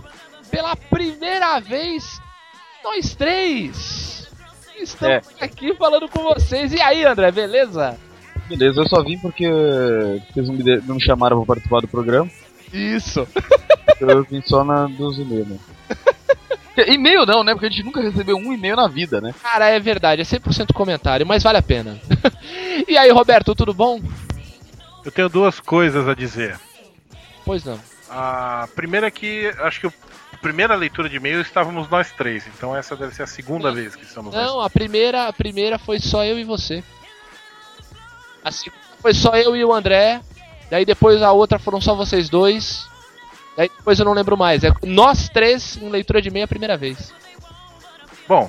Pela 0.50 0.76
primeira 0.76 1.60
vez, 1.60 2.20
nós 2.84 3.14
três 3.14 4.15
estamos 4.82 5.26
aqui 5.40 5.74
falando 5.74 6.08
com 6.08 6.22
vocês. 6.22 6.72
E 6.72 6.80
aí, 6.80 7.04
André, 7.04 7.30
beleza? 7.30 7.96
Beleza, 8.48 8.80
eu 8.80 8.88
só 8.88 9.02
vim 9.02 9.18
porque 9.18 9.46
vocês 10.30 10.46
não 10.48 10.54
me, 10.54 10.62
de- 10.62 10.82
não 10.86 10.94
me 10.96 11.02
chamaram 11.02 11.36
pra 11.38 11.46
participar 11.54 11.80
do 11.80 11.88
programa. 11.88 12.30
Isso. 12.72 13.26
Eu 14.00 14.24
vim 14.24 14.42
só 14.42 14.62
na 14.64 14.86
dos 14.86 15.18
e-mails, 15.18 15.48
né? 15.48 15.58
E-mail 16.86 17.24
não, 17.24 17.42
né? 17.42 17.52
Porque 17.54 17.66
a 17.66 17.70
gente 17.70 17.82
nunca 17.84 18.02
recebeu 18.02 18.36
um 18.36 18.52
e-mail 18.52 18.76
na 18.76 18.86
vida, 18.86 19.18
né? 19.18 19.34
Cara, 19.42 19.68
é 19.70 19.80
verdade, 19.80 20.20
é 20.20 20.24
100% 20.24 20.74
comentário, 20.74 21.26
mas 21.26 21.42
vale 21.42 21.56
a 21.56 21.62
pena. 21.62 21.98
e 22.86 22.98
aí, 22.98 23.10
Roberto, 23.10 23.54
tudo 23.54 23.72
bom? 23.72 23.98
Eu 25.02 25.10
tenho 25.10 25.28
duas 25.30 25.58
coisas 25.58 26.06
a 26.06 26.14
dizer. 26.14 26.58
Pois 27.46 27.64
não. 27.64 27.80
A 28.10 28.68
primeira 28.76 29.06
é 29.06 29.10
que 29.10 29.50
acho 29.60 29.80
que 29.80 29.86
a 29.86 29.92
primeira 30.46 30.76
leitura 30.76 31.08
de 31.08 31.16
e-mail 31.16 31.40
estávamos 31.40 31.90
nós 31.90 32.12
três, 32.12 32.46
então 32.46 32.76
essa 32.76 32.94
deve 32.94 33.12
ser 33.12 33.24
a 33.24 33.26
segunda 33.26 33.72
vez 33.72 33.96
que 33.96 34.04
estamos 34.04 34.32
nós 34.32 34.46
Não, 34.46 34.60
a 34.60 34.70
primeira, 34.70 35.26
a 35.26 35.32
primeira 35.32 35.76
foi 35.76 35.98
só 35.98 36.24
eu 36.24 36.38
e 36.38 36.44
você. 36.44 36.84
A 38.44 38.52
segunda 38.52 38.80
foi 39.02 39.12
só 39.12 39.34
eu 39.34 39.56
e 39.56 39.64
o 39.64 39.72
André. 39.72 40.20
Daí 40.70 40.84
depois 40.84 41.20
a 41.20 41.32
outra 41.32 41.58
foram 41.58 41.80
só 41.80 41.96
vocês 41.96 42.28
dois. 42.28 42.88
Daí 43.56 43.68
depois 43.76 43.98
eu 43.98 44.04
não 44.04 44.12
lembro 44.12 44.36
mais. 44.36 44.62
É 44.62 44.72
nós 44.84 45.28
três 45.28 45.76
em 45.78 45.88
leitura 45.88 46.22
de 46.22 46.28
e-mail 46.28 46.44
a 46.44 46.48
primeira 46.48 46.76
vez. 46.76 47.12
Bom. 48.28 48.48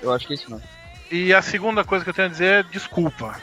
Eu 0.00 0.14
acho 0.14 0.26
que 0.26 0.32
é 0.32 0.36
isso 0.36 0.50
não. 0.50 0.62
e 1.10 1.34
a 1.34 1.42
segunda 1.42 1.84
coisa 1.84 2.02
que 2.02 2.08
eu 2.08 2.14
tenho 2.14 2.28
a 2.28 2.30
dizer 2.30 2.46
é 2.46 2.62
desculpa. 2.62 3.38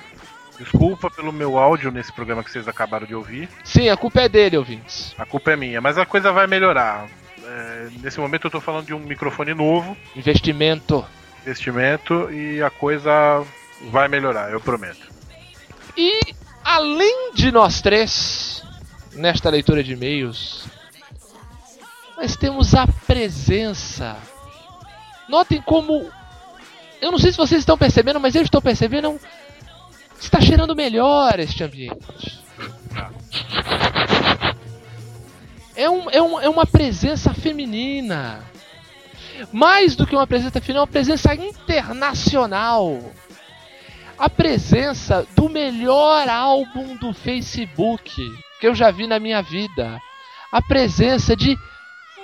Desculpa 0.57 1.11
pelo 1.11 1.31
meu 1.31 1.59
áudio 1.59 1.91
nesse 1.91 2.11
programa 2.11 2.43
que 2.43 2.49
vocês 2.49 2.67
acabaram 2.67 3.05
de 3.05 3.13
ouvir. 3.13 3.47
Sim, 3.63 3.89
a 3.89 3.95
culpa 3.95 4.21
é 4.21 4.29
dele, 4.29 4.57
ouvintes. 4.57 5.13
A 5.15 5.27
culpa 5.27 5.51
é 5.51 5.55
minha, 5.55 5.79
mas 5.79 5.99
a 5.99 6.07
coisa 6.07 6.31
vai 6.31 6.47
melhorar. 6.47 7.07
É, 7.49 7.87
nesse 8.01 8.19
momento 8.19 8.47
eu 8.47 8.51
tô 8.51 8.59
falando 8.59 8.85
de 8.87 8.93
um 8.93 8.99
microfone 8.99 9.53
novo, 9.53 9.95
Investimento. 10.15 11.05
investimento, 11.41 12.29
e 12.31 12.61
a 12.61 12.69
coisa 12.69 13.11
vai 13.89 14.07
melhorar, 14.09 14.51
eu 14.51 14.59
prometo. 14.59 15.07
E 15.95 16.19
além 16.63 17.31
de 17.33 17.49
nós 17.51 17.79
três, 17.81 18.63
nesta 19.13 19.49
leitura 19.49 19.81
de 19.81 19.93
e-mails, 19.93 20.67
nós 22.17 22.35
temos 22.35 22.75
a 22.75 22.85
presença. 22.85 24.17
Notem 25.29 25.61
como. 25.61 26.09
Eu 27.01 27.11
não 27.11 27.19
sei 27.19 27.31
se 27.31 27.37
vocês 27.37 27.59
estão 27.59 27.77
percebendo, 27.77 28.19
mas 28.19 28.35
eu 28.35 28.41
estou 28.41 28.61
percebendo. 28.61 29.19
Está 30.19 30.41
cheirando 30.41 30.75
melhor 30.75 31.39
este 31.39 31.63
ambiente. 31.63 32.39
É, 35.77 35.89
um, 35.89 36.09
é, 36.09 36.21
um, 36.21 36.39
é 36.41 36.49
uma 36.49 36.65
presença 36.65 37.33
feminina. 37.33 38.43
Mais 39.53 39.95
do 39.95 40.05
que 40.05 40.15
uma 40.15 40.27
presença 40.27 40.59
feminina, 40.59 40.79
é 40.79 40.81
uma 40.81 40.87
presença 40.87 41.33
internacional 41.33 42.99
a 44.17 44.29
presença 44.29 45.27
do 45.35 45.47
melhor 45.47 46.27
álbum 46.27 46.95
do 46.95 47.13
Facebook 47.13 48.11
que 48.59 48.67
eu 48.67 48.73
já 48.73 48.89
vi 48.89 49.05
na 49.05 49.19
minha 49.19 49.41
vida. 49.41 50.01
A 50.51 50.61
presença 50.61 51.35
de 51.35 51.55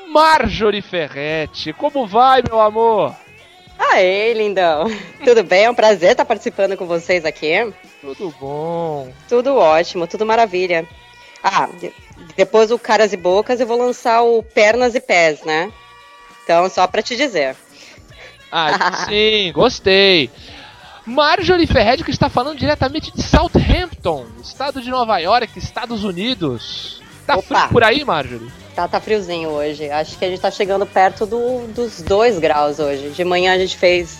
Marjorie 0.09 0.81
Ferretti. 0.81 1.71
Como 1.73 2.07
vai, 2.07 2.41
meu 2.41 2.59
amor? 2.59 3.15
Aê, 3.77 4.33
lindão. 4.33 4.85
Tudo 5.23 5.43
bem? 5.43 5.65
É 5.65 5.69
um 5.69 5.75
prazer 5.75 6.11
estar 6.11 6.25
participando 6.25 6.75
com 6.75 6.87
vocês 6.87 7.25
aqui. 7.25 7.71
Tudo 8.01 8.33
bom. 8.39 9.13
Tudo 9.29 9.55
ótimo, 9.55 10.07
tudo 10.07 10.25
maravilha. 10.25 10.87
Ah, 11.43 11.69
depois 12.35 12.69
do 12.69 12.79
Caras 12.79 13.13
e 13.13 13.17
Bocas 13.17 13.59
eu 13.59 13.67
vou 13.67 13.77
lançar 13.77 14.21
o 14.23 14.41
Pernas 14.43 14.95
e 14.95 14.99
Pés, 14.99 15.41
né? 15.43 15.71
Então, 16.43 16.69
só 16.69 16.85
pra 16.87 17.01
te 17.01 17.15
dizer. 17.15 17.55
Ah, 18.51 19.05
sim, 19.09 19.51
gostei. 19.53 20.29
Marjorie 21.05 21.67
Ferretti 21.67 22.03
que 22.03 22.11
está 22.11 22.29
falando 22.29 22.57
diretamente 22.57 23.11
de 23.13 23.21
Southampton, 23.21 24.25
estado 24.41 24.81
de 24.81 24.89
Nova 24.89 25.17
York, 25.19 25.57
Estados 25.59 26.03
Unidos. 26.03 27.01
Tá 27.27 27.35
Opa. 27.37 27.43
frio 27.59 27.69
por 27.69 27.83
aí, 27.83 28.03
Marjorie? 28.05 28.51
Tá, 28.75 28.87
tá 28.87 28.99
friozinho 28.99 29.49
hoje. 29.49 29.89
Acho 29.89 30.17
que 30.17 30.25
a 30.25 30.29
gente 30.29 30.39
tá 30.41 30.49
chegando 30.49 30.85
perto 30.85 31.25
do- 31.25 31.67
dos 31.67 32.01
dois 32.01 32.39
graus 32.39 32.79
hoje. 32.79 33.09
De 33.09 33.23
manhã 33.23 33.53
a 33.53 33.57
gente 33.57 33.77
fez. 33.77 34.17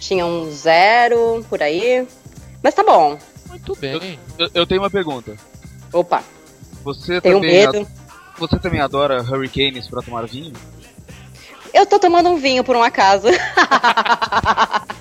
Tinha 0.00 0.24
um 0.24 0.50
zero 0.50 1.44
por 1.48 1.62
aí. 1.62 2.06
Mas 2.62 2.74
tá 2.74 2.82
bom. 2.82 3.18
Muito 3.48 3.74
bem. 3.76 4.18
Eu, 4.38 4.48
eu 4.54 4.66
tenho 4.66 4.80
uma 4.82 4.90
pergunta. 4.90 5.36
Opa, 5.92 6.22
Você 6.86 7.20
tenho 7.20 7.36
também, 7.36 7.50
medo. 7.52 7.78
ad- 7.78 7.86
você 8.38 8.58
também 8.58 8.80
adora 8.80 9.22
hurricanes 9.22 9.88
pra 9.88 10.00
tomar 10.02 10.26
vinho? 10.26 10.52
Eu 11.74 11.84
tô 11.84 11.98
tomando 11.98 12.30
um 12.30 12.36
vinho 12.36 12.64
por 12.64 12.76
um 12.76 12.82
acaso. 12.82 13.26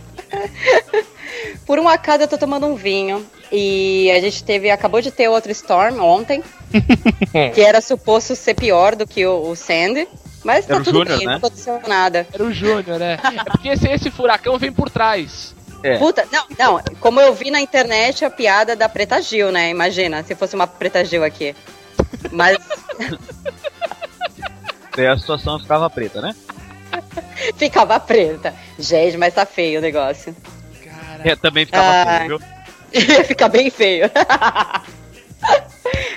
por 1.65 1.79
um 1.79 1.88
acaso 1.88 2.23
eu 2.23 2.27
tô 2.27 2.38
tomando 2.38 2.65
um 2.67 2.75
vinho. 2.75 3.25
E 3.51 4.09
a 4.11 4.19
gente 4.19 4.43
teve, 4.43 4.69
acabou 4.71 5.01
de 5.01 5.11
ter 5.11 5.27
outro 5.29 5.51
storm 5.51 5.99
ontem, 5.99 6.43
que 7.53 7.61
era 7.61 7.79
suposto 7.79 8.36
ser 8.36 8.55
pior 8.55 8.95
do 8.95 9.05
que 9.07 9.25
o, 9.25 9.49
o 9.49 9.55
Sandy. 9.55 10.07
Mas 10.43 10.65
tá 10.65 10.73
Era 10.75 10.81
o 10.81 10.86
tudo 10.86 10.99
Júnior, 10.99 11.17
bem, 11.17 11.25
né? 11.27 11.31
não 11.33 11.38
aconteceu 11.39 11.79
nada. 11.88 12.27
Era 12.31 12.43
o 12.43 12.51
Júnior, 12.51 12.99
né? 12.99 13.17
É 13.23 13.43
porque 13.45 13.69
esse, 13.69 13.88
esse 13.88 14.11
furacão 14.11 14.57
vem 14.59 14.71
por 14.71 14.89
trás. 14.89 15.55
É. 15.84 15.97
Puta, 15.97 16.28
não, 16.32 16.45
não, 16.57 16.84
como 16.99 17.21
eu 17.21 17.34
vi 17.34 17.51
na 17.51 17.61
internet 17.61 18.26
a 18.26 18.30
piada 18.30 18.76
da 18.76 18.89
Preta 18.89 19.21
Gil, 19.21 19.51
né? 19.51 19.69
Imagina, 19.69 20.23
se 20.23 20.36
fosse 20.36 20.55
uma 20.55 20.65
Preta 20.65 21.05
Gil 21.05 21.23
aqui. 21.23 21.55
Mas 22.32 22.57
Daí 24.95 25.07
a 25.07 25.17
situação 25.17 25.59
ficava 25.59 25.89
preta, 25.89 26.21
né? 26.21 26.34
ficava 27.57 27.99
preta. 27.99 28.53
Gente, 28.80 29.17
mas 29.17 29.34
tá 29.34 29.45
feio 29.45 29.80
o 29.80 29.82
negócio. 29.82 30.36
É, 31.23 31.36
também 31.36 31.65
ficava 31.65 32.09
Ai. 32.09 32.17
feio, 32.19 32.39
viu? 32.39 32.47
Ia 33.15 33.23
ficar 33.26 33.49
bem 33.49 33.69
feio. 33.69 34.09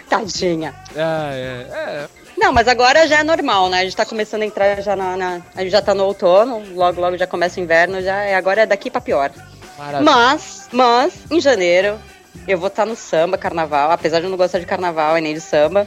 Tadinha. 0.09 0.75
Ah, 0.97 1.31
é, 1.33 1.67
é. 1.71 2.09
Não, 2.39 2.53
mas 2.53 2.69
agora 2.69 3.07
já 3.09 3.19
é 3.19 3.23
normal, 3.25 3.69
né? 3.69 3.81
A 3.81 3.85
gente 3.85 3.97
tá 3.97 4.07
começando 4.07 4.43
a 4.43 4.47
entrar 4.47 4.81
já 4.81 4.95
na. 4.95 5.17
na- 5.17 5.41
a 5.57 5.63
gente 5.63 5.71
já 5.73 5.83
tá 5.83 5.93
no 5.95 6.05
outono, 6.05 6.63
logo, 6.75 7.01
logo 7.01 7.17
já 7.17 7.27
começa 7.27 7.61
o 7.61 7.63
inverno, 7.63 8.01
já 8.01 8.23
é, 8.23 8.35
agora 8.37 8.63
é 8.63 8.67
daqui 8.67 8.91
pra 8.91 9.01
pior. 9.01 9.31
Maravilha. 9.77 10.03
Mas, 10.11 10.69
mas, 10.73 11.15
em 11.31 11.41
janeiro, 11.41 11.99
eu 12.47 12.57
vou 12.59 12.69
estar 12.69 12.87
no 12.87 12.95
samba, 12.97 13.37
carnaval, 13.37 13.91
apesar 13.91 14.21
de 14.21 14.27
eu 14.27 14.31
não 14.31 14.37
gostar 14.37 14.59
de 14.61 14.67
carnaval 14.67 15.19
e 15.19 15.21
nem 15.21 15.35
de 15.35 15.41
samba. 15.41 15.87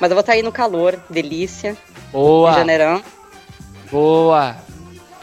Mas 0.00 0.10
eu 0.10 0.14
vou 0.14 0.20
estar 0.20 0.34
aí 0.34 0.42
no 0.42 0.52
calor, 0.52 0.98
delícia, 1.10 1.76
Boa. 2.12 2.52
em 2.52 2.54
janeirão. 2.54 3.02
Boa. 3.90 4.56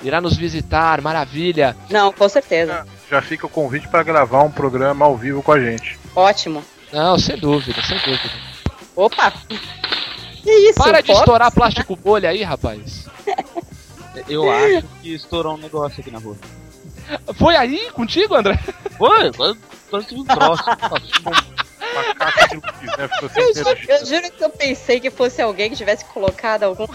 Irá 0.01 0.19
nos 0.19 0.36
visitar, 0.36 1.01
maravilha. 1.01 1.76
Não, 1.89 2.11
com 2.11 2.28
certeza. 2.28 2.86
Já 3.09 3.21
fica 3.21 3.45
o 3.45 3.49
convite 3.49 3.88
para 3.88 4.03
gravar 4.03 4.43
um 4.43 4.51
programa 4.51 5.05
ao 5.05 5.15
vivo 5.15 5.41
com 5.41 5.51
a 5.53 5.59
gente. 5.59 5.97
Ótimo. 6.15 6.63
Não, 6.91 7.17
sem 7.17 7.38
dúvida, 7.38 7.82
sem 7.82 7.97
dúvida. 7.99 8.34
Opa! 8.95 9.34
Que 10.46 10.52
isso? 10.70 10.78
Para 10.78 11.02
de 11.02 11.12
estourar 11.12 11.52
plástico 11.52 11.96
bolha 11.96 12.30
aí, 12.30 12.43
rapaz. 12.43 13.08
Eu 14.30 14.50
acho 14.50 14.88
que 15.02 15.16
estourou 15.16 15.56
um 15.56 15.58
negócio 15.58 16.02
aqui 16.02 16.12
na 16.12 16.20
rua. 16.20 16.38
Foi 17.34 17.56
aí 17.56 17.89
contigo, 17.91 18.36
André? 18.36 18.60
Foi, 18.96 19.32
quase 19.89 20.08
tive 20.08 20.22
um 20.22 20.26
troço. 20.26 20.64
Né? 21.96 23.10
Eu, 23.88 24.06
juro 24.06 24.32
que 24.32 24.43
eu 24.43 24.50
pensei 24.50 25.00
que 25.00 25.10
fosse 25.10 25.41
alguém 25.41 25.70
que 25.70 25.78
tivesse 25.78 26.04
colocado 26.04 26.64
algum. 26.64 26.86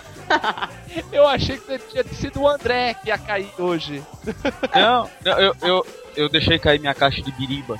Eu 1.11 1.26
achei 1.26 1.57
que 1.57 1.78
tinha 1.78 2.05
sido 2.05 2.42
o 2.42 2.48
André 2.48 2.92
que 2.92 3.09
ia 3.09 3.16
cair 3.16 3.51
hoje. 3.59 4.03
Não, 4.74 5.11
não, 5.24 5.38
eu, 5.40 5.57
eu, 5.62 5.86
eu 6.16 6.28
deixei 6.28 6.59
cair 6.59 6.78
minha 6.78 6.92
caixa 6.92 7.22
de 7.22 7.32
biriba. 7.32 7.78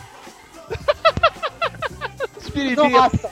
Nossa! 2.75 3.31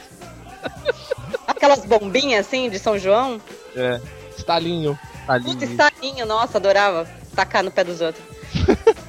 Aquelas 1.46 1.84
bombinhas 1.84 2.46
assim 2.46 2.70
de 2.70 2.78
São 2.78 2.98
João? 2.98 3.40
É, 3.74 4.00
Estalinho. 4.36 4.98
Puta, 5.20 5.26
talinho. 5.26 5.64
estalinho, 5.64 6.26
nossa, 6.26 6.58
adorava 6.58 7.08
tacar 7.34 7.62
no 7.62 7.70
pé 7.70 7.84
dos 7.84 8.00
outros. 8.00 8.24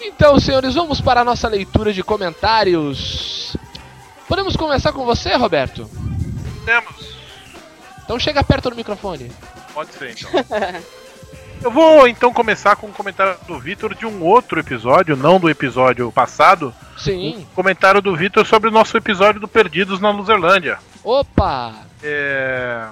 Então, 0.00 0.38
senhores, 0.38 0.74
vamos 0.74 1.00
para 1.00 1.22
a 1.22 1.24
nossa 1.24 1.48
leitura 1.48 1.92
de 1.92 2.02
comentários. 2.02 3.56
Podemos 4.28 4.54
começar 4.56 4.92
com 4.92 5.04
você, 5.04 5.34
Roberto? 5.34 5.90
Temos. 6.64 7.16
Então 8.04 8.18
chega 8.18 8.44
perto 8.44 8.70
do 8.70 8.76
microfone. 8.76 9.32
Pode 9.74 9.92
ser, 9.92 10.10
então. 10.10 10.30
Eu 11.62 11.70
vou 11.70 12.06
então 12.06 12.32
começar 12.32 12.76
com 12.76 12.86
um 12.86 12.92
comentário 12.92 13.36
do 13.48 13.58
Vitor 13.58 13.94
de 13.94 14.06
um 14.06 14.22
outro 14.22 14.60
episódio, 14.60 15.16
não 15.16 15.40
do 15.40 15.50
episódio 15.50 16.12
passado. 16.12 16.72
Sim. 16.96 17.38
Um 17.38 17.44
comentário 17.54 18.00
do 18.00 18.14
Vitor 18.14 18.46
sobre 18.46 18.68
o 18.68 18.72
nosso 18.72 18.96
episódio 18.96 19.40
do 19.40 19.48
Perdidos 19.48 19.98
na 19.98 20.10
Luzerlândia. 20.10 20.78
Opa! 21.06 21.86
É, 22.02 22.88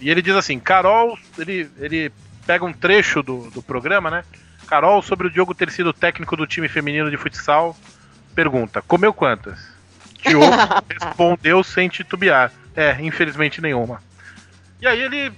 E 0.00 0.10
ele 0.10 0.20
diz 0.20 0.34
assim: 0.34 0.58
Carol, 0.58 1.16
ele, 1.38 1.70
ele 1.78 2.12
pega 2.44 2.64
um 2.64 2.72
trecho 2.72 3.22
do, 3.22 3.48
do 3.50 3.62
programa, 3.62 4.10
né? 4.10 4.24
Carol, 4.66 5.00
sobre 5.00 5.28
o 5.28 5.30
Diogo 5.30 5.54
ter 5.54 5.70
sido 5.70 5.92
técnico 5.92 6.36
do 6.36 6.44
time 6.44 6.68
feminino 6.68 7.08
de 7.08 7.16
futsal, 7.16 7.76
pergunta: 8.34 8.82
comeu 8.82 9.14
quantas? 9.14 9.60
Diogo 10.26 10.44
respondeu 10.90 11.62
sem 11.62 11.88
titubear: 11.88 12.50
é, 12.74 12.96
infelizmente 13.00 13.60
nenhuma. 13.60 14.02
E 14.80 14.86
aí 14.88 15.00
ele 15.00 15.32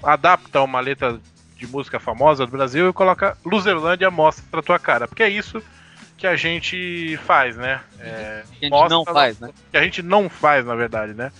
adapta 0.00 0.62
uma 0.62 0.78
letra 0.78 1.18
de 1.56 1.66
música 1.66 1.98
famosa 1.98 2.46
do 2.46 2.52
Brasil 2.52 2.88
e 2.88 2.92
coloca 2.92 3.36
Luzerlândia 3.44 4.08
mostra 4.08 4.60
a 4.60 4.62
tua 4.62 4.78
cara, 4.78 5.08
porque 5.08 5.24
é 5.24 5.28
isso 5.28 5.60
que 6.18 6.26
a 6.26 6.36
gente 6.36 7.16
faz, 7.24 7.56
né? 7.56 7.80
É, 8.00 8.42
Que 8.58 8.66
a 8.66 8.68
gente 8.68 8.90
não 8.90 9.04
faz, 9.04 9.38
né? 9.38 9.50
Que 9.70 9.76
a 9.78 9.82
gente 9.82 10.02
não 10.02 10.28
faz, 10.28 10.66
na 10.66 10.74
verdade, 10.74 11.14
né? 11.14 11.32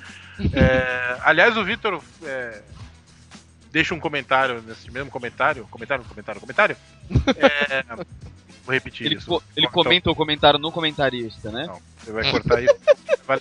É, 0.52 1.16
aliás, 1.24 1.56
o 1.56 1.64
Vitor 1.64 2.00
é, 2.24 2.62
deixa 3.72 3.92
um 3.94 4.00
comentário 4.00 4.62
nesse 4.62 4.90
mesmo 4.90 5.10
comentário. 5.10 5.66
Comentário, 5.70 6.04
comentário, 6.04 6.40
comentário. 6.40 6.76
É, 7.36 7.82
vou 8.64 8.72
repetir 8.72 9.06
Ele, 9.06 9.16
isso. 9.16 9.26
co- 9.26 9.42
ele 9.56 9.66
Então, 9.66 9.82
comenta 9.82 10.10
o 10.10 10.14
comentário 10.14 10.58
no 10.60 10.70
comentarista, 10.72 11.50
né? 11.50 11.66
Não, 11.66 11.80
você 11.98 12.12
vai 12.12 12.30
cortar 12.30 12.62
isso. 12.62 12.76
Vai. 13.26 13.38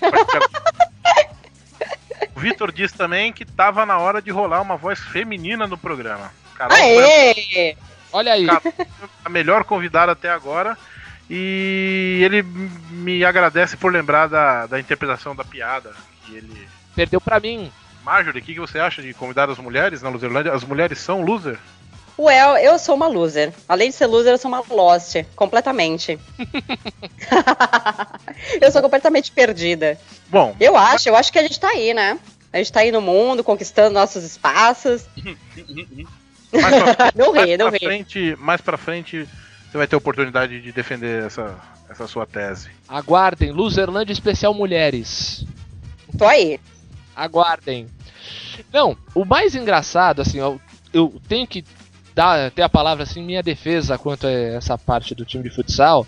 O 2.35 2.39
Vitor 2.39 2.71
diz 2.71 2.91
também 2.91 3.31
que 3.33 3.45
tava 3.45 3.85
na 3.85 3.97
hora 3.97 4.21
de 4.21 4.29
rolar 4.31 4.61
uma 4.61 4.75
voz 4.77 4.99
feminina 4.99 5.65
no 5.67 5.77
programa. 5.77 6.31
Carol 6.55 6.75
foi! 6.77 7.77
Olha 8.11 8.33
aí. 8.33 8.47
a- 8.49 8.61
a 9.25 9.29
melhor 9.29 9.63
convidada 9.63 10.11
até 10.11 10.29
agora. 10.29 10.77
E 11.29 12.21
ele 12.23 12.43
me 12.91 13.23
agradece 13.25 13.75
por 13.75 13.91
lembrar 13.91 14.27
da, 14.27 14.65
da 14.65 14.79
interpretação 14.79 15.35
da 15.35 15.43
piada. 15.43 15.91
Que 16.25 16.37
ele. 16.37 16.67
Perdeu 16.95 17.19
pra 17.19 17.39
mim. 17.39 17.71
Marjorie, 18.03 18.41
o 18.41 18.43
que, 18.43 18.53
que 18.53 18.59
você 18.59 18.79
acha 18.79 19.01
de 19.01 19.13
convidar 19.13 19.49
as 19.49 19.57
mulheres 19.57 20.01
na 20.01 20.09
Luzerlândia? 20.09 20.53
As 20.53 20.63
mulheres 20.63 20.99
são 20.99 21.21
loser? 21.21 21.57
Well, 22.17 22.57
eu 22.57 22.79
sou 22.79 22.95
uma 22.95 23.07
loser. 23.07 23.53
Além 23.67 23.89
de 23.89 23.95
ser 23.95 24.07
loser, 24.07 24.33
eu 24.33 24.37
sou 24.37 24.49
uma 24.49 24.63
lost. 24.69 25.15
Completamente. 25.35 26.17
eu 28.61 28.71
sou 28.71 28.81
completamente 28.81 29.31
perdida. 29.31 29.99
Bom, 30.29 30.55
Eu 30.59 30.75
acho, 30.75 31.09
eu 31.09 31.15
acho 31.15 31.31
que 31.31 31.39
a 31.39 31.43
gente 31.43 31.59
tá 31.59 31.69
aí, 31.69 31.93
né? 31.93 32.17
A 32.51 32.57
gente 32.57 32.71
tá 32.71 32.79
aí 32.79 32.91
no 32.91 33.01
mundo, 33.01 33.43
conquistando 33.43 33.93
nossos 33.93 34.23
espaços. 34.23 35.05
mais 36.53 36.95
pra, 36.95 37.11
Não 37.13 37.33
mais 37.33 37.45
ri, 37.45 37.57
não 37.57 37.69
pra 37.69 37.77
ri. 37.77 37.85
frente, 37.85 38.35
mais 38.39 38.61
pra 38.61 38.77
frente 38.77 39.27
você 39.69 39.77
vai 39.77 39.87
ter 39.87 39.95
oportunidade 39.95 40.61
de 40.61 40.71
defender 40.71 41.23
essa, 41.25 41.55
essa 41.89 42.07
sua 42.07 42.25
tese. 42.25 42.69
Aguardem, 42.87 43.51
Luzerlândia 43.51 44.13
Especial 44.13 44.53
Mulheres. 44.53 45.45
Tô 46.17 46.25
aí. 46.25 46.59
Aguardem. 47.15 47.87
Não, 48.71 48.97
o 49.13 49.25
mais 49.25 49.55
engraçado, 49.55 50.21
assim, 50.21 50.39
eu, 50.39 50.59
eu 50.93 51.19
tenho 51.27 51.45
que 51.47 51.63
dar 52.15 52.49
ter 52.51 52.63
a 52.63 52.69
palavra 52.69 53.03
assim 53.03 53.19
em 53.21 53.25
minha 53.25 53.43
defesa 53.43 53.97
quanto 53.97 54.25
a 54.25 54.31
essa 54.31 54.77
parte 54.77 55.13
do 55.13 55.25
time 55.25 55.43
de 55.43 55.49
futsal. 55.49 56.05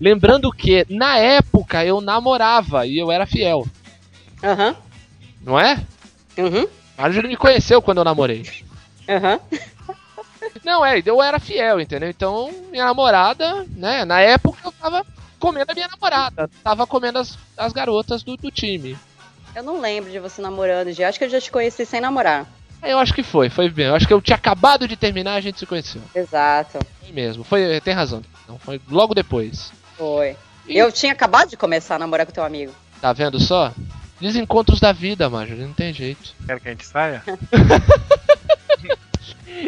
Lembrando 0.00 0.52
que, 0.52 0.86
na 0.88 1.18
época, 1.18 1.84
eu 1.84 2.00
namorava 2.00 2.86
e 2.86 2.98
eu 2.98 3.10
era 3.10 3.26
fiel, 3.26 3.66
Aham. 4.42 4.76
não 5.40 5.58
é? 5.58 5.82
Uhum. 6.36 6.68
Marjorie 6.96 7.28
me 7.28 7.36
conheceu 7.36 7.82
quando 7.82 7.98
eu 7.98 8.04
namorei. 8.04 8.44
Aham. 9.08 9.40
Não, 10.64 10.84
é, 10.84 11.02
eu 11.04 11.22
era 11.22 11.38
fiel, 11.38 11.80
entendeu? 11.80 12.08
Então, 12.08 12.52
minha 12.70 12.84
namorada, 12.84 13.66
né, 13.70 14.04
na 14.04 14.20
época 14.20 14.58
eu 14.64 14.72
tava 14.72 15.04
comendo 15.38 15.70
a 15.70 15.74
minha 15.74 15.88
namorada, 15.88 16.50
tava 16.62 16.86
comendo 16.86 17.18
as, 17.18 17.38
as 17.56 17.72
garotas 17.72 18.22
do, 18.22 18.36
do 18.36 18.50
time. 18.50 18.98
Eu 19.54 19.62
não 19.62 19.80
lembro 19.80 20.10
de 20.10 20.18
você 20.18 20.40
namorando, 20.42 20.92
Gi. 20.92 21.04
Acho 21.04 21.18
que 21.18 21.24
eu 21.24 21.30
já 21.30 21.40
te 21.40 21.50
conheci 21.50 21.84
sem 21.84 22.00
namorar. 22.00 22.46
Eu 22.82 22.98
acho 22.98 23.12
que 23.12 23.22
foi, 23.22 23.50
foi 23.50 23.68
bem. 23.68 23.86
Eu 23.86 23.94
acho 23.94 24.06
que 24.06 24.12
eu 24.12 24.20
tinha 24.20 24.36
acabado 24.36 24.86
de 24.86 24.96
terminar 24.96 25.34
a 25.34 25.40
gente 25.40 25.58
se 25.58 25.66
conheceu. 25.66 26.00
Exato. 26.14 26.78
Foi 27.00 27.12
mesmo, 27.12 27.42
foi, 27.42 27.80
tem 27.80 27.94
razão. 27.94 28.22
Não, 28.46 28.58
foi 28.58 28.80
logo 28.88 29.14
depois. 29.14 29.72
Foi. 29.96 30.36
Eu 30.68 30.92
tinha 30.92 31.12
acabado 31.12 31.48
de 31.48 31.56
começar 31.56 31.96
a 31.96 31.98
namorar 31.98 32.26
com 32.26 32.32
teu 32.32 32.44
amigo. 32.44 32.72
Tá 33.00 33.12
vendo 33.12 33.40
só? 33.40 33.72
Desencontros 34.20 34.80
da 34.80 34.92
vida, 34.92 35.30
Marjorie, 35.30 35.64
não 35.64 35.72
tem 35.72 35.92
jeito. 35.92 36.34
Quer 36.46 36.60
que 36.60 36.68
a 36.68 36.70
gente 36.72 36.86
saia? 36.86 37.22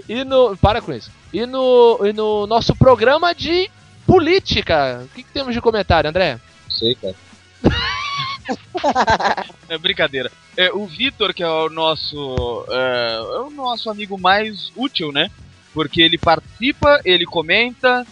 E 0.08 0.24
no. 0.24 0.56
Para 0.56 0.80
com 0.80 0.92
isso. 0.92 1.10
E 1.32 1.46
no, 1.46 1.98
e 2.04 2.12
no 2.12 2.46
nosso 2.46 2.74
programa 2.74 3.34
de 3.34 3.70
política. 4.06 5.02
O 5.04 5.08
que, 5.14 5.22
que 5.22 5.32
temos 5.32 5.54
de 5.54 5.60
comentário, 5.60 6.08
André? 6.10 6.40
Não 6.68 6.70
sei, 6.76 6.94
cara. 6.94 7.14
é 9.68 9.78
brincadeira. 9.78 10.30
É, 10.56 10.72
o 10.72 10.86
Vitor, 10.86 11.32
que 11.32 11.42
é 11.42 11.48
o 11.48 11.68
nosso. 11.68 12.66
É, 12.68 13.14
é 13.36 13.40
o 13.40 13.50
nosso 13.50 13.90
amigo 13.90 14.18
mais 14.18 14.72
útil, 14.76 15.12
né? 15.12 15.30
Porque 15.72 16.02
ele 16.02 16.18
participa, 16.18 17.00
ele 17.04 17.24
comenta, 17.24 18.06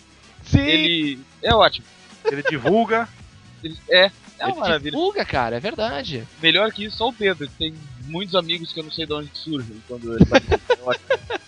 Sim. 0.45 0.61
ele. 0.61 1.20
É 1.43 1.55
ótimo. 1.55 1.87
Ele 2.24 2.43
divulga. 2.43 3.09
Ele- 3.62 3.76
é, 3.91 4.05
é 4.05 4.11
Ele 4.41 4.53
uma 4.53 4.61
maravilha. 4.61 4.91
divulga, 4.93 5.24
cara, 5.24 5.57
é 5.57 5.61
verdade. 5.61 6.26
Melhor 6.41 6.70
que 6.72 6.85
isso, 6.85 6.99
só 6.99 7.09
o 7.09 7.12
Pedro, 7.12 7.49
que 7.49 7.55
tem 7.55 7.74
muitos 8.05 8.35
amigos 8.37 8.72
que 8.72 8.79
eu 8.79 8.85
não 8.85 8.91
sei 8.93 9.07
de 9.07 9.12
onde 9.12 9.31
surgem 9.35 9.83
quando 9.89 10.14
ele 10.14 10.24
participa. 10.24 10.74
É 10.74 10.79
ótimo. 10.83 11.07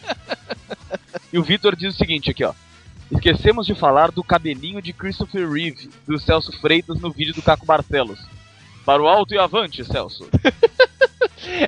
E 1.33 1.39
o 1.39 1.43
Vitor 1.43 1.77
diz 1.77 1.95
o 1.95 1.99
seguinte 1.99 2.31
aqui, 2.31 2.45
ó. 2.45 2.53
Esquecemos 3.11 3.67
de 3.67 3.75
falar 3.75 4.11
do 4.13 4.23
cabelinho 4.23 4.81
de 4.81 4.93
Christopher 4.93 5.51
Reeve, 5.51 5.91
do 6.07 6.19
Celso 6.19 6.53
Freitas 6.61 7.01
no 7.01 7.11
vídeo 7.11 7.35
do 7.35 7.43
Caco 7.43 7.67
Barcelos. 7.67 8.21
Para 8.85 9.03
o 9.03 9.09
alto 9.09 9.35
e 9.35 9.39
avante, 9.39 9.85
Celso. 9.85 10.29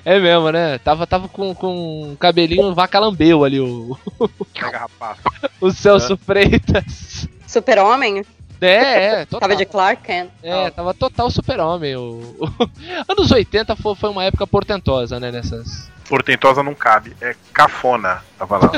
É 0.05 0.19
mesmo, 0.19 0.51
né? 0.51 0.79
Tava, 0.79 1.07
tava 1.07 1.29
com, 1.29 1.55
com 1.55 2.11
um 2.13 2.17
cabelinho 2.17 2.75
vaca 2.75 2.99
lambeu 2.99 3.43
ali, 3.45 3.59
o, 3.59 3.97
o 5.61 5.71
Celso 5.71 6.17
Freitas. 6.17 7.27
Super-homem? 7.47 8.25
É, 8.61 9.05
é, 9.05 9.25
total. 9.25 9.41
Tava 9.41 9.57
de 9.57 9.65
Clark 9.65 10.03
Kent. 10.03 10.31
É, 10.43 10.71
tava 10.71 10.95
total 10.95 11.31
super-homem. 11.31 11.97
O- 11.97 12.37
Anos 13.09 13.31
80 13.31 13.75
foi, 13.77 13.95
foi 13.97 14.11
uma 14.11 14.25
época 14.25 14.47
portentosa, 14.47 15.19
né? 15.19 15.33
Nessas. 15.33 15.91
Portentosa 16.13 16.63
não 16.63 16.75
cabe. 16.75 17.17
É 17.23 17.35
cafona. 17.55 18.23
Tava 18.39 18.59
lá. 18.59 18.71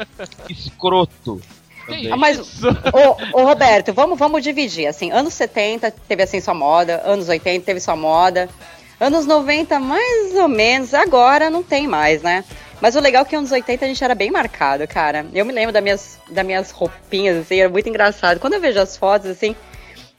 Escroto. 0.48 1.38
Ah, 2.10 2.16
mas, 2.16 2.64
ô, 2.64 3.38
ô, 3.38 3.44
Roberto, 3.44 3.92
vamos, 3.92 4.18
vamos 4.18 4.42
dividir. 4.42 4.86
Assim, 4.86 5.10
anos 5.10 5.34
70 5.34 5.90
teve 6.08 6.22
assim 6.22 6.40
sua 6.40 6.54
moda, 6.54 7.02
anos 7.04 7.28
80 7.28 7.66
teve 7.66 7.80
sua 7.80 7.96
moda, 7.96 8.48
anos 8.98 9.26
90 9.26 9.78
mais 9.78 10.34
ou 10.36 10.48
menos, 10.48 10.94
agora 10.94 11.50
não 11.50 11.62
tem 11.62 11.86
mais, 11.86 12.22
né? 12.22 12.44
Mas 12.80 12.96
o 12.96 13.00
legal 13.00 13.24
é 13.24 13.24
que 13.26 13.36
anos 13.36 13.52
80 13.52 13.84
a 13.84 13.88
gente 13.88 14.02
era 14.02 14.14
bem 14.14 14.30
marcado, 14.30 14.88
cara. 14.88 15.26
Eu 15.34 15.44
me 15.44 15.52
lembro 15.52 15.74
das 15.74 15.82
minhas, 15.82 16.18
das 16.30 16.46
minhas 16.46 16.70
roupinhas, 16.70 17.36
assim, 17.36 17.60
era 17.60 17.68
muito 17.68 17.90
engraçado. 17.90 18.40
Quando 18.40 18.54
eu 18.54 18.60
vejo 18.60 18.80
as 18.80 18.96
fotos, 18.96 19.28
assim, 19.28 19.54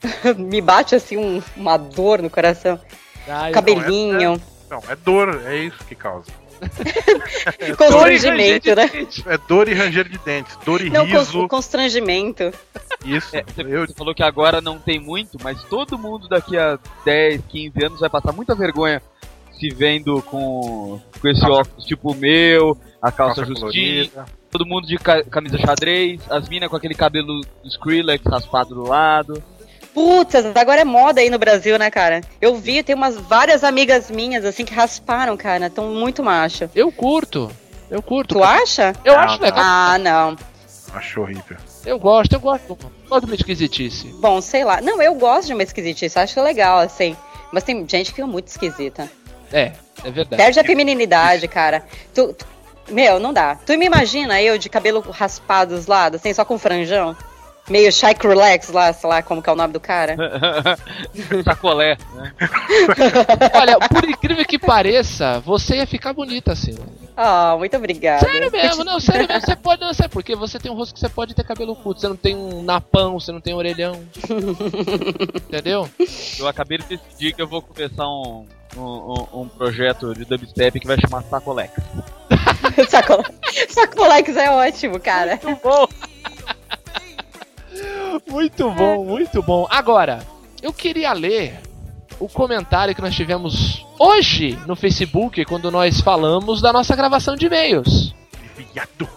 me 0.38 0.60
bate 0.60 0.94
assim 0.94 1.16
um- 1.16 1.42
uma 1.56 1.76
dor 1.76 2.22
no 2.22 2.30
coração. 2.30 2.78
Ai, 3.26 3.50
Cabelinho, 3.50 4.40
Não, 4.70 4.80
é 4.88 4.94
dor. 4.94 5.42
É 5.44 5.56
isso 5.56 5.84
que 5.88 5.96
causa. 5.96 6.41
É 7.58 7.74
constrangimento, 7.74 8.74
né? 8.74 8.90
É 9.26 9.38
dor 9.48 9.68
e 9.68 9.74
ranger 9.74 10.08
de 10.08 10.18
dentes. 10.18 10.56
Dor 10.64 10.80
e 10.80 10.90
Não, 10.90 11.04
riso. 11.04 11.32
cons- 11.40 11.48
constrangimento. 11.48 12.52
Isso. 13.04 13.34
É, 13.36 13.42
você, 13.42 13.64
você 13.64 13.94
falou 13.94 14.14
que 14.14 14.22
agora 14.22 14.60
não 14.60 14.78
tem 14.78 15.00
muito, 15.00 15.38
mas 15.42 15.62
todo 15.64 15.98
mundo 15.98 16.28
daqui 16.28 16.56
a 16.56 16.78
10, 17.04 17.40
15 17.48 17.84
anos 17.84 18.00
vai 18.00 18.10
passar 18.10 18.32
muita 18.32 18.54
vergonha 18.54 19.02
se 19.58 19.68
vendo 19.70 20.20
com, 20.22 21.00
com 21.20 21.28
esse 21.28 21.44
óculos 21.44 21.84
tipo 21.84 22.12
o 22.12 22.14
meu, 22.16 22.76
a 23.00 23.12
calça, 23.12 23.44
Calça 23.44 23.44
justinha, 23.44 24.06
colorida. 24.08 24.24
todo 24.50 24.66
mundo 24.66 24.86
de 24.86 24.96
ca- 24.98 25.22
camisa 25.24 25.58
xadrez, 25.58 26.20
as 26.30 26.48
minas 26.48 26.68
com 26.68 26.76
aquele 26.76 26.94
cabelo 26.94 27.40
do 27.40 27.68
Skrillex 27.68 28.24
raspado 28.26 28.74
do 28.74 28.82
lado. 28.88 29.42
Putz, 29.94 30.34
agora 30.54 30.80
é 30.80 30.84
moda 30.84 31.20
aí 31.20 31.28
no 31.28 31.38
Brasil, 31.38 31.78
né, 31.78 31.90
cara? 31.90 32.22
Eu 32.40 32.56
vi, 32.56 32.82
tem 32.82 32.94
umas 32.94 33.16
várias 33.16 33.62
amigas 33.62 34.10
minhas, 34.10 34.44
assim, 34.44 34.64
que 34.64 34.72
rasparam, 34.74 35.36
cara. 35.36 35.68
Tão 35.68 35.88
muito 35.88 36.22
macho. 36.22 36.70
Eu 36.74 36.90
curto. 36.90 37.50
Eu 37.90 38.00
curto. 38.02 38.36
Tu 38.36 38.42
acha? 38.42 38.94
Eu 39.04 39.12
Não, 39.14 39.20
acho 39.20 39.36
não. 39.36 39.44
legal. 39.44 39.60
Ah, 39.64 39.98
não. 39.98 40.36
Acho 40.94 41.20
horrível. 41.20 41.56
Eu 41.84 41.98
gosto, 41.98 42.32
eu 42.34 42.40
gosto. 42.40 42.78
Gosto 43.08 43.26
de 43.26 43.32
uma 43.32 43.34
esquisitice. 43.34 44.06
Bom, 44.20 44.40
sei 44.40 44.64
lá. 44.64 44.80
Não, 44.80 45.00
eu 45.02 45.14
gosto 45.14 45.48
de 45.48 45.54
uma 45.54 45.62
esquisitice, 45.62 46.18
acho 46.18 46.40
legal, 46.42 46.78
assim. 46.78 47.16
Mas 47.52 47.64
tem 47.64 47.78
gente 47.88 48.06
que 48.10 48.14
fica 48.16 48.26
muito 48.26 48.48
esquisita. 48.48 49.10
É, 49.52 49.72
é 50.04 50.10
verdade. 50.10 50.42
Perde 50.42 50.60
a 50.60 50.64
feminilidade, 50.64 51.46
cara. 51.48 51.84
Tu, 52.14 52.32
tu- 52.32 52.46
meu, 52.88 53.20
não 53.20 53.32
dá. 53.32 53.56
Tu 53.56 53.76
me 53.76 53.84
imagina 53.86 54.40
eu 54.40 54.56
de 54.56 54.68
cabelo 54.70 55.00
raspado 55.10 55.74
dos 55.74 55.86
lados, 55.86 56.20
assim, 56.20 56.32
só 56.32 56.44
com 56.46 56.58
franjão? 56.58 57.14
Meio 57.72 57.90
Shy 57.90 58.14
Relax 58.20 58.68
lá, 58.68 58.92
sei 58.92 59.08
lá 59.08 59.22
como 59.22 59.42
que 59.42 59.48
é 59.48 59.52
o 59.52 59.56
nome 59.56 59.72
do 59.72 59.80
cara. 59.80 60.14
Sacolé, 61.42 61.96
né? 62.14 62.32
Olha, 63.58 63.78
por 63.88 64.04
incrível 64.04 64.44
que 64.44 64.58
pareça, 64.58 65.40
você 65.40 65.76
ia 65.76 65.86
ficar 65.86 66.12
bonita 66.12 66.52
assim. 66.52 66.76
Ah, 67.16 67.54
muito 67.58 67.74
obrigada. 67.74 68.20
Sério 68.30 68.52
mesmo, 68.52 68.84
não, 68.84 69.00
sério 69.00 69.26
mesmo. 69.26 69.40
Você 69.46 69.56
pode, 69.56 69.80
não, 69.80 69.94
sabe 69.94 70.10
por 70.10 70.22
quê? 70.22 70.36
Você 70.36 70.58
tem 70.58 70.70
um 70.70 70.74
rosto 70.74 70.92
que 70.92 71.00
você 71.00 71.08
pode 71.08 71.34
ter 71.34 71.44
cabelo 71.44 71.74
curto. 71.74 72.00
Você 72.02 72.08
não 72.08 72.16
tem 72.16 72.36
um 72.36 72.62
napão, 72.62 73.18
você 73.18 73.32
não 73.32 73.40
tem 73.40 73.54
um 73.54 73.58
orelhão. 73.58 73.98
Entendeu? 75.48 75.88
Eu 76.38 76.46
acabei 76.48 76.76
de 76.78 76.84
decidir 76.84 77.32
que 77.34 77.40
eu 77.42 77.46
vou 77.48 77.62
começar 77.62 78.06
um, 78.06 78.46
um, 78.76 79.26
um- 79.40 79.48
projeto 79.48 80.14
de 80.14 80.24
dubstep 80.24 80.78
que 80.78 80.86
vai 80.86 80.98
chamar 81.00 81.22
Sacolex. 81.24 81.72
Saco- 82.88 83.24
Sacolex 83.68 84.36
é 84.36 84.50
ótimo, 84.50 84.98
cara. 85.00 85.38
Muito 85.42 85.60
bom, 85.62 85.86
muito 88.32 89.42
bom. 89.42 89.66
Agora, 89.70 90.26
eu 90.62 90.72
queria 90.72 91.12
ler 91.12 91.60
o 92.18 92.28
comentário 92.28 92.94
que 92.94 93.02
nós 93.02 93.14
tivemos 93.14 93.84
hoje 93.98 94.58
no 94.66 94.76
Facebook, 94.76 95.44
quando 95.44 95.70
nós 95.70 96.00
falamos 96.00 96.60
da 96.60 96.72
nossa 96.72 96.94
gravação 96.96 97.34
de 97.34 97.46
e-mails. 97.46 98.14
Viado. 98.56 99.08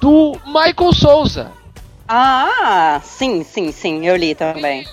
Do 0.00 0.36
Michael 0.46 0.92
Souza. 0.92 1.52
Ah, 2.08 3.00
sim, 3.04 3.44
sim, 3.44 3.70
sim, 3.70 4.06
eu 4.06 4.16
li 4.16 4.34
também. 4.34 4.86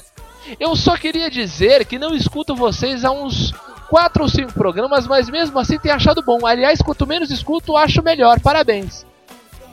Eu 0.60 0.76
só 0.76 0.96
queria 0.96 1.30
dizer 1.30 1.86
que 1.86 2.00
não 2.00 2.16
escuto 2.16 2.56
vocês 2.56 3.04
há 3.04 3.12
uns 3.12 3.54
4 3.90 4.24
ou 4.24 4.30
5 4.30 4.54
programas, 4.54 5.08
mas 5.08 5.30
mesmo 5.30 5.58
assim 5.60 5.78
tenho 5.80 5.96
achado 5.96 6.22
bom. 6.22 6.46
Aliás, 6.46 6.82
quanto 6.82 7.08
menos 7.08 7.32
escuto, 7.32 7.76
acho 7.76 8.04
melhor. 8.04 8.40
Parabéns. 8.40 9.06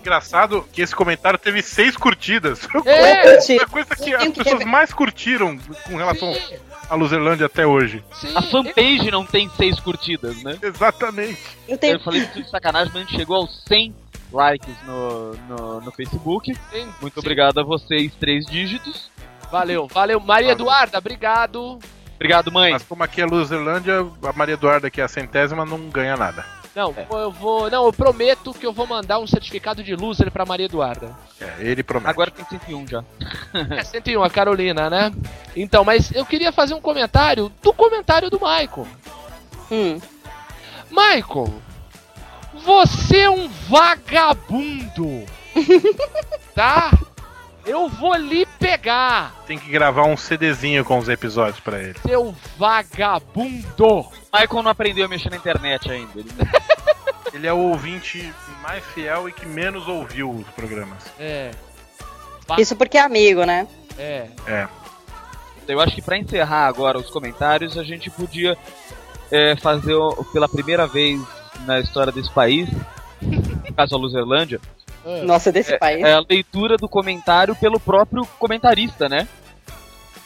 Engraçado 0.07 0.65
que 0.73 0.81
esse 0.81 0.95
comentário 0.95 1.37
teve 1.37 1.61
seis 1.61 1.97
curtidas. 1.97 2.61
É, 2.85 3.35
a 3.61 3.67
coisa 3.67 3.97
que 3.97 4.15
as 4.15 4.29
pessoas 4.29 4.65
mais 4.65 4.93
curtiram 4.93 5.59
com 5.85 5.97
relação 5.97 6.33
à 6.89 6.95
Luzerlândia 6.95 7.47
até 7.47 7.67
hoje. 7.67 8.05
A 8.37 8.41
fanpage 8.41 9.11
não 9.11 9.27
tem 9.27 9.51
seis 9.57 9.81
curtidas, 9.81 10.41
né? 10.45 10.57
Exatamente. 10.63 11.41
Eu, 11.67 11.77
Eu 11.83 11.99
falei 11.99 12.23
isso 12.23 12.41
de 12.41 12.49
sacanagem, 12.49 12.93
mas 12.95 13.03
a 13.03 13.07
gente 13.07 13.19
chegou 13.19 13.35
aos 13.35 13.65
100 13.67 13.97
likes 14.33 14.77
no, 14.87 15.33
no, 15.49 15.81
no 15.81 15.91
Facebook. 15.91 16.57
Muito 17.03 17.19
obrigado 17.19 17.59
a 17.59 17.65
vocês, 17.65 18.13
três 18.15 18.47
dígitos. 18.47 19.11
Valeu, 19.51 19.89
valeu. 19.89 20.21
Maria 20.21 20.53
Eduarda, 20.53 20.99
obrigado. 20.99 21.81
Obrigado, 22.15 22.53
mãe. 22.53 22.73
Mas 22.73 22.85
como 22.85 23.03
aqui 23.03 23.21
é 23.21 23.27
Luzerlândia, 23.27 24.07
a 24.23 24.33
Maria 24.33 24.55
Eduarda, 24.55 24.89
que 24.89 25.01
é 25.01 25.05
a 25.05 25.09
centésima, 25.09 25.67
não 25.67 25.91
ganha 25.91 26.17
nada. 26.17 26.45
Não, 26.77 26.95
eu 27.11 27.31
vou. 27.31 27.71
Não, 27.71 27.87
eu 27.87 27.93
prometo 27.93 28.53
que 28.53 28.67
eu 28.67 28.73
vou 28.73 28.87
mandar 28.87 29.19
um 29.19 29.27
certificado 29.27 29.83
de 29.83 29.97
loser 29.97 30.31
pra 30.31 30.45
Maria 30.45 30.67
Eduarda. 30.67 31.17
É, 31.41 31.55
ele 31.61 31.83
promete. 31.83 32.11
Agora 32.11 32.31
tem 32.31 32.45
101 32.45 32.87
já. 32.87 33.05
É 33.75 33.83
101, 33.83 34.23
a 34.23 34.29
Carolina, 34.29 34.91
né? 34.91 35.11
Então, 35.57 35.83
mas 35.83 36.15
eu 36.15 36.27
queria 36.27 36.53
fazer 36.53 36.75
um 36.75 36.81
comentário 36.81 37.51
do 37.63 37.73
comentário 37.73 38.29
do 38.29 38.39
Michael. 38.39 38.87
Hum. 39.73 39.99
Michael, 40.91 41.55
você 42.63 43.21
é 43.21 43.31
um 43.31 43.49
vagabundo. 43.49 45.25
tá? 46.55 46.93
Eu 47.67 47.89
vou 47.89 48.15
lhe 48.15 48.47
pegar, 48.61 49.35
Tem 49.47 49.59
que 49.59 49.69
gravar 49.71 50.05
um 50.05 50.17
CDzinho 50.17 50.85
com 50.85 50.99
os 50.99 51.09
episódios 51.09 51.59
pra 51.61 51.81
ele. 51.83 51.99
seu 52.07 52.35
vagabundo. 52.57 54.07
Michael 54.33 54.63
não 54.63 54.71
aprendeu 54.71 55.05
a 55.05 55.09
mexer 55.09 55.31
na 55.31 55.37
internet 55.37 55.91
ainda. 55.91 56.11
Ele- 56.21 56.31
Ele 57.35 57.47
é 57.47 57.53
o 57.53 57.59
ouvinte 57.59 58.33
mais 58.63 58.83
fiel 58.95 59.29
e 59.29 59.33
que 59.33 59.45
menos 59.45 59.87
ouviu 59.89 60.31
os 60.31 60.47
programas. 60.51 61.03
É, 61.19 61.51
Isso 62.57 62.75
porque 62.77 62.97
é 62.97 63.03
amigo, 63.03 63.45
né? 63.45 63.67
é. 63.99 64.29
É. 64.47 64.69
Eu 65.69 65.81
acho 65.81 65.95
que 65.95 66.01
pra 66.01 66.17
encerrar 66.17 66.67
agora 66.69 66.97
os 66.97 67.11
comentários, 67.11 67.77
a 67.77 67.83
gente 67.83 68.09
podia 68.09 68.57
é, 69.31 69.57
fazer 69.57 69.93
o- 69.95 70.25
pela 70.33 70.49
primeira 70.49 70.87
vez 70.87 71.21
na 71.67 71.81
história 71.81 72.13
desse 72.13 72.31
país, 72.31 72.69
no 73.21 73.75
caso 73.75 73.97
a 73.97 73.99
Luzerlândia, 73.99 74.61
Nossa, 75.25 75.53
desse 75.53 75.75
é, 75.75 75.79
país. 75.79 76.03
é 76.05 76.13
a 76.15 76.25
leitura 76.29 76.77
do 76.77 76.89
comentário 76.89 77.55
pelo 77.57 77.79
próprio 77.79 78.27
comentarista, 78.39 79.09
né? 79.09 79.27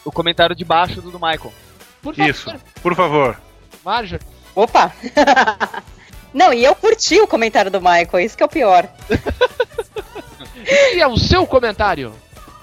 O 0.04 0.10
comentário 0.10 0.56
de 0.56 0.64
baixo 0.64 1.00
do, 1.02 1.10
do 1.10 1.18
Michael. 1.20 1.52
Por 2.02 2.14
favor, 2.14 2.30
Isso, 2.30 2.54
por 2.82 2.94
favor. 2.94 3.40
Marjorie. 3.84 4.24
Opa! 4.54 4.92
Não, 6.32 6.52
e 6.52 6.64
eu 6.64 6.74
curti 6.74 7.20
o 7.20 7.26
comentário 7.26 7.70
do 7.70 7.80
Michael, 7.80 8.20
isso 8.20 8.36
que 8.36 8.42
é 8.42 8.46
o 8.46 8.48
pior. 8.48 8.88
E 10.94 11.00
é 11.00 11.06
o 11.06 11.16
seu 11.16 11.46
comentário? 11.46 12.12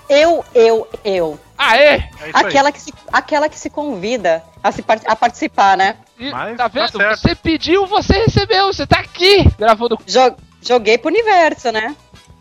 Eu, 0.10 0.44
eu, 0.56 0.88
eu. 1.04 1.40
Aê! 1.58 1.84
É 1.98 2.10
aí. 2.22 2.32
Aquela 2.34 2.72
que, 2.72 2.80
se, 2.80 2.94
aquela 3.12 3.50
que 3.50 3.60
se 3.60 3.70
convida 3.70 4.42
a, 4.64 4.72
se 4.72 4.82
par- 4.82 5.02
a 5.06 5.16
participar, 5.16 5.76
né? 5.76 5.98
E, 6.18 6.30
Mas 6.32 6.56
tá 6.58 6.64
tá 6.64 6.68
vendo? 6.70 6.98
certo. 6.98 7.20
você 7.20 7.36
pediu, 7.36 7.86
você 7.86 8.14
recebeu. 8.20 8.68
Você 8.68 8.88
tá 8.88 9.00
aqui 9.00 9.44
gravando 9.58 9.98
Jo- 10.08 10.36
joguei 10.62 10.98
pro 10.98 11.10
universo, 11.10 11.72
né? 11.72 11.94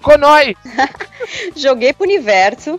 Com 0.07 0.17
nós. 0.17 0.55
Joguei 1.57 1.93
pro 1.93 2.05
universo 2.05 2.79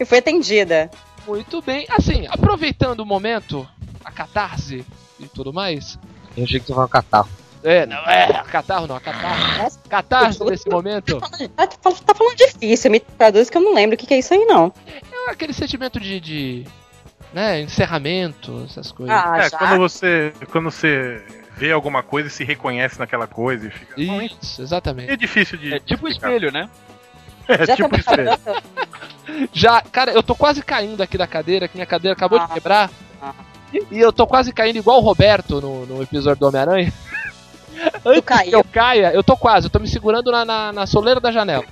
e 0.00 0.04
fui 0.04 0.18
atendida. 0.18 0.90
Muito 1.24 1.62
bem. 1.62 1.86
Assim, 1.88 2.26
aproveitando 2.28 3.00
o 3.00 3.06
momento, 3.06 3.66
a 4.04 4.10
catarse 4.10 4.84
e 5.20 5.28
tudo 5.28 5.52
mais. 5.52 5.96
Eu 6.36 6.42
achei 6.42 6.58
que 6.58 6.66
você 6.66 6.72
falava 6.72 6.90
catarro. 6.90 7.28
É, 7.62 7.86
não, 7.86 7.98
é, 7.98 8.44
catarro 8.50 8.86
não, 8.86 8.96
a 8.96 9.00
catarse. 9.00 9.58
Nossa, 9.58 9.80
Catarse 9.88 10.44
nesse 10.44 10.68
momento 10.68 11.18
tá, 11.18 11.66
tá- 11.66 11.90
tá 11.90 12.14
falando 12.14 12.36
difícil, 12.36 12.90
me 12.90 13.00
traduz 13.00 13.50
que 13.50 13.56
eu 13.56 13.62
não 13.62 13.74
lembro 13.74 13.96
o 13.96 13.98
que, 13.98 14.06
que 14.06 14.14
é 14.14 14.18
isso 14.18 14.34
aí, 14.34 14.44
não. 14.44 14.72
é 14.86 15.30
aquele 15.30 15.52
sentimento 15.52 15.98
de, 15.98 16.20
de 16.20 16.66
né, 17.32 17.62
encerramento, 17.62 18.64
essas 18.70 18.92
coisas. 18.92 19.16
Ah, 19.16 19.38
é, 19.38 19.50
já? 19.50 19.58
quando 19.58 19.78
você, 19.78 20.32
quando 20.52 20.64
você 20.70 21.24
vê 21.56 21.72
alguma 21.72 22.02
coisa 22.02 22.28
e 22.28 22.30
se 22.30 22.44
reconhece 22.44 22.98
naquela 22.98 23.26
coisa 23.26 23.66
e 23.66 23.70
fica. 23.70 24.00
Isso, 24.00 24.62
exatamente. 24.62 25.10
É 25.10 25.16
difícil 25.16 25.58
de. 25.58 25.74
É 25.74 25.80
tipo 25.80 26.06
explicar. 26.08 26.32
espelho, 26.34 26.52
né? 26.52 26.68
É 27.48 27.64
Já 27.64 27.76
tipo 27.76 27.88
tá 27.90 27.96
espelho. 27.98 28.30
Já, 29.52 29.80
cara, 29.80 30.10
eu 30.10 30.20
tô 30.22 30.34
quase 30.34 30.62
caindo 30.64 31.00
aqui 31.00 31.16
da 31.16 31.28
cadeira, 31.28 31.68
que 31.68 31.76
minha 31.76 31.86
cadeira 31.86 32.12
acabou 32.16 32.40
Ah. 32.40 32.46
de 32.46 32.54
quebrar. 32.54 32.90
Ah. 33.22 33.32
E, 33.72 33.82
e 33.92 34.00
eu 34.00 34.12
tô 34.12 34.26
quase 34.26 34.52
caindo 34.52 34.78
igual 34.78 34.98
o 34.98 35.00
Roberto 35.02 35.60
no, 35.60 35.86
no 35.86 36.02
episódio 36.02 36.40
do 36.40 36.48
Homem-Aranha. 36.48 36.92
Tu 38.02 38.22
que 38.22 38.52
eu 38.54 38.64
caia, 38.64 39.12
eu 39.12 39.22
tô 39.22 39.36
quase, 39.36 39.66
eu 39.66 39.70
tô 39.70 39.78
me 39.78 39.86
segurando 39.86 40.32
na, 40.32 40.44
na, 40.44 40.72
na 40.72 40.86
soleira 40.86 41.20
da 41.20 41.30
janela. 41.30 41.64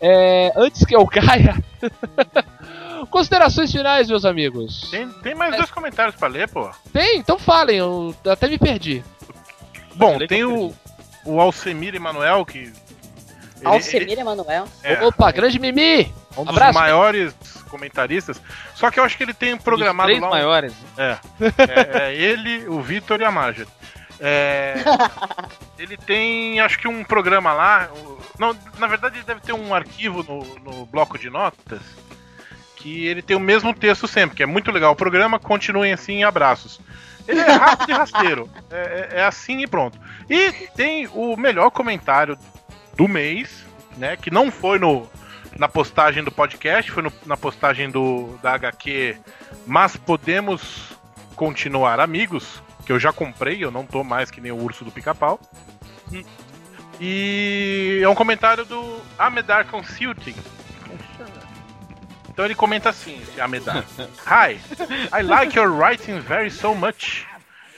É, 0.00 0.52
antes 0.56 0.84
que 0.86 0.96
eu 0.96 1.06
caia. 1.06 1.54
Considerações 3.10 3.70
finais, 3.72 4.08
meus 4.08 4.24
amigos. 4.24 4.88
Tem, 4.90 5.08
tem 5.08 5.34
mais 5.34 5.56
dois 5.56 5.70
comentários 5.70 6.14
pra 6.16 6.28
ler, 6.28 6.48
pô. 6.48 6.70
Tem? 6.92 7.18
Então 7.18 7.38
falem, 7.38 7.78
eu 7.78 8.14
até 8.30 8.48
me 8.48 8.58
perdi. 8.58 9.02
Bom, 9.94 10.18
tem 10.26 10.44
o, 10.44 10.74
o 11.24 11.40
Alcemir 11.40 11.94
Emanuel, 11.94 12.44
que. 12.44 12.58
ele- 12.58 12.72
Alcemir 13.64 14.18
Emanuel. 14.18 14.66
é, 14.82 15.02
Opa, 15.04 15.30
grande 15.32 15.58
Mimi! 15.58 16.12
um 16.36 16.44
dos 16.44 16.54
abraço. 16.54 16.74
maiores 16.78 17.34
comentaristas. 17.70 18.40
Só 18.74 18.90
que 18.90 19.00
eu 19.00 19.04
acho 19.04 19.16
que 19.16 19.22
ele 19.22 19.32
tem 19.34 19.56
programado 19.56 20.12
Os 20.12 20.18
três 20.18 20.20
lá. 20.20 20.26
um- 20.28 20.30
maiores. 20.30 20.72
É, 20.98 21.18
é, 21.40 22.08
é 22.10 22.14
ele, 22.14 22.66
o 22.68 22.80
Vitor 22.82 23.20
e 23.20 23.24
a 23.24 23.30
Marjorie. 23.30 23.70
É, 24.20 24.74
ele 25.78 25.96
tem, 25.96 26.60
acho 26.60 26.78
que 26.78 26.86
um 26.88 27.02
programa 27.04 27.52
lá. 27.52 27.88
Não, 28.38 28.54
na 28.78 28.86
verdade, 28.86 29.16
ele 29.16 29.24
deve 29.24 29.40
ter 29.40 29.52
um 29.54 29.74
arquivo 29.74 30.22
no, 30.22 30.44
no 30.60 30.86
bloco 30.86 31.18
de 31.18 31.30
notas 31.30 31.80
que 32.76 33.06
ele 33.06 33.22
tem 33.22 33.36
o 33.36 33.40
mesmo 33.40 33.74
texto 33.74 34.06
sempre, 34.06 34.36
que 34.36 34.42
é 34.42 34.46
muito 34.46 34.70
legal 34.70 34.92
o 34.92 34.96
programa. 34.96 35.38
Continuem 35.38 35.92
assim, 35.92 36.22
abraços. 36.22 36.80
Ele 37.26 37.40
é 37.40 37.50
rápido 37.52 37.90
e 37.90 37.94
rasteiro. 37.94 38.48
É, 38.70 39.08
é- 39.14 39.18
é 39.20 39.24
assim 39.24 39.62
e 39.62 39.66
pronto. 39.66 39.98
E 40.30 40.52
tem 40.76 41.08
o 41.12 41.36
melhor 41.36 41.70
comentário 41.70 42.36
do 42.96 43.08
mês, 43.08 43.64
né? 43.96 44.16
Que 44.16 44.30
não 44.30 44.50
foi 44.50 44.78
no, 44.78 45.08
na 45.58 45.68
postagem 45.68 46.22
do 46.22 46.30
podcast, 46.30 46.90
foi 46.90 47.02
no- 47.02 47.12
na 47.24 47.36
postagem 47.36 47.90
do, 47.90 48.38
da 48.42 48.52
HQ. 48.54 49.16
Mas 49.66 49.96
podemos 49.96 50.92
continuar 51.34 51.98
amigos, 52.00 52.62
que 52.84 52.92
eu 52.92 52.98
já 53.00 53.12
comprei, 53.12 53.62
eu 53.64 53.70
não 53.70 53.84
tô 53.86 54.02
mais 54.04 54.30
que 54.30 54.40
nem 54.40 54.52
o 54.52 54.62
urso 54.62 54.84
do 54.84 54.90
pica-pau. 54.92 55.40
E 57.00 58.00
é 58.02 58.08
um 58.08 58.14
comentário 58.14 58.64
do 58.64 59.00
Amedar 59.18 59.66
Consulting. 59.66 60.34
Então 62.36 62.44
ele 62.44 62.54
comenta 62.54 62.90
assim, 62.90 63.18
esse 63.22 63.40
Amedar. 63.40 63.82
Hi, 64.26 64.60
I 65.10 65.22
like 65.22 65.56
your 65.56 65.70
writing 65.70 66.20
very 66.20 66.50
so 66.50 66.74
much. 66.74 67.24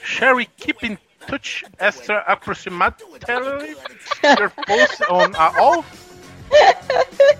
Shall 0.03 0.35
we 0.35 0.47
keep 0.57 0.83
in 0.85 0.97
touch 1.27 1.63
extra 1.79 2.25
approximately 2.27 3.77
your 4.37 4.49
posts 4.67 4.99
on 5.09 5.33
all? 5.37 5.85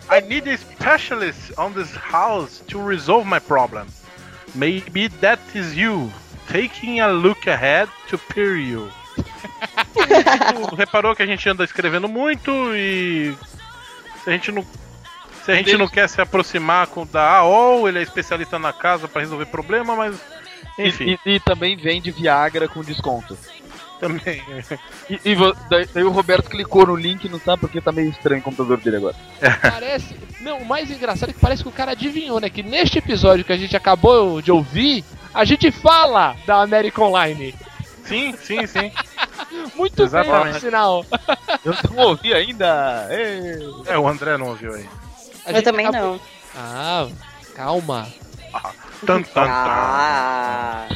I 0.10 0.22
need 0.22 0.48
a 0.48 0.58
specialist 0.58 1.52
on 1.58 1.74
this 1.74 1.94
house 1.94 2.64
to 2.70 2.82
resolve 2.82 3.28
my 3.28 3.40
problem. 3.40 3.90
Maybe 4.56 5.10
that 5.20 5.42
is 5.54 5.76
you. 5.76 6.10
Taking 6.48 7.02
a 7.02 7.12
look 7.12 7.48
ahead 7.48 7.90
to 8.08 8.18
peer 8.18 8.56
you. 8.56 8.90
Reparou 10.78 11.14
que 11.14 11.24
a 11.24 11.28
gente 11.28 11.50
anda 11.50 11.66
escrevendo 11.66 12.08
muito 12.08 12.50
e 12.74 13.36
se 14.24 14.30
a 14.30 14.32
gente 14.32 14.54
não 14.54 14.66
se 15.56 15.60
a 15.60 15.64
gente 15.64 15.78
não 15.78 15.88
quer 15.88 16.08
se 16.10 16.22
aproximar 16.22 16.88
com 16.88 17.06
da 17.06 17.38
AOL, 17.38 17.88
ele 17.88 18.00
é 18.00 18.02
especialista 18.02 18.58
na 18.60 18.72
casa 18.74 19.08
para 19.08 19.22
resolver 19.22 19.46
problema, 19.48 19.96
mas 19.96 20.16
enfim, 20.78 21.18
E, 21.26 21.30
e- 21.32 21.36
e 21.36 21.40
também 21.40 21.76
vende 21.76 22.12
Viagra 22.12 22.68
com 22.68 22.82
desconto. 22.84 23.38
também. 24.00 24.42
E, 25.10 25.20
e 25.26 25.36
daí, 25.70 25.86
daí 25.94 26.04
o 26.06 26.10
Roberto 26.12 26.50
clicou 26.50 26.86
no 26.88 26.96
link 26.96 27.28
não 27.28 27.40
sabe 27.40 27.60
porque 27.60 27.82
tá 27.82 27.92
meio 27.92 28.10
estranho 28.10 28.40
o 28.40 28.44
computador 28.44 28.78
dele 28.78 28.96
agora. 28.98 29.16
Parece. 29.62 30.16
Não, 30.40 30.60
o 30.60 30.66
mais 30.66 30.90
engraçado 30.90 31.32
é 31.32 31.34
que 31.34 31.40
parece 31.40 31.64
que 31.64 31.68
o 31.70 31.72
cara 31.74 31.92
adivinhou, 31.92 32.40
né? 32.40 32.50
Que 32.50 32.64
neste 32.64 32.98
episódio 32.98 33.44
que 33.44 33.52
a 33.52 33.58
gente 33.58 33.76
acabou 33.76 34.42
de 34.42 34.52
ouvir, 34.54 35.04
a 35.34 35.44
gente 35.44 35.70
fala 35.70 36.34
da 36.48 36.62
American 36.62 37.08
Online. 37.10 37.54
Sim, 38.06 38.34
sim, 38.42 38.66
sim. 38.66 38.90
Muito 39.76 39.96
bem, 39.98 40.06
Exatamente. 40.06 40.54
por 40.54 40.60
sinal. 40.62 41.06
Eu 41.66 41.76
não 41.92 42.04
ouvi 42.08 42.34
ainda. 42.34 43.06
Ê. 43.12 43.60
É, 43.88 43.98
o 44.00 44.08
André 44.08 44.38
não 44.38 44.48
ouviu 44.48 44.74
aí. 44.76 44.88
A 45.50 45.58
Eu 45.58 45.64
também 45.64 45.86
acabou- 45.88 46.14
não. 46.14 46.22
Ah, 46.56 47.08
calma. 47.56 48.08
Tan, 49.06 49.22
tan, 49.24 49.24
tan. 49.24 49.46
Ah, 49.50 50.88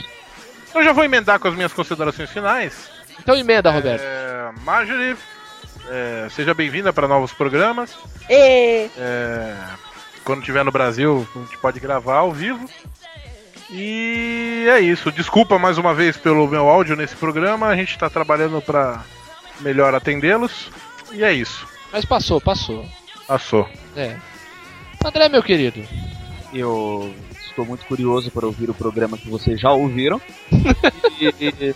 Eu 0.73 0.83
já 0.83 0.91
vou 0.91 1.03
emendar 1.03 1.39
com 1.39 1.47
as 1.47 1.53
minhas 1.55 1.71
considerações 1.73 2.29
finais. 2.29 2.89
Então 3.19 3.35
emenda, 3.35 3.69
Roberto. 3.71 4.01
É, 4.03 4.51
Marjorie, 4.63 5.15
é, 5.89 6.27
seja 6.31 6.53
bem-vinda 6.53 6.91
para 6.91 7.07
novos 7.07 7.31
programas. 7.31 7.95
e... 8.29 8.89
É, 8.97 9.55
quando 10.25 10.39
estiver 10.39 10.63
no 10.63 10.71
Brasil, 10.71 11.27
a 11.35 11.39
gente 11.39 11.57
pode 11.57 11.79
gravar 11.79 12.17
ao 12.17 12.31
vivo. 12.31 12.67
E 13.69 14.65
é 14.69 14.79
isso. 14.79 15.11
Desculpa 15.11 15.57
mais 15.59 15.77
uma 15.77 15.93
vez 15.93 16.15
pelo 16.17 16.47
meu 16.47 16.67
áudio 16.69 16.95
nesse 16.95 17.15
programa. 17.15 17.67
A 17.67 17.75
gente 17.75 17.91
está 17.91 18.09
trabalhando 18.09 18.61
para 18.61 19.01
melhor 19.61 19.93
atendê-los. 19.95 20.69
E 21.11 21.23
é 21.23 21.31
isso. 21.33 21.67
Mas 21.91 22.05
passou, 22.05 22.39
passou. 22.41 22.85
Passou. 23.27 23.69
É. 23.95 24.15
André, 25.03 25.29
meu 25.29 25.43
querido. 25.43 25.83
Eu 26.53 27.13
estou 27.41 27.65
muito 27.65 27.85
curioso 27.85 28.31
para 28.31 28.45
ouvir 28.45 28.69
o 28.69 28.73
programa 28.73 29.17
que 29.17 29.29
vocês 29.29 29.59
já 29.59 29.71
ouviram. 29.71 30.21
e, 31.19 31.25
e- 31.39 31.75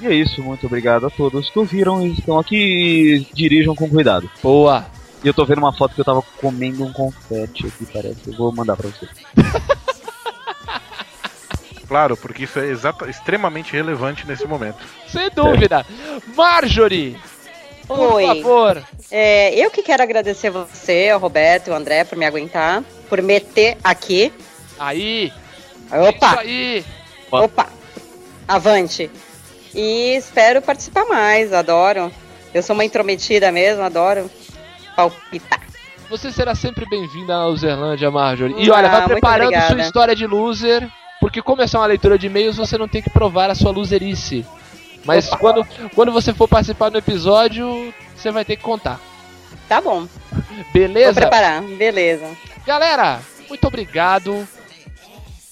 e 0.00 0.06
é 0.06 0.14
isso, 0.14 0.42
muito 0.42 0.66
obrigado 0.66 1.06
a 1.06 1.10
todos 1.10 1.48
que 1.50 1.58
ouviram 1.58 2.04
e 2.04 2.12
estão 2.12 2.38
aqui 2.38 2.56
e 2.56 3.26
dirijam 3.34 3.74
com 3.74 3.88
cuidado. 3.88 4.28
Boa. 4.42 4.84
E 5.22 5.28
eu 5.28 5.34
tô 5.34 5.44
vendo 5.44 5.58
uma 5.58 5.72
foto 5.72 5.94
que 5.94 6.00
eu 6.00 6.04
tava 6.04 6.22
comendo 6.40 6.84
um 6.84 6.92
confete 6.92 7.66
aqui, 7.66 7.86
parece. 7.92 8.18
Eu 8.26 8.36
vou 8.36 8.52
mandar 8.52 8.76
pra 8.76 8.88
você. 8.88 9.08
Claro, 11.88 12.16
porque 12.16 12.44
isso 12.44 12.58
é 12.58 12.68
exata, 12.68 13.10
extremamente 13.10 13.74
relevante 13.74 14.26
nesse 14.26 14.46
momento. 14.46 14.78
Sem 15.08 15.28
dúvida. 15.28 15.84
Marjorie, 16.34 17.18
por 17.94 18.22
favor. 18.22 18.82
É, 19.10 19.54
eu 19.54 19.70
que 19.70 19.82
quero 19.82 20.02
agradecer 20.02 20.50
você, 20.50 21.12
o 21.12 21.18
Roberto 21.18 21.68
e 21.68 21.70
o 21.70 21.74
André 21.74 22.04
por 22.04 22.16
me 22.16 22.24
aguentar, 22.24 22.82
por 23.08 23.20
meter 23.22 23.76
aqui. 23.82 24.32
Aí. 24.78 25.32
Opa! 25.90 26.40
Aí. 26.40 26.84
Opa! 27.30 27.68
Avante! 28.48 29.10
E 29.74 30.14
espero 30.16 30.60
participar 30.60 31.04
mais, 31.06 31.52
adoro. 31.52 32.10
Eu 32.52 32.62
sou 32.62 32.74
uma 32.74 32.84
intrometida 32.84 33.50
mesmo, 33.50 33.82
adoro 33.82 34.30
palpitar. 34.94 35.60
Você 36.10 36.30
será 36.30 36.54
sempre 36.54 36.84
bem-vinda 36.90 37.32
na 37.32 37.46
Luzerlândia, 37.46 38.10
Marjorie. 38.10 38.54
E 38.58 38.70
olha, 38.70 38.88
Ah, 38.88 38.90
vai 38.90 39.04
preparando 39.06 39.54
sua 39.66 39.80
história 39.80 40.14
de 40.14 40.26
loser, 40.26 40.86
porque 41.20 41.40
como 41.40 41.62
essa 41.62 41.78
é 41.78 41.80
uma 41.80 41.86
leitura 41.86 42.18
de 42.18 42.26
e-mails, 42.26 42.58
você 42.58 42.76
não 42.76 42.86
tem 42.86 43.00
que 43.00 43.08
provar 43.08 43.48
a 43.48 43.54
sua 43.54 43.70
loserice. 43.70 44.44
Mas 45.04 45.28
quando, 45.30 45.66
quando 45.94 46.12
você 46.12 46.32
for 46.32 46.48
participar 46.48 46.88
do 46.88 46.98
episódio, 46.98 47.92
você 48.14 48.30
vai 48.30 48.44
ter 48.44 48.56
que 48.56 48.62
contar. 48.62 49.00
Tá 49.68 49.80
bom. 49.80 50.06
Beleza? 50.72 51.12
Vou 51.12 51.22
preparar, 51.22 51.62
beleza. 51.62 52.28
Galera, 52.66 53.20
muito 53.48 53.66
obrigado. 53.66 54.46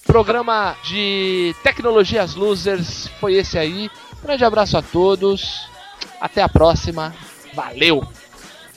Programa 0.07 0.77
de 0.85 1.55
Tecnologias 1.63 2.35
Losers 2.35 3.09
foi 3.21 3.35
esse 3.35 3.59
aí. 3.59 3.91
Grande 4.23 4.45
abraço 4.45 4.77
a 4.77 4.83
todos. 4.83 5.69
Até 6.21 6.43
a 6.43 6.49
próxima. 6.49 7.15
Valeu! 7.55 8.07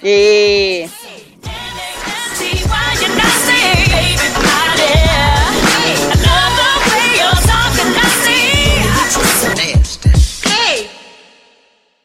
E... 0.02 0.88